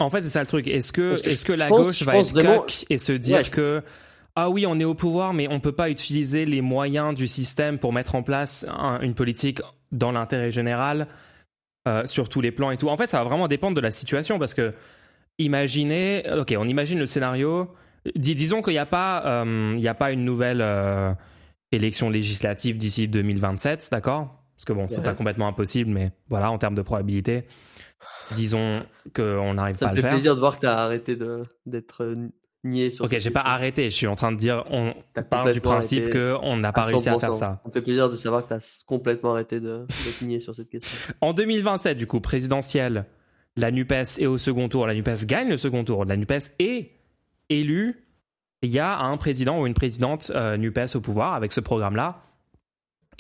En 0.01 0.09
fait, 0.09 0.21
c'est 0.21 0.29
ça 0.29 0.41
le 0.41 0.47
truc. 0.47 0.67
Est-ce 0.67 0.91
que, 0.91 1.13
est-ce 1.27 1.45
que 1.45 1.53
la 1.53 1.69
gauche 1.69 2.03
va 2.03 2.17
être 2.17 2.31
vraiment... 2.31 2.65
et 2.89 2.97
se 2.97 3.11
dire 3.13 3.49
que 3.51 3.83
ah 4.35 4.49
oui, 4.49 4.65
on 4.65 4.79
est 4.79 4.85
au 4.85 4.93
pouvoir, 4.93 5.33
mais 5.33 5.47
on 5.49 5.59
peut 5.59 5.73
pas 5.73 5.89
utiliser 5.89 6.45
les 6.45 6.61
moyens 6.61 7.13
du 7.13 7.27
système 7.27 7.79
pour 7.79 7.91
mettre 7.91 8.15
en 8.15 8.23
place 8.23 8.65
une 9.01 9.13
politique 9.13 9.61
dans 9.91 10.11
l'intérêt 10.11 10.51
général 10.51 11.07
euh, 11.87 12.05
sur 12.05 12.29
tous 12.29 12.39
les 12.39 12.51
plans 12.51 12.71
et 12.71 12.77
tout. 12.77 12.87
En 12.87 12.95
fait, 12.95 13.07
ça 13.07 13.17
va 13.17 13.25
vraiment 13.25 13.47
dépendre 13.47 13.75
de 13.75 13.81
la 13.81 13.91
situation 13.91 14.39
parce 14.39 14.53
que 14.53 14.73
imaginez, 15.37 16.23
ok, 16.31 16.55
on 16.57 16.67
imagine 16.67 16.99
le 16.99 17.05
scénario. 17.05 17.73
disons 18.15 18.61
qu'il 18.61 18.73
n'y 18.73 18.79
a 18.79 18.85
pas, 18.85 19.23
euh, 19.25 19.73
il 19.75 19.81
y 19.81 19.87
a 19.89 19.93
pas 19.93 20.11
une 20.11 20.23
nouvelle 20.23 20.61
euh, 20.61 21.13
élection 21.73 22.09
législative 22.09 22.77
d'ici 22.77 23.09
2027, 23.09 23.89
d'accord? 23.91 24.43
Parce 24.55 24.65
que 24.65 24.73
bon, 24.73 24.87
c'est 24.87 25.01
pas 25.03 25.15
complètement 25.15 25.47
impossible, 25.47 25.89
mais 25.89 26.11
voilà, 26.29 26.51
en 26.51 26.57
termes 26.57 26.75
de 26.75 26.83
probabilité 26.83 27.45
disons 28.31 28.83
qu'on 29.15 29.53
n'arrive 29.53 29.77
pas 29.77 29.87
à 29.87 29.93
le 29.93 29.95
faire. 29.95 30.01
Ça 30.01 30.07
me 30.07 30.07
fait 30.07 30.09
plaisir 30.09 30.35
de 30.35 30.39
voir 30.39 30.55
que 30.55 30.61
tu 30.61 30.67
as 30.67 30.77
arrêté 30.77 31.17
d'être 31.65 32.15
nié 32.63 32.91
sur 32.91 33.05
Ok, 33.05 33.17
j'ai 33.17 33.31
pas 33.31 33.41
arrêté, 33.41 33.89
je 33.89 33.95
suis 33.95 34.07
en 34.07 34.15
train 34.15 34.31
de 34.31 34.37
dire, 34.37 34.63
on 34.69 34.93
parle 35.29 35.53
du 35.53 35.61
principe 35.61 36.11
qu'on 36.11 36.57
n'a 36.57 36.71
pas 36.71 36.83
réussi 36.83 37.09
à 37.09 37.19
faire 37.19 37.33
ça. 37.33 37.59
Ça 37.61 37.61
me 37.65 37.71
fait 37.71 37.81
plaisir 37.81 38.09
de 38.09 38.15
savoir 38.15 38.43
que 38.43 38.49
tu 38.49 38.53
as 38.53 38.83
complètement 38.85 39.31
arrêté 39.33 39.59
d'être 39.59 40.21
nié 40.21 40.39
sur 40.39 40.55
cette 40.55 40.69
question. 40.69 40.97
En 41.21 41.33
2027, 41.33 41.97
du 41.97 42.07
coup, 42.07 42.19
présidentielle, 42.19 43.05
la 43.57 43.71
NUPES 43.71 44.19
est 44.19 44.25
au 44.27 44.37
second 44.37 44.69
tour, 44.69 44.87
la 44.87 44.93
NUPES 44.93 45.25
gagne 45.25 45.49
le 45.49 45.57
second 45.57 45.83
tour, 45.83 46.05
la 46.05 46.15
NUPES 46.15 46.51
est 46.59 46.91
élue, 47.49 48.05
il 48.61 48.69
y 48.69 48.79
a 48.79 48.99
un 48.99 49.17
président 49.17 49.59
ou 49.59 49.67
une 49.67 49.73
présidente 49.73 50.31
euh, 50.35 50.57
NUPES 50.57 50.95
au 50.95 51.01
pouvoir 51.01 51.33
avec 51.33 51.51
ce 51.51 51.59
programme-là. 51.59 52.21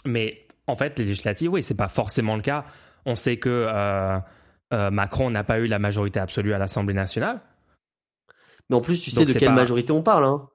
Mais 0.05 0.47
en 0.67 0.75
fait, 0.75 0.97
les 0.99 1.05
législatives, 1.05 1.51
oui, 1.51 1.63
c'est 1.63 1.75
pas 1.75 1.89
forcément 1.89 2.35
le 2.35 2.41
cas. 2.41 2.65
On 3.05 3.15
sait 3.15 3.37
que 3.37 3.65
euh, 3.67 4.19
euh, 4.73 4.91
Macron 4.91 5.29
n'a 5.29 5.43
pas 5.43 5.59
eu 5.59 5.67
la 5.67 5.79
majorité 5.79 6.19
absolue 6.19 6.53
à 6.53 6.57
l'Assemblée 6.57 6.93
nationale. 6.93 7.41
Mais 8.69 8.75
en 8.75 8.81
plus, 8.81 8.99
tu 9.01 9.11
sais 9.11 9.25
de 9.25 9.33
quelle 9.33 9.53
majorité 9.53 9.91
on 9.91 10.01
parle. 10.01 10.25
Hein. 10.25 10.47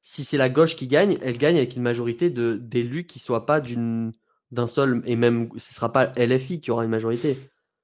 Si 0.00 0.24
c'est 0.24 0.36
la 0.36 0.48
gauche 0.48 0.74
qui 0.74 0.88
gagne, 0.88 1.18
elle 1.22 1.38
gagne 1.38 1.56
avec 1.56 1.76
une 1.76 1.82
majorité 1.82 2.30
de 2.30 2.54
d'élus 2.54 3.06
qui 3.06 3.20
soient 3.20 3.46
pas 3.46 3.60
d'une 3.60 4.12
d'un 4.50 4.66
seul 4.66 5.02
et 5.06 5.14
même 5.14 5.48
ce 5.56 5.72
sera 5.72 5.92
pas 5.92 6.12
LFI 6.16 6.60
qui 6.60 6.70
aura 6.72 6.84
une 6.84 6.90
majorité. 6.90 7.38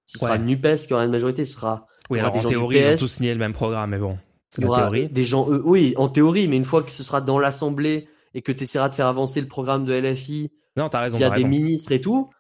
Ce 0.07 0.19
sera 0.19 0.39
Nupes 0.39 0.77
qui 0.87 0.93
aura 0.93 1.05
une 1.05 1.13
majorité. 1.13 1.47
Ce 1.47 1.55
sera 1.55 1.87
oui 2.11 2.19
alors 2.19 2.35
en 2.35 2.43
théorie 2.43 2.79
ils 2.79 2.95
ont 2.95 2.97
tous 2.97 3.07
signé 3.07 3.33
le 3.33 3.39
même 3.39 3.53
programme, 3.53 3.91
mais 3.91 3.99
bon, 3.99 4.19
c'est 4.51 4.63
la 4.63 4.75
théorie. 4.75 5.09
Des 5.09 5.25
gens, 5.25 5.47
oui, 5.49 5.95
en 5.97 6.09
théorie, 6.09 6.49
mais 6.49 6.57
une 6.57 6.65
fois 6.65 6.83
que 6.83 6.91
ce 6.91 7.03
sera 7.03 7.21
dans 7.21 7.39
l'Assemblée 7.39 8.09
et 8.35 8.43
que 8.43 8.51
tu 8.51 8.65
essaieras 8.65 8.89
de 8.89 8.95
faire 8.95 9.07
avancer 9.07 9.41
le 9.41 9.47
programme 9.47 9.85
de 9.85 9.95
LFI, 9.95 10.51
non, 10.77 10.89
as 10.89 11.01
raison, 11.01 11.19
il 11.19 11.21
y 11.21 11.25
a 11.25 11.31
des 11.31 11.45
ministres 11.45 11.93
et 11.93 12.01
tout. 12.01 12.31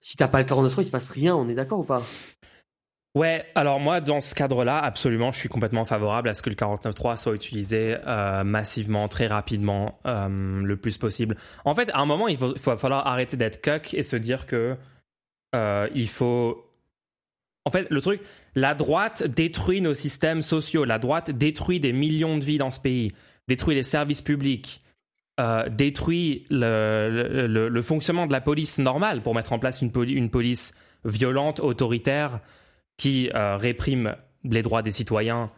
Si 0.00 0.16
t'as 0.16 0.28
pas 0.28 0.38
le 0.38 0.44
49 0.44 0.74
il 0.78 0.84
se 0.84 0.90
passe 0.90 1.10
rien. 1.10 1.34
On 1.34 1.48
est 1.48 1.54
d'accord 1.54 1.80
ou 1.80 1.84
pas? 1.84 2.02
Ouais, 3.16 3.46
alors 3.54 3.80
moi, 3.80 4.02
dans 4.02 4.20
ce 4.20 4.34
cadre-là, 4.34 4.78
absolument, 4.78 5.32
je 5.32 5.38
suis 5.38 5.48
complètement 5.48 5.86
favorable 5.86 6.28
à 6.28 6.34
ce 6.34 6.42
que 6.42 6.50
le 6.50 6.54
49.3 6.54 7.16
soit 7.16 7.34
utilisé 7.34 7.96
euh, 8.06 8.44
massivement, 8.44 9.08
très 9.08 9.26
rapidement, 9.26 9.98
euh, 10.06 10.60
le 10.60 10.76
plus 10.76 10.98
possible. 10.98 11.34
En 11.64 11.74
fait, 11.74 11.88
à 11.94 12.00
un 12.00 12.04
moment, 12.04 12.28
il, 12.28 12.36
faut, 12.36 12.52
va 12.52 12.76
falloir 12.76 13.06
arrêter 13.06 13.38
d'être 13.38 13.62
cuck 13.62 13.94
et 13.94 14.02
se 14.02 14.16
dire 14.16 14.44
que 14.44 14.76
euh, 15.54 15.88
il 15.94 16.08
faut... 16.08 16.70
En 17.64 17.70
fait, 17.70 17.86
le 17.88 18.02
truc, 18.02 18.20
la 18.54 18.74
droite 18.74 19.26
détruit 19.26 19.80
nos 19.80 19.94
systèmes 19.94 20.42
sociaux, 20.42 20.84
la 20.84 20.98
droite 20.98 21.30
détruit 21.30 21.80
des 21.80 21.94
millions 21.94 22.36
de 22.36 22.44
vies 22.44 22.58
dans 22.58 22.70
ce 22.70 22.80
pays, 22.80 23.12
détruit 23.48 23.76
les 23.76 23.82
services 23.82 24.20
publics, 24.20 24.82
détruit 25.70 26.46
le, 26.50 27.80
fonctionnement 27.80 28.26
de 28.26 28.32
la 28.32 28.42
police 28.42 28.76
normale 28.78 29.22
pour 29.22 29.34
mettre 29.34 29.54
en 29.54 29.58
place 29.58 29.80
une 29.80 30.28
police 30.30 30.74
violente, 31.06 31.60
autoritaire, 31.60 32.40
qui 32.96 33.30
euh, 33.34 33.56
répriment 33.56 34.16
les 34.44 34.62
droits 34.62 34.82
des 34.82 34.92
citoyens 34.92 35.50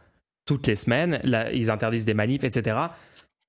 toutes 0.47 0.67
les 0.67 0.77
semaines, 0.77 1.21
ils 1.53 1.71
interdisent 1.71 2.07
des 2.07 2.15
manifs, 2.15 2.43
etc. 2.43 2.79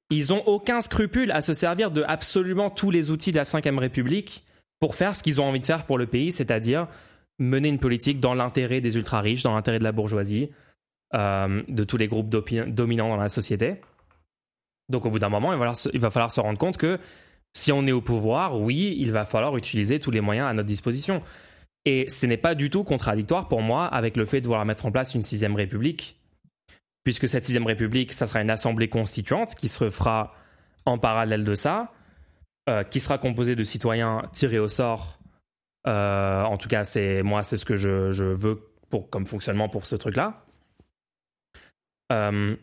Ils 0.10 0.34
ont 0.34 0.44
aucun 0.48 0.82
scrupule 0.82 1.32
à 1.32 1.42
se 1.42 1.54
servir 1.54 1.92
de 1.92 2.04
absolument 2.06 2.70
tous 2.70 2.92
les 2.92 3.10
outils 3.10 3.32
de 3.32 3.38
la 3.38 3.44
Ve 3.44 3.78
République 3.78 4.44
pour 4.82 4.96
faire 4.96 5.16
ce 5.16 5.24
qu'ils 5.24 5.40
ont 5.40 5.46
envie 5.46 5.62
de 5.62 5.66
faire 5.66 5.86
pour 5.86 5.98
le 5.98 6.08
pays, 6.08 6.32
c'est-à-dire 6.32 6.88
mener 7.38 7.70
une 7.70 7.80
politique 7.80 8.20
dans 8.20 8.34
l'intérêt 8.34 8.82
des 8.82 8.98
ultra-riches, 8.98 9.44
dans 9.44 9.56
l'intérêt 9.56 9.80
de 9.80 9.84
la 9.84 9.94
bourgeoisie, 9.94 10.50
euh, 11.14 11.64
de 11.68 11.84
tous 11.86 11.98
les 11.98 12.08
groupes 12.08 12.30
dominants 12.30 13.10
dans 13.10 13.18
la 13.18 13.30
société. 13.30 13.82
Donc 14.90 15.06
au 15.06 15.10
bout 15.10 15.20
d'un 15.20 15.30
moment, 15.30 15.54
il 15.54 15.60
va, 15.60 15.74
il 15.94 16.00
va 16.00 16.12
falloir 16.12 16.32
se 16.32 16.42
rendre 16.42 16.58
compte 16.58 16.78
que 16.78 17.00
si 17.54 17.72
on 17.72 17.88
est 17.88 17.92
au 17.92 18.02
pouvoir, 18.02 18.60
oui, 18.60 18.96
il 19.00 19.12
va 19.12 19.26
falloir 19.26 19.56
utiliser 19.58 20.00
tous 20.00 20.12
les 20.12 20.22
moyens 20.22 20.48
à 20.48 20.54
notre 20.54 20.68
disposition. 20.68 21.24
Et 21.86 22.10
ce 22.10 22.26
n'est 22.26 22.38
pas 22.38 22.56
du 22.56 22.70
tout 22.70 22.84
contradictoire 22.84 23.48
pour 23.48 23.62
moi 23.62 23.86
avec 23.86 24.18
le 24.18 24.26
fait 24.26 24.42
de 24.42 24.48
vouloir 24.48 24.66
mettre 24.66 24.86
en 24.86 24.92
place 24.92 25.16
une 25.16 25.22
sixième 25.22 25.56
république, 25.56 26.18
puisque 27.04 27.28
cette 27.28 27.46
sixième 27.46 27.66
république, 27.66 28.14
ça 28.14 28.28
sera 28.28 28.42
une 28.42 28.50
assemblée 28.50 28.90
constituante 28.90 29.56
qui 29.56 29.70
se 29.70 29.90
fera 29.90 30.36
en 30.86 30.98
parallèle 30.98 31.44
de 31.44 31.56
ça, 31.56 31.94
euh, 32.70 32.84
qui 32.84 33.00
sera 33.00 33.18
composée 33.18 33.56
de 33.56 33.64
citoyens 33.64 34.24
tirés 34.34 34.60
au 34.60 34.68
sort. 34.68 35.20
Euh, 35.88 36.44
en 36.44 36.58
tout 36.58 36.68
cas, 36.68 36.84
c'est 36.84 37.24
moi, 37.24 37.44
c'est 37.44 37.58
ce 37.58 37.66
que 37.66 37.76
je, 37.76 38.24
veux 38.24 38.62
pour, 38.90 39.10
comme 39.10 39.26
fonctionnement 39.26 39.70
pour 39.70 39.86
ce 39.86 39.96
truc-là. 39.96 40.46
Euh, 42.12 42.56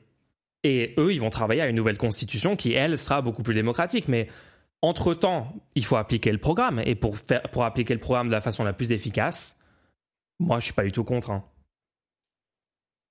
et 0.62 0.94
eux, 0.98 1.12
ils 1.12 1.20
vont 1.20 1.30
travailler 1.30 1.62
à 1.62 1.68
une 1.68 1.76
nouvelle 1.76 1.96
constitution 1.96 2.56
qui, 2.56 2.72
elle, 2.72 2.98
sera 2.98 3.22
beaucoup 3.22 3.42
plus 3.42 3.54
démocratique. 3.54 4.08
Mais 4.08 4.28
entre-temps, 4.82 5.54
il 5.74 5.84
faut 5.84 5.96
appliquer 5.96 6.32
le 6.32 6.38
programme. 6.38 6.80
Et 6.84 6.94
pour, 6.94 7.18
faire, 7.18 7.42
pour 7.42 7.64
appliquer 7.64 7.94
le 7.94 8.00
programme 8.00 8.28
de 8.28 8.32
la 8.32 8.40
façon 8.40 8.64
la 8.64 8.72
plus 8.72 8.92
efficace, 8.92 9.60
moi, 10.38 10.58
je 10.60 10.66
suis 10.66 10.74
pas 10.74 10.84
du 10.84 10.92
tout 10.92 11.04
contre. 11.04 11.30
Hein. 11.30 11.44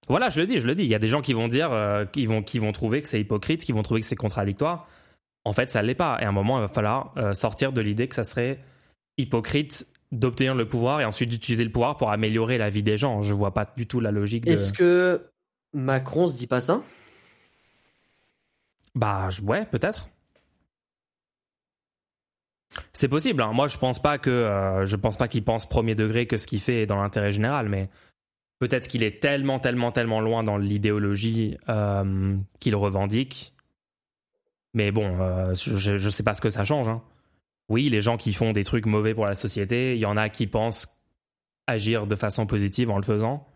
Voilà, 0.07 0.29
je 0.29 0.39
le 0.39 0.45
dis, 0.45 0.59
je 0.59 0.67
le 0.67 0.75
dis. 0.75 0.83
Il 0.83 0.89
y 0.89 0.95
a 0.95 0.99
des 0.99 1.07
gens 1.07 1.21
qui 1.21 1.33
vont 1.33 1.47
dire, 1.47 1.71
euh, 1.71 2.05
qui, 2.05 2.25
vont, 2.25 2.43
qui 2.43 2.59
vont 2.59 2.71
trouver 2.71 3.01
que 3.01 3.07
c'est 3.07 3.19
hypocrite, 3.19 3.63
qui 3.63 3.71
vont 3.71 3.83
trouver 3.83 4.01
que 4.01 4.05
c'est 4.05 4.15
contradictoire. 4.15 4.87
En 5.43 5.53
fait, 5.53 5.69
ça 5.69 5.81
ne 5.81 5.87
l'est 5.87 5.95
pas. 5.95 6.17
Et 6.21 6.25
à 6.25 6.29
un 6.29 6.31
moment, 6.31 6.59
il 6.59 6.61
va 6.61 6.67
falloir 6.67 7.13
euh, 7.17 7.33
sortir 7.33 7.73
de 7.73 7.81
l'idée 7.81 8.07
que 8.07 8.15
ça 8.15 8.23
serait 8.23 8.59
hypocrite 9.17 9.87
d'obtenir 10.11 10.55
le 10.55 10.67
pouvoir 10.67 11.01
et 11.01 11.05
ensuite 11.05 11.29
d'utiliser 11.29 11.63
le 11.63 11.71
pouvoir 11.71 11.97
pour 11.97 12.11
améliorer 12.11 12.57
la 12.57 12.69
vie 12.69 12.83
des 12.83 12.97
gens. 12.97 13.21
Je 13.21 13.33
vois 13.33 13.53
pas 13.53 13.71
du 13.75 13.87
tout 13.87 13.99
la 13.99 14.11
logique 14.11 14.45
de... 14.45 14.51
Est-ce 14.51 14.71
que 14.71 15.29
Macron 15.73 16.27
se 16.27 16.37
dit 16.37 16.47
pas 16.47 16.61
ça? 16.61 16.81
Bah 18.93 19.29
ouais, 19.43 19.65
peut-être. 19.65 20.09
C'est 22.93 23.07
possible. 23.07 23.41
Hein. 23.41 23.51
Moi, 23.53 23.67
je 23.67 23.77
pense 23.77 24.01
pas 24.01 24.17
que 24.17 24.29
euh, 24.29 24.85
je 24.85 24.95
pense 24.95 25.17
pas 25.17 25.27
qu'il 25.27 25.43
pense 25.43 25.67
premier 25.67 25.95
degré 25.95 26.27
que 26.27 26.37
ce 26.37 26.47
qu'il 26.47 26.59
fait 26.59 26.83
est 26.83 26.85
dans 26.85 27.01
l'intérêt 27.01 27.31
général, 27.31 27.69
mais 27.69 27.89
peut-être 28.59 28.87
qu'il 28.87 29.03
est 29.03 29.21
tellement, 29.21 29.59
tellement, 29.59 29.91
tellement 29.91 30.21
loin 30.21 30.43
dans 30.43 30.57
l'idéologie 30.57 31.57
euh, 31.69 32.35
qu'il 32.59 32.75
revendique. 32.75 33.53
Mais 34.73 34.91
bon, 34.91 35.19
euh, 35.21 35.53
je, 35.55 35.91
ne 35.93 36.09
sais 36.09 36.23
pas 36.23 36.33
ce 36.33 36.41
que 36.41 36.49
ça 36.49 36.65
change. 36.65 36.87
Hein. 36.87 37.01
Oui, 37.69 37.89
les 37.89 38.01
gens 38.01 38.17
qui 38.17 38.33
font 38.33 38.51
des 38.51 38.63
trucs 38.63 38.85
mauvais 38.85 39.13
pour 39.13 39.25
la 39.25 39.35
société, 39.35 39.95
il 39.95 39.99
y 39.99 40.05
en 40.05 40.17
a 40.17 40.29
qui 40.29 40.47
pensent 40.47 41.01
agir 41.67 42.07
de 42.07 42.15
façon 42.15 42.45
positive 42.45 42.91
en 42.91 42.97
le 42.97 43.03
faisant. 43.03 43.47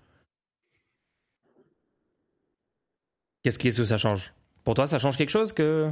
Qu'est-ce 3.44 3.60
que 3.60 3.72
ça 3.72 3.98
change? 3.98 4.34
Pour 4.64 4.74
toi, 4.74 4.88
ça 4.88 5.00
change 5.00 5.18
quelque 5.18 5.30
chose 5.30 5.54
que 5.54 5.92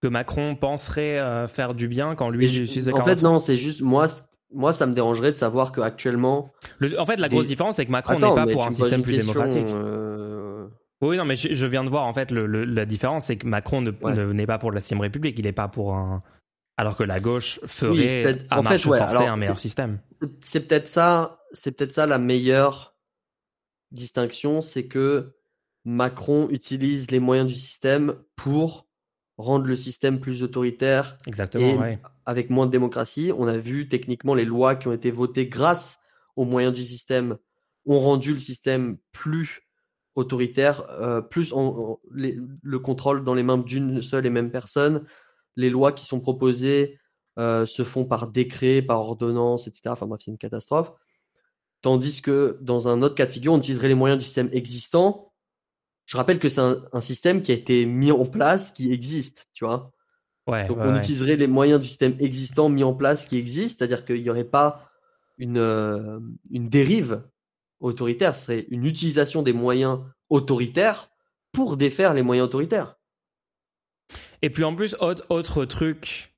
que 0.00 0.08
Macron 0.08 0.54
penserait 0.54 1.18
euh, 1.18 1.46
faire 1.46 1.74
du 1.74 1.88
bien 1.88 2.14
quand 2.14 2.28
lui 2.28 2.68
En 2.92 3.04
fait, 3.04 3.22
non, 3.22 3.38
c'est 3.38 3.56
juste 3.56 3.80
moi. 3.80 4.06
Moi, 4.50 4.72
ça 4.72 4.86
me 4.86 4.94
dérangerait 4.94 5.32
de 5.32 5.36
savoir 5.36 5.72
qu'actuellement. 5.72 6.52
En 6.98 7.04
fait, 7.04 7.16
la 7.16 7.28
grosse 7.28 7.48
différence, 7.48 7.76
c'est 7.76 7.84
que 7.84 7.90
Macron 7.90 8.14
n'est 8.14 8.34
pas 8.34 8.46
pour 8.46 8.66
un 8.66 8.70
système 8.70 9.02
plus 9.02 9.18
démocratique. 9.18 9.62
Euh, 9.62 10.68
oui, 11.02 11.16
non, 11.18 11.26
mais 11.26 11.36
je, 11.36 11.66
viens 11.66 11.84
de 11.84 11.90
voir 11.90 12.06
en 12.06 12.14
fait 12.14 12.30
la 12.30 12.86
différence, 12.86 13.26
c'est 13.26 13.36
que 13.36 13.46
Macron 13.46 13.82
ne 13.82 14.32
n'est 14.32 14.46
pas 14.46 14.58
pour 14.58 14.72
la 14.72 14.80
sixième 14.80 15.00
République, 15.00 15.38
il 15.38 15.44
n'est 15.44 15.52
pas 15.52 15.68
pour 15.68 15.94
un. 15.94 16.20
Alors 16.78 16.96
que 16.96 17.02
la 17.02 17.18
gauche 17.18 17.58
ferait 17.66 18.46
à 18.50 18.60
en 18.60 18.62
marche 18.62 18.82
fait, 18.84 18.98
forcée 18.98 19.26
un 19.26 19.36
meilleur 19.36 19.58
système. 19.58 19.98
C'est 20.44 20.68
peut-être 20.68 20.86
ça, 20.86 21.40
c'est 21.52 21.72
peut-être 21.72 21.92
ça 21.92 22.06
la 22.06 22.18
meilleure 22.18 22.94
distinction, 23.90 24.60
c'est 24.60 24.86
que 24.86 25.34
Macron 25.84 26.48
utilise 26.50 27.10
les 27.10 27.18
moyens 27.18 27.48
du 27.48 27.54
système 27.54 28.14
pour 28.36 28.87
rendre 29.38 29.66
le 29.66 29.76
système 29.76 30.20
plus 30.20 30.42
autoritaire 30.42 31.16
Exactement, 31.26 31.84
et 31.84 31.98
avec 32.26 32.50
moins 32.50 32.66
de 32.66 32.72
démocratie. 32.72 33.32
On 33.36 33.46
a 33.46 33.56
vu 33.56 33.88
techniquement 33.88 34.34
les 34.34 34.44
lois 34.44 34.74
qui 34.74 34.88
ont 34.88 34.92
été 34.92 35.10
votées 35.10 35.46
grâce 35.46 36.00
aux 36.36 36.44
moyens 36.44 36.74
du 36.74 36.84
système 36.84 37.38
ont 37.86 38.00
rendu 38.00 38.34
le 38.34 38.40
système 38.40 38.98
plus 39.12 39.62
autoritaire, 40.14 40.84
euh, 40.90 41.20
plus 41.20 41.54
le 42.12 42.78
contrôle 42.80 43.24
dans 43.24 43.34
les 43.34 43.44
mains 43.44 43.58
d'une 43.58 44.02
seule 44.02 44.26
et 44.26 44.30
même 44.30 44.50
personne. 44.50 45.06
Les 45.56 45.70
lois 45.70 45.92
qui 45.92 46.04
sont 46.04 46.20
proposées 46.20 46.98
euh, 47.38 47.64
se 47.64 47.84
font 47.84 48.04
par 48.04 48.28
décret, 48.28 48.82
par 48.82 49.00
ordonnance, 49.00 49.68
etc. 49.68 49.82
Enfin 49.86 50.06
bref, 50.06 50.20
c'est 50.24 50.32
une 50.32 50.38
catastrophe. 50.38 50.92
Tandis 51.80 52.20
que 52.20 52.58
dans 52.60 52.88
un 52.88 53.02
autre 53.02 53.14
cas 53.14 53.26
de 53.26 53.30
figure, 53.30 53.52
on 53.52 53.58
utiliserait 53.58 53.88
les 53.88 53.94
moyens 53.94 54.18
du 54.18 54.24
système 54.24 54.48
existant 54.52 55.27
je 56.08 56.16
rappelle 56.16 56.38
que 56.38 56.48
c'est 56.48 56.62
un, 56.62 57.00
système 57.02 57.42
qui 57.42 57.52
a 57.52 57.54
été 57.54 57.84
mis 57.84 58.10
en 58.10 58.24
place, 58.24 58.72
qui 58.72 58.92
existe, 58.92 59.46
tu 59.52 59.66
vois. 59.66 59.92
Ouais, 60.46 60.66
Donc 60.66 60.78
on 60.80 60.96
utiliserait 60.96 61.36
les 61.36 61.46
moyens 61.46 61.78
du 61.78 61.86
système 61.86 62.16
existant 62.18 62.70
mis 62.70 62.82
en 62.82 62.94
place 62.94 63.26
qui 63.26 63.36
existe, 63.36 63.78
c'est-à-dire 63.78 64.06
qu'il 64.06 64.22
n'y 64.22 64.30
aurait 64.30 64.44
pas 64.44 64.90
une, 65.36 65.58
euh, 65.58 66.18
une 66.50 66.70
dérive 66.70 67.22
autoritaire, 67.80 68.34
ce 68.34 68.46
serait 68.46 68.66
une 68.70 68.86
utilisation 68.86 69.42
des 69.42 69.52
moyens 69.52 70.00
autoritaires 70.30 71.10
pour 71.52 71.76
défaire 71.76 72.14
les 72.14 72.22
moyens 72.22 72.46
autoritaires. 72.46 72.96
Et 74.40 74.48
puis 74.48 74.64
en 74.64 74.74
plus, 74.74 74.96
autre, 75.00 75.66
truc 75.66 76.34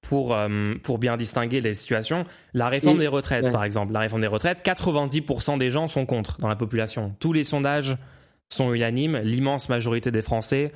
pour, 0.00 0.32
euh, 0.32 0.74
pour 0.84 0.98
bien 0.98 1.16
distinguer 1.16 1.60
les 1.60 1.74
situations, 1.74 2.24
la 2.54 2.68
réforme 2.68 2.98
des 2.98 3.08
retraites, 3.08 3.50
par 3.50 3.64
exemple. 3.64 3.92
La 3.92 4.00
réforme 4.00 4.20
des 4.20 4.28
retraites, 4.28 4.64
90% 4.64 5.58
des 5.58 5.72
gens 5.72 5.88
sont 5.88 6.06
contre 6.06 6.38
dans 6.38 6.48
la 6.48 6.54
population. 6.54 7.16
Tous 7.18 7.32
les 7.32 7.42
sondages 7.42 7.98
sont 8.50 8.72
unanimes, 8.72 9.18
l'immense 9.18 9.68
majorité 9.68 10.10
des 10.10 10.22
Français 10.22 10.72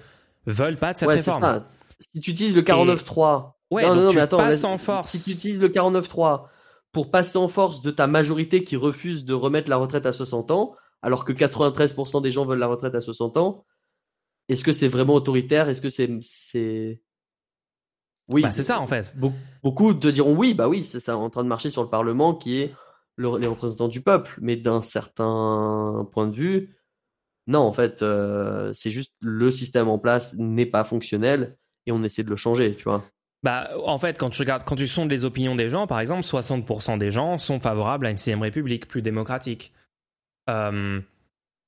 veulent 0.46 0.78
pas 0.78 0.92
de 0.92 0.98
cette 0.98 1.08
réforme. 1.08 1.40
Ça. 1.40 1.60
Si 1.98 2.20
tu 2.20 2.30
utilises 2.30 2.54
le 2.54 2.62
49.3, 2.62 3.52
ouais, 3.70 3.86
non, 3.86 3.94
non, 3.94 4.12
mais 4.12 4.20
attends, 4.20 4.38
passes 4.38 4.64
en 4.64 4.78
force. 4.78 5.12
Si 5.12 5.22
tu 5.22 5.30
utilises 5.30 5.60
le 5.60 5.68
49.3 5.68 6.46
pour 6.92 7.10
passer 7.10 7.38
en 7.38 7.48
force 7.48 7.82
de 7.82 7.90
ta 7.90 8.06
majorité 8.06 8.64
qui 8.64 8.76
refuse 8.76 9.24
de 9.24 9.34
remettre 9.34 9.68
la 9.68 9.76
retraite 9.76 10.06
à 10.06 10.12
60 10.12 10.50
ans, 10.50 10.74
alors 11.02 11.24
que 11.24 11.32
93% 11.32 12.22
des 12.22 12.32
gens 12.32 12.44
veulent 12.44 12.58
la 12.58 12.66
retraite 12.66 12.94
à 12.94 13.00
60 13.00 13.36
ans, 13.36 13.64
est-ce 14.48 14.64
que 14.64 14.72
c'est 14.72 14.88
vraiment 14.88 15.14
autoritaire? 15.14 15.68
Est-ce 15.68 15.80
que 15.80 15.90
c'est 15.90 16.10
c'est 16.22 17.00
oui, 18.32 18.42
bah, 18.42 18.50
c'est 18.50 18.62
ça 18.62 18.80
en 18.80 18.86
fait. 18.86 19.14
Beaucoup 19.62 19.92
te 19.94 20.08
diront 20.08 20.34
oui, 20.34 20.54
bah 20.54 20.68
oui, 20.68 20.84
c'est 20.84 21.00
ça 21.00 21.16
en 21.16 21.30
train 21.30 21.42
de 21.42 21.48
marcher 21.48 21.68
sur 21.68 21.82
le 21.82 21.88
Parlement 21.88 22.34
qui 22.34 22.60
est 22.60 22.74
les 23.18 23.46
représentants 23.46 23.88
du 23.88 24.00
peuple, 24.00 24.38
mais 24.40 24.56
d'un 24.56 24.80
certain 24.80 26.08
point 26.12 26.26
de 26.26 26.34
vue, 26.34 26.76
non, 27.46 27.60
en 27.60 27.72
fait, 27.72 28.02
euh, 28.02 28.72
c'est 28.74 28.90
juste 28.90 29.12
le 29.20 29.50
système 29.50 29.88
en 29.88 29.98
place 29.98 30.34
n'est 30.36 30.66
pas 30.66 30.84
fonctionnel 30.84 31.56
et 31.86 31.92
on 31.92 32.02
essaie 32.02 32.22
de 32.22 32.30
le 32.30 32.36
changer, 32.36 32.74
tu 32.74 32.84
vois. 32.84 33.04
Bah, 33.42 33.70
en 33.84 33.98
fait, 33.98 34.18
quand 34.18 34.30
tu 34.30 34.42
regardes, 34.42 34.64
quand 34.64 34.76
tu 34.76 34.86
sondes 34.86 35.10
les 35.10 35.24
opinions 35.24 35.56
des 35.56 35.70
gens, 35.70 35.86
par 35.86 36.00
exemple, 36.00 36.22
60% 36.22 36.98
des 36.98 37.10
gens 37.10 37.38
sont 37.38 37.58
favorables 37.58 38.06
à 38.06 38.10
une 38.10 38.18
sixième 38.18 38.42
république 38.42 38.86
plus 38.86 39.00
démocratique. 39.02 39.72
Euh, 40.50 41.00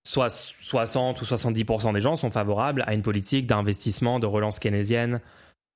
soit 0.05 0.31
60 0.31 1.21
ou 1.23 1.25
70% 1.25 1.93
des 1.95 2.01
gens 2.01 2.17
sont 2.17 2.31
favorables 2.31 2.85
à 2.87 2.95
une 2.95 3.03
politique 3.03 3.47
d'investissement, 3.47 4.19
de 4.19 4.27
relance 4.27 4.59
keynésienne, 4.59 5.21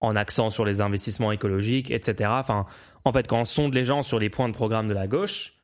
en 0.00 0.16
accent 0.16 0.50
sur 0.50 0.64
les 0.64 0.80
investissements 0.82 1.32
écologiques, 1.32 1.90
etc. 1.90 2.30
Enfin, 2.32 2.66
en 3.04 3.12
fait, 3.12 3.26
quand 3.26 3.40
on 3.40 3.44
sonde 3.44 3.72
les 3.72 3.84
gens 3.84 4.02
sur 4.02 4.18
les 4.18 4.28
points 4.28 4.48
de 4.48 4.54
programme 4.54 4.88
de 4.88 4.94
la 4.94 5.06
gauche, 5.06 5.54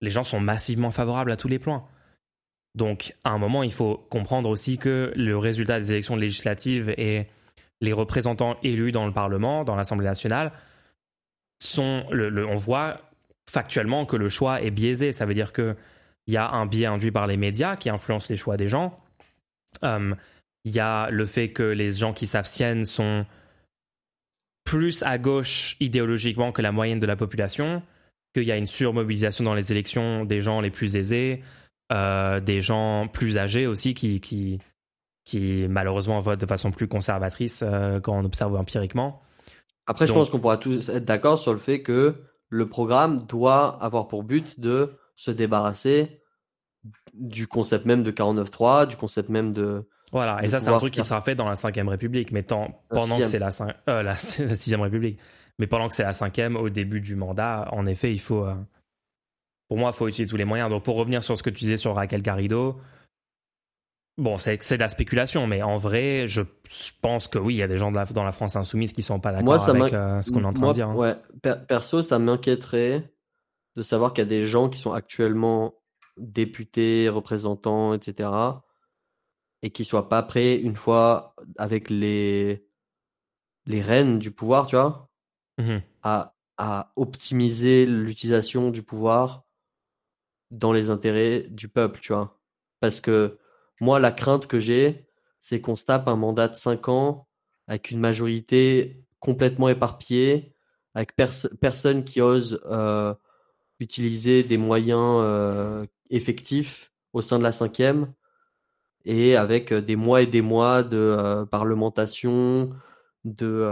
les 0.00 0.10
gens 0.10 0.24
sont 0.24 0.40
massivement 0.40 0.90
favorables 0.90 1.32
à 1.32 1.36
tous 1.36 1.48
les 1.48 1.58
points. 1.58 1.84
Donc, 2.74 3.14
à 3.24 3.30
un 3.30 3.38
moment, 3.38 3.62
il 3.62 3.72
faut 3.72 3.96
comprendre 4.10 4.48
aussi 4.48 4.78
que 4.78 5.12
le 5.16 5.36
résultat 5.36 5.80
des 5.80 5.92
élections 5.92 6.16
législatives 6.16 6.94
et 6.96 7.26
les 7.80 7.92
représentants 7.92 8.56
élus 8.62 8.92
dans 8.92 9.06
le 9.06 9.12
Parlement, 9.12 9.64
dans 9.64 9.76
l'Assemblée 9.76 10.06
nationale, 10.06 10.52
sont. 11.58 12.04
on 12.10 12.56
voit 12.56 13.00
factuellement 13.50 14.06
que 14.06 14.16
le 14.16 14.28
choix 14.28 14.62
est 14.62 14.70
biaisé. 14.70 15.12
Ça 15.12 15.26
veut 15.26 15.34
dire 15.34 15.52
qu'il 15.52 15.76
y 16.28 16.36
a 16.36 16.50
un 16.50 16.66
biais 16.66 16.86
induit 16.86 17.10
par 17.10 17.26
les 17.26 17.36
médias 17.36 17.76
qui 17.76 17.90
influence 17.90 18.30
les 18.30 18.36
choix 18.36 18.56
des 18.56 18.68
gens. 18.68 18.98
Hum, 19.82 20.16
il 20.64 20.72
y 20.72 20.80
a 20.80 21.10
le 21.10 21.26
fait 21.26 21.50
que 21.50 21.62
les 21.62 21.92
gens 21.92 22.12
qui 22.12 22.26
s'abstiennent 22.26 22.84
sont 22.84 23.26
plus 24.64 25.02
à 25.02 25.18
gauche 25.18 25.76
idéologiquement 25.80 26.52
que 26.52 26.62
la 26.62 26.70
moyenne 26.70 26.98
de 26.98 27.06
la 27.06 27.16
population, 27.16 27.82
qu'il 28.34 28.44
y 28.44 28.52
a 28.52 28.56
une 28.56 28.66
surmobilisation 28.66 29.42
dans 29.42 29.54
les 29.54 29.72
élections 29.72 30.24
des 30.24 30.40
gens 30.40 30.60
les 30.60 30.70
plus 30.70 30.96
aisés, 30.96 31.42
euh, 31.92 32.40
des 32.40 32.60
gens 32.60 33.08
plus 33.08 33.36
âgés 33.38 33.66
aussi 33.66 33.94
qui, 33.94 34.20
qui, 34.20 34.58
qui 35.24 35.66
malheureusement 35.68 36.20
votent 36.20 36.40
de 36.40 36.46
façon 36.46 36.70
plus 36.70 36.88
conservatrice 36.88 37.64
euh, 37.66 38.00
quand 38.00 38.16
on 38.16 38.24
observe 38.24 38.54
empiriquement. 38.56 39.20
Après, 39.86 40.06
je 40.06 40.12
pense 40.12 40.30
qu'on 40.30 40.38
pourra 40.38 40.56
tous 40.56 40.88
être 40.88 41.04
d'accord 41.04 41.38
sur 41.38 41.52
le 41.52 41.58
fait 41.58 41.82
que 41.82 42.14
le 42.48 42.66
programme 42.68 43.20
doit 43.22 43.82
avoir 43.82 44.06
pour 44.06 44.22
but 44.22 44.60
de 44.60 44.94
se 45.16 45.30
débarrasser 45.30 46.22
du 47.12 47.46
concept 47.46 47.86
même 47.86 48.02
de 48.02 48.10
49.3, 48.10 48.86
du 48.86 48.96
concept 48.96 49.28
même 49.28 49.52
de... 49.52 49.88
Voilà, 50.12 50.42
et 50.42 50.48
ça 50.48 50.58
c'est 50.58 50.70
un 50.70 50.78
truc 50.78 50.92
qui 50.92 51.02
sera 51.02 51.20
fait 51.20 51.34
dans 51.34 51.48
la 51.48 51.56
5 51.56 51.74
République, 51.88 52.32
mais 52.32 52.42
pendant 52.42 53.18
que 53.18 53.24
c'est 53.24 53.38
la, 53.38 53.50
6 53.50 53.64
euh, 53.88 54.02
la, 54.02 54.14
République. 54.82 55.18
Mais 55.58 55.66
pendant 55.66 55.88
que 55.88 55.94
c'est 55.94 56.02
la 56.02 56.12
5 56.12 56.38
au 56.56 56.68
début 56.68 57.00
du 57.00 57.16
mandat, 57.16 57.68
en 57.72 57.86
effet, 57.86 58.12
il 58.12 58.20
faut, 58.20 58.46
pour 59.70 59.78
moi, 59.78 59.92
il 59.94 59.96
faut 59.96 60.08
utiliser 60.08 60.28
tous 60.28 60.36
les 60.36 60.44
moyens. 60.44 60.68
Donc, 60.68 60.82
pour 60.82 60.96
revenir 60.96 61.22
sur 61.22 61.38
ce 61.38 61.44
que 61.44 61.50
tu 61.50 61.60
disais 61.60 61.76
sur 61.76 61.94
Raquel 61.94 62.22
Garrido, 62.22 62.80
bon, 64.18 64.36
c'est 64.36 64.56
de 64.56 64.80
la 64.80 64.88
spéculation, 64.88 65.46
mais 65.46 65.62
en 65.62 65.78
vrai, 65.78 66.26
je, 66.26 66.42
pense 67.00 67.28
que 67.28 67.38
oui, 67.38 67.54
il 67.54 67.58
y 67.58 67.62
a 67.62 67.68
des 67.68 67.76
gens 67.76 67.92
dans 67.92 68.24
la 68.24 68.32
France 68.32 68.56
insoumise 68.56 68.92
qui 68.92 69.04
sont 69.04 69.20
pas 69.20 69.30
d'accord 69.30 69.68
avec 69.68 69.92
euh, 69.92 70.22
ce 70.22 70.32
qu'on 70.32 70.42
est 70.42 70.46
en 70.46 70.52
train 70.52 70.70
de 70.70 70.72
dire. 70.72 70.88
Hein. 70.88 70.96
Ouais, 70.96 71.14
perso, 71.68 72.02
ça 72.02 72.18
m'inquiéterait 72.18 73.14
de 73.76 73.82
savoir 73.82 74.12
qu'il 74.12 74.24
y 74.24 74.26
a 74.26 74.28
des 74.28 74.44
gens 74.44 74.68
qui 74.68 74.80
sont 74.80 74.92
actuellement 74.92 75.76
députés, 76.16 77.08
représentants, 77.08 77.94
etc., 77.94 78.28
et 79.62 79.70
qui 79.70 79.84
soient 79.84 80.08
pas 80.08 80.24
prêts 80.24 80.56
une 80.56 80.74
fois 80.74 81.36
avec 81.58 81.90
les 81.90 82.66
les 83.66 83.82
rênes 83.82 84.18
du 84.18 84.32
pouvoir, 84.32 84.66
tu 84.66 84.74
vois, 84.74 85.08
mmh 85.58 85.76
à, 86.02 86.34
à 86.56 86.92
optimiser 86.96 87.86
l'utilisation 87.86 88.70
du 88.70 88.82
pouvoir 88.82 89.44
dans 90.50 90.72
les 90.72 90.90
intérêts 90.90 91.46
du 91.50 91.68
peuple, 91.68 92.00
tu 92.00 92.12
vois. 92.12 92.38
Parce 92.80 93.00
que 93.00 93.38
moi, 93.80 93.98
la 93.98 94.12
crainte 94.12 94.46
que 94.46 94.58
j'ai, 94.58 95.06
c'est 95.40 95.60
qu'on 95.60 95.76
se 95.76 95.84
tape 95.84 96.08
un 96.08 96.16
mandat 96.16 96.48
de 96.48 96.56
5 96.56 96.88
ans 96.88 97.26
avec 97.66 97.90
une 97.90 98.00
majorité 98.00 99.04
complètement 99.20 99.68
éparpillée, 99.68 100.54
avec 100.94 101.14
personne 101.60 102.04
qui 102.04 102.20
ose 102.20 102.60
euh, 102.66 103.14
utiliser 103.78 104.42
des 104.42 104.58
moyens 104.58 105.20
euh, 105.22 105.86
effectifs 106.10 106.90
au 107.12 107.22
sein 107.22 107.38
de 107.38 107.44
la 107.44 107.52
cinquième, 107.52 108.12
et 109.04 109.36
avec 109.36 109.72
des 109.72 109.96
mois 109.96 110.22
et 110.22 110.26
des 110.26 110.42
mois 110.42 110.82
de 110.82 110.96
euh, 110.96 111.46
parlementation, 111.46 112.70
de 113.24 113.68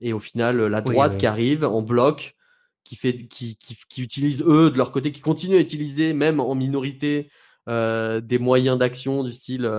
et 0.00 0.14
au 0.14 0.18
final 0.18 0.58
la 0.58 0.80
droite 0.80 1.18
qui 1.18 1.26
arrive 1.26 1.62
en 1.62 1.82
bloc 1.82 2.34
qui 2.84 2.96
fait 2.96 3.16
qui, 3.26 3.56
qui, 3.56 3.76
qui 3.88 4.02
utilisent 4.02 4.42
eux 4.42 4.70
de 4.70 4.76
leur 4.76 4.92
côté 4.92 5.12
qui 5.12 5.20
continuent 5.20 5.56
à 5.56 5.60
utiliser 5.60 6.12
même 6.12 6.40
en 6.40 6.54
minorité 6.54 7.30
des 7.66 8.38
moyens 8.40 8.78
d'action 8.78 9.22
du 9.22 9.32
style 9.32 9.70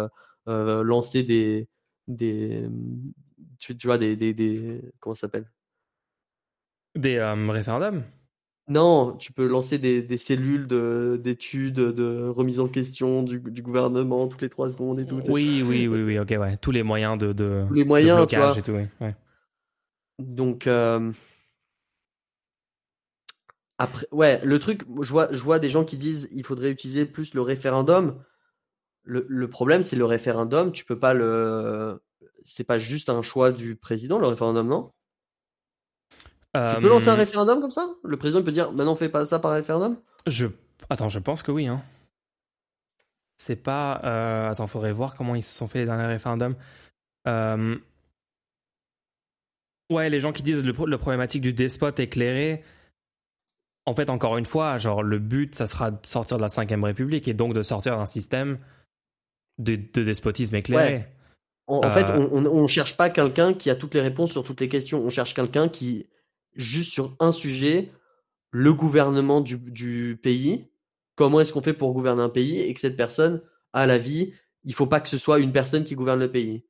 lancer 0.47 1.23
des, 1.23 1.67
des 2.07 2.67
tu, 3.59 3.87
vois, 3.87 3.97
des, 3.97 4.15
des, 4.15 4.33
des 4.33 4.81
comment 4.99 5.15
ça 5.15 5.21
s'appelle? 5.21 5.49
Des 6.95 7.19
référendums? 7.49 8.03
Non, 8.69 9.17
tu 9.17 9.33
peux 9.33 9.45
lancer 9.45 9.77
des, 9.77 10.01
des 10.01 10.17
cellules 10.17 10.67
d'études, 11.21 11.75
de, 11.75 12.27
remise 12.29 12.61
en 12.61 12.67
question 12.69 13.21
du, 13.23 13.39
du, 13.39 13.61
gouvernement 13.61 14.27
toutes 14.27 14.41
les 14.41 14.49
trois 14.49 14.69
secondes 14.69 14.99
et 14.99 15.05
tout. 15.05 15.21
Oui, 15.27 15.63
oui, 15.65 15.87
oui, 15.87 16.01
oui, 16.01 16.19
ok, 16.19 16.33
ouais. 16.39 16.57
Tous 16.57 16.71
les 16.71 16.83
moyens 16.83 17.17
de, 17.17 17.33
de, 17.33 17.65
les 17.73 17.83
moyens, 17.83 18.17
blocage 18.17 18.57
et 18.57 18.61
tout, 18.61 18.71
oui. 18.71 18.83
Ouais. 19.01 19.15
Donc, 20.19 20.67
euh... 20.67 21.11
après, 23.83 24.07
ouais, 24.11 24.39
le 24.43 24.59
truc, 24.59 24.83
je 25.01 25.11
vois, 25.11 25.27
je 25.31 25.41
vois 25.41 25.59
des 25.59 25.69
gens 25.69 25.83
qui 25.83 25.97
disent 25.97 26.29
il 26.31 26.45
faudrait 26.45 26.71
utiliser 26.71 27.05
plus 27.05 27.33
le 27.33 27.41
référendum. 27.41 28.23
Le, 29.03 29.25
le 29.27 29.49
problème, 29.49 29.83
c'est 29.83 29.97
le 29.97 30.05
référendum, 30.05 30.71
tu 30.71 30.85
peux 30.85 30.97
pas 30.97 31.13
le. 31.13 32.01
C'est 32.45 32.63
pas 32.63 32.79
juste 32.79 33.09
un 33.09 33.21
choix 33.21 33.51
du 33.51 33.75
président, 33.75 34.19
le 34.19 34.27
référendum, 34.27 34.67
non? 34.67 34.91
Tu 36.55 36.81
peux 36.81 36.87
lancer 36.87 37.09
un 37.09 37.13
euh, 37.13 37.17
référendum 37.17 37.59
comme 37.61 37.71
ça? 37.71 37.89
Le 38.03 38.15
président 38.15 38.43
peut 38.43 38.51
dire 38.51 38.71
maintenant 38.71 38.95
fais 38.95 39.09
pas 39.09 39.25
ça 39.25 39.39
par 39.39 39.51
référendum? 39.51 39.97
Je 40.27 40.47
attends, 40.89 41.09
je 41.09 41.19
pense 41.19 41.43
que 41.43 41.51
oui. 41.51 41.67
Hein. 41.67 41.81
C'est 43.37 43.55
pas. 43.55 43.99
Euh... 44.03 44.49
Attends, 44.49 44.67
faudrait 44.67 44.93
voir 44.93 45.15
comment 45.15 45.35
ils 45.35 45.43
se 45.43 45.53
sont 45.53 45.67
fait 45.67 45.79
les 45.79 45.85
derniers 45.85 46.05
référendums. 46.05 46.55
Euh... 47.27 47.75
Ouais, 49.89 50.09
les 50.09 50.19
gens 50.19 50.31
qui 50.31 50.43
disent 50.43 50.63
le, 50.63 50.73
le 50.85 50.97
problématique 50.97 51.41
du 51.41 51.51
despote 51.53 51.99
éclairé. 51.99 52.63
En 53.85 53.93
fait, 53.93 54.09
encore 54.09 54.37
une 54.37 54.45
fois, 54.45 54.77
genre 54.77 55.03
le 55.03 55.19
but, 55.19 55.55
ça 55.55 55.67
sera 55.67 55.91
de 55.91 56.05
sortir 56.05 56.37
de 56.37 56.41
la 56.41 56.49
5 56.49 56.71
République 56.83 57.27
et 57.27 57.33
donc 57.33 57.53
de 57.53 57.61
sortir 57.61 57.97
d'un 57.97 58.05
système 58.05 58.59
de, 59.57 59.75
despotisme 59.75 60.55
éclairé. 60.55 61.07
En, 61.67 61.91
fait, 61.91 62.09
euh, 62.09 62.27
on, 62.31 62.45
on, 62.45 62.67
cherche 62.67 62.97
pas 62.97 63.09
quelqu'un 63.09 63.53
qui 63.53 63.69
a 63.69 63.75
toutes 63.75 63.93
les 63.93 64.01
réponses 64.01 64.31
sur 64.31 64.43
toutes 64.43 64.59
les 64.61 64.67
questions. 64.67 64.99
On 65.01 65.09
cherche 65.09 65.33
quelqu'un 65.33 65.69
qui 65.69 66.07
juste 66.55 66.91
sur 66.91 67.15
un 67.19 67.31
sujet, 67.31 67.91
le 68.51 68.73
gouvernement 68.73 69.41
du, 69.41 70.19
pays, 70.21 70.67
comment 71.15 71.39
est-ce 71.39 71.53
qu'on 71.53 71.61
fait 71.61 71.73
pour 71.73 71.93
gouverner 71.93 72.21
un 72.21 72.29
pays 72.29 72.59
et 72.59 72.73
que 72.73 72.79
cette 72.79 72.97
personne 72.97 73.41
a 73.73 73.85
la 73.85 73.97
vie, 73.97 74.33
il 74.63 74.73
faut 74.73 74.87
pas 74.87 74.99
que 74.99 75.09
ce 75.09 75.17
soit 75.17 75.39
une 75.39 75.51
personne 75.51 75.85
qui 75.85 75.95
gouverne 75.95 76.19
le 76.19 76.31
pays. 76.31 76.65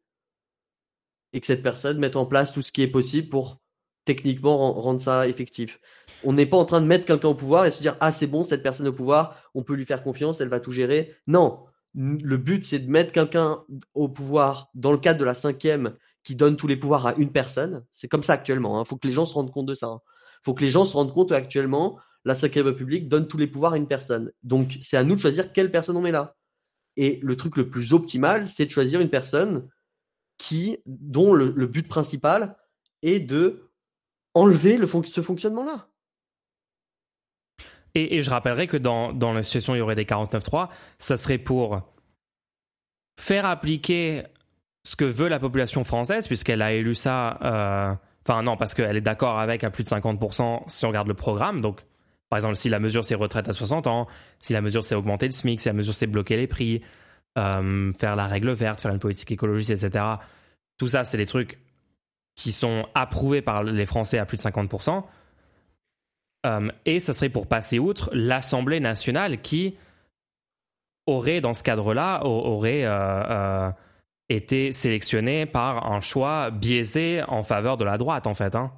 Et 1.34 1.42
que 1.42 1.48
cette 1.48 1.64
personne 1.64 2.00
mette 2.00 2.16
en 2.16 2.26
place 2.26 2.54
tout 2.54 2.62
ce 2.62 2.72
qui 2.72 2.82
est 2.82 2.88
possible 2.88 3.30
pour 3.30 3.62
techniquement 4.06 4.74
rendre 4.74 5.02
ça 5.02 5.28
effectif. 5.28 5.80
On 6.24 6.34
n'est 6.34 6.46
pas 6.46 6.58
en 6.58 6.66
train 6.66 6.82
de 6.82 6.88
mettre 6.88 7.06
quelqu'un 7.06 7.30
au 7.30 7.36
pouvoir 7.36 7.66
et 7.66 7.72
se 7.72 7.82
dire 7.82 7.98
ah 8.00 8.12
c'est 8.12 8.28
bon 8.28 8.44
cette 8.44 8.64
personne 8.64 8.88
au 8.88 8.94
pouvoir, 8.94 9.42
on 9.54 9.64
peut 9.64 9.76
lui 9.76 9.86
faire 9.86 10.04
confiance, 10.04 10.42
elle 10.42 10.50
va 10.50 10.60
tout 10.60 10.72
gérer. 10.72 11.16
Non, 11.28 11.66
le 11.96 12.38
but 12.38 12.66
c'est 12.66 12.80
de 12.80 12.90
mettre 12.90 13.12
quelqu'un 13.12 13.64
au 13.94 14.10
pouvoir 14.10 14.70
dans 14.76 14.92
le 14.92 14.98
cadre 14.98 15.20
de 15.20 15.26
la 15.26 15.34
cinquième 15.34 15.96
qui 16.24 16.36
donne 16.36 16.56
tous 16.56 16.68
les 16.68 16.78
pouvoirs 16.78 17.06
à 17.06 17.14
une 17.16 17.32
personne. 17.32 17.86
C'est 17.92 18.08
comme 18.08 18.24
ça 18.24 18.34
actuellement. 18.34 18.78
Il 18.78 18.82
hein. 18.82 18.86
faut 18.86 18.96
que 18.98 19.08
les 19.08 19.14
gens 19.14 19.26
se 19.26 19.34
rendent 19.34 19.52
compte 19.52 19.66
de 19.66 19.76
ça. 19.76 19.88
Il 19.88 19.96
hein. 19.96 20.00
faut 20.44 20.54
que 20.54 20.64
les 20.64 20.70
gens 20.70 20.86
se 20.86 20.94
rendent 20.94 21.14
compte 21.14 21.32
actuellement, 21.32 22.00
la 22.26 22.36
Cinquième 22.36 22.68
République 22.68 23.10
donne 23.10 23.28
tous 23.28 23.38
les 23.38 23.48
pouvoirs 23.48 23.74
à 23.74 23.78
une 23.78 23.88
personne. 23.88 24.32
Donc, 24.44 24.78
c'est 24.82 24.98
à 24.98 25.04
nous 25.04 25.16
de 25.16 25.20
choisir 25.20 25.52
quelle 25.52 25.72
personne 25.72 25.98
on 25.98 26.02
met 26.02 26.12
là. 26.12 26.36
Et 26.96 27.20
le 27.22 27.36
truc 27.36 27.58
le 27.58 27.70
plus 27.70 27.94
optimal, 27.94 28.48
c'est 28.48 28.66
de 28.66 28.72
choisir 28.72 29.02
une 29.02 29.10
personne 29.10 29.68
qui, 30.38 30.78
dont 30.86 31.34
le, 31.34 31.52
but 31.68 31.88
principal 31.88 32.58
est 33.02 33.20
de 33.20 33.70
enlever 34.34 34.78
le 34.78 34.88
ce 34.88 35.22
fonctionnement-là. 35.22 35.88
Et, 37.96 38.22
je 38.22 38.30
rappellerai 38.30 38.68
que 38.68 38.78
dans, 38.78 39.12
la 39.34 39.44
situation 39.44 39.76
il 39.76 39.78
y 39.78 39.82
aurait 39.82 39.96
des 39.96 40.06
49.3, 40.06 40.70
ça 40.98 41.16
serait 41.16 41.38
pour 41.38 41.82
faire 43.20 43.46
appliquer 43.46 44.24
ce 44.84 44.96
que 44.96 45.06
veut 45.06 45.28
la 45.28 45.40
population 45.40 45.84
française, 45.84 46.28
puisqu'elle 46.28 46.62
a 46.62 46.74
élu 46.74 46.96
ça. 46.96 47.38
Euh, 47.44 47.94
enfin, 48.28 48.42
non, 48.42 48.58
parce 48.58 48.74
qu'elle 48.74 48.98
est 48.98 49.02
d'accord 49.02 49.40
avec 49.40 49.64
à 49.64 49.70
plus 49.70 49.84
de 49.84 49.90
50% 49.90 50.64
si 50.68 50.86
on 50.86 50.88
regarde 50.88 51.08
le 51.08 51.14
programme. 51.14 51.62
Donc, 51.62 51.82
par 52.30 52.38
exemple, 52.38 52.56
si 52.56 52.68
la 52.70 52.80
mesure 52.80 53.06
c'est 53.06 53.16
retraite 53.16 53.48
à 53.48 53.54
60 53.54 53.86
ans, 53.86 54.08
si 54.40 54.54
la 54.54 54.62
mesure 54.62 54.84
c'est 54.84 54.96
augmenter 54.96 55.28
le 55.28 55.32
SMIC, 55.32 55.62
si 55.62 55.70
la 55.70 55.74
mesure 55.74 55.94
c'est 55.94 56.08
bloquer 56.08 56.36
les 56.36 56.48
prix, 56.48 56.82
euh, 57.38 57.94
faire 57.94 58.16
la 58.16 58.26
règle 58.26 58.52
verte, 58.52 58.82
faire 58.82 58.92
une 58.92 59.00
politique 59.00 59.32
écologiste, 59.32 59.72
etc. 59.72 60.04
Tout 60.80 60.88
ça, 60.88 61.04
c'est 61.04 61.18
des 61.18 61.28
trucs 61.28 61.60
qui 62.36 62.52
sont 62.52 62.88
approuvés 62.96 63.42
par 63.42 63.64
les 63.64 63.86
Français 63.86 64.18
à 64.18 64.26
plus 64.26 64.38
de 64.38 64.42
50%. 64.42 65.04
Euh, 66.46 66.70
et 66.86 67.00
ça 67.00 67.14
serait 67.14 67.30
pour 67.30 67.48
passer 67.48 67.80
outre 67.80 68.10
l'Assemblée 68.14 68.80
nationale 68.80 69.42
qui 69.42 69.78
aurait, 71.06 71.42
dans 71.42 71.54
ce 71.54 71.64
cadre-là, 71.64 72.26
aurait 72.26 72.86
été 74.30 74.72
sélectionné 74.72 75.46
par 75.46 75.92
un 75.92 76.00
choix 76.00 76.50
biaisé 76.50 77.22
en 77.28 77.44
faveur 77.44 77.78
de 77.78 77.86
la 77.86 77.98
droite, 77.98 78.28
en 78.28 78.34
fait. 78.34 78.56
Hein. 78.56 78.72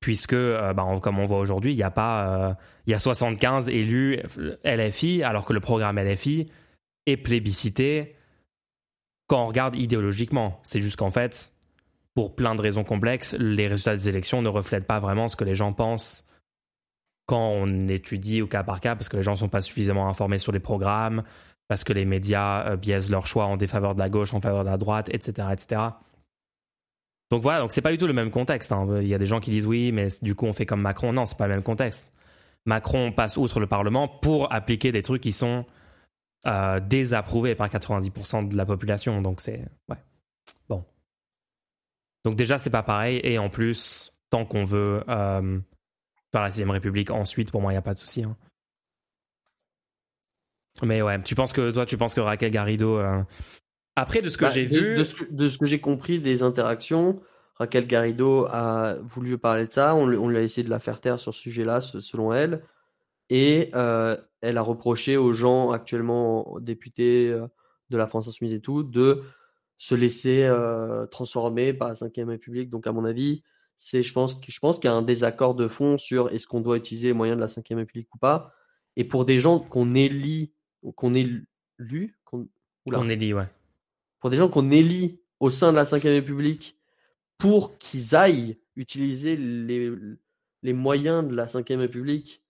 Puisque, 0.00 0.34
euh, 0.34 0.72
bah, 0.74 0.86
comme 1.02 1.18
on 1.18 1.24
voit 1.24 1.38
aujourd'hui, 1.38 1.72
il 1.72 1.78
y 1.78 1.82
euh, 1.82 2.54
il 2.86 2.90
y 2.90 2.94
a 2.94 2.98
75 2.98 3.68
élus 3.68 4.20
LFI, 4.64 5.22
alors 5.22 5.46
que 5.46 5.52
le 5.52 5.60
programme 5.60 5.98
LFI 5.98 6.46
est 7.06 7.16
plébiscité 7.16 8.16
quand 9.26 9.42
on 9.42 9.46
regarde 9.46 9.74
idéologiquement. 9.76 10.60
C'est 10.62 10.80
juste 10.80 10.96
qu'en 10.96 11.10
fait, 11.10 11.52
pour 12.14 12.34
plein 12.36 12.54
de 12.54 12.60
raisons 12.60 12.84
complexes, 12.84 13.34
les 13.38 13.66
résultats 13.66 13.96
des 13.96 14.08
élections 14.08 14.42
ne 14.42 14.48
reflètent 14.48 14.86
pas 14.86 15.00
vraiment 15.00 15.28
ce 15.28 15.36
que 15.36 15.44
les 15.44 15.54
gens 15.54 15.72
pensent 15.72 16.28
quand 17.26 17.48
on 17.48 17.88
étudie 17.88 18.42
au 18.42 18.46
cas 18.46 18.62
par 18.62 18.80
cas, 18.80 18.94
parce 18.94 19.08
que 19.08 19.16
les 19.16 19.22
gens 19.22 19.32
ne 19.32 19.36
sont 19.38 19.48
pas 19.48 19.62
suffisamment 19.62 20.08
informés 20.08 20.38
sur 20.38 20.52
les 20.52 20.60
programmes, 20.60 21.24
parce 21.68 21.82
que 21.82 21.92
les 21.92 22.04
médias 22.04 22.68
euh, 22.68 22.76
biaisent 22.76 23.10
leur 23.10 23.26
choix 23.26 23.46
en 23.46 23.56
défaveur 23.56 23.94
de 23.94 23.98
la 23.98 24.10
gauche, 24.10 24.34
en 24.34 24.40
faveur 24.40 24.64
de 24.64 24.70
la 24.70 24.76
droite, 24.76 25.08
etc., 25.12 25.48
etc. 25.52 25.80
Donc 27.30 27.42
voilà, 27.42 27.60
donc 27.60 27.72
c'est 27.72 27.80
pas 27.80 27.90
du 27.90 27.98
tout 27.98 28.06
le 28.06 28.12
même 28.12 28.30
contexte. 28.30 28.70
Hein. 28.70 28.86
Il 29.00 29.08
y 29.08 29.14
a 29.14 29.18
des 29.18 29.26
gens 29.26 29.40
qui 29.40 29.50
disent 29.50 29.66
oui, 29.66 29.90
mais 29.90 30.08
du 30.22 30.34
coup 30.34 30.46
on 30.46 30.52
fait 30.52 30.66
comme 30.66 30.82
Macron. 30.82 31.12
Non, 31.12 31.26
c'est 31.26 31.38
pas 31.38 31.48
le 31.48 31.54
même 31.54 31.62
contexte. 31.62 32.12
Macron 32.66 33.12
passe 33.12 33.36
outre 33.36 33.60
le 33.60 33.66
Parlement 33.66 34.08
pour 34.08 34.52
appliquer 34.52 34.92
des 34.92 35.02
trucs 35.02 35.22
qui 35.22 35.32
sont 35.32 35.64
euh, 36.46 36.80
désapprouvés 36.80 37.54
par 37.54 37.68
90% 37.68 38.48
de 38.48 38.56
la 38.56 38.66
population. 38.66 39.20
Donc 39.22 39.40
c'est 39.40 39.64
ouais, 39.88 39.96
bon. 40.68 40.84
Donc 42.24 42.36
déjà 42.36 42.58
c'est 42.58 42.70
pas 42.70 42.82
pareil 42.82 43.20
et 43.22 43.38
en 43.38 43.50
plus 43.50 44.12
tant 44.30 44.44
qu'on 44.44 44.64
veut 44.64 45.02
euh, 45.08 45.58
faire 46.32 46.42
la 46.42 46.50
sixième 46.50 46.70
République 46.70 47.10
ensuite, 47.10 47.50
pour 47.50 47.60
moi 47.60 47.72
il 47.72 47.74
y 47.74 47.78
a 47.78 47.82
pas 47.82 47.94
de 47.94 47.98
souci. 47.98 48.24
Hein. 48.24 48.36
Mais 50.82 51.02
ouais, 51.02 51.22
tu 51.22 51.34
penses 51.34 51.52
que 51.52 51.70
toi, 51.70 51.86
tu 51.86 51.96
penses 51.96 52.14
que 52.14 52.20
Raquel 52.20 52.50
Garrido. 52.50 52.98
Euh, 52.98 53.22
après, 53.96 54.22
de 54.22 54.28
ce 54.28 54.36
que 54.36 54.44
bah, 54.44 54.50
j'ai 54.50 54.64
vu. 54.64 54.96
De 54.96 55.48
ce 55.48 55.58
que, 55.58 55.66
j'ai 55.66 55.80
compris 55.80 56.20
des 56.20 56.42
interactions, 56.42 57.20
Raquel 57.54 57.86
Garrido 57.86 58.46
a 58.50 58.96
voulu 59.02 59.38
parler 59.38 59.66
de 59.66 59.72
ça. 59.72 59.94
On, 59.94 60.12
on 60.12 60.34
a 60.34 60.40
essayé 60.40 60.64
de 60.64 60.70
la 60.70 60.80
faire 60.80 61.00
taire 61.00 61.20
sur 61.20 61.32
ce 61.32 61.40
sujet-là, 61.40 61.80
selon 61.80 62.32
elle. 62.32 62.62
Et 63.30 63.70
euh, 63.74 64.16
elle 64.40 64.58
a 64.58 64.62
reproché 64.62 65.16
aux 65.16 65.32
gens 65.32 65.70
actuellement 65.70 66.58
députés 66.60 67.30
euh, 67.30 67.46
de 67.90 67.96
la 67.96 68.06
France 68.06 68.28
Insoumise 68.28 68.52
et 68.52 68.60
tout 68.60 68.82
de 68.82 69.22
se 69.78 69.94
laisser 69.94 70.50
transformer 71.10 71.72
par 71.74 71.88
la 71.88 71.94
5ème 71.94 72.28
République. 72.28 72.70
Donc, 72.70 72.86
à 72.86 72.92
mon 72.92 73.04
avis, 73.04 73.42
c'est, 73.76 74.02
je 74.02 74.12
pense, 74.12 74.40
je 74.46 74.58
pense 74.60 74.78
qu'il 74.78 74.88
y 74.88 74.92
a 74.92 74.96
un 74.96 75.02
désaccord 75.02 75.54
de 75.54 75.68
fond 75.68 75.98
sur 75.98 76.30
est-ce 76.30 76.46
qu'on 76.46 76.60
doit 76.60 76.76
utiliser 76.76 77.08
les 77.08 77.12
moyens 77.12 77.36
de 77.36 77.40
la 77.40 77.48
5ème 77.48 77.76
République 77.76 78.14
ou 78.14 78.18
pas. 78.18 78.52
Et 78.96 79.04
pour 79.04 79.24
des 79.24 79.40
gens 79.40 79.58
qu'on 79.58 79.94
élit 79.94 80.52
qu'on 80.92 81.12
lu, 81.78 82.18
qu'on 82.24 83.08
élit, 83.08 83.34
ouais. 83.34 83.48
Pour 84.20 84.30
des 84.30 84.36
gens 84.36 84.48
qu'on 84.48 84.70
élit 84.70 85.20
au 85.40 85.50
sein 85.50 85.72
de 85.72 85.76
la 85.76 85.84
Ve 85.84 86.02
République 86.02 86.78
pour 87.38 87.78
qu'ils 87.78 88.14
aillent 88.14 88.58
utiliser 88.76 89.36
les, 89.36 89.90
les 90.62 90.72
moyens 90.72 91.26
de 91.26 91.34
la 91.34 91.44
Ve 91.44 91.64
République, 91.68 92.42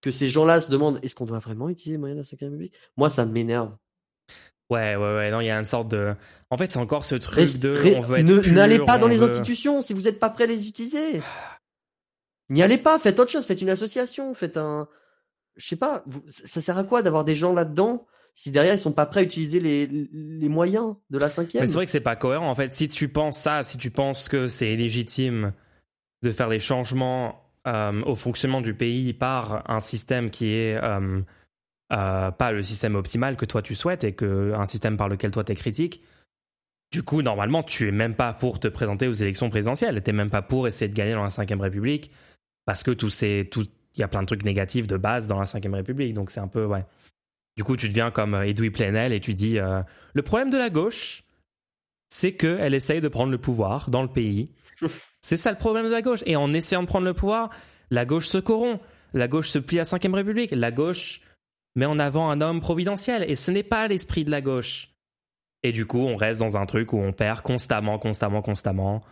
que 0.00 0.10
ces 0.10 0.28
gens-là 0.28 0.60
se 0.60 0.70
demandent 0.70 0.98
est-ce 1.02 1.14
qu'on 1.14 1.26
doit 1.26 1.38
vraiment 1.38 1.68
utiliser 1.68 1.92
les 1.92 1.98
moyens 1.98 2.18
de 2.18 2.36
la 2.36 2.36
Ve 2.36 2.50
République? 2.50 2.74
Moi, 2.96 3.10
ça 3.10 3.26
m'énerve. 3.26 3.76
Ouais, 4.70 4.96
ouais, 4.96 5.14
ouais. 5.16 5.30
Non, 5.30 5.40
il 5.40 5.46
y 5.46 5.50
a 5.50 5.58
une 5.58 5.64
sorte 5.64 5.88
de. 5.88 6.14
En 6.48 6.56
fait, 6.56 6.68
c'est 6.68 6.78
encore 6.78 7.04
ce 7.04 7.16
truc 7.16 7.58
de. 7.58 7.96
on 7.96 8.00
veut 8.00 8.18
être 8.18 8.52
N'allez 8.52 8.78
pas 8.78 8.98
dans 8.98 9.08
les 9.08 9.22
institutions 9.22 9.82
si 9.82 9.94
vous 9.94 10.02
n'êtes 10.02 10.18
pas 10.18 10.30
prêt 10.30 10.44
à 10.44 10.46
les 10.48 10.68
utiliser. 10.68 11.20
N'y 12.50 12.62
allez 12.62 12.78
pas. 12.78 12.98
Faites 12.98 13.18
autre 13.20 13.30
chose. 13.30 13.46
Faites 13.46 13.62
une 13.62 13.70
association. 13.70 14.34
Faites 14.34 14.56
un 14.56 14.88
je 15.60 15.66
sais 15.66 15.76
pas, 15.76 16.04
ça 16.28 16.60
sert 16.60 16.78
à 16.78 16.84
quoi 16.84 17.02
d'avoir 17.02 17.24
des 17.24 17.34
gens 17.34 17.52
là-dedans 17.52 18.06
si 18.34 18.50
derrière 18.50 18.74
ils 18.74 18.78
sont 18.78 18.92
pas 18.92 19.06
prêts 19.06 19.20
à 19.20 19.22
utiliser 19.24 19.60
les, 19.60 19.86
les 19.86 20.48
moyens 20.48 20.94
de 21.10 21.18
la 21.18 21.28
cinquième? 21.28 21.62
Mais 21.62 21.66
c'est 21.66 21.74
vrai 21.74 21.84
que 21.84 21.90
c'est 21.90 22.00
pas 22.00 22.16
cohérent 22.16 22.48
en 22.48 22.54
fait. 22.54 22.72
Si 22.72 22.88
tu 22.88 23.08
penses 23.08 23.38
ça, 23.38 23.62
si 23.62 23.76
tu 23.76 23.90
penses 23.90 24.28
que 24.28 24.48
c'est 24.48 24.74
légitime 24.76 25.52
de 26.22 26.32
faire 26.32 26.48
des 26.48 26.58
changements 26.58 27.50
euh, 27.66 28.02
au 28.02 28.14
fonctionnement 28.14 28.62
du 28.62 28.74
pays 28.74 29.12
par 29.12 29.68
un 29.70 29.80
système 29.80 30.30
qui 30.30 30.48
est 30.48 30.82
euh, 30.82 31.20
euh, 31.92 32.30
pas 32.30 32.52
le 32.52 32.62
système 32.62 32.94
optimal 32.94 33.36
que 33.36 33.44
toi 33.44 33.62
tu 33.62 33.74
souhaites 33.74 34.04
et 34.04 34.12
que 34.12 34.52
un 34.54 34.66
système 34.66 34.96
par 34.96 35.08
lequel 35.08 35.30
toi 35.30 35.44
tu 35.44 35.52
es 35.52 35.54
critique, 35.54 36.02
du 36.92 37.02
coup 37.02 37.22
normalement 37.22 37.62
tu 37.62 37.88
es 37.88 37.92
même 37.92 38.14
pas 38.14 38.32
pour 38.32 38.60
te 38.60 38.68
présenter 38.68 39.08
aux 39.08 39.12
élections 39.12 39.50
présidentielles, 39.50 40.02
tu 40.02 40.12
même 40.12 40.30
pas 40.30 40.42
pour 40.42 40.68
essayer 40.68 40.88
de 40.88 40.94
gagner 40.94 41.12
dans 41.12 41.22
la 41.22 41.30
cinquième 41.30 41.60
République 41.60 42.10
parce 42.66 42.82
que 42.82 42.90
tous 42.90 43.10
ces 43.10 43.48
tout, 43.50 43.66
il 43.96 44.00
y 44.00 44.02
a 44.02 44.08
plein 44.08 44.22
de 44.22 44.26
trucs 44.26 44.44
négatifs 44.44 44.86
de 44.86 44.96
base 44.96 45.26
dans 45.26 45.38
la 45.38 45.44
Ve 45.44 45.74
République. 45.74 46.14
Donc 46.14 46.30
c'est 46.30 46.40
un 46.40 46.48
peu, 46.48 46.64
ouais. 46.64 46.84
Du 47.56 47.64
coup, 47.64 47.76
tu 47.76 47.88
deviens 47.88 48.10
comme 48.10 48.34
euh, 48.34 48.46
Edoui 48.46 48.70
Plenel 48.70 49.12
et 49.12 49.20
tu 49.20 49.34
dis 49.34 49.58
euh, 49.58 49.82
le 50.14 50.22
problème 50.22 50.50
de 50.50 50.56
la 50.56 50.70
gauche, 50.70 51.24
c'est 52.08 52.32
qu'elle 52.32 52.74
essaye 52.74 53.00
de 53.00 53.08
prendre 53.08 53.30
le 53.30 53.38
pouvoir 53.38 53.90
dans 53.90 54.02
le 54.02 54.08
pays. 54.08 54.50
c'est 55.20 55.36
ça 55.36 55.50
le 55.50 55.58
problème 55.58 55.86
de 55.86 55.90
la 55.90 56.02
gauche. 56.02 56.22
Et 56.26 56.36
en 56.36 56.52
essayant 56.54 56.82
de 56.82 56.86
prendre 56.86 57.04
le 57.04 57.14
pouvoir, 57.14 57.50
la 57.90 58.04
gauche 58.04 58.26
se 58.26 58.38
corrompt. 58.38 58.80
La 59.12 59.26
gauche 59.26 59.48
se 59.48 59.58
plie 59.58 59.80
à 59.80 59.84
5 59.84 60.02
République. 60.12 60.52
La 60.52 60.70
gauche 60.70 61.20
met 61.74 61.86
en 61.86 61.98
avant 61.98 62.30
un 62.30 62.40
homme 62.40 62.60
providentiel. 62.60 63.24
Et 63.28 63.36
ce 63.36 63.50
n'est 63.50 63.62
pas 63.62 63.88
l'esprit 63.88 64.24
de 64.24 64.30
la 64.30 64.40
gauche. 64.40 64.94
Et 65.62 65.72
du 65.72 65.86
coup, 65.86 66.00
on 66.00 66.16
reste 66.16 66.40
dans 66.40 66.56
un 66.56 66.66
truc 66.66 66.92
où 66.92 66.98
on 66.98 67.12
perd 67.12 67.42
constamment, 67.42 67.98
constamment, 67.98 68.42
constamment. 68.42 69.02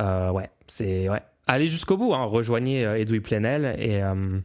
Euh, 0.00 0.30
ouais, 0.30 0.50
c'est. 0.66 1.08
Ouais. 1.08 1.22
Allez 1.46 1.68
jusqu'au 1.68 1.96
bout, 1.96 2.14
hein. 2.14 2.24
rejoignez 2.24 2.86
euh, 2.86 2.98
Edoui 2.98 3.20
Plenel 3.20 3.76
et, 3.78 4.02
euh, 4.02 4.40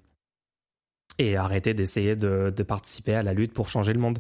et 1.18 1.38
arrêtez 1.38 1.74
d'essayer 1.74 2.16
de, 2.16 2.54
de, 2.56 2.64
participer 2.64 3.16
à 3.16 3.24
la 3.24 3.34
lutte 3.34 3.54
pour 3.54 3.70
changer 3.70 3.94
le 3.94 4.00
monde. 4.00 4.20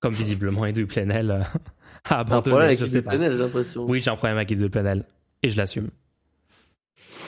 Comme 0.00 0.12
visiblement 0.12 0.66
Edoui 0.66 0.84
Plenel 0.84 1.30
euh, 1.30 1.40
a 2.04 2.18
abandonné. 2.20 2.36
Un 2.38 2.42
problème 2.42 2.68
avec 2.68 2.82
Edoui 2.82 3.02
Plenel, 3.02 3.32
j'ai 3.32 3.38
l'impression. 3.38 3.84
Oui, 3.84 4.00
j'ai 4.02 4.10
un 4.10 4.16
problème 4.16 4.36
avec 4.36 4.52
Edoui 4.52 4.68
Plenel. 4.68 5.04
Et 5.42 5.50
je 5.50 5.56
l'assume. 5.56 5.88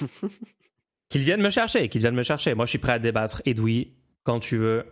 qu'il 1.14 1.22
vienne 1.22 1.40
me 1.40 1.50
chercher, 1.50 1.88
qu'il 1.88 2.00
vienne 2.00 2.16
me 2.16 2.24
chercher. 2.24 2.54
Moi, 2.54 2.64
je 2.64 2.70
suis 2.70 2.78
prêt 2.78 2.94
à 2.94 2.98
débattre. 2.98 3.40
Edoui, 3.46 3.92
quand 4.24 4.40
tu 4.40 4.56
veux. 4.56 4.84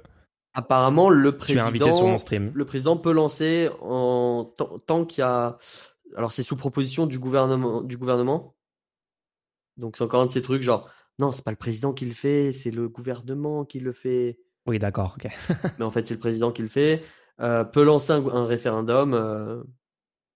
Apparemment, 0.55 1.11
le 1.11 1.37
président, 1.37 1.63
tu 1.63 1.65
es 1.65 1.69
invité 1.69 1.93
sur 1.93 2.07
mon 2.07 2.19
stream. 2.19 2.53
le 2.55 2.65
président 2.65 2.97
peut 2.97 3.11
lancer 3.11 3.69
en 3.81 4.45
tant 4.87 5.05
qu'il 5.05 5.23
y 5.23 5.25
a. 5.25 5.59
Alors, 6.17 6.31
c'est 6.31 6.45
sous 6.45 6.55
proposition 6.55 7.07
du 7.07 7.19
gouvernement. 7.19 7.83
Du 7.83 7.97
gouvernement 7.97 8.55
donc 9.79 9.97
c'est 9.97 10.05
encore 10.05 10.21
un 10.21 10.27
de 10.27 10.31
ces 10.31 10.43
trucs 10.43 10.63
genre 10.63 10.89
non, 11.19 11.33
c'est 11.33 11.45
pas 11.45 11.51
le 11.51 11.57
président 11.57 11.93
qui 11.93 12.05
le 12.05 12.13
fait, 12.13 12.53
c'est 12.53 12.71
le 12.71 12.89
gouvernement 12.89 13.65
qui 13.65 13.81
le 13.81 13.93
fait. 13.93 14.39
Oui, 14.67 14.79
d'accord, 14.79 15.17
ok. 15.17 15.31
Mais 15.79 15.85
en 15.85 15.91
fait, 15.91 16.07
c'est 16.07 16.15
le 16.15 16.21
président 16.21 16.53
qui 16.53 16.63
le 16.63 16.69
fait. 16.69 17.03
Euh, 17.41 17.65
peut 17.65 17.85
lancer 17.85 18.13
un, 18.13 18.45
référendum 18.45 19.13
euh, 19.15 19.63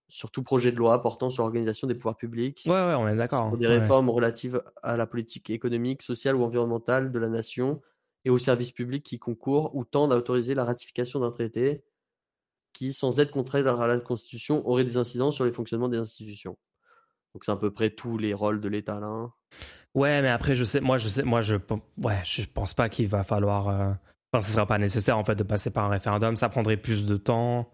sur 0.09 0.31
tout 0.31 0.43
projet 0.43 0.73
de 0.73 0.77
loi 0.77 1.01
portant 1.03 1.31
sur 1.31 1.43
l'organisation 1.43 1.87
des 1.87 1.95
pouvoirs 1.95 2.17
publics. 2.17 2.63
Ouais, 2.67 2.73
ouais, 2.73 2.95
on 2.95 3.09
est 3.09 3.17
d'accord. 3.17 3.49
Pour 3.49 3.59
des 3.59 3.67
réformes 3.67 4.09
relatives 4.09 4.63
à 4.83 4.97
la 4.97 5.07
politique 5.07 5.51
économique, 5.51 6.03
sociale 6.03 6.37
ou 6.37 6.45
environnementale 6.45 7.11
de 7.13 7.19
la 7.19 7.29
nation 7.29 7.83
et 8.25 8.31
aux 8.31 8.39
services 8.39 8.73
publics 8.73 9.05
qui 9.05 9.19
concourent 9.19 9.75
ou 9.75 9.85
tendent 9.85 10.13
à 10.13 10.17
autoriser 10.17 10.55
la 10.55 10.65
ratification 10.65 11.21
d'un 11.21 11.31
traité 11.31 11.85
qui, 12.73 12.93
sans 12.93 13.19
être 13.21 13.33
contraire 13.33 13.81
à 13.81 13.87
la 13.87 13.99
Constitution, 14.01 14.67
aurait 14.69 14.85
des 14.85 14.97
incidences 14.97 15.35
sur 15.35 15.45
les 15.45 15.53
fonctionnements 15.53 15.89
des 15.89 15.99
institutions. 15.99 16.57
Donc 17.35 17.45
c'est 17.45 17.53
à 17.53 17.57
peu 17.57 17.71
près 17.71 17.91
tous 17.91 18.19
les 18.19 18.35
rôles 18.35 18.61
de 18.61 18.69
l'État 18.69 19.01
là. 19.01 19.09
Hein. 19.09 19.33
Ouais, 19.95 20.23
mais 20.23 20.29
après 20.29 20.55
je 20.55 20.65
sais, 20.65 20.81
moi 20.81 20.99
je 20.99 21.09
sais, 21.09 21.23
moi 21.23 21.41
je, 21.41 21.57
ouais, 22.03 22.21
je 22.25 22.43
pense 22.53 22.75
pas 22.75 22.89
qu'il 22.89 23.09
va 23.09 23.25
falloir. 23.25 23.69
Euh... 23.69 23.93
Enfin, 24.33 24.45
ce 24.45 24.53
sera 24.53 24.67
pas 24.67 24.79
nécessaire 24.79 25.17
en 25.17 25.25
fait 25.25 25.37
de 25.37 25.43
passer 25.43 25.71
par 25.71 25.85
un 25.85 25.89
référendum. 25.89 26.37
Ça 26.37 26.49
prendrait 26.49 26.77
plus 26.77 27.07
de 27.07 27.17
temps. 27.17 27.71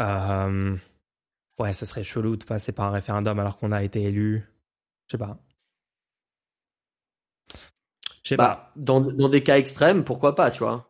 Euh... 0.00 0.76
Ouais, 1.58 1.72
ça 1.72 1.86
serait 1.86 2.04
chelou 2.04 2.36
de 2.36 2.44
passer 2.44 2.72
par 2.72 2.86
un 2.86 2.90
référendum 2.90 3.38
alors 3.38 3.58
qu'on 3.58 3.72
a 3.72 3.82
été 3.82 4.02
élu. 4.02 4.44
Je 5.06 5.12
sais 5.12 5.18
pas. 5.18 5.38
Je 8.22 8.28
sais 8.30 8.36
bah, 8.36 8.48
pas. 8.48 8.72
Dans, 8.76 9.00
dans 9.00 9.28
des 9.28 9.42
cas 9.42 9.58
extrêmes, 9.58 10.04
pourquoi 10.04 10.34
pas, 10.34 10.50
tu 10.50 10.60
vois? 10.60 10.88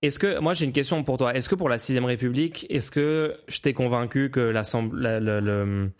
Est-ce 0.00 0.18
que 0.18 0.38
moi 0.38 0.54
j'ai 0.54 0.64
une 0.64 0.72
question 0.72 1.02
pour 1.04 1.16
toi. 1.16 1.34
Est-ce 1.34 1.48
que 1.48 1.54
pour 1.54 1.68
la 1.68 1.78
sixième 1.78 2.04
République, 2.04 2.66
est-ce 2.70 2.90
que 2.90 3.40
je 3.48 3.60
t'ai 3.60 3.74
convaincu 3.74 4.30
que 4.30 4.40
l'assemblée, 4.40 5.18
le, 5.20 5.90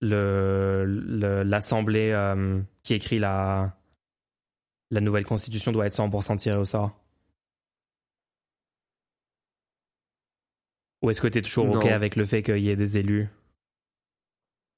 le, 0.00 1.42
l'Assemblée 1.44 2.10
euh, 2.12 2.60
qui 2.82 2.94
écrit 2.94 3.18
la, 3.18 3.76
la 4.90 5.00
nouvelle 5.00 5.24
constitution 5.24 5.72
doit 5.72 5.86
être 5.86 5.96
100% 5.96 6.38
tirée 6.38 6.56
au 6.56 6.64
sort? 6.64 6.99
Ou 11.02 11.10
est-ce 11.10 11.20
que 11.20 11.28
tu 11.28 11.38
es 11.38 11.42
toujours 11.42 11.70
OK 11.70 11.86
avec 11.86 12.16
le 12.16 12.26
fait 12.26 12.42
qu'il 12.42 12.58
y 12.58 12.68
ait 12.68 12.76
des 12.76 12.98
élus? 12.98 13.28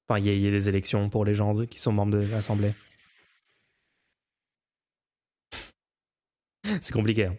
Enfin, 0.07 0.19
il 0.19 0.25
y, 0.25 0.47
ait, 0.47 0.51
des 0.51 0.69
élections 0.69 1.09
pour 1.09 1.23
les 1.25 1.33
gens 1.33 1.55
qui 1.65 1.79
sont 1.79 1.93
membres 1.93 2.11
de 2.13 2.25
l'Assemblée 2.31 2.73
C'est 6.81 6.93
compliqué. 6.93 7.25
Hein. 7.27 7.37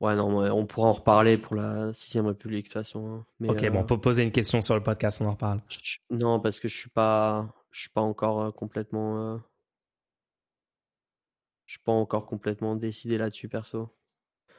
Ouais, 0.00 0.16
non, 0.16 0.36
on 0.38 0.66
pourra 0.66 0.88
en 0.88 0.92
reparler 0.92 1.38
pour 1.38 1.54
la 1.54 1.92
6 1.94 2.20
République, 2.20 2.66
de 2.66 2.68
toute 2.68 2.74
façon. 2.74 3.24
Hein. 3.40 3.48
ok, 3.48 3.70
bon, 3.70 3.84
pour 3.84 4.00
poser 4.00 4.22
une 4.22 4.32
question 4.32 4.60
sur 4.60 4.74
le 4.74 4.82
podcast, 4.82 5.20
on 5.22 5.26
en 5.26 5.32
reparle. 5.32 5.62
non, 6.10 6.40
parce 6.40 6.60
que 6.60 6.68
je 6.68 6.76
suis 6.76 6.90
pas, 6.90 7.54
je 7.70 7.80
suis 7.82 7.90
pas 7.90 8.02
encore 8.02 8.42
euh, 8.42 8.50
complètement, 8.50 9.34
euh, 9.34 9.38
je 11.66 11.74
suis 11.74 11.82
pas 11.82 11.92
encore 11.92 12.26
complètement 12.26 12.76
décidé 12.76 13.16
là-dessus, 13.16 13.48
perso. 13.48 13.94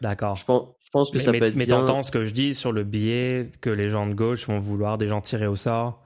D'accord. 0.02 0.36
Je 0.36 0.46
pense, 0.46 0.76
je 0.84 0.90
pense 0.92 1.12
que 1.12 1.20
ça 1.20 1.32
peut 1.32 1.38
être 1.38 1.56
mais 1.56 1.66
bien. 1.66 1.82
Mais 1.82 1.86
t'entends 1.86 2.04
ce 2.04 2.12
que 2.12 2.26
je 2.26 2.34
dis 2.34 2.54
sur 2.54 2.72
le 2.72 2.84
biais 2.84 3.50
que 3.62 3.70
les 3.70 3.90
gens 3.90 4.08
de 4.08 4.14
gauche 4.14 4.48
vont 4.48 4.60
vouloir 4.60 4.98
des 4.98 5.08
gens 5.08 5.22
tirés 5.22 5.48
au 5.48 5.56
sort 5.56 6.04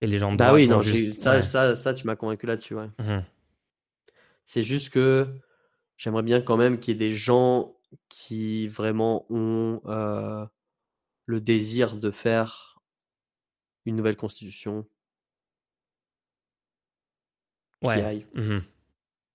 et 0.00 0.06
les 0.06 0.18
gens 0.18 0.32
de 0.32 0.36
bah 0.36 0.48
droite. 0.48 0.62
oui, 0.62 0.68
non, 0.68 0.80
juste... 0.80 1.20
ça, 1.20 1.42
ça, 1.42 1.76
ça, 1.76 1.94
tu 1.94 2.06
m'as 2.06 2.16
convaincu 2.16 2.46
là-dessus, 2.46 2.74
ouais. 2.74 2.88
Mmh 2.98 3.20
C'est 4.44 4.62
juste 4.62 4.90
que 4.90 5.26
j'aimerais 5.96 6.22
bien 6.22 6.40
quand 6.40 6.56
même 6.56 6.78
qu'il 6.78 6.92
y 6.92 6.96
ait 6.96 7.08
des 7.08 7.14
gens 7.14 7.74
qui 8.08 8.68
vraiment 8.68 9.24
ont 9.30 9.80
euh, 9.86 10.44
le 11.26 11.40
désir 11.40 11.96
de 11.96 12.10
faire 12.10 12.80
une 13.86 13.96
nouvelle 13.96 14.16
constitution. 14.16 14.86
Ouais. 17.82 18.26
Mmh 18.34 18.58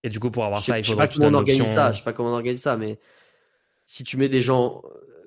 Et 0.03 0.09
du 0.09 0.19
coup, 0.19 0.31
pour 0.31 0.45
avoir 0.45 0.61
ça, 0.61 0.77
il 0.77 0.85
faudrait 0.85 1.07
que 1.07 1.13
tu 1.13 1.19
donnes 1.19 1.35
organise 1.35 1.71
ça. 1.71 1.91
Je 1.91 1.99
sais 1.99 2.03
pas 2.03 2.13
comment 2.13 2.29
on 2.29 2.33
organise 2.33 2.61
ça, 2.61 2.77
mais 2.77 2.99
si 3.89 4.03
tu 4.03 4.17
mets 4.17 4.29
des 4.29 4.43
gens, 4.43 4.83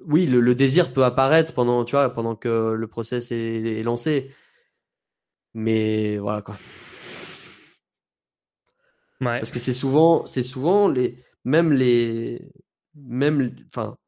oui, 0.06 0.24
le, 0.26 0.54
désir 0.54 0.92
peut 0.92 1.04
apparaître 1.04 1.52
pendant, 1.52 1.84
tu 1.84 1.96
vois, 1.96 2.10
pendant 2.10 2.36
que 2.36 2.74
le 2.74 2.86
process 2.86 3.32
est, 3.32 3.82
lancé. 3.82 4.30
Mais 5.52 6.16
voilà 6.18 6.42
quoi. 6.42 6.56
Ouais. 9.20 9.40
Parce 9.40 9.50
que 9.50 9.58
c'est 9.58 9.74
souvent, 9.74 10.24
c'est 10.26 10.44
souvent 10.44 10.88
les, 10.88 11.18
même 11.44 11.72
les, 11.72 12.52
même, 12.94 13.52
enfin, 13.66 13.98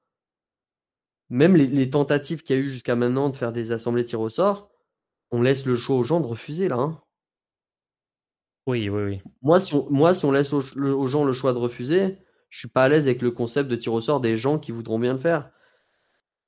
même 1.31 1.57
les, 1.57 1.91
tentatives 1.91 2.45
qu'il 2.45 2.55
y 2.55 2.59
a 2.61 2.63
eu 2.63 2.69
jusqu'à 2.69 2.95
maintenant 2.95 3.31
de 3.31 3.37
faire 3.37 3.51
des 3.51 3.73
assemblées 3.73 4.05
tir 4.05 4.21
au 4.21 4.31
sort, 4.31 4.71
on 5.33 5.43
laisse 5.43 5.67
le 5.67 5.75
choix 5.75 5.97
aux 5.97 6.05
gens 6.05 6.21
de 6.21 6.27
refuser 6.27 6.69
là. 6.69 6.77
Hein. 6.77 7.03
Oui, 8.69 8.89
oui, 8.89 9.03
oui. 9.03 9.23
Moi, 9.43 9.59
si 9.59 9.75
on, 9.75 9.91
moi, 9.91 10.15
si 10.15 10.25
on 10.25 10.31
laisse 10.31 10.53
aux, 10.53 10.61
gens 11.09 11.25
le 11.25 11.33
choix 11.33 11.53
de 11.53 11.59
refuser, 11.59 12.19
je 12.55 12.61
suis 12.61 12.69
pas 12.69 12.85
à 12.85 12.89
l'aise 12.89 13.09
avec 13.09 13.21
le 13.21 13.33
concept 13.33 13.69
de 13.69 13.75
tir 13.75 13.93
au 13.93 14.01
sort 14.01 14.21
des 14.21 14.37
gens 14.37 14.61
qui 14.61 14.71
voudront 14.71 15.01
bien 15.01 15.15
le 15.15 15.19
faire. 15.19 15.51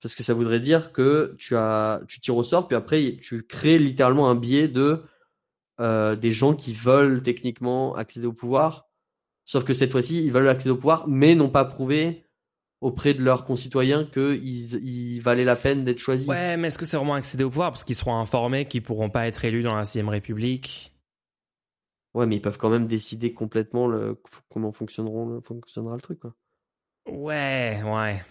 Parce 0.01 0.15
que 0.15 0.23
ça 0.23 0.35
voudrait 0.35 0.61
dire 0.61 0.93
que 0.93 1.35
tu 1.37 1.57
as, 1.57 2.01
tu 2.07 2.21
tires 2.21 2.37
au 2.37 2.45
sort, 2.45 2.69
puis 2.69 2.77
après 2.77 3.17
tu 3.21 3.43
crées 3.43 3.81
littéralement 3.81 4.31
un 4.31 4.37
biais 4.37 4.69
de 4.69 5.03
euh, 5.81 6.15
des 6.15 6.31
gens 6.31 6.55
qui 6.55 6.75
veulent 6.75 7.25
techniquement 7.25 7.97
accéder 7.97 8.29
au 8.29 8.33
pouvoir. 8.33 8.89
Sauf 9.47 9.65
que 9.65 9.75
cette 9.75 9.91
fois-ci, 9.91 10.25
ils 10.25 10.31
veulent 10.31 10.47
accéder 10.47 10.71
au 10.71 10.77
pouvoir, 10.77 11.09
mais 11.09 11.35
n'ont 11.35 11.49
pas 11.49 11.65
prouvé 11.65 12.25
auprès 12.81 13.13
de 13.13 13.23
leurs 13.25 13.45
concitoyens 13.45 14.05
qu'ils 14.05 14.75
ils 14.75 15.21
valaient 15.21 15.43
la 15.43 15.57
peine 15.57 15.85
d'être 15.85 15.99
choisis. 15.99 16.29
Ouais, 16.29 16.57
mais 16.57 16.69
est-ce 16.69 16.79
que 16.79 16.87
c'est 16.87 16.97
vraiment 16.97 17.15
accéder 17.15 17.43
au 17.43 17.51
pouvoir? 17.51 17.73
Parce 17.73 17.83
qu'ils 17.83 17.97
seront 17.97 18.17
informés 18.17 18.67
qu'ils 18.67 18.83
pourront 18.83 19.11
pas 19.11 19.27
être 19.27 19.45
élus 19.45 19.65
dans 19.65 19.75
la 19.75 19.85
6 19.85 20.03
République. 20.03 20.96
Ouais, 22.17 22.27
mais 22.27 22.37
ils 22.37 22.41
peuvent 22.41 22.57
quand 22.57 22.71
même 22.71 22.87
décider 22.87 23.35
complètement 23.35 23.87
le, 23.87 24.19
comment 24.51 24.73
fonctionneront, 24.73 25.39
fonctionnera 25.43 25.97
le 25.97 26.01
truc. 26.01 26.19
Quoi. 26.19 26.33
Ouais, 27.13 27.83
ouais. 27.85 28.23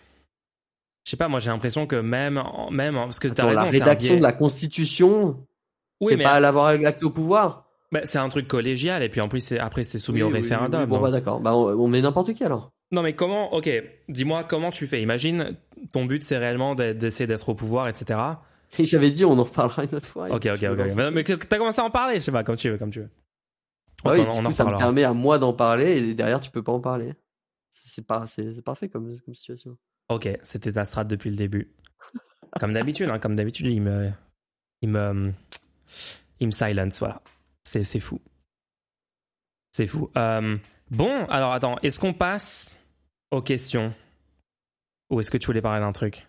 Je 1.06 1.12
sais 1.12 1.18
pas, 1.18 1.28
moi 1.28 1.40
j'ai 1.40 1.52
l'impression 1.52 1.86
que 1.86 1.95
même, 1.95 2.41
même 2.72 2.95
parce 2.95 3.20
que 3.20 3.28
as 3.28 3.45
raison, 3.45 3.62
la 3.62 3.70
rédaction 3.70 4.18
de 4.18 4.24
la 4.24 4.34
Constitution, 4.34 5.45
oui, 6.02 6.10
c'est 6.10 6.18
mais... 6.18 6.24
pas 6.24 6.32
à 6.32 6.40
l'avoir 6.40 6.66
accès 6.66 7.06
au 7.06 7.12
pouvoir. 7.12 7.68
Bah, 7.91 8.02
c'est 8.06 8.18
un 8.18 8.28
truc 8.28 8.48
collégial 8.48 9.03
et 9.03 9.10
puis 9.10 9.22
en 9.22 9.28
plus 9.28 9.52
après 9.52 9.84
c'est 9.84 9.99
soumis 9.99 10.24
au 10.24 10.30
référendum. 10.30 10.86
bon 10.88 10.99
bah 10.99 11.12
d'accord, 11.12 11.40
bah, 11.40 11.56
on 11.56 11.88
met 11.88 12.02
n'importe 12.02 12.34
qui 12.34 12.44
alors. 12.44 12.72
Non, 12.91 13.03
mais 13.03 13.14
comment, 13.14 13.53
ok, 13.53 13.70
dis-moi 14.10 14.44
comment 14.44 14.72
tu 14.72 14.88
fais? 14.88 15.02
Imagine, 15.03 15.56
ton 15.91 16.06
but 16.06 16.24
c'est 16.24 16.38
réellement 16.38 16.74
d'essayer 16.74 17.28
d'être 17.28 17.49
au 17.49 17.53
pouvoir, 17.53 17.88
etc. 17.88 18.20
Et 18.80 18.84
j'avais 18.86 19.12
dit, 19.12 19.26
on 19.26 19.38
en 19.38 19.44
reparlera 19.44 19.84
une 19.84 19.94
autre 19.95 20.07
fois. 20.07 20.28
Ok, 20.32 20.48
ok, 20.48 20.64
ok. 20.72 21.12
Mais, 21.14 21.24
t'as 21.24 21.57
commencé 21.57 21.82
à 21.82 21.84
en 21.84 21.91
parler, 21.91 22.16
je 22.16 22.22
sais 22.22 22.32
pas, 22.32 22.44
comme 22.44 22.56
tu 22.56 22.70
veux, 22.70 22.78
comme 22.78 22.90
tu 22.90 23.02
veux. 23.02 23.10
Ah 24.06 24.14
oui, 24.14 24.22
on, 24.22 24.45
en 24.45 24.52
ça 24.52 24.65
me 24.65 24.77
permet 24.77 25.03
à 25.03 25.14
moi 25.14 25.40
d'en 25.40 25.53
parler 25.53 25.98
et 25.98 26.14
derrière 26.14 26.40
tu 26.40 26.52
peux 26.52 26.64
pas 26.64 26.72
en 26.72 26.80
parler. 26.80 27.14
C'est 27.69 28.06
pas, 28.06 28.27
c'est 28.27 28.61
parfait 28.61 28.88
comme, 28.90 29.19
comme 29.22 29.36
situation. 29.36 29.77
Ok, 30.10 30.30
c'était 30.41 30.72
ta 30.72 30.86
strat 30.86 31.03
depuis 31.03 31.30
le 31.30 31.36
début. 31.36 31.73
comme 32.60 32.73
d'habitude, 32.73 33.10
hein, 33.10 33.19
comme 33.19 33.36
d'habitude, 33.36 33.68
il 33.68 33.82
me, 33.82 34.11
il 34.82 34.90
me, 34.90 35.34
il 36.40 36.48
me 36.48 36.52
silence, 36.52 36.99
voilà. 36.99 37.22
C'est, 37.64 37.84
c'est 37.84 37.99
fou. 37.99 38.22
C'est 39.72 39.88
fou. 39.88 40.10
Euh, 40.15 40.57
Bon, 40.91 41.26
alors 41.26 41.52
attends, 41.53 41.77
est-ce 41.82 41.99
qu'on 41.99 42.14
passe 42.14 42.86
aux 43.32 43.41
questions? 43.41 43.94
Ou 45.10 45.19
est-ce 45.19 45.32
que 45.32 45.38
tu 45.38 45.48
voulais 45.48 45.61
parler 45.61 45.82
d'un 45.82 45.91
truc? 45.91 46.27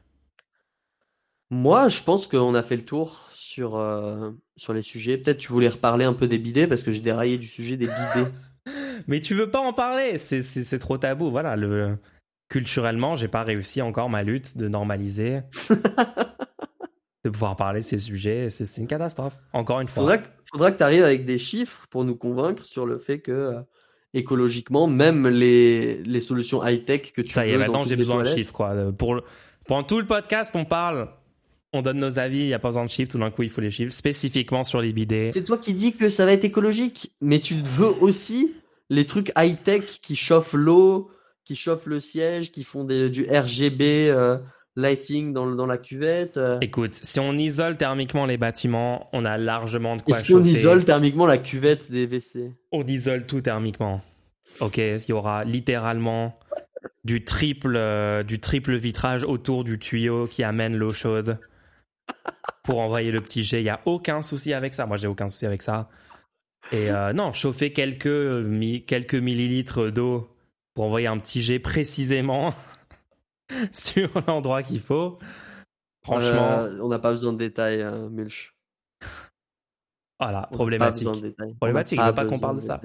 Moi, 1.51 1.89
je 1.89 2.03
pense 2.03 2.27
qu'on 2.27 2.55
a 2.55 2.63
fait 2.63 2.77
le 2.77 2.85
tour 2.85 3.26
sur, 3.57 3.77
euh, 3.77 4.33
sur 4.59 4.75
les 4.75 4.83
sujets. 4.83 5.17
Peut-être 5.17 5.39
tu 5.39 5.51
voulais 5.51 5.71
reparler 5.71 6.05
un 6.05 6.13
peu 6.13 6.27
des 6.27 6.37
bidets 6.37 6.67
parce 6.67 6.83
que 6.83 6.91
j'ai 6.91 7.01
déraillé 7.01 7.39
du 7.39 7.47
sujet 7.47 7.79
des 7.79 7.87
bidets. 7.87 8.31
mais 9.07 9.21
tu 9.23 9.35
veux 9.35 9.49
pas 9.49 9.61
en 9.61 9.73
parler, 9.73 10.19
c'est 10.19 10.79
trop 10.79 10.99
tabou. 10.99 11.31
Voilà, 11.31 11.57
le, 11.57 11.97
culturellement, 12.51 13.17
j'ai 13.17 13.29
pas 13.29 13.43
réussi 13.45 13.81
encore 13.81 14.11
ma 14.11 14.23
lutte 14.23 14.59
de 14.59 14.69
normaliser, 14.69 15.41
de 17.25 17.31
pouvoir 17.31 17.57
parler 17.57 17.81
de 17.81 17.85
ces 17.87 17.97
sujets. 17.97 18.51
C'est 18.51 18.79
une 18.79 18.87
catastrophe. 18.87 19.41
Encore 19.55 19.81
une 19.81 19.89
fois. 19.89 20.03
Faudra 20.03 20.19
que, 20.19 20.27
faudra 20.53 20.71
que 20.71 20.77
tu 20.77 20.83
arrives 20.83 21.05
avec 21.05 21.25
des 21.25 21.39
chiffres 21.39 21.87
pour 21.89 22.05
nous 22.05 22.15
convaincre 22.15 22.63
sur 22.63 22.85
le 22.85 22.99
fait 22.99 23.21
que 23.21 23.33
euh, 23.33 23.61
écologiquement, 24.13 24.87
même 24.87 25.27
les, 25.29 26.03
les 26.03 26.21
solutions 26.21 26.63
high-tech 26.63 27.15
que 27.15 27.23
tu 27.23 27.31
Ça 27.31 27.47
y 27.47 27.53
est, 27.53 27.57
maintenant 27.57 27.85
j'ai 27.85 27.97
besoin 27.97 28.23
de 28.23 28.29
chiffres. 28.29 28.53
Quoi. 28.53 28.93
Pour 28.93 29.15
le- 29.15 29.23
Pendant 29.67 29.83
tout 29.83 29.99
le 29.99 30.07
podcast, 30.07 30.55
on 30.55 30.67
parle, 30.67 31.09
on 31.73 31.83
donne 31.83 31.99
nos 31.99 32.19
avis, 32.19 32.39
il 32.39 32.47
n'y 32.47 32.55
a 32.55 32.59
pas 32.59 32.69
besoin 32.69 32.85
de 32.85 32.91
chiffres. 32.91 33.13
Tout 33.13 33.19
d'un 33.19 33.31
coup, 33.31 33.43
il 33.43 33.51
faut 33.51 33.61
les 33.61 33.71
chiffres, 33.71 33.93
spécifiquement 33.93 34.65
sur 34.65 34.81
les 34.81 34.93
bidets. 34.93 35.31
C'est 35.33 35.45
toi 35.45 35.59
qui 35.59 35.75
dis 35.75 35.95
que 35.95 36.09
ça 36.09 36.25
va 36.25 36.33
être 36.33 36.45
écologique, 36.45 37.13
mais 37.21 37.39
tu 37.39 37.55
veux 37.55 37.93
aussi 38.01 38.55
les 38.91 39.07
trucs 39.07 39.33
high-tech 39.37 39.85
qui 40.01 40.17
chauffent 40.17 40.55
l'eau, 40.55 41.11
qui 41.45 41.57
chauffent 41.57 41.87
le 41.87 42.01
siège, 42.01 42.53
qui 42.53 42.65
font 42.65 42.85
des, 42.85 43.11
du 43.11 43.27
RGB 43.31 44.09
euh, 44.09 44.39
lighting 44.77 45.33
dans, 45.33 45.67
la 45.67 45.79
cuvette. 45.79 46.37
euh. 46.37 46.55
Écoute, 46.61 46.95
si 46.95 47.19
on 47.21 47.33
isole 47.35 47.77
thermiquement 47.77 48.27
les 48.27 48.37
bâtiments, 48.37 49.09
on 49.13 49.25
a 49.25 49.39
largement 49.39 49.97
de 49.97 50.03
quoi 50.03 50.19
Est-ce 50.19 50.33
qu'on 50.33 50.39
chauffer. 50.39 50.51
isole 50.51 50.85
thermiquement 50.85 51.27
la 51.27 51.39
cuvette 51.39 51.91
des 51.91 52.07
WC? 52.07 52.53
On 52.73 52.83
isole 52.83 53.27
tout 53.27 53.41
thermiquement. 53.41 54.01
Ok, 54.61 54.79
il 54.79 55.01
y 55.09 55.13
aura 55.13 55.45
littéralement 55.45 56.39
du 57.05 57.25
triple, 57.25 57.75
euh, 57.77 58.23
du 58.23 58.41
triple 58.41 58.77
vitrage 58.77 59.25
autour 59.25 59.65
du 59.65 59.79
tuyau 59.79 60.27
qui 60.27 60.43
amène 60.43 60.77
l'eau 60.77 60.93
chaude 60.93 61.39
pour 62.63 62.81
envoyer 62.81 63.11
le 63.11 63.21
petit 63.21 63.43
jet. 63.43 63.61
Il 63.61 63.65
y 63.65 63.71
a 63.71 63.81
aucun 63.85 64.23
souci 64.23 64.53
avec 64.53 64.75
ça. 64.75 64.87
Moi, 64.87 64.97
j'ai 64.97 65.07
aucun 65.07 65.29
souci 65.29 65.47
avec 65.47 65.63
ça. 65.63 65.89
Et 66.73 66.91
euh, 66.91 67.13
non, 67.13 67.33
chauffer 67.33 67.73
quelques, 67.73 68.07
mi- 68.07 68.83
quelques 68.83 69.15
millilitres 69.15 69.93
d'eau 69.93 70.29
pour 70.75 70.85
envoyer 70.85 71.07
un 71.07 71.19
petit 71.19 71.41
jet 71.43 71.59
précisément 71.61 72.51
sur 73.73 74.11
l'endroit 74.27 74.63
qu'il 74.63 74.81
faut. 74.81 75.19
Franchement, 76.05 76.59
Euh, 76.61 76.79
on 76.83 76.89
n'a 76.89 76.99
pas 76.99 77.11
besoin 77.13 77.33
de 77.33 77.39
détails, 77.39 77.83
hein, 77.83 78.09
Mulch. 78.11 78.55
voilà, 80.19 80.39
On 80.39 80.43
pas 80.43 80.49
problématique. 80.57 81.07
besoin 81.07 81.23
de 81.23 81.55
Problématique, 81.61 81.99
il 82.01 82.05
veut 82.07 82.15
pas 82.15 82.27
qu'on 82.27 82.39
parle 82.39 82.57
de 82.57 82.61
ça. 82.63 82.81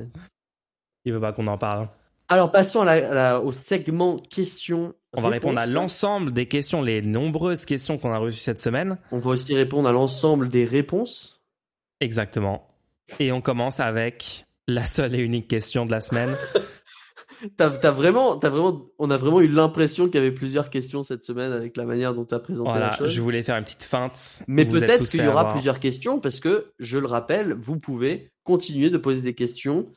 Il 1.05 1.13
veut 1.13 1.19
pas 1.21 1.33
qu'on 1.33 1.47
en 1.47 1.57
parle. 1.57 1.89
Alors 2.31 2.49
passons 2.49 2.79
à 2.81 2.85
la- 2.85 3.09
à 3.09 3.13
la- 3.13 3.41
au 3.41 3.51
segment 3.51 4.17
questions. 4.17 4.93
On 5.17 5.21
va 5.21 5.27
répondre 5.27 5.59
à 5.59 5.65
l'ensemble 5.65 6.31
des 6.31 6.47
questions, 6.47 6.81
les 6.81 7.01
nombreuses 7.01 7.65
questions 7.65 7.97
qu'on 7.97 8.13
a 8.13 8.17
reçues 8.17 8.39
cette 8.39 8.59
semaine. 8.59 8.97
On 9.11 9.19
va 9.19 9.31
aussi 9.31 9.53
répondre 9.53 9.89
à 9.89 9.91
l'ensemble 9.91 10.47
des 10.47 10.63
réponses. 10.63 11.41
Exactement. 11.99 12.69
Et 13.19 13.33
on 13.33 13.41
commence 13.41 13.81
avec 13.81 14.45
la 14.69 14.85
seule 14.85 15.13
et 15.15 15.19
unique 15.19 15.49
question 15.49 15.85
de 15.85 15.91
la 15.91 15.99
semaine. 15.99 16.33
T'as, 17.57 17.69
vraiment, 17.89 18.37
t'as 18.37 18.49
vraiment, 18.49 18.85
on 18.99 19.09
a 19.09 19.17
vraiment 19.17 19.41
eu 19.41 19.47
l'impression 19.47 20.05
qu'il 20.05 20.13
y 20.15 20.17
avait 20.19 20.31
plusieurs 20.31 20.69
questions 20.69 21.01
cette 21.01 21.23
semaine 21.23 21.51
avec 21.51 21.75
la 21.75 21.85
manière 21.85 22.13
dont 22.13 22.23
tu 22.23 22.35
as 22.35 22.39
présenté 22.39 22.67
la 22.69 22.77
voilà, 22.77 22.97
chose. 22.97 23.09
je 23.11 23.19
voulais 23.19 23.41
faire 23.41 23.57
une 23.57 23.63
petite 23.63 23.83
feinte. 23.83 24.43
Mais 24.47 24.63
peut-être 24.63 25.09
qu'il 25.09 25.23
y 25.23 25.27
aura 25.27 25.39
avoir. 25.39 25.53
plusieurs 25.53 25.79
questions 25.79 26.19
parce 26.19 26.39
que, 26.39 26.71
je 26.77 26.99
le 26.99 27.07
rappelle, 27.07 27.53
vous 27.59 27.79
pouvez 27.79 28.31
continuer 28.43 28.91
de 28.91 28.97
poser 28.99 29.23
des 29.23 29.33
questions 29.33 29.91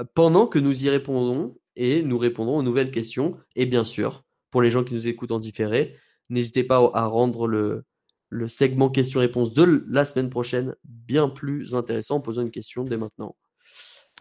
euh, 0.00 0.04
pendant 0.14 0.46
que 0.46 0.58
nous 0.58 0.82
y 0.82 0.88
répondons 0.88 1.58
et 1.78 2.02
nous 2.02 2.18
répondrons 2.18 2.58
aux 2.58 2.62
nouvelles 2.62 2.90
questions. 2.90 3.36
Et 3.56 3.64
bien 3.64 3.84
sûr, 3.84 4.24
pour 4.50 4.60
les 4.60 4.70
gens 4.70 4.84
qui 4.84 4.92
nous 4.92 5.06
écoutent 5.06 5.32
en 5.32 5.38
différé, 5.38 5.96
n'hésitez 6.28 6.64
pas 6.64 6.90
à 6.92 7.06
rendre 7.06 7.46
le, 7.46 7.84
le 8.28 8.48
segment 8.48 8.90
questions-réponses 8.90 9.54
de 9.54 9.84
la 9.88 10.04
semaine 10.04 10.28
prochaine 10.28 10.74
bien 10.84 11.28
plus 11.28 11.74
intéressant 11.74 12.16
en 12.16 12.20
posant 12.20 12.42
une 12.42 12.50
question 12.50 12.84
dès 12.84 12.96
maintenant. 12.98 13.36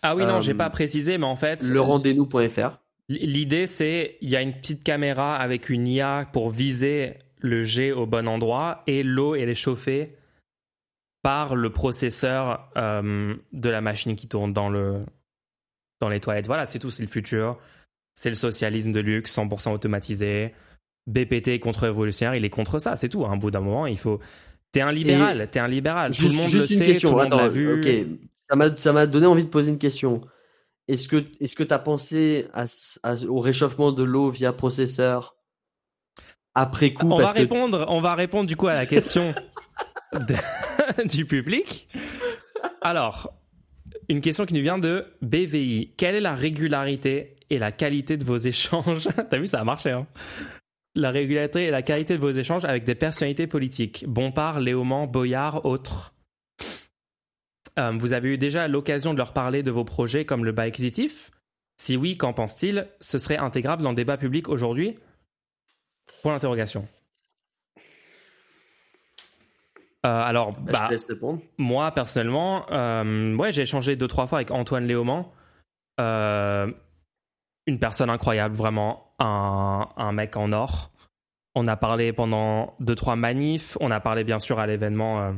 Ah 0.03 0.15
oui, 0.15 0.25
non, 0.25 0.35
Euh, 0.35 0.41
j'ai 0.41 0.53
pas 0.53 0.69
précisé, 0.69 1.17
mais 1.17 1.25
en 1.25 1.35
fait, 1.35 1.63
Le 1.63 1.81
rendez-nous.fr. 1.81 2.77
l'idée 3.09 3.65
c'est 3.67 4.17
il 4.21 4.29
y 4.29 4.35
a 4.35 4.41
une 4.41 4.53
petite 4.53 4.83
caméra 4.83 5.35
avec 5.35 5.69
une 5.69 5.87
IA 5.87 6.29
pour 6.31 6.49
viser 6.51 7.15
le 7.39 7.63
jet 7.63 7.91
au 7.91 8.05
bon 8.05 8.27
endroit 8.27 8.83
et 8.87 9.01
l'eau 9.03 9.33
elle 9.35 9.49
est 9.49 9.55
chauffée 9.55 10.15
par 11.23 11.55
le 11.55 11.69
processeur 11.71 12.69
euh, 12.77 13.35
de 13.53 13.69
la 13.69 13.81
machine 13.81 14.15
qui 14.15 14.27
tourne 14.27 14.53
dans 14.53 14.69
le 14.69 15.03
dans 15.99 16.09
les 16.09 16.19
toilettes. 16.19 16.47
Voilà, 16.47 16.65
c'est 16.65 16.79
tout, 16.79 16.91
c'est 16.91 17.03
le 17.03 17.09
futur. 17.09 17.57
C'est 18.13 18.29
le 18.29 18.35
socialisme 18.35 18.91
de 18.91 18.99
luxe, 18.99 19.35
100% 19.37 19.71
automatisé. 19.73 20.53
BPT 21.07 21.59
contre-révolutionnaire, 21.59 22.35
il 22.35 22.43
est 22.43 22.49
contre 22.49 22.79
ça, 22.79 22.95
c'est 22.95 23.09
tout. 23.09 23.23
À 23.25 23.29
un 23.29 23.37
bout 23.37 23.51
d'un 23.51 23.61
moment, 23.61 23.85
il 23.87 23.97
faut. 23.97 24.19
T'es 24.71 24.81
un 24.81 24.91
libéral, 24.91 25.47
t'es 25.49 25.59
un 25.59 25.67
libéral. 25.67 26.11
tout 26.11 26.21
Juste, 26.21 26.33
le 26.33 26.37
monde 26.39 26.49
juste 26.49 26.67
le 26.69 26.73
une 26.73 26.79
sait, 26.79 26.85
question. 26.85 27.11
tout 27.11 27.15
le 27.17 27.21
Attends, 27.23 27.37
l'a 27.37 27.47
vu. 27.47 28.19
Ça 28.49 28.91
m'a, 28.93 29.05
donné 29.07 29.25
envie 29.25 29.43
de 29.43 29.49
poser 29.49 29.69
une 29.69 29.77
question. 29.77 30.21
Est-ce 30.87 31.07
que, 31.07 31.23
est-ce 31.39 31.55
que 31.55 31.63
t'as 31.63 31.79
pensé 31.79 32.47
à, 32.53 32.63
s- 32.63 32.99
à- 33.03 33.15
au 33.27 33.39
réchauffement 33.39 33.91
de 33.91 34.03
l'eau 34.03 34.29
via 34.31 34.53
processeur 34.53 35.35
après 36.55 36.93
coup 36.93 37.11
On 37.11 37.17
va 37.17 37.31
que 37.33 37.37
répondre, 37.39 37.85
on 37.89 38.01
va 38.01 38.15
répondre 38.15 38.47
du 38.47 38.55
coup 38.55 38.67
à 38.67 38.73
la 38.73 38.85
question 38.85 39.33
de- 40.13 41.05
du 41.07 41.25
public. 41.25 41.89
Alors, 42.81 43.33
une 44.09 44.21
question 44.21 44.45
qui 44.45 44.53
nous 44.53 44.61
vient 44.61 44.77
de 44.77 45.05
BVI. 45.21 45.93
Quelle 45.97 46.15
est 46.15 46.21
la 46.21 46.35
régularité 46.35 47.35
et 47.49 47.59
la 47.59 47.71
qualité 47.71 48.17
de 48.17 48.23
vos 48.23 48.37
échanges 48.37 49.07
T'as 49.29 49.37
vu, 49.37 49.47
ça 49.47 49.61
a 49.61 49.63
marché. 49.63 49.91
Hein 49.91 50.07
la 50.97 51.11
régularité 51.11 51.65
et 51.65 51.71
la 51.71 51.81
qualité 51.81 52.15
de 52.15 52.21
vos 52.21 52.31
échanges 52.31 52.65
avec 52.65 52.83
des 52.83 52.95
personnalités 52.95 53.47
politiques. 53.47 54.05
Bompard, 54.07 54.59
Léaumont, 54.59 55.07
Boyard, 55.07 55.65
autres. 55.65 56.13
Euh, 57.79 57.91
vous 57.97 58.13
avez 58.13 58.33
eu 58.33 58.37
déjà 58.37 58.67
l'occasion 58.67 59.13
de 59.13 59.17
leur 59.17 59.33
parler 59.33 59.63
de 59.63 59.71
vos 59.71 59.83
projets 59.85 60.25
comme 60.25 60.43
le 60.43 60.51
bas 60.51 60.63
acquisitif 60.63 61.31
Si 61.79 61.95
oui, 61.95 62.17
qu'en 62.17 62.33
pense-t-il? 62.33 62.87
Ce 62.99 63.19
serait 63.19 63.37
intégrable 63.37 63.83
dans 63.83 63.91
le 63.91 63.95
débat 63.95 64.17
public 64.17 64.49
aujourd'hui? 64.49 64.97
Point 66.23 66.33
d'interrogation. 66.33 66.87
Euh, 70.05 70.21
alors, 70.23 70.51
Bah, 70.51 70.57
je 70.67 70.71
bah, 70.73 70.85
te 70.87 70.91
laisse 70.91 71.07
répondre. 71.07 71.41
moi 71.57 71.91
personnellement, 71.91 72.65
euh, 72.71 73.35
ouais, 73.35 73.51
j'ai 73.51 73.63
échangé 73.63 73.95
deux 73.95 74.07
trois 74.07 74.27
fois 74.27 74.37
avec 74.39 74.51
Antoine 74.51 74.85
Léaumont. 74.85 75.25
Euh, 75.99 76.71
une 77.65 77.79
personne 77.79 78.09
incroyable, 78.09 78.55
vraiment, 78.55 79.13
un, 79.19 79.89
un 79.97 80.11
mec 80.11 80.37
en 80.37 80.51
or. 80.53 80.91
On 81.55 81.67
a 81.67 81.75
parlé 81.75 82.13
pendant 82.13 82.75
deux 82.79 82.95
trois 82.95 83.15
manifs. 83.15 83.75
On 83.81 83.89
a 83.91 83.99
parlé 83.99 84.23
bien 84.23 84.39
sûr 84.39 84.59
à 84.59 84.67
l'événement, 84.67 85.33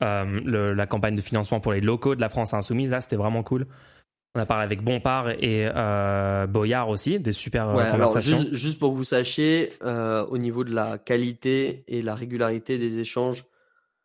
le- 0.00 0.72
la 0.72 0.86
campagne 0.86 1.16
de 1.16 1.20
financement 1.20 1.58
pour 1.60 1.72
les 1.72 1.80
locaux 1.80 2.14
de 2.14 2.20
la 2.20 2.28
France 2.28 2.54
Insoumise. 2.54 2.92
Là, 2.92 3.00
c'était 3.00 3.16
vraiment 3.16 3.42
cool. 3.42 3.66
On 4.36 4.40
a 4.40 4.46
parlé 4.46 4.64
avec 4.64 4.82
Bompard 4.82 5.30
et 5.30 5.68
Boyard 6.48 6.88
aussi, 6.88 7.18
des 7.18 7.32
super 7.32 7.70
alors 7.70 7.90
conversations. 7.90 8.36
juste, 8.38 8.52
juste 8.54 8.78
pour 8.78 8.92
que 8.92 8.96
vous 8.96 9.04
sachiez, 9.04 9.72
au 9.82 10.38
niveau 10.38 10.62
de 10.62 10.72
la 10.74 10.96
qualité 10.98 11.82
et 11.88 12.00
la 12.02 12.14
régularité 12.14 12.78
des 12.78 12.98
échanges 13.00 13.44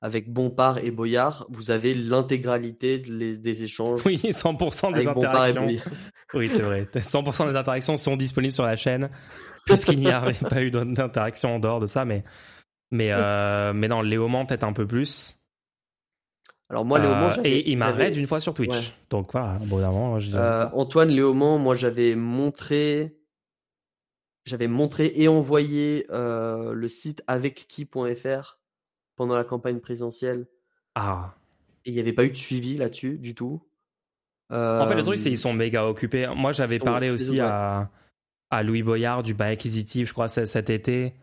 avec 0.01 0.31
Bompard 0.33 0.79
et 0.79 0.89
Boyard, 0.91 1.45
vous 1.49 1.69
avez 1.71 1.93
l'intégralité 1.93 2.97
de 2.99 3.33
des 3.35 3.63
échanges 3.63 4.01
Oui, 4.05 4.17
100% 4.23 4.93
des 4.93 5.07
avec 5.07 5.17
interactions. 5.17 5.67
Oui, 6.33 6.47
c'est 6.49 6.61
vrai. 6.61 6.87
100% 6.95 7.51
des 7.51 7.57
interactions 7.57 7.97
sont 7.97 8.15
disponibles 8.17 8.53
sur 8.53 8.63
la 8.65 8.75
chaîne, 8.77 9.09
puisqu'il 9.65 9.99
n'y 9.99 10.09
a 10.09 10.21
pas 10.49 10.63
eu 10.63 10.71
d'interaction 10.71 11.55
en 11.55 11.59
dehors 11.59 11.79
de 11.79 11.87
ça, 11.87 12.05
mais, 12.05 12.23
mais, 12.89 13.09
euh, 13.11 13.73
mais 13.73 13.87
non, 13.89 14.01
Léoman 14.01 14.47
peut-être 14.47 14.63
un 14.63 14.71
peu 14.73 14.87
plus. 14.87 15.37
Alors 16.69 16.85
moi, 16.85 16.99
Léaumont, 16.99 17.29
Euh, 17.37 17.41
et 17.43 17.69
il 17.69 17.77
m'a 17.77 17.91
raid 17.91 18.15
une 18.15 18.25
fois 18.27 18.39
sur 18.39 18.53
Twitch. 18.53 18.71
Ouais. 18.71 18.81
Donc 19.09 19.33
voilà, 19.33 19.59
je 20.19 20.27
dis- 20.29 20.37
Euh, 20.37 20.69
Antoine 20.71 21.09
Léaumont, 21.09 21.59
moi 21.59 21.75
j'avais 21.75 22.15
montré, 22.15 23.17
j'avais 24.45 24.69
montré 24.69 25.11
et 25.17 25.27
envoyé 25.27 26.07
euh, 26.11 26.71
le 26.71 26.87
site 26.87 27.23
avecqui.fr 27.27 28.60
pendant 29.21 29.35
la 29.35 29.43
campagne 29.43 29.79
présidentielle 29.79 30.47
Ah. 30.95 31.35
et 31.85 31.91
il 31.91 31.93
n'y 31.93 31.99
avait 31.99 32.11
pas 32.13 32.25
eu 32.25 32.29
de 32.31 32.35
suivi 32.35 32.75
là-dessus 32.75 33.19
du 33.19 33.35
tout. 33.35 33.61
En 34.49 34.87
fait, 34.87 34.95
le 34.95 35.03
truc, 35.03 35.19
Euh, 35.19 35.21
c'est 35.21 35.29
qu'ils 35.29 35.37
sont 35.37 35.53
méga 35.53 35.85
occupés. 35.85 36.27
Moi, 36.35 36.51
j'avais 36.53 36.79
parlé 36.79 37.11
aussi 37.11 37.33
ouais. 37.33 37.39
à, 37.41 37.91
à 38.49 38.63
Louis 38.63 38.81
Boyard 38.81 39.21
du 39.21 39.35
bas 39.35 39.45
acquisitif, 39.45 40.07
je 40.07 40.13
crois, 40.13 40.27
cet 40.27 40.69
été. 40.71 41.13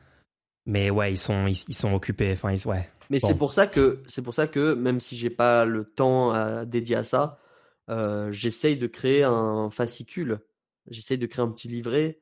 Mais 0.65 0.91
ouais, 0.91 1.13
ils 1.13 1.19
sont, 1.19 1.47
ils, 1.49 1.59
ils 1.69 1.75
sont 1.75 1.93
occupés. 1.93 2.33
Enfin, 2.35 2.53
ils, 2.53 2.67
ouais. 2.69 2.89
Mais 3.11 3.19
Bon. 3.19 3.27
c'est 3.29 3.37
pour 3.37 3.53
ça 3.53 3.67
que 3.67 4.01
c'est 4.07 4.23
pour 4.23 4.33
ça 4.35 4.47
que 4.47 4.75
même 4.75 5.01
si 5.01 5.17
j'ai 5.17 5.29
pas 5.31 5.65
le 5.65 5.85
temps 5.85 6.31
à 6.31 6.65
dédier 6.65 6.95
à 6.97 7.05
ça, 7.05 7.41
euh, 7.91 8.31
j'essaye 8.31 8.77
de 8.77 8.87
créer 8.87 9.25
un 9.25 9.71
fascicule. 9.71 10.39
J'essaye 10.89 11.19
de 11.19 11.27
créer 11.27 11.45
un 11.45 11.51
petit 11.51 11.69
livret 11.69 12.21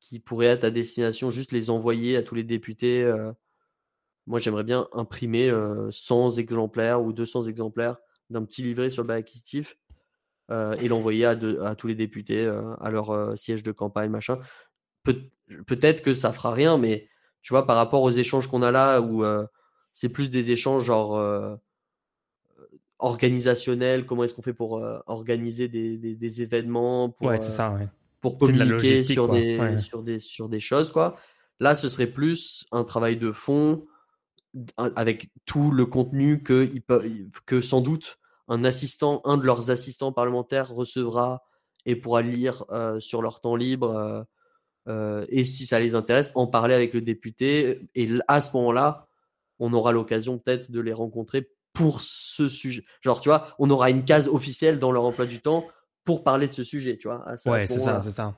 qui 0.00 0.18
pourrait 0.20 0.46
être 0.46 0.64
à 0.64 0.70
destination, 0.70 1.30
juste 1.30 1.50
les 1.52 1.70
envoyer 1.70 2.16
à 2.16 2.22
tous 2.22 2.34
les 2.34 2.44
députés. 2.44 3.02
euh. 3.02 3.32
Moi, 4.28 4.40
j'aimerais 4.40 4.62
bien 4.64 4.86
imprimer 4.92 5.48
euh, 5.48 5.90
100 5.90 6.32
exemplaires 6.36 7.02
ou 7.02 7.12
200 7.14 7.42
exemplaires 7.44 7.96
d'un 8.28 8.44
petit 8.44 8.62
livret 8.62 8.90
sur 8.90 9.02
le 9.02 9.08
bas 9.08 9.14
acquisitif 9.14 9.78
euh, 10.50 10.74
et 10.82 10.88
l'envoyer 10.88 11.24
à, 11.24 11.34
tous 11.74 11.86
les 11.86 11.94
députés 11.94 12.44
euh, 12.44 12.74
à 12.76 12.90
leur 12.90 13.10
euh, 13.10 13.36
siège 13.36 13.62
de 13.62 13.72
campagne, 13.72 14.10
machin. 14.10 14.38
Peut- 15.02 15.22
Peut-être 15.66 16.02
que 16.02 16.12
ça 16.12 16.30
fera 16.30 16.52
rien, 16.52 16.76
mais 16.76 17.08
tu 17.40 17.54
vois, 17.54 17.66
par 17.66 17.76
rapport 17.76 18.02
aux 18.02 18.10
échanges 18.10 18.48
qu'on 18.48 18.60
a 18.60 18.70
là, 18.70 19.00
où 19.00 19.24
euh, 19.24 19.46
c'est 19.94 20.10
plus 20.10 20.28
des 20.30 20.50
échanges 20.50 20.84
genre 20.84 21.16
euh, 21.16 21.56
organisationnel, 22.98 24.04
comment 24.04 24.24
est-ce 24.24 24.34
qu'on 24.34 24.42
fait 24.42 24.52
pour 24.52 24.78
euh, 24.78 24.98
organiser 25.06 25.68
des, 25.68 25.96
des, 25.96 26.14
des 26.16 26.42
événements, 26.42 27.08
pour, 27.08 27.28
Ouais, 27.28 27.36
euh, 27.36 27.42
ça, 27.42 27.72
ouais. 27.72 27.88
pour 28.20 28.34
de 28.34 28.40
communiquer 28.40 29.04
sur, 29.04 29.28
des, 29.30 29.58
Ouais. 29.58 29.78
sur, 29.78 30.02
des, 30.02 30.18
sur 30.18 30.48
des 30.50 30.60
choses, 30.60 30.90
quoi. 30.90 31.16
Là, 31.60 31.74
ce 31.74 31.88
serait 31.88 32.06
plus 32.08 32.66
un 32.72 32.84
travail 32.84 33.16
de 33.16 33.32
fond 33.32 33.86
avec 34.76 35.28
tout 35.44 35.70
le 35.70 35.86
contenu 35.86 36.42
que, 36.42 36.68
ils 36.72 36.82
peuvent, 36.82 37.06
que 37.46 37.60
sans 37.60 37.80
doute 37.80 38.18
un 38.48 38.64
assistant, 38.64 39.20
un 39.24 39.36
de 39.36 39.44
leurs 39.44 39.70
assistants 39.70 40.12
parlementaires 40.12 40.70
recevra 40.70 41.42
et 41.86 41.96
pourra 41.96 42.22
lire 42.22 42.64
euh, 42.70 42.98
sur 43.00 43.22
leur 43.22 43.40
temps 43.40 43.56
libre. 43.56 43.90
euh, 43.96 44.22
euh, 44.88 45.26
et 45.28 45.44
si 45.44 45.66
ça 45.66 45.78
les 45.80 45.94
intéresse, 45.94 46.32
en 46.34 46.46
parler 46.46 46.74
avec 46.74 46.94
le 46.94 47.02
député. 47.02 47.88
Et 47.94 48.08
à 48.26 48.40
ce 48.40 48.56
moment-là, 48.56 49.06
on 49.58 49.72
aura 49.74 49.92
l'occasion 49.92 50.38
peut-être 50.38 50.70
de 50.70 50.80
les 50.80 50.94
rencontrer 50.94 51.50
pour 51.74 52.00
ce 52.00 52.48
sujet. 52.48 52.84
Genre, 53.02 53.20
tu 53.20 53.28
vois, 53.28 53.54
on 53.58 53.68
aura 53.68 53.90
une 53.90 54.04
case 54.04 54.28
officielle 54.28 54.78
dans 54.78 54.90
leur 54.90 55.04
emploi 55.04 55.26
du 55.26 55.40
temps 55.42 55.66
pour 56.04 56.24
parler 56.24 56.48
de 56.48 56.54
ce 56.54 56.64
sujet, 56.64 56.96
tu 56.96 57.06
vois. 57.08 57.22
à 57.28 57.36
ce- 57.36 57.48
à 57.50 57.52
Ouais, 57.52 57.66
ce 57.66 57.74
c'est 57.74 57.80
ça, 57.80 58.00
c'est 58.00 58.10
ça. 58.12 58.34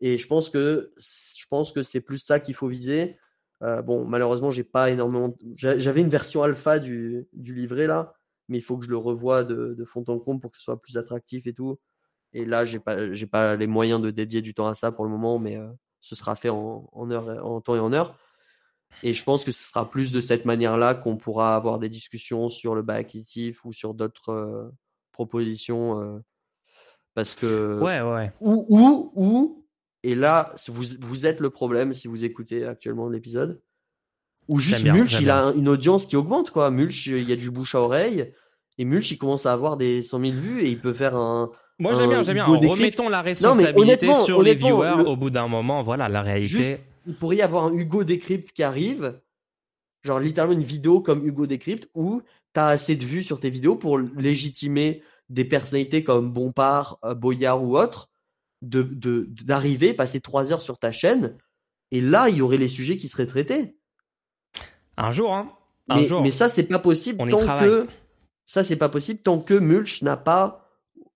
Et 0.00 0.18
je 0.18 0.26
pense 0.26 0.50
que 0.50 0.92
je 0.98 1.44
pense 1.48 1.70
que 1.72 1.82
c'est 1.84 2.00
plus 2.00 2.18
ça 2.18 2.40
qu'il 2.40 2.54
faut 2.54 2.68
viser. 2.68 3.16
Euh, 3.62 3.80
bon, 3.82 4.04
malheureusement, 4.04 4.50
j'ai 4.50 4.64
pas 4.64 4.90
énormément. 4.90 5.34
j'a- 5.54 5.78
J'avais 5.78 6.00
une 6.02 6.08
version 6.10 6.42
alpha 6.42 6.78
du, 6.78 7.26
du 7.32 7.54
livret 7.54 7.86
là, 7.86 8.12
mais 8.48 8.58
il 8.58 8.62
faut 8.62 8.76
que 8.76 8.84
je 8.84 8.90
le 8.90 8.96
revoie 8.98 9.44
de, 9.44 9.74
de 9.74 9.84
fond 9.84 10.04
en 10.08 10.18
comble 10.18 10.40
pour 10.40 10.50
que 10.50 10.58
ce 10.58 10.64
soit 10.64 10.80
plus 10.80 10.96
attractif 10.98 11.46
et 11.46 11.54
tout. 11.54 11.78
Et 12.32 12.44
là, 12.44 12.64
j'ai 12.66 12.78
pas 12.80 13.12
j'ai 13.14 13.26
pas 13.26 13.56
les 13.56 13.66
moyens 13.66 14.00
de 14.02 14.10
dédier 14.10 14.42
du 14.42 14.52
temps 14.52 14.66
à 14.66 14.74
ça 14.74 14.92
pour 14.92 15.04
le 15.04 15.10
moment, 15.10 15.38
mais 15.38 15.56
euh, 15.56 15.68
ce 16.00 16.14
sera 16.14 16.36
fait 16.36 16.50
en, 16.50 16.88
en 16.92 17.10
heure, 17.10 17.32
et- 17.32 17.38
en 17.38 17.60
temps 17.62 17.76
et 17.76 17.80
en 17.80 17.92
heure. 17.94 18.18
Et 19.02 19.14
je 19.14 19.24
pense 19.24 19.44
que 19.44 19.52
ce 19.52 19.64
sera 19.68 19.88
plus 19.88 20.12
de 20.12 20.20
cette 20.20 20.44
manière-là 20.44 20.94
qu'on 20.94 21.16
pourra 21.16 21.54
avoir 21.56 21.78
des 21.78 21.88
discussions 21.88 22.48
sur 22.50 22.74
le 22.74 22.82
bas 22.82 22.94
acquisitif 22.94 23.64
ou 23.64 23.72
sur 23.72 23.94
d'autres 23.94 24.30
euh, 24.30 24.70
propositions. 25.12 26.22
parce 27.14 27.34
que 27.34 27.80
Ouais, 27.82 28.00
ouais. 28.02 28.32
ou, 28.40 28.64
ou, 28.68 29.12
ou, 29.14 29.65
et 30.10 30.14
là, 30.14 30.54
vous, 30.68 30.84
vous 31.00 31.26
êtes 31.26 31.40
le 31.40 31.50
problème 31.50 31.92
si 31.92 32.06
vous 32.08 32.24
écoutez 32.24 32.64
actuellement 32.64 33.08
l'épisode, 33.08 33.60
ou 34.48 34.58
juste 34.58 34.82
bien, 34.84 34.94
Mulch, 34.94 35.20
il 35.20 35.30
a 35.30 35.52
une 35.56 35.68
audience 35.68 36.06
qui 36.06 36.16
augmente, 36.16 36.50
quoi. 36.50 36.70
Mulch, 36.70 37.06
il 37.08 37.28
y 37.28 37.32
a 37.32 37.36
du 37.36 37.50
bouche 37.50 37.74
à 37.74 37.80
oreille, 37.80 38.32
et 38.78 38.84
Mulch, 38.84 39.10
il 39.10 39.18
commence 39.18 39.46
à 39.46 39.52
avoir 39.52 39.76
des 39.76 40.02
100 40.02 40.20
000 40.20 40.32
vues, 40.34 40.60
et 40.62 40.68
il 40.70 40.80
peut 40.80 40.92
faire 40.92 41.16
un. 41.16 41.50
Moi, 41.78 41.94
j'aime 41.94 42.08
bien, 42.08 42.22
j'aime 42.22 42.34
bien. 42.34 42.44
Remettons 42.44 43.08
la 43.08 43.18
Non, 43.18 43.24
responsabilité 43.24 43.80
honnêtement, 43.80 44.14
sur 44.14 44.42
les 44.42 44.54
viewers 44.54 44.94
le- 44.98 45.08
au 45.08 45.16
bout 45.16 45.30
d'un 45.30 45.48
moment. 45.48 45.82
Voilà, 45.82 46.08
la 46.08 46.22
réalité. 46.22 46.48
Juste- 46.48 46.78
Il 47.08 47.14
pourrait 47.14 47.36
y 47.36 47.42
avoir 47.42 47.64
un 47.66 47.72
Hugo 47.72 48.02
Décrypte 48.04 48.50
qui 48.52 48.62
arrive, 48.62 49.20
genre 50.04 50.20
littéralement 50.20 50.54
une 50.54 50.64
vidéo 50.64 51.00
comme 51.00 51.26
Hugo 51.26 51.46
Décrypte, 51.46 51.88
où 51.94 52.22
tu 52.54 52.60
as 52.60 52.66
assez 52.66 52.96
de 52.96 53.04
vues 53.04 53.22
sur 53.24 53.38
tes 53.40 53.50
vidéos 53.50 53.76
pour 53.76 53.98
légitimer 53.98 55.02
des 55.28 55.44
personnalités 55.44 56.02
comme 56.04 56.32
Bompard, 56.32 56.98
euh, 57.04 57.14
Boyard 57.14 57.62
ou 57.62 57.76
autres, 57.78 58.08
de, 58.62 58.82
d'arriver, 59.44 59.94
passer 59.94 60.20
trois 60.20 60.52
heures 60.52 60.62
sur 60.62 60.78
ta 60.78 60.92
chaîne, 60.92 61.36
et 61.90 62.00
là, 62.00 62.28
il 62.28 62.36
y 62.36 62.42
aurait 62.42 62.56
les 62.56 62.68
sujets 62.68 62.96
qui 62.96 63.08
seraient 63.08 63.26
traités. 63.26 63.76
Un 64.96 65.10
jour, 65.10 65.34
hein. 65.34 65.52
Un 65.88 65.96
mais, 65.96 66.04
jour. 66.04 66.22
mais 66.22 66.30
ça, 66.30 66.48
c'est 66.48 66.64
pas 66.66 66.78
possible 66.78 67.18
On 67.20 67.28
tant 67.28 67.58
que 67.60 67.86
ça, 68.46 68.64
c'est 68.64 68.76
pas 68.76 68.88
possible 68.88 69.20
tant 69.20 69.40
que 69.40 69.54
Mulch 69.54 70.02
n'a 70.02 70.16
pas 70.16 70.68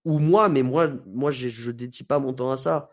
ou 0.05 0.19
moi, 0.19 0.49
mais 0.49 0.63
moi, 0.63 0.89
moi, 1.07 1.31
j'ai- 1.31 1.51
je 1.51 1.71
dédie 1.71 2.05
pas 2.05 2.19
mon 2.19 2.33
temps 2.33 2.51
à 2.51 2.57
ça. 2.57 2.91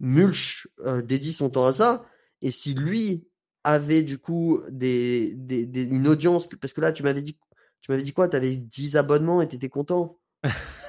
Mulch 0.00 0.68
euh, 0.80 1.02
dédie 1.02 1.32
son 1.32 1.50
temps 1.50 1.66
à 1.66 1.72
ça, 1.72 2.04
et 2.42 2.50
si 2.50 2.74
lui 2.74 3.26
avait 3.64 4.02
du 4.02 4.18
coup 4.18 4.60
des, 4.68 5.32
des, 5.36 5.66
des- 5.66 5.84
une 5.84 6.06
audience, 6.08 6.48
parce 6.60 6.72
que 6.74 6.80
là, 6.80 6.92
tu 6.92 7.02
m'avais 7.02 7.22
dit, 7.22 7.36
tu 7.80 7.90
m'avais 7.90 8.02
dit 8.02 8.12
quoi? 8.12 8.28
T'avais 8.28 8.52
eu 8.54 8.58
10 8.58 8.96
abonnements 8.96 9.40
et 9.42 9.48
t'étais 9.48 9.68
content. 9.68 10.18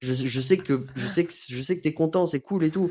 je, 0.00 0.12
je 0.14 0.40
sais 0.40 0.56
que 0.58 0.86
je 0.94 1.08
sais 1.08 1.24
que 1.24 1.32
je 1.32 1.62
sais 1.62 1.76
que 1.76 1.82
t'es 1.82 1.94
content, 1.94 2.26
c'est 2.26 2.40
cool 2.40 2.64
et 2.64 2.70
tout. 2.70 2.90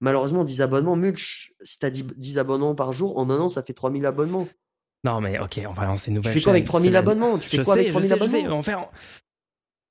Malheureusement, 0.00 0.44
10 0.44 0.60
abonnements, 0.60 0.96
Mulch, 0.96 1.52
si 1.62 1.78
t'as 1.78 1.90
10, 1.90 2.04
10 2.16 2.38
abonnements 2.38 2.74
par 2.74 2.92
jour, 2.92 3.16
en 3.18 3.28
un 3.30 3.38
an, 3.40 3.48
ça 3.48 3.62
fait 3.62 3.72
3000 3.72 4.04
abonnements. 4.06 4.48
Non, 5.04 5.20
mais 5.20 5.38
ok, 5.38 5.60
on 5.68 5.72
va 5.72 5.84
lancer 5.86 6.10
une 6.10 6.16
Tu 6.16 6.18
nouvelle 6.20 6.32
fais 6.34 6.40
quoi 6.42 6.52
avec 6.52 6.62
chaîne. 6.64 6.68
3000 6.68 6.88
C'est 6.88 6.92
la- 6.92 6.98
abonnements? 6.98 7.38
Tu 7.38 7.48
fais 7.48 7.56
Je 7.58 7.62
quoi 7.62 7.74
sais, 7.74 7.80
avec 7.80 7.88
je 7.88 7.92
3000 7.92 8.08
sais, 8.10 8.18
je 8.18 8.26
sais. 8.26 8.36
abonnements? 8.38 8.58
On 8.58 8.62
fait. 8.62 8.74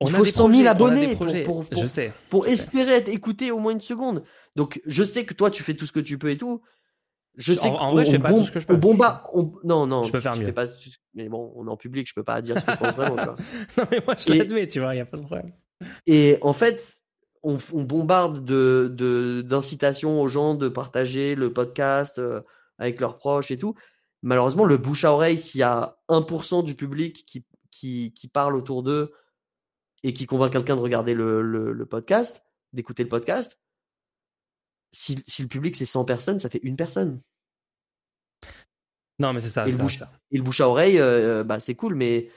On 0.01 0.07
Il 0.09 0.15
a 0.15 0.17
faut 0.17 0.23
des 0.25 0.31
100 0.31 0.35
000 0.35 0.49
projets, 0.49 0.63
on 0.63 0.67
a 0.67 0.71
abonnés 0.71 1.15
pour- 1.15 1.25
pour- 1.45 1.65
pour- 1.69 1.81
Je 1.83 1.87
sais. 1.87 2.11
pour 2.29 2.47
espérer 2.47 2.93
être 2.93 3.09
écouté 3.09 3.51
au 3.51 3.59
moins 3.59 3.71
une 3.71 3.79
seconde. 3.81 4.23
Donc, 4.55 4.81
je 4.85 5.03
sais 5.03 5.23
que 5.25 5.33
toi, 5.33 5.49
tu 5.49 5.63
fais 5.63 5.75
tout 5.75 5.85
ce 5.85 5.91
que 5.93 5.99
tu 6.01 6.17
peux 6.17 6.29
et 6.29 6.37
tout. 6.37 6.61
Je 7.35 7.53
sais 7.53 7.69
En- 7.69 7.75
en 7.75 7.91
vrai, 7.93 8.05
je 8.05 8.11
fais 8.11 8.19
pas 8.19 8.33
tout 8.33 8.45
ce 8.45 8.51
que 8.51 8.59
je 8.59 8.67
peux. 8.67 8.73
on 8.75 8.77
bombarde- 8.77 9.21
on- 9.33 9.53
Non, 9.63 9.87
non. 9.87 10.03
Je 10.03 10.11
peux 10.11 10.17
tu- 10.19 10.23
faire 10.23 10.33
tu 10.33 10.41
mieux. 10.41 10.51
pas- 10.53 10.65
Mais 11.15 11.29
bon, 11.29 11.51
on 11.55 11.65
est 11.67 11.69
en 11.71 11.77
public, 11.77 12.07
je 12.07 12.13
peux 12.13 12.23
pas 12.23 12.41
dire 12.41 12.59
ce 12.59 12.65
que 12.65 12.71
je 12.73 12.77
pense 12.77 12.95
vraiment. 12.95 13.15
tu 13.17 13.23
vois. 13.23 13.35
Non, 13.77 13.83
mais 13.91 13.99
moi, 14.05 14.15
je 14.17 14.33
Et- 14.33 14.37
l'admets, 14.37 14.67
tu 14.67 14.79
vois, 14.79 14.93
il 14.93 14.97
n'y 14.97 15.01
a 15.01 15.05
pas 15.05 15.17
de 15.17 15.23
problème. 15.23 15.51
Et 16.07 16.37
en 16.41 16.53
fait, 16.53 17.01
on, 17.43 17.57
on 17.73 17.83
bombarde 17.83 18.43
de 18.45 19.43
d'incitations 19.45 20.21
aux 20.21 20.27
gens 20.27 20.55
de 20.55 20.69
partager 20.69 21.35
le 21.35 21.51
podcast 21.51 22.19
euh, 22.19 22.41
avec 22.77 22.99
leurs 22.99 23.17
proches 23.17 23.51
et 23.51 23.57
tout. 23.57 23.75
Malheureusement, 24.21 24.63
le 24.65 24.77
bouche 24.77 25.03
à 25.03 25.11
oreille, 25.11 25.37
s'il 25.37 25.59
y 25.59 25.63
a 25.63 25.97
1% 26.07 26.63
du 26.63 26.75
public 26.75 27.25
qui, 27.25 27.45
qui, 27.71 28.13
qui 28.13 28.27
parle 28.29 28.55
autour 28.55 28.81
d'eux 28.83 29.11
et 30.03 30.13
qui 30.13 30.25
convainc 30.25 30.51
quelqu'un 30.53 30.75
de 30.77 30.81
regarder 30.81 31.13
le, 31.13 31.41
le, 31.41 31.73
le 31.73 31.85
podcast, 31.85 32.41
d'écouter 32.71 33.03
le 33.03 33.09
podcast, 33.09 33.57
si, 34.93 35.21
si 35.27 35.41
le 35.41 35.47
public 35.49 35.75
c'est 35.75 35.85
100 35.85 36.05
personnes, 36.05 36.39
ça 36.39 36.49
fait 36.49 36.61
une 36.63 36.75
personne. 36.77 37.21
Non, 39.19 39.33
mais 39.33 39.39
c'est 39.39 39.49
ça, 39.49 39.67
Et 39.67 39.71
le 39.71 39.77
bouche- 39.77 39.97
ça. 39.97 40.11
Et 40.31 40.37
le 40.37 40.43
bouche 40.43 40.61
à 40.61 40.67
oreille, 40.69 40.99
euh, 40.99 41.43
bah, 41.43 41.59
c'est 41.59 41.75
cool, 41.75 41.95
mais 41.95 42.29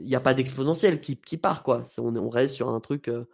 il 0.00 0.06
n'y 0.06 0.14
a 0.16 0.20
pas 0.20 0.34
d'exponentiel 0.34 1.00
qui, 1.00 1.16
qui 1.16 1.36
part, 1.36 1.62
quoi. 1.62 1.86
On, 1.98 2.14
on 2.16 2.28
reste 2.28 2.54
sur 2.56 2.68
un 2.68 2.80
truc 2.80 3.08
euh, 3.08 3.24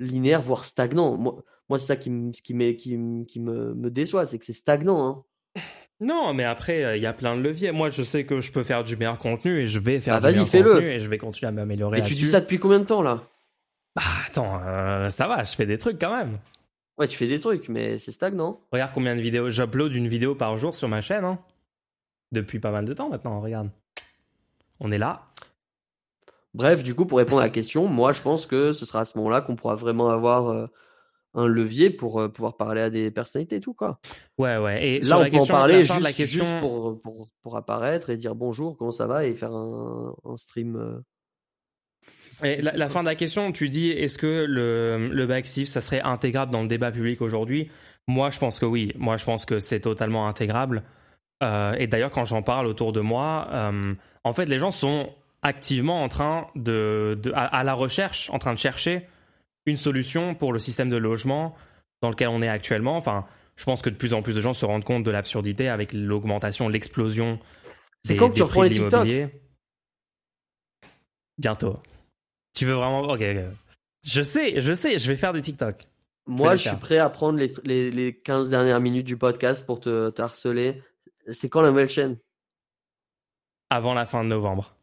linéaire, 0.00 0.42
voire 0.42 0.64
stagnant. 0.64 1.16
Moi, 1.16 1.42
moi 1.68 1.78
c'est 1.78 1.86
ça 1.86 1.96
qui, 1.96 2.10
qui, 2.32 2.54
qui, 2.76 2.98
qui 3.28 3.40
me, 3.40 3.74
me 3.74 3.90
déçoit, 3.90 4.26
c'est 4.26 4.38
que 4.38 4.44
c'est 4.44 4.52
stagnant. 4.52 5.06
Hein. 5.06 5.22
Non, 5.98 6.34
mais 6.34 6.44
après, 6.44 6.84
euh, 6.84 6.96
il 6.98 7.02
y 7.02 7.06
a 7.06 7.14
plein 7.14 7.34
de 7.34 7.40
leviers. 7.40 7.72
Moi, 7.72 7.88
je 7.88 8.02
sais 8.02 8.26
que 8.26 8.38
je 8.42 8.52
peux 8.52 8.62
faire 8.62 8.84
du 8.84 8.98
meilleur 8.98 9.18
contenu 9.18 9.60
et 9.60 9.66
je 9.66 9.78
vais 9.78 9.98
faire 9.98 10.16
Ah, 10.16 10.20
du 10.20 10.26
meilleur 10.26 10.44
contenu 10.50 10.90
et 10.90 11.00
je 11.00 11.08
vais 11.08 11.16
continuer 11.16 11.48
à 11.48 11.52
m'améliorer 11.52 12.00
Et 12.00 12.02
tu 12.02 12.12
dis 12.12 12.26
ça 12.26 12.42
depuis 12.42 12.58
combien 12.58 12.80
de 12.80 12.84
temps, 12.84 13.00
là? 13.00 13.22
Bah, 13.94 14.02
attends, 14.26 14.60
euh, 14.62 15.08
ça 15.08 15.26
va, 15.26 15.42
je 15.42 15.54
fais 15.54 15.64
des 15.64 15.78
trucs 15.78 15.98
quand 15.98 16.14
même. 16.14 16.38
Ouais, 16.98 17.08
tu 17.08 17.16
fais 17.16 17.26
des 17.26 17.40
trucs, 17.40 17.70
mais 17.70 17.96
c'est 17.96 18.12
stagnant. 18.12 18.60
Regarde 18.72 18.90
combien 18.92 19.16
de 19.16 19.22
vidéos. 19.22 19.48
J'upload 19.48 19.94
une 19.94 20.06
vidéo 20.06 20.34
par 20.34 20.58
jour 20.58 20.76
sur 20.76 20.86
ma 20.86 21.00
chaîne. 21.00 21.24
hein. 21.24 21.38
Depuis 22.30 22.58
pas 22.60 22.72
mal 22.72 22.84
de 22.84 22.92
temps 22.92 23.08
maintenant, 23.08 23.40
regarde. 23.40 23.70
On 24.80 24.92
est 24.92 24.98
là. 24.98 25.28
Bref, 26.56 26.82
du 26.82 26.94
coup, 26.94 27.04
pour 27.04 27.18
répondre 27.18 27.42
à 27.42 27.44
la 27.44 27.50
question, 27.50 27.86
moi, 27.86 28.14
je 28.14 28.22
pense 28.22 28.46
que 28.46 28.72
ce 28.72 28.86
sera 28.86 29.00
à 29.00 29.04
ce 29.04 29.16
moment-là 29.18 29.42
qu'on 29.42 29.56
pourra 29.56 29.74
vraiment 29.74 30.08
avoir 30.08 30.48
euh, 30.48 30.66
un 31.34 31.46
levier 31.46 31.90
pour 31.90 32.18
euh, 32.18 32.28
pouvoir 32.28 32.56
parler 32.56 32.80
à 32.80 32.88
des 32.88 33.10
personnalités 33.10 33.56
et 33.56 33.60
tout, 33.60 33.74
quoi. 33.74 34.00
Ouais, 34.38 34.56
ouais. 34.56 34.86
Et 34.86 35.00
Là, 35.00 35.18
on 35.20 35.28
peut 35.28 35.36
en 35.36 35.46
parler 35.46 35.84
juste, 35.84 36.00
la 36.00 36.14
question, 36.14 36.44
juste 36.44 36.60
pour, 36.60 36.98
pour, 37.02 37.28
pour 37.42 37.56
apparaître 37.58 38.08
et 38.08 38.16
dire 38.16 38.34
bonjour, 38.34 38.78
comment 38.78 38.90
ça 38.90 39.06
va, 39.06 39.26
et 39.26 39.34
faire 39.34 39.52
un, 39.52 40.14
un 40.24 40.36
stream. 40.38 40.76
euh, 40.76 40.98
Et 42.42 42.62
la, 42.62 42.72
la 42.72 42.88
fin 42.88 43.02
de 43.02 43.08
la 43.08 43.14
question, 43.16 43.52
tu 43.52 43.68
dis 43.68 43.90
est-ce 43.90 44.16
que 44.16 44.46
le, 44.48 45.08
le 45.12 45.26
backstiff, 45.26 45.68
ça 45.68 45.82
serait 45.82 46.00
intégrable 46.00 46.52
dans 46.52 46.62
le 46.62 46.68
débat 46.68 46.90
public 46.90 47.20
aujourd'hui? 47.20 47.68
Moi, 48.08 48.30
je 48.30 48.38
pense 48.38 48.58
que 48.58 48.64
oui. 48.66 48.94
Moi, 48.96 49.18
je 49.18 49.26
pense 49.26 49.44
que 49.44 49.60
c'est 49.60 49.80
totalement 49.80 50.28
intégrable. 50.28 50.84
Euh, 51.42 51.74
et 51.74 51.86
d'ailleurs, 51.86 52.12
quand 52.12 52.24
j'en 52.24 52.40
parle 52.42 52.66
autour 52.66 52.92
de 52.92 53.00
moi, 53.00 53.48
euh, 53.52 53.94
en 54.24 54.32
fait, 54.32 54.46
les 54.46 54.58
gens 54.58 54.70
sont 54.70 55.10
activement 55.46 56.02
en 56.02 56.08
train 56.08 56.48
de, 56.54 57.18
de 57.22 57.32
à, 57.32 57.44
à 57.44 57.62
la 57.64 57.72
recherche, 57.74 58.30
en 58.30 58.38
train 58.38 58.52
de 58.52 58.58
chercher 58.58 59.06
une 59.64 59.76
solution 59.76 60.34
pour 60.34 60.52
le 60.52 60.58
système 60.58 60.88
de 60.90 60.96
logement 60.96 61.54
dans 62.02 62.10
lequel 62.10 62.28
on 62.28 62.42
est 62.42 62.48
actuellement. 62.48 62.96
Enfin, 62.96 63.26
je 63.56 63.64
pense 63.64 63.80
que 63.82 63.90
de 63.90 63.96
plus 63.96 64.12
en 64.14 64.22
plus 64.22 64.34
de 64.34 64.40
gens 64.40 64.52
se 64.52 64.64
rendent 64.64 64.84
compte 64.84 65.04
de 65.04 65.10
l'absurdité 65.10 65.68
avec 65.68 65.92
l'augmentation, 65.92 66.68
l'explosion. 66.68 67.38
C'est 68.02 68.14
des- 68.14 68.18
quand 68.18 68.28
que 68.28 68.34
tu 68.34 68.38
des 68.38 68.42
reprends 68.44 68.62
les 68.62 68.68
de 68.70 68.74
l'immobilier? 68.74 69.28
Bientôt. 71.38 71.80
Tu 72.54 72.64
veux 72.66 72.74
vraiment 72.74 73.02
Ok. 73.02 73.24
Je 74.02 74.22
sais, 74.22 74.60
je 74.60 74.72
sais, 74.72 74.98
je 74.98 75.06
vais 75.08 75.16
faire 75.16 75.32
des 75.32 75.40
TikTok. 75.40 75.82
Moi, 76.26 76.56
je 76.56 76.68
suis 76.68 76.76
prêt 76.78 76.98
à 76.98 77.08
prendre 77.10 77.38
les, 77.38 77.52
les, 77.64 77.90
les 77.90 78.16
15 78.16 78.50
dernières 78.50 78.80
minutes 78.80 79.06
du 79.06 79.16
podcast 79.16 79.64
pour 79.66 79.80
te, 79.80 80.10
te 80.10 80.22
harceler. 80.22 80.82
C'est 81.32 81.48
quand 81.48 81.60
la 81.62 81.70
nouvelle 81.70 81.88
chaîne? 81.88 82.18
Avant 83.70 83.94
la 83.94 84.06
fin 84.06 84.22
de 84.22 84.28
novembre. 84.28 84.75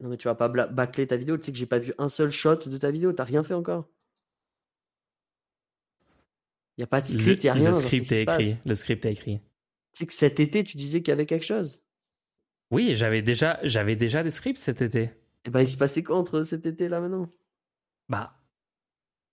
Non, 0.00 0.08
mais 0.08 0.16
tu 0.16 0.28
vas 0.28 0.34
pas 0.34 0.48
bâcler 0.48 1.06
ta 1.06 1.16
vidéo. 1.16 1.36
Tu 1.38 1.44
sais 1.44 1.52
que 1.52 1.58
j'ai 1.58 1.66
pas 1.66 1.78
vu 1.78 1.92
un 1.98 2.08
seul 2.08 2.30
shot 2.30 2.56
de 2.66 2.78
ta 2.78 2.90
vidéo. 2.90 3.12
T'as 3.12 3.24
rien 3.24 3.42
fait 3.42 3.54
encore. 3.54 3.88
Y 6.76 6.82
a 6.84 6.86
pas 6.86 7.00
de 7.00 7.08
script, 7.08 7.42
y 7.42 7.48
a 7.48 7.54
le, 7.54 7.60
rien. 7.60 7.70
le 7.70 7.74
script 7.76 8.12
est 8.12 8.22
écrit. 8.22 8.56
Le 8.64 8.74
script 8.74 9.04
est 9.04 9.12
écrit. 9.12 9.38
Tu 9.92 9.98
sais 9.98 10.06
que 10.06 10.12
cet 10.12 10.38
été, 10.38 10.62
tu 10.62 10.76
disais 10.76 11.00
qu'il 11.02 11.08
y 11.08 11.12
avait 11.12 11.26
quelque 11.26 11.44
chose. 11.44 11.82
Oui, 12.70 12.94
j'avais 12.94 13.22
déjà, 13.22 13.58
j'avais 13.64 13.96
déjà 13.96 14.22
des 14.22 14.30
scripts 14.30 14.58
cet 14.60 14.82
été. 14.82 15.10
Et 15.44 15.50
ben, 15.50 15.60
il 15.62 15.68
se 15.68 15.76
passait 15.76 16.02
quoi 16.04 16.16
entre 16.16 16.42
cet 16.44 16.66
été 16.66 16.88
là 16.88 17.00
maintenant? 17.00 17.28
Bah, 18.08 18.34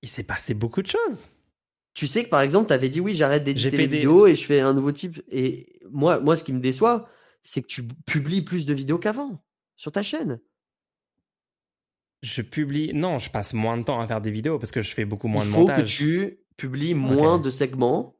il 0.01 0.09
s'est 0.09 0.23
passé 0.23 0.53
beaucoup 0.55 0.81
de 0.81 0.87
choses. 0.87 1.27
Tu 1.93 2.07
sais 2.07 2.23
que 2.23 2.29
par 2.29 2.41
exemple, 2.41 2.67
t'avais 2.69 2.89
dit 2.89 2.99
oui, 2.99 3.13
j'arrête 3.13 3.43
d'éditer 3.43 3.69
les 3.71 3.87
des- 3.87 3.97
vidéos 3.97 4.25
et 4.25 4.35
je 4.35 4.43
fais 4.45 4.61
un 4.61 4.73
nouveau 4.73 4.91
type. 4.91 5.21
Et 5.29 5.79
moi, 5.91 6.19
moi, 6.19 6.35
ce 6.35 6.43
qui 6.43 6.53
me 6.53 6.59
déçoit, 6.59 7.07
c'est 7.43 7.61
que 7.61 7.67
tu 7.67 7.83
publies 8.05 8.41
plus 8.41 8.65
de 8.65 8.73
vidéos 8.73 8.97
qu'avant. 8.97 9.43
sur 9.77 9.91
ta 9.91 10.01
chaîne. 10.03 10.39
Je 12.25 12.41
publie. 12.41 12.91
Non, 12.93 13.19
je 13.19 13.29
passe 13.29 13.53
moins 13.53 13.77
de 13.77 13.83
temps 13.83 13.99
à 14.01 14.07
faire 14.07 14.19
des 14.21 14.31
vidéos 14.31 14.57
parce 14.57 14.71
que 14.71 14.81
je 14.81 14.93
fais 14.93 15.05
beaucoup 15.05 15.27
moins 15.27 15.43
Il 15.43 15.47
de 15.49 15.53
faut 15.53 15.59
montage. 15.59 15.97
que 15.97 16.03
tu 16.03 16.39
publies 16.57 16.95
moins 16.95 17.37
de 17.37 17.49
segments. 17.51 18.15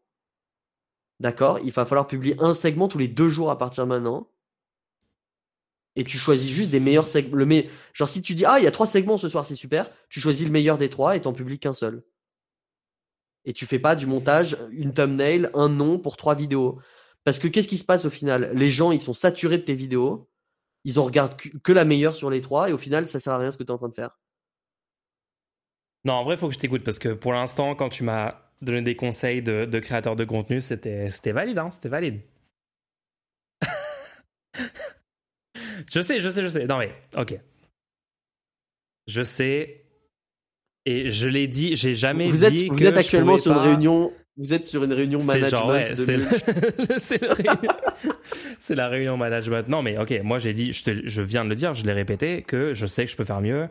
D'accord? 1.19 1.59
Il 1.63 1.71
va 1.71 1.85
falloir 1.85 2.05
publier 2.05 2.35
un 2.39 2.53
segment 2.53 2.87
tous 2.87 2.97
les 2.99 3.07
deux 3.07 3.29
jours 3.29 3.49
à 3.49 3.57
partir 3.57 3.83
de 3.85 3.89
maintenant. 3.89 4.29
Et 5.95 6.03
tu 6.03 6.17
choisis 6.17 6.51
juste 6.51 6.69
des 6.69 6.79
meilleurs 6.81 7.07
segments. 7.07 7.35
Le 7.37 7.45
me- 7.45 7.63
Genre, 7.93 8.09
si 8.09 8.21
tu 8.21 8.35
dis, 8.35 8.45
ah, 8.45 8.59
il 8.59 8.63
y 8.63 8.67
a 8.67 8.71
trois 8.71 8.85
segments 8.85 9.17
ce 9.17 9.29
soir, 9.29 9.45
c'est 9.45 9.55
super, 9.55 9.89
tu 10.09 10.19
choisis 10.19 10.45
le 10.45 10.51
meilleur 10.51 10.77
des 10.77 10.89
trois 10.89 11.15
et 11.15 11.21
t'en 11.21 11.31
publies 11.33 11.57
qu'un 11.57 11.73
seul. 11.73 12.03
Et 13.45 13.53
tu 13.53 13.65
fais 13.65 13.79
pas 13.79 13.95
du 13.95 14.05
montage, 14.05 14.57
une 14.71 14.93
thumbnail, 14.93 15.49
un 15.53 15.69
nom 15.69 15.97
pour 15.97 16.17
trois 16.17 16.35
vidéos. 16.35 16.79
Parce 17.23 17.39
que 17.39 17.47
qu'est-ce 17.47 17.67
qui 17.69 17.77
se 17.77 17.85
passe 17.85 18.03
au 18.05 18.09
final? 18.09 18.51
Les 18.53 18.69
gens, 18.69 18.91
ils 18.91 19.01
sont 19.01 19.13
saturés 19.13 19.57
de 19.57 19.63
tes 19.63 19.73
vidéos. 19.75 20.29
Ils 20.85 20.99
en 20.99 21.03
regardent 21.03 21.35
que 21.35 21.71
la 21.73 21.83
meilleure 21.83 22.15
sur 22.15 22.29
les 22.29 22.41
trois. 22.41 22.69
Et 22.69 22.73
au 22.73 22.77
final, 22.77 23.09
ça 23.09 23.19
sert 23.19 23.33
à 23.33 23.39
rien 23.39 23.51
ce 23.51 23.57
que 23.57 23.63
tu 23.63 23.67
es 23.67 23.71
en 23.71 23.77
train 23.77 23.89
de 23.89 23.93
faire. 23.93 24.17
Non, 26.05 26.13
en 26.13 26.23
vrai, 26.23 26.35
il 26.35 26.37
faut 26.37 26.47
que 26.47 26.53
je 26.53 26.59
t'écoute 26.59 26.83
parce 26.83 26.99
que 26.99 27.09
pour 27.09 27.33
l'instant, 27.33 27.75
quand 27.75 27.89
tu 27.89 28.03
m'as 28.03 28.39
donné 28.61 28.83
des 28.83 28.95
conseils 28.95 29.41
de, 29.41 29.65
de 29.65 29.79
créateur 29.79 30.15
de 30.15 30.23
contenu, 30.23 30.61
c'était 30.61 31.09
valide, 31.31 31.57
hein, 31.57 31.71
c'était 31.71 31.89
valide. 31.89 32.21
je 35.91 36.01
sais, 36.01 36.19
je 36.19 36.29
sais, 36.29 36.43
je 36.43 36.47
sais. 36.47 36.67
Non 36.67 36.77
mais, 36.77 36.93
ok. 37.17 37.39
Je 39.07 39.23
sais. 39.23 39.81
Et 40.85 41.09
je 41.09 41.27
l'ai 41.27 41.47
dit, 41.47 41.75
j'ai 41.75 41.95
jamais 41.95 42.27
Vous 42.27 42.45
êtes, 42.45 42.53
dit 42.53 42.69
vous 42.69 42.75
que 42.75 42.83
êtes 42.83 42.93
je 42.93 42.99
actuellement 42.99 43.37
sur 43.37 43.53
une 43.53 43.57
réunion. 43.57 44.11
Vous 44.37 44.51
êtes 44.51 44.65
sur 44.65 44.83
une 44.83 44.91
réunion 44.91 45.19
C'est 45.19 45.27
management 45.27 45.49
genre, 45.49 45.69
ouais, 45.69 45.95
c'est 48.59 48.75
la 48.75 48.87
réunion 48.87 49.15
management. 49.15 49.67
Non, 49.69 49.81
mais 49.81 49.97
ok, 49.97 50.13
moi 50.23 50.39
j'ai 50.39 50.53
dit, 50.53 50.73
je, 50.73 50.83
te- 50.83 51.07
je 51.07 51.21
viens 51.21 51.45
de 51.45 51.49
le 51.49 51.55
dire, 51.55 51.73
je 51.73 51.85
l'ai 51.85 51.93
répété, 51.93 52.41
que 52.41 52.73
je 52.73 52.85
sais 52.85 53.05
que 53.05 53.11
je 53.11 53.15
peux 53.15 53.23
faire 53.23 53.39
mieux, 53.41 53.69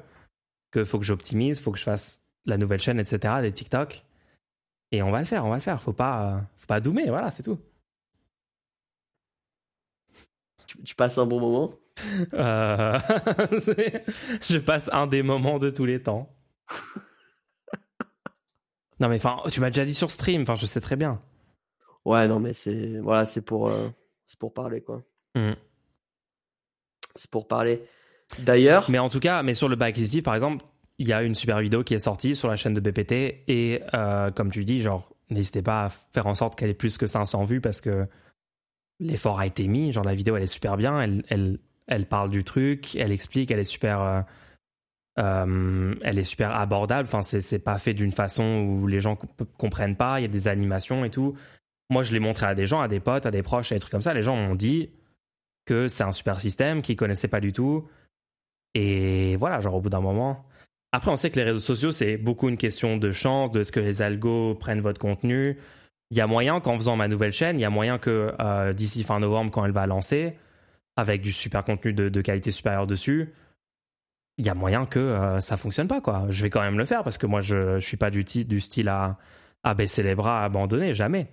que 0.70 0.84
faut 0.84 0.98
que 0.98 1.04
j'optimise, 1.04 1.60
faut 1.60 1.70
que 1.70 1.78
je 1.78 1.84
fasse 1.84 2.22
la 2.46 2.56
nouvelle 2.56 2.80
chaîne, 2.80 2.98
etc., 2.98 3.34
des 3.42 3.52
TikTok. 3.52 4.04
Et 4.90 5.02
on 5.02 5.10
va 5.10 5.18
le 5.18 5.24
faire, 5.26 5.44
on 5.44 5.50
va 5.50 5.56
le 5.56 5.60
faire. 5.60 5.82
Faut 5.82 5.92
pas, 5.92 6.36
euh, 6.36 6.40
faut 6.56 6.66
pas 6.66 6.80
doomer, 6.80 7.08
voilà, 7.08 7.30
c'est 7.30 7.42
tout. 7.42 7.58
Tu, 10.66 10.82
tu 10.82 10.94
passes 10.94 11.18
un 11.18 11.26
bon 11.26 11.40
moment? 11.40 11.74
Euh, 12.32 12.98
je 14.48 14.58
passe 14.58 14.88
un 14.92 15.06
des 15.06 15.22
moments 15.22 15.58
de 15.58 15.70
tous 15.70 15.84
les 15.84 16.02
temps. 16.02 16.34
Non, 19.00 19.08
mais 19.08 19.16
enfin, 19.16 19.38
tu 19.50 19.60
m'as 19.60 19.70
déjà 19.70 19.84
dit 19.84 19.94
sur 19.94 20.10
stream, 20.10 20.42
enfin, 20.42 20.54
je 20.54 20.66
sais 20.66 20.80
très 20.80 20.96
bien. 20.96 21.18
Ouais, 22.04 22.28
non, 22.28 22.38
mais 22.38 22.52
c'est 22.52 22.98
voilà, 22.98 23.26
c'est 23.26 23.42
pour, 23.42 23.68
euh, 23.68 23.88
c'est 24.26 24.38
pour 24.38 24.52
parler 24.52 24.80
quoi. 24.80 25.02
Mhm. 25.34 25.56
C'est 27.16 27.30
pour 27.30 27.48
parler. 27.48 27.82
D'ailleurs, 28.40 28.90
Mais 28.90 28.98
en 28.98 29.08
tout 29.08 29.20
cas, 29.20 29.42
mais 29.42 29.54
sur 29.54 29.68
le 29.68 29.76
back 29.76 29.96
Steve, 29.96 30.22
par 30.22 30.34
exemple, 30.34 30.64
il 30.98 31.08
y 31.08 31.12
a 31.12 31.22
une 31.22 31.34
super 31.34 31.60
vidéo 31.60 31.84
qui 31.84 31.94
est 31.94 31.98
sortie 31.98 32.34
sur 32.34 32.48
la 32.48 32.56
chaîne 32.56 32.74
de 32.74 32.80
BPT 32.80 33.12
et 33.48 33.82
euh, 33.94 34.30
comme 34.30 34.50
tu 34.50 34.64
dis, 34.64 34.80
genre, 34.80 35.14
n'hésitez 35.30 35.62
pas 35.62 35.84
à 35.84 35.88
faire 35.88 36.26
en 36.26 36.34
sorte 36.34 36.56
qu'elle 36.58 36.70
ait 36.70 36.74
plus 36.74 36.98
que 36.98 37.06
500 37.06 37.44
vues 37.44 37.60
parce 37.60 37.80
que 37.80 38.06
l'effort 39.00 39.38
a 39.38 39.46
été 39.46 39.66
mis. 39.68 39.92
Genre, 39.92 40.04
la 40.04 40.14
vidéo, 40.14 40.36
elle 40.36 40.42
est 40.44 40.48
super 40.48 40.76
bien, 40.76 41.00
elle, 41.00 41.24
elle, 41.28 41.58
elle 41.86 42.06
parle 42.06 42.30
du 42.30 42.44
truc, 42.44 42.96
elle 42.96 43.12
explique, 43.12 43.50
elle 43.50 43.60
est 43.60 43.64
super, 43.64 44.00
euh, 44.00 44.20
euh, 45.18 45.94
elle 46.02 46.18
est 46.18 46.24
super 46.24 46.54
abordable. 46.54 47.08
Enfin, 47.08 47.22
c'est 47.22 47.58
pas 47.58 47.78
fait 47.78 47.94
d'une 47.94 48.12
façon 48.12 48.60
où 48.60 48.86
les 48.86 49.00
gens 49.00 49.16
comp- 49.16 49.48
comprennent 49.56 49.96
pas. 49.96 50.18
Il 50.18 50.22
y 50.22 50.26
a 50.26 50.28
des 50.28 50.48
animations 50.48 51.04
et 51.04 51.10
tout. 51.10 51.36
Moi, 51.90 52.02
je 52.02 52.12
l'ai 52.12 52.20
montré 52.20 52.46
à 52.46 52.54
des 52.54 52.66
gens, 52.66 52.80
à 52.80 52.88
des 52.88 53.00
potes, 53.00 53.26
à 53.26 53.30
des 53.30 53.42
proches, 53.42 53.72
à 53.72 53.74
des 53.74 53.80
trucs 53.80 53.92
comme 53.92 54.02
ça. 54.02 54.14
Les 54.14 54.22
gens 54.22 54.36
m'ont 54.36 54.54
dit 54.54 54.90
que 55.66 55.88
c'est 55.88 56.04
un 56.04 56.12
super 56.12 56.40
système 56.40 56.82
qu'ils 56.82 56.96
connaissaient 56.96 57.28
pas 57.28 57.40
du 57.40 57.52
tout. 57.52 57.86
Et 58.74 59.36
voilà, 59.36 59.60
genre 59.60 59.76
au 59.76 59.80
bout 59.80 59.90
d'un 59.90 60.00
moment. 60.00 60.44
Après, 60.92 61.10
on 61.10 61.16
sait 61.16 61.30
que 61.30 61.36
les 61.36 61.44
réseaux 61.44 61.60
sociaux, 61.60 61.90
c'est 61.90 62.16
beaucoup 62.16 62.48
une 62.48 62.56
question 62.56 62.96
de 62.96 63.10
chance, 63.10 63.52
de 63.52 63.60
est-ce 63.60 63.72
que 63.72 63.80
les 63.80 64.02
algos 64.02 64.54
prennent 64.54 64.80
votre 64.80 65.00
contenu. 65.00 65.58
Il 66.10 66.16
y 66.16 66.20
a 66.20 66.26
moyen 66.26 66.60
qu'en 66.60 66.76
faisant 66.76 66.96
ma 66.96 67.08
nouvelle 67.08 67.32
chaîne, 67.32 67.58
il 67.58 67.62
y 67.62 67.64
a 67.64 67.70
moyen 67.70 67.98
que 67.98 68.32
euh, 68.40 68.72
d'ici 68.72 69.02
fin 69.02 69.18
novembre, 69.20 69.50
quand 69.50 69.64
elle 69.64 69.72
va 69.72 69.86
lancer, 69.86 70.34
avec 70.96 71.22
du 71.22 71.32
super 71.32 71.64
contenu 71.64 71.92
de 71.92 72.20
qualité 72.20 72.50
supérieure 72.50 72.86
dessus, 72.86 73.32
il 74.38 74.44
y 74.46 74.48
a 74.48 74.54
moyen 74.54 74.86
que 74.86 74.98
euh, 74.98 75.40
ça 75.40 75.56
fonctionne 75.56 75.88
pas, 75.88 76.00
quoi. 76.00 76.26
Je 76.28 76.42
vais 76.42 76.50
quand 76.50 76.60
même 76.62 76.78
le 76.78 76.84
faire 76.84 77.04
parce 77.04 77.18
que 77.18 77.26
moi, 77.26 77.40
je, 77.40 77.78
je 77.78 77.86
suis 77.86 77.96
pas 77.96 78.10
du, 78.10 78.24
du 78.24 78.60
style 78.60 78.88
à, 78.88 79.18
à 79.62 79.74
baisser 79.74 80.02
les 80.02 80.14
bras, 80.14 80.40
à 80.42 80.44
abandonner, 80.44 80.92
jamais. 80.94 81.30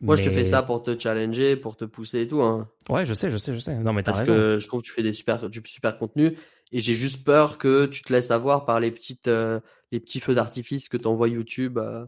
moi, 0.00 0.14
je 0.16 0.22
te 0.22 0.28
Mais- 0.28 0.36
fais 0.36 0.44
ça 0.46 0.62
pour 0.62 0.82
te 0.82 0.96
challenger, 0.98 1.56
pour 1.56 1.76
te 1.76 1.84
pousser 1.84 2.20
et 2.22 2.28
tout. 2.28 2.40
Hein. 2.42 2.68
Ouais, 2.88 3.04
je 3.04 3.14
sais, 3.14 3.30
je 3.30 3.36
sais, 3.36 3.52
je 3.54 3.58
sais. 3.60 3.74
Non, 3.76 3.92
mais 3.92 4.02
t'as 4.02 4.12
Parce 4.12 4.20
raison. 4.20 4.34
que 4.34 4.58
je 4.60 4.66
trouve 4.68 4.82
que 4.82 4.86
tu 4.86 4.92
fais 4.92 5.02
des 5.02 5.12
super, 5.12 5.48
du 5.50 5.60
super 5.64 5.98
contenu. 5.98 6.36
Et 6.74 6.80
j'ai 6.80 6.94
juste 6.94 7.24
peur 7.24 7.58
que 7.58 7.86
tu 7.86 8.02
te 8.02 8.12
laisses 8.12 8.30
avoir 8.30 8.64
par 8.64 8.80
les, 8.80 8.90
petites, 8.90 9.28
euh, 9.28 9.60
les 9.90 10.00
petits 10.00 10.20
feux 10.20 10.34
d'artifice 10.34 10.88
que 10.88 10.96
t'envoie 10.96 11.28
YouTube 11.28 11.76
euh, 11.78 12.06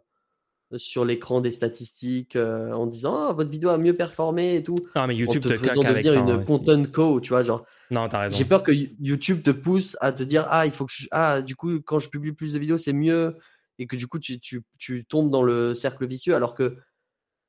sur 0.78 1.04
l'écran 1.04 1.40
des 1.42 1.50
statistiques 1.50 2.34
euh, 2.36 2.72
en 2.72 2.86
disant 2.86 3.28
Ah, 3.28 3.32
votre 3.34 3.50
vidéo 3.50 3.68
a 3.70 3.76
mieux 3.78 3.94
performé 3.94 4.56
et 4.56 4.62
tout. 4.62 4.78
Non, 4.96 5.06
mais 5.06 5.14
YouTube 5.16 5.44
en 5.44 5.48
te, 5.50 5.54
te 5.54 5.68
faisant 5.68 5.82
devenir 5.82 6.12
ça. 6.12 6.18
une 6.20 6.30
hein. 6.30 6.44
content 6.46 6.82
co, 6.90 7.20
tu 7.20 7.28
vois. 7.30 7.42
Genre, 7.42 7.64
Non, 7.90 8.09
t'as 8.09 8.20
raison. 8.20 8.36
J'ai 8.36 8.44
peur 8.44 8.62
que 8.62 8.73
YouTube 8.73 9.43
te 9.43 9.51
pousse 9.51 9.97
à 10.01 10.12
te 10.12 10.23
dire 10.23 10.47
ah 10.51 10.66
il 10.66 10.73
faut 10.73 10.86
que 10.86 10.93
ah 11.11 11.43
du 11.43 11.56
coup 11.56 11.81
quand 11.81 11.98
je 11.98 12.09
publie 12.09 12.32
plus 12.32 12.52
de 12.52 12.59
vidéos 12.59 12.78
c'est 12.78 12.93
mieux 12.93 13.36
et 13.78 13.86
que 13.86 13.97
du 13.97 14.06
coup 14.06 14.19
tu, 14.19 14.62
tombes 15.09 15.31
dans 15.31 15.43
le 15.43 15.74
cercle 15.74 16.06
vicieux 16.06 16.35
alors 16.35 16.55
que 16.55 16.78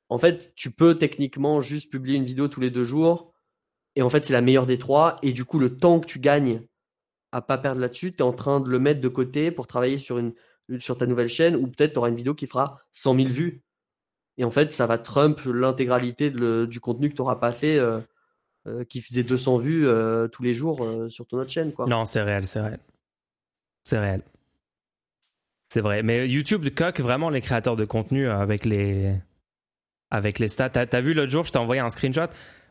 en 0.08 0.18
fait 0.18 0.52
tu 0.54 0.70
peux 0.70 0.96
techniquement 0.96 1.60
juste 1.60 1.90
publier 1.90 2.16
une 2.16 2.24
vidéo 2.24 2.48
tous 2.48 2.60
les 2.60 2.70
deux 2.70 2.84
jours 2.84 3.32
et 3.94 4.02
en 4.02 4.10
fait 4.10 4.24
c'est 4.24 4.32
la 4.32 4.42
meilleure 4.42 4.66
des 4.66 4.78
trois 4.78 5.18
et 5.22 5.32
du 5.32 5.44
coup 5.44 5.58
le 5.58 5.76
temps 5.76 6.00
que 6.00 6.06
tu 6.06 6.18
gagnes 6.18 6.62
à 7.32 7.40
pas 7.40 7.58
perdre 7.58 7.80
là-dessus 7.80 8.12
tu 8.12 8.18
es 8.18 8.22
en 8.22 8.32
train 8.32 8.60
de 8.60 8.68
le 8.68 8.78
mettre 8.78 9.00
de 9.00 9.08
côté 9.08 9.50
pour 9.50 9.66
travailler 9.66 9.98
sur 9.98 10.18
une 10.18 10.34
ta 10.98 11.06
nouvelle 11.06 11.28
chaîne 11.28 11.56
ou 11.56 11.68
peut-être 11.68 11.92
tu 11.92 11.98
auras 11.98 12.08
une 12.08 12.16
vidéo 12.16 12.34
qui 12.34 12.46
fera 12.46 12.80
100 12.92 13.14
000 13.14 13.28
vues 13.28 13.62
et 14.36 14.44
en 14.44 14.50
fait 14.50 14.72
ça 14.74 14.86
va 14.86 14.98
trump 14.98 15.40
l'intégralité 15.46 16.30
du 16.30 16.80
contenu 16.80 17.08
que 17.08 17.14
tu 17.14 17.22
n'auras 17.22 17.36
pas 17.36 17.52
fait 17.52 17.78
euh, 17.78 18.00
euh, 18.66 18.84
qui 18.84 19.00
faisait 19.00 19.22
200 19.22 19.58
vues 19.58 19.86
euh, 19.86 20.28
tous 20.28 20.42
les 20.42 20.54
jours 20.54 20.84
euh, 20.84 21.08
sur 21.08 21.26
ton 21.26 21.38
autre 21.38 21.50
chaîne 21.50 21.72
quoi. 21.72 21.86
Non, 21.86 22.04
c'est 22.04 22.22
réel, 22.22 22.46
c'est 22.46 22.60
réel. 22.60 22.80
C'est 23.82 23.98
réel. 23.98 24.22
C'est 25.68 25.80
vrai. 25.80 26.02
Mais 26.02 26.28
YouTube 26.28 26.66
coque 26.74 27.00
vraiment 27.00 27.30
les 27.30 27.40
créateurs 27.40 27.76
de 27.76 27.84
contenu 27.84 28.28
avec 28.28 28.64
les, 28.64 29.14
avec 30.10 30.38
les 30.38 30.48
stats. 30.48 30.70
T'as, 30.70 31.00
vu 31.00 31.14
l'autre 31.14 31.30
jour, 31.30 31.44
je 31.44 31.52
t'ai 31.52 31.58
envoyé 31.58 31.80
un 31.80 31.90
screenshot. 31.90 32.28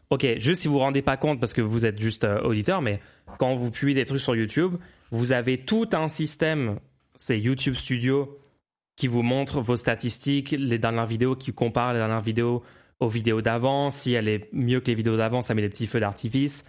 Ok, 0.10 0.26
juste 0.38 0.62
si 0.62 0.68
vous 0.68 0.76
vous 0.76 0.80
rendez 0.80 1.02
pas 1.02 1.18
compte 1.18 1.40
parce 1.40 1.54
que 1.54 1.62
vous 1.62 1.86
êtes 1.86 2.00
juste 2.00 2.26
auditeur, 2.44 2.82
mais 2.82 3.00
quand 3.40 3.56
vous 3.56 3.72
publiez 3.72 3.96
des 3.96 4.06
trucs 4.06 4.22
sur 4.22 4.36
YouTube, 4.36 4.76
vous 5.12 5.32
avez 5.32 5.58
tout 5.58 5.90
un 5.94 6.08
système, 6.08 6.80
c'est 7.16 7.40
YouTube 7.40 7.74
Studio, 7.76 8.38
qui 8.96 9.08
vous 9.08 9.24
montre 9.24 9.62
vos 9.62 9.78
statistiques, 9.78 10.52
les 10.52 10.78
dernières 10.78 11.06
vidéos, 11.06 11.36
qui 11.36 11.54
compare 11.54 11.94
les 11.94 12.00
dernières 12.00 12.22
vidéos 12.22 12.64
aux 13.00 13.10
vidéos 13.10 13.42
d'avant. 13.42 13.92
Si 13.92 14.14
elle 14.14 14.28
est 14.28 14.50
mieux 14.54 14.80
que 14.80 14.88
les 14.88 14.96
vidéos 14.96 15.18
d'avant, 15.18 15.42
ça 15.42 15.54
met 15.54 15.62
des 15.62 15.70
petits 15.70 15.88
feux 15.88 16.00
d'artifice. 16.00 16.66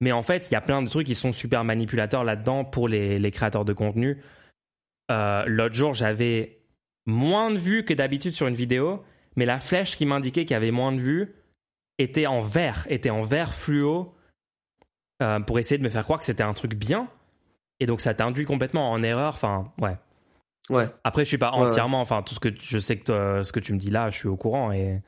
Mais 0.00 0.12
en 0.12 0.22
fait, 0.22 0.50
il 0.50 0.54
y 0.54 0.56
a 0.56 0.60
plein 0.60 0.82
de 0.82 0.88
trucs 0.88 1.06
qui 1.06 1.14
sont 1.14 1.32
super 1.32 1.64
manipulateurs 1.64 2.24
là-dedans 2.24 2.64
pour 2.64 2.88
les, 2.88 3.18
les 3.18 3.30
créateurs 3.30 3.64
de 3.64 3.72
contenu. 3.72 4.22
Euh, 5.10 5.44
L'autre 5.46 5.74
jour, 5.74 5.94
j'avais 5.94 6.58
moins 7.06 7.50
de 7.50 7.58
vues 7.58 7.84
que 7.84 7.94
d'habitude 7.94 8.34
sur 8.34 8.46
une 8.46 8.54
vidéo, 8.54 9.02
mais 9.36 9.46
la 9.46 9.60
flèche 9.60 9.96
qui 9.96 10.04
m'indiquait 10.04 10.44
qu'il 10.44 10.52
y 10.52 10.56
avait 10.56 10.70
moins 10.70 10.92
de 10.92 11.00
vues 11.00 11.34
était 11.98 12.26
en 12.26 12.40
vert, 12.40 12.86
était 12.90 13.10
en 13.10 13.22
vert 13.22 13.54
fluo 13.54 14.14
euh, 15.22 15.40
pour 15.40 15.58
essayer 15.58 15.78
de 15.78 15.82
me 15.82 15.88
faire 15.88 16.04
croire 16.04 16.18
que 16.18 16.26
c'était 16.26 16.42
un 16.42 16.52
truc 16.52 16.74
bien. 16.74 17.08
Et 17.80 17.86
donc 17.86 18.00
ça 18.00 18.12
t'induit 18.12 18.44
complètement 18.44 18.90
en 18.90 19.02
erreur. 19.02 19.34
Enfin, 19.34 19.72
ouais. 19.80 19.96
Ouais. 20.68 20.88
Après, 21.04 21.24
je 21.24 21.28
suis 21.28 21.38
pas 21.38 21.52
entièrement. 21.52 22.00
Enfin, 22.00 22.22
tout 22.22 22.34
ce 22.34 22.40
que 22.40 22.48
je 22.60 22.78
sais 22.78 22.98
que 22.98 23.42
ce 23.42 23.52
que 23.52 23.60
tu 23.60 23.72
me 23.72 23.78
dis 23.78 23.90
là, 23.90 24.10
je 24.10 24.18
suis 24.18 24.28
au 24.28 24.36
courant 24.36 24.72
et 24.72 25.00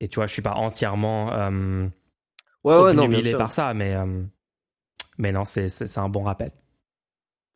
et 0.00 0.08
tu 0.08 0.16
vois, 0.16 0.26
je 0.26 0.32
suis 0.32 0.42
pas 0.42 0.54
entièrement 0.54 1.32
euh, 1.32 1.86
Ouais, 2.64 2.76
ouais, 2.82 2.94
non, 2.94 3.08
par 3.38 3.52
ça, 3.52 3.72
mais 3.74 3.94
euh, 3.94 4.24
mais 5.18 5.30
non, 5.32 5.44
c'est 5.44 5.98
un 5.98 6.08
bon 6.08 6.24
rappel 6.24 6.50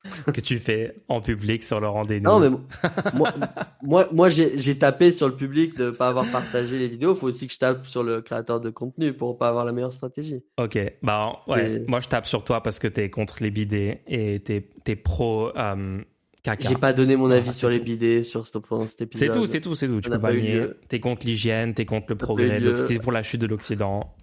que 0.33 0.41
tu 0.41 0.59
fais 0.59 0.95
en 1.09 1.21
public 1.21 1.63
sur 1.63 1.81
le 1.81 1.89
rendez-vous. 1.89 2.25
Non, 2.25 2.39
mais 2.41 2.49
moi, 3.13 3.33
moi, 3.83 4.09
moi 4.13 4.29
j'ai 4.31 4.79
tapé 4.79 5.13
sur 5.13 5.29
le 5.29 5.35
public 5.37 5.77
de 5.77 5.91
pas 5.91 6.09
avoir 6.09 6.25
partagé 6.31 6.79
les 6.79 6.89
vidéos. 6.89 7.15
Faut 7.15 7.27
aussi 7.27 7.47
que 7.49 7.53
je 7.53 7.59
tape 7.59 7.87
sur 7.87 8.03
le 8.03 8.23
créateur 8.23 8.61
de 8.61 8.71
contenu 8.71 9.13
pour 9.13 9.37
pas 9.37 9.49
avoir 9.49 9.65
la 9.65 9.73
meilleure 9.73 9.93
stratégie. 9.93 10.43
Ok, 10.59 10.79
bah 11.03 11.41
ouais, 11.49 11.73
Et- 11.73 11.85
moi 11.87 12.01
je 12.01 12.09
tape 12.09 12.27
sur 12.27 12.45
toi 12.45 12.63
parce 12.63 12.79
que 12.79 12.89
t'es 12.89 13.11
contre 13.11 13.43
les 13.43 13.51
bidets 13.51 14.03
et 14.07 14.41
t'es 14.41 14.71
t'es 14.85 14.97
pro 14.97 15.51
euh. 15.57 16.03
J'ai 16.59 16.75
pas 16.77 16.93
donné 16.93 17.17
mon 17.17 17.31
avis 17.31 17.51
Ah, 17.51 17.53
sur 17.53 17.69
c'est 17.69 17.75
les 17.79 17.85
bidets 17.85 18.23
sur 18.23 18.47
ce- 18.47 18.59
pendant 18.59 18.87
cet 18.87 19.03
épisode. 19.03 19.29
C'est 19.29 19.39
tout, 19.39 19.47
c'est 19.47 19.61
tout, 19.61 19.75
c'est 19.75 19.87
tout. 19.89 20.01
Tu 20.01 20.09
peux 20.11 20.19
pas 20.21 20.33
nier. 20.33 20.69
T'es 20.89 20.99
contre 21.01 21.27
l'hygiène, 21.27 21.75
t'es 21.75 21.85
contre 21.85 22.07
le 22.09 22.17
progrès, 22.17 22.61
t'es 22.89 22.99
pour 22.99 23.13
la 23.13 23.23
chute 23.23 23.41
de 23.41 23.47
l'Occident. 23.47 24.15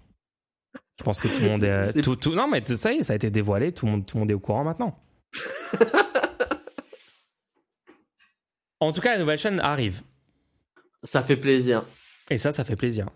Je 0.98 1.04
pense 1.04 1.20
que 1.20 1.28
tout 1.28 1.40
le 1.40 1.48
monde 1.48 1.62
est. 1.62 1.92
Tout, 2.02 2.16
tout, 2.16 2.34
non, 2.34 2.48
mais 2.48 2.60
ça 2.66 2.92
y 2.92 2.96
est, 2.98 3.02
ça 3.04 3.12
a 3.12 3.16
été 3.16 3.30
dévoilé. 3.30 3.70
Tout 3.72 3.86
le 3.86 3.92
monde, 3.92 4.04
tout 4.06 4.16
le 4.16 4.20
monde 4.22 4.30
est 4.32 4.34
au 4.34 4.40
courant 4.40 4.64
maintenant. 4.64 4.98
en 8.80 8.92
tout 8.92 9.00
cas, 9.00 9.14
la 9.14 9.20
nouvelle 9.20 9.38
chaîne 9.38 9.60
arrive. 9.60 10.02
Ça 11.04 11.22
fait 11.22 11.36
plaisir. 11.36 11.84
Et 12.30 12.38
ça, 12.38 12.50
ça 12.52 12.64
fait 12.64 12.76
plaisir. 12.76 13.08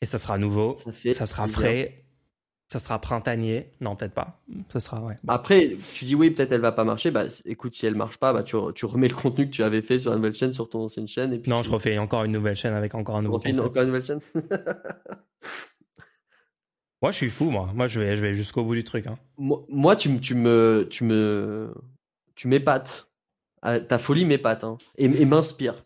Et 0.00 0.06
ça 0.06 0.18
sera 0.18 0.38
nouveau. 0.38 0.76
Ça 0.76 0.92
Ça 1.12 1.26
sera 1.26 1.44
plaisir. 1.44 1.60
frais. 1.60 2.04
Ça 2.70 2.78
sera 2.78 3.00
printanier? 3.00 3.70
Non, 3.80 3.96
peut-être 3.96 4.12
pas. 4.12 4.42
Ça 4.70 4.78
sera, 4.80 5.00
ouais. 5.02 5.16
Après, 5.26 5.74
tu 5.94 6.04
dis 6.04 6.14
oui, 6.14 6.30
peut-être 6.30 6.52
elle 6.52 6.60
va 6.60 6.70
pas 6.72 6.84
marcher. 6.84 7.10
Bah, 7.10 7.24
écoute, 7.46 7.74
si 7.74 7.86
elle 7.86 7.94
marche 7.94 8.18
pas, 8.18 8.34
bah, 8.34 8.42
tu, 8.42 8.56
tu 8.74 8.84
remets 8.84 9.08
le 9.08 9.14
contenu 9.14 9.46
que 9.46 9.50
tu 9.54 9.62
avais 9.62 9.80
fait 9.80 9.98
sur 9.98 10.10
la 10.10 10.16
nouvelle 10.18 10.34
chaîne 10.34 10.52
sur 10.52 10.68
ton 10.68 10.80
ancienne 10.84 11.08
chaîne. 11.08 11.32
Et 11.32 11.38
puis 11.38 11.50
non, 11.50 11.62
tu 11.62 11.68
je 11.68 11.72
refais 11.72 11.96
encore 11.96 12.24
une 12.24 12.32
nouvelle 12.32 12.56
chaîne 12.56 12.74
avec 12.74 12.94
encore 12.94 13.16
un 13.16 13.22
nouveau 13.22 13.36
refais 13.38 13.50
concept. 13.52 13.66
encore 13.68 13.82
une 13.82 13.88
nouvelle 13.88 14.04
chaîne. 14.04 14.20
Moi, 17.00 17.12
je 17.12 17.16
suis 17.16 17.30
fou, 17.30 17.50
moi. 17.50 17.70
Moi, 17.74 17.86
je 17.86 18.00
vais, 18.00 18.16
je 18.16 18.22
vais 18.22 18.34
jusqu'au 18.34 18.64
bout 18.64 18.74
du 18.74 18.82
truc. 18.84 19.06
Hein. 19.06 19.18
moi, 19.38 19.64
moi, 19.68 19.94
tu, 19.94 20.08
me- 20.08 20.18
tu 20.18 20.34
me, 20.34 20.86
tu 20.90 21.04
me, 21.04 21.72
tu 22.34 22.48
m'épates. 22.48 23.08
Ah, 23.62 23.78
Ta 23.80 23.98
folie 23.98 24.24
m'épate 24.24 24.64
hein, 24.64 24.78
et, 24.96 25.04
et 25.06 25.24
m'inspire 25.24 25.84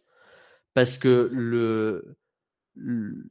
parce 0.74 0.96
que 0.98 1.28
le, 1.32 2.16
le- 2.74 3.26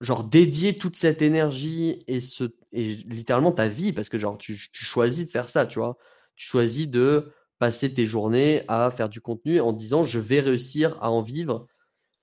genre 0.00 0.24
dédier 0.24 0.76
toute 0.78 0.96
cette 0.96 1.22
énergie 1.22 2.04
et 2.08 2.20
ce 2.20 2.44
et 2.76 2.94
littéralement 2.94 3.52
ta 3.52 3.68
vie 3.68 3.92
parce 3.92 4.08
que 4.08 4.18
genre 4.18 4.38
tu, 4.38 4.54
tu 4.70 4.84
choisis 4.84 5.26
de 5.26 5.30
faire 5.30 5.48
ça, 5.48 5.66
tu 5.66 5.78
vois. 5.78 5.96
Tu 6.36 6.46
choisis 6.46 6.88
de 6.88 7.32
passer 7.58 7.92
tes 7.92 8.06
journées 8.06 8.62
à 8.68 8.90
faire 8.90 9.08
du 9.08 9.20
contenu 9.20 9.60
en 9.60 9.72
disant 9.72 10.04
je 10.04 10.18
vais 10.18 10.40
réussir 10.40 10.98
à 11.00 11.10
en 11.10 11.22
vivre 11.22 11.66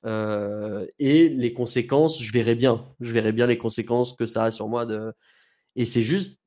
euh, 0.06 0.86
et 1.00 1.30
les 1.30 1.54
conséquences, 1.54 2.22
je 2.22 2.32
verrai 2.32 2.56
bien. 2.56 2.86
Je 3.00 3.12
verrai 3.12 3.32
bien 3.32 3.48
les 3.48 3.58
conséquences 3.58 4.16
que 4.16 4.26
ça 4.26 4.44
a 4.44 4.52
sur 4.52 4.68
moi 4.68 4.86
de 4.86 5.12
et 5.76 5.86
c'est 5.86 6.04
juste 6.04 6.40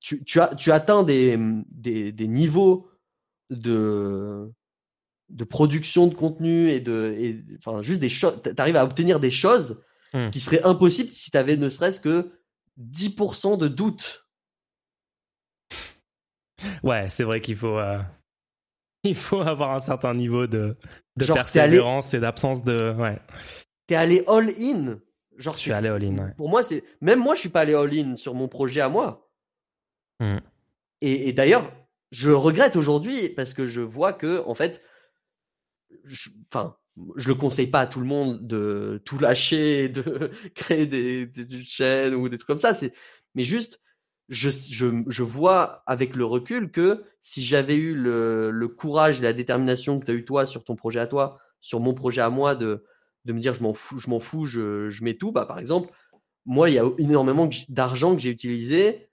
tu, 0.00 0.24
tu, 0.24 0.40
as, 0.40 0.54
tu 0.54 0.72
atteins 0.72 1.02
des, 1.02 1.38
des, 1.70 2.12
des 2.12 2.28
niveaux 2.28 2.88
de, 3.50 4.50
de 5.30 5.44
production 5.44 6.06
de 6.06 6.14
contenu 6.14 6.70
et 6.70 6.80
de 6.80 7.14
et, 7.18 7.44
enfin 7.58 7.82
juste 7.82 8.00
des 8.00 8.08
choses 8.08 8.40
tu 8.42 8.50
arrives 8.58 8.76
à 8.76 8.84
obtenir 8.84 9.20
des 9.20 9.30
choses 9.30 9.82
Hmm. 10.12 10.28
qui 10.28 10.40
seraient 10.40 10.62
impossibles 10.62 11.10
si 11.10 11.30
tu 11.30 11.38
avais 11.38 11.56
ne 11.56 11.70
serait-ce 11.70 11.98
que 11.98 12.32
10% 12.78 13.56
de 13.58 13.68
doute 13.68 14.26
Ouais, 16.82 17.08
c'est 17.08 17.24
vrai 17.24 17.40
qu'il 17.40 17.56
faut, 17.56 17.78
euh, 17.78 17.98
il 19.04 19.14
faut 19.16 19.40
avoir 19.40 19.72
un 19.72 19.80
certain 19.80 20.14
niveau 20.14 20.46
de, 20.46 20.76
de 21.16 21.24
Genre, 21.24 21.36
t'es 21.36 21.40
allé- 21.60 21.70
persévérance 21.72 22.14
et 22.14 22.20
d'absence 22.20 22.62
de. 22.62 22.94
Ouais, 22.98 23.18
t'es 23.86 23.96
allé 23.96 24.24
all 24.28 24.50
in 24.58 25.00
genre 25.38 25.54
je 25.54 25.60
suis 25.60 25.72
allé 25.72 25.88
all-in. 25.88 26.18
Ouais. 26.18 26.34
pour 26.36 26.50
moi 26.50 26.62
c'est 26.62 26.84
même 27.00 27.18
moi 27.18 27.34
je 27.34 27.40
suis 27.40 27.48
pas 27.48 27.62
allé 27.62 27.72
all 27.74 27.92
in 27.98 28.16
sur 28.16 28.34
mon 28.34 28.48
projet 28.48 28.82
à 28.82 28.90
moi 28.90 29.30
Hmm. 30.20 30.38
et, 31.00 31.28
et 31.28 31.32
d'ailleurs 31.32 31.72
je 32.12 32.30
regrette 32.30 32.76
aujourd'hui 32.76 33.30
parce 33.30 33.54
que 33.54 33.66
je 33.66 33.80
vois 33.80 34.12
que 34.12 34.44
en 34.46 34.54
fait 34.54 34.84
je- 36.04 36.28
enfin 36.52 36.76
je 37.16 37.28
le 37.28 37.34
conseille 37.34 37.68
pas 37.68 37.80
à 37.80 37.86
tout 37.86 38.00
le 38.00 38.06
monde 38.06 38.46
de 38.46 39.00
tout 39.04 39.18
lâcher 39.18 39.88
de 39.88 40.30
créer 40.54 40.86
des, 40.86 41.30
chaînes 41.62 42.14
ou 42.14 42.28
des 42.28 42.38
trucs 42.38 42.48
comme 42.48 42.58
ça. 42.58 42.72
Mais 43.34 43.44
juste 43.44 43.80
je, 44.28 45.22
vois 45.22 45.82
avec 45.86 46.16
le 46.16 46.24
recul 46.24 46.70
que 46.70 47.04
si 47.20 47.42
j'avais 47.42 47.76
eu 47.76 47.94
le, 47.94 48.66
courage 48.68 49.20
et 49.20 49.22
la 49.22 49.32
détermination 49.32 50.00
que 50.00 50.06
tu 50.06 50.12
as 50.12 50.14
eu 50.14 50.24
toi 50.24 50.46
sur 50.46 50.64
ton 50.64 50.76
projet 50.76 51.00
à 51.00 51.06
toi, 51.06 51.38
sur 51.60 51.80
mon 51.80 51.94
projet 51.94 52.20
à 52.20 52.30
moi, 52.30 52.54
de, 52.54 52.84
de 53.24 53.32
me 53.32 53.40
dire 53.40 53.54
je 53.54 53.62
m'en 53.62 53.74
fous, 53.74 53.98
je 53.98 54.10
m'en 54.10 54.20
fous, 54.20 54.46
je, 54.46 55.04
mets 55.04 55.16
tout, 55.16 55.32
bah, 55.32 55.46
par 55.46 55.58
exemple, 55.58 55.92
moi, 56.44 56.70
il 56.70 56.74
y 56.74 56.78
a 56.78 56.84
énormément 56.98 57.48
d'argent 57.68 58.14
que 58.14 58.22
j'ai 58.22 58.30
utilisé 58.30 59.10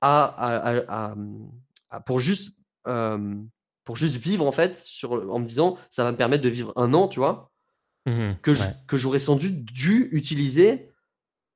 à- 0.00 1.14
pour, 2.06 2.20
juste, 2.20 2.54
euh, 2.86 3.34
pour 3.88 3.96
juste 3.96 4.18
vivre, 4.18 4.46
en 4.46 4.52
fait, 4.52 4.78
sur, 4.78 5.12
en 5.32 5.38
me 5.38 5.46
disant 5.46 5.78
ça 5.90 6.04
va 6.04 6.12
me 6.12 6.16
permettre 6.18 6.44
de 6.44 6.50
vivre 6.50 6.74
un 6.76 6.92
an, 6.92 7.08
tu 7.08 7.20
vois 7.20 7.50
Mhm, 8.04 8.36
que 8.42 8.52
je- 8.52 8.60
ouais. 8.64 8.74
que 8.86 8.98
j'aurais 8.98 9.18
sans 9.18 9.36
doute 9.36 9.64
dû 9.64 10.10
utiliser 10.12 10.92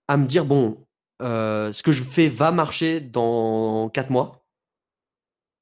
à 0.08 0.16
me 0.16 0.24
dire 0.26 0.46
bon 0.46 0.86
euh, 1.20 1.74
ce 1.74 1.82
que 1.82 1.92
je 1.92 2.02
fais 2.02 2.28
va 2.30 2.50
marcher 2.50 3.00
dans 3.00 3.90
4 3.90 4.08
mois. 4.08 4.46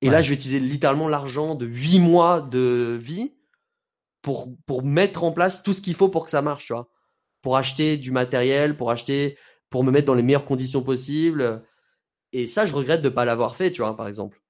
Et 0.01 0.11
là 0.11 0.23
je 0.23 0.29
vais 0.29 0.37
utiliser 0.37 0.61
littéralement 0.61 1.09
l'argent 1.09 1.57
de 1.57 1.67
8 1.67 1.99
mois 1.99 2.41
de 2.41 2.97
vie 3.03 3.35
pour 4.23 4.49
pour 4.65 4.85
mettre 4.85 5.25
en 5.25 5.33
place 5.33 5.65
tout 5.65 5.73
ce 5.73 5.81
qu'il 5.81 5.95
faut 5.95 6.09
pour 6.09 6.25
que 6.25 6.31
ça 6.31 6.41
marche 6.41 6.67
tu 6.67 6.73
vois. 6.73 6.89
Pour 7.43 7.57
acheter 7.57 7.97
du 7.97 8.13
matériel 8.13 8.77
pour 8.77 8.93
acheter 8.93 9.37
pour 9.71 9.83
me 9.83 9.91
mettre 9.91 10.07
dans 10.07 10.15
les 10.15 10.23
meilleures 10.23 10.45
conditions 10.47 10.83
possibles. 10.85 11.65
Et 12.33 12.47
ça 12.47 12.65
je 12.65 12.73
regrette 12.75 13.03
de 13.03 13.09
pas 13.09 13.25
l'avoir 13.25 13.57
fait 13.57 13.73
tu 13.73 13.83
vois 13.83 13.97
par 13.97 14.07
exemple 14.07 14.41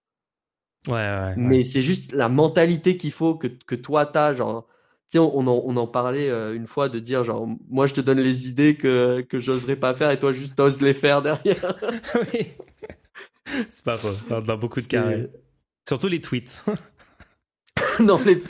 Ouais, 0.86 0.92
ouais, 0.94 0.98
ouais. 0.98 1.34
mais 1.36 1.62
c'est 1.64 1.82
juste 1.82 2.12
la 2.12 2.28
mentalité 2.30 2.96
qu'il 2.96 3.12
faut 3.12 3.34
que, 3.34 3.46
que 3.48 3.74
toi 3.74 4.06
t'as 4.06 4.32
genre 4.34 4.66
tu 5.10 5.12
sais 5.12 5.18
on, 5.18 5.36
on 5.36 5.46
en, 5.46 5.62
on 5.66 5.76
en 5.76 5.86
parlait 5.86 6.30
euh, 6.30 6.54
une 6.54 6.66
fois 6.66 6.88
de 6.88 6.98
dire 6.98 7.22
genre 7.22 7.46
moi 7.68 7.86
je 7.86 7.92
te 7.94 8.00
donne 8.00 8.18
les 8.20 8.48
idées 8.48 8.76
que 8.76 9.20
que 9.28 9.38
j'oserais 9.38 9.76
pas 9.76 9.92
faire 9.94 10.10
et 10.10 10.18
toi 10.18 10.32
juste 10.32 10.56
t'oses 10.56 10.80
les 10.80 10.94
faire 10.94 11.20
derrière 11.20 11.76
oui. 12.32 12.46
C'est 13.70 13.84
pas 13.84 13.98
faux. 13.98 14.12
Ça 14.28 14.40
dans 14.40 14.56
beaucoup 14.56 14.80
de 14.80 14.86
carrés. 14.86 15.28
Surtout 15.88 16.06
les 16.08 16.20
tweets. 16.20 16.64
non 18.00 18.18
les- 18.24 18.42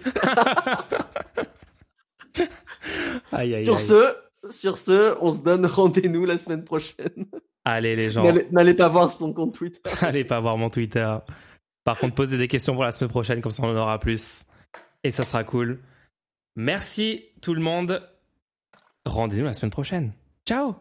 aïe, 3.32 3.54
aïe, 3.54 3.64
sur 3.64 3.76
aïe. 3.76 3.82
ce 3.86 4.14
sur 4.50 4.78
ce 4.78 5.16
on 5.20 5.32
se 5.32 5.42
donne 5.42 5.66
rendez-vous 5.66 6.24
la 6.24 6.38
semaine 6.38 6.64
prochaine 6.64 7.26
Allez, 7.64 7.94
les 7.94 8.08
gens. 8.08 8.22
n'allez 8.22 8.46
n'allez 8.52 8.74
pas 8.74 8.88
voir 8.88 9.12
son 9.12 9.32
compte 9.32 9.54
Twitter 9.54 9.80
Allez 10.00 10.24
pas 10.24 10.40
voir 10.40 10.56
mon 10.56 10.70
Twitter. 10.70 11.14
Par 11.90 11.98
contre, 11.98 12.14
posez 12.14 12.38
des 12.38 12.46
questions 12.46 12.74
pour 12.74 12.84
la 12.84 12.92
semaine 12.92 13.10
prochaine, 13.10 13.40
comme 13.40 13.50
ça 13.50 13.64
on 13.64 13.70
en 13.70 13.76
aura 13.76 13.98
plus. 13.98 14.44
Et 15.02 15.10
ça 15.10 15.24
sera 15.24 15.42
cool. 15.42 15.80
Merci 16.54 17.24
tout 17.42 17.52
le 17.52 17.60
monde. 17.60 18.08
Rendez-nous 19.04 19.44
la 19.44 19.54
semaine 19.54 19.72
prochaine. 19.72 20.12
Ciao 20.46 20.76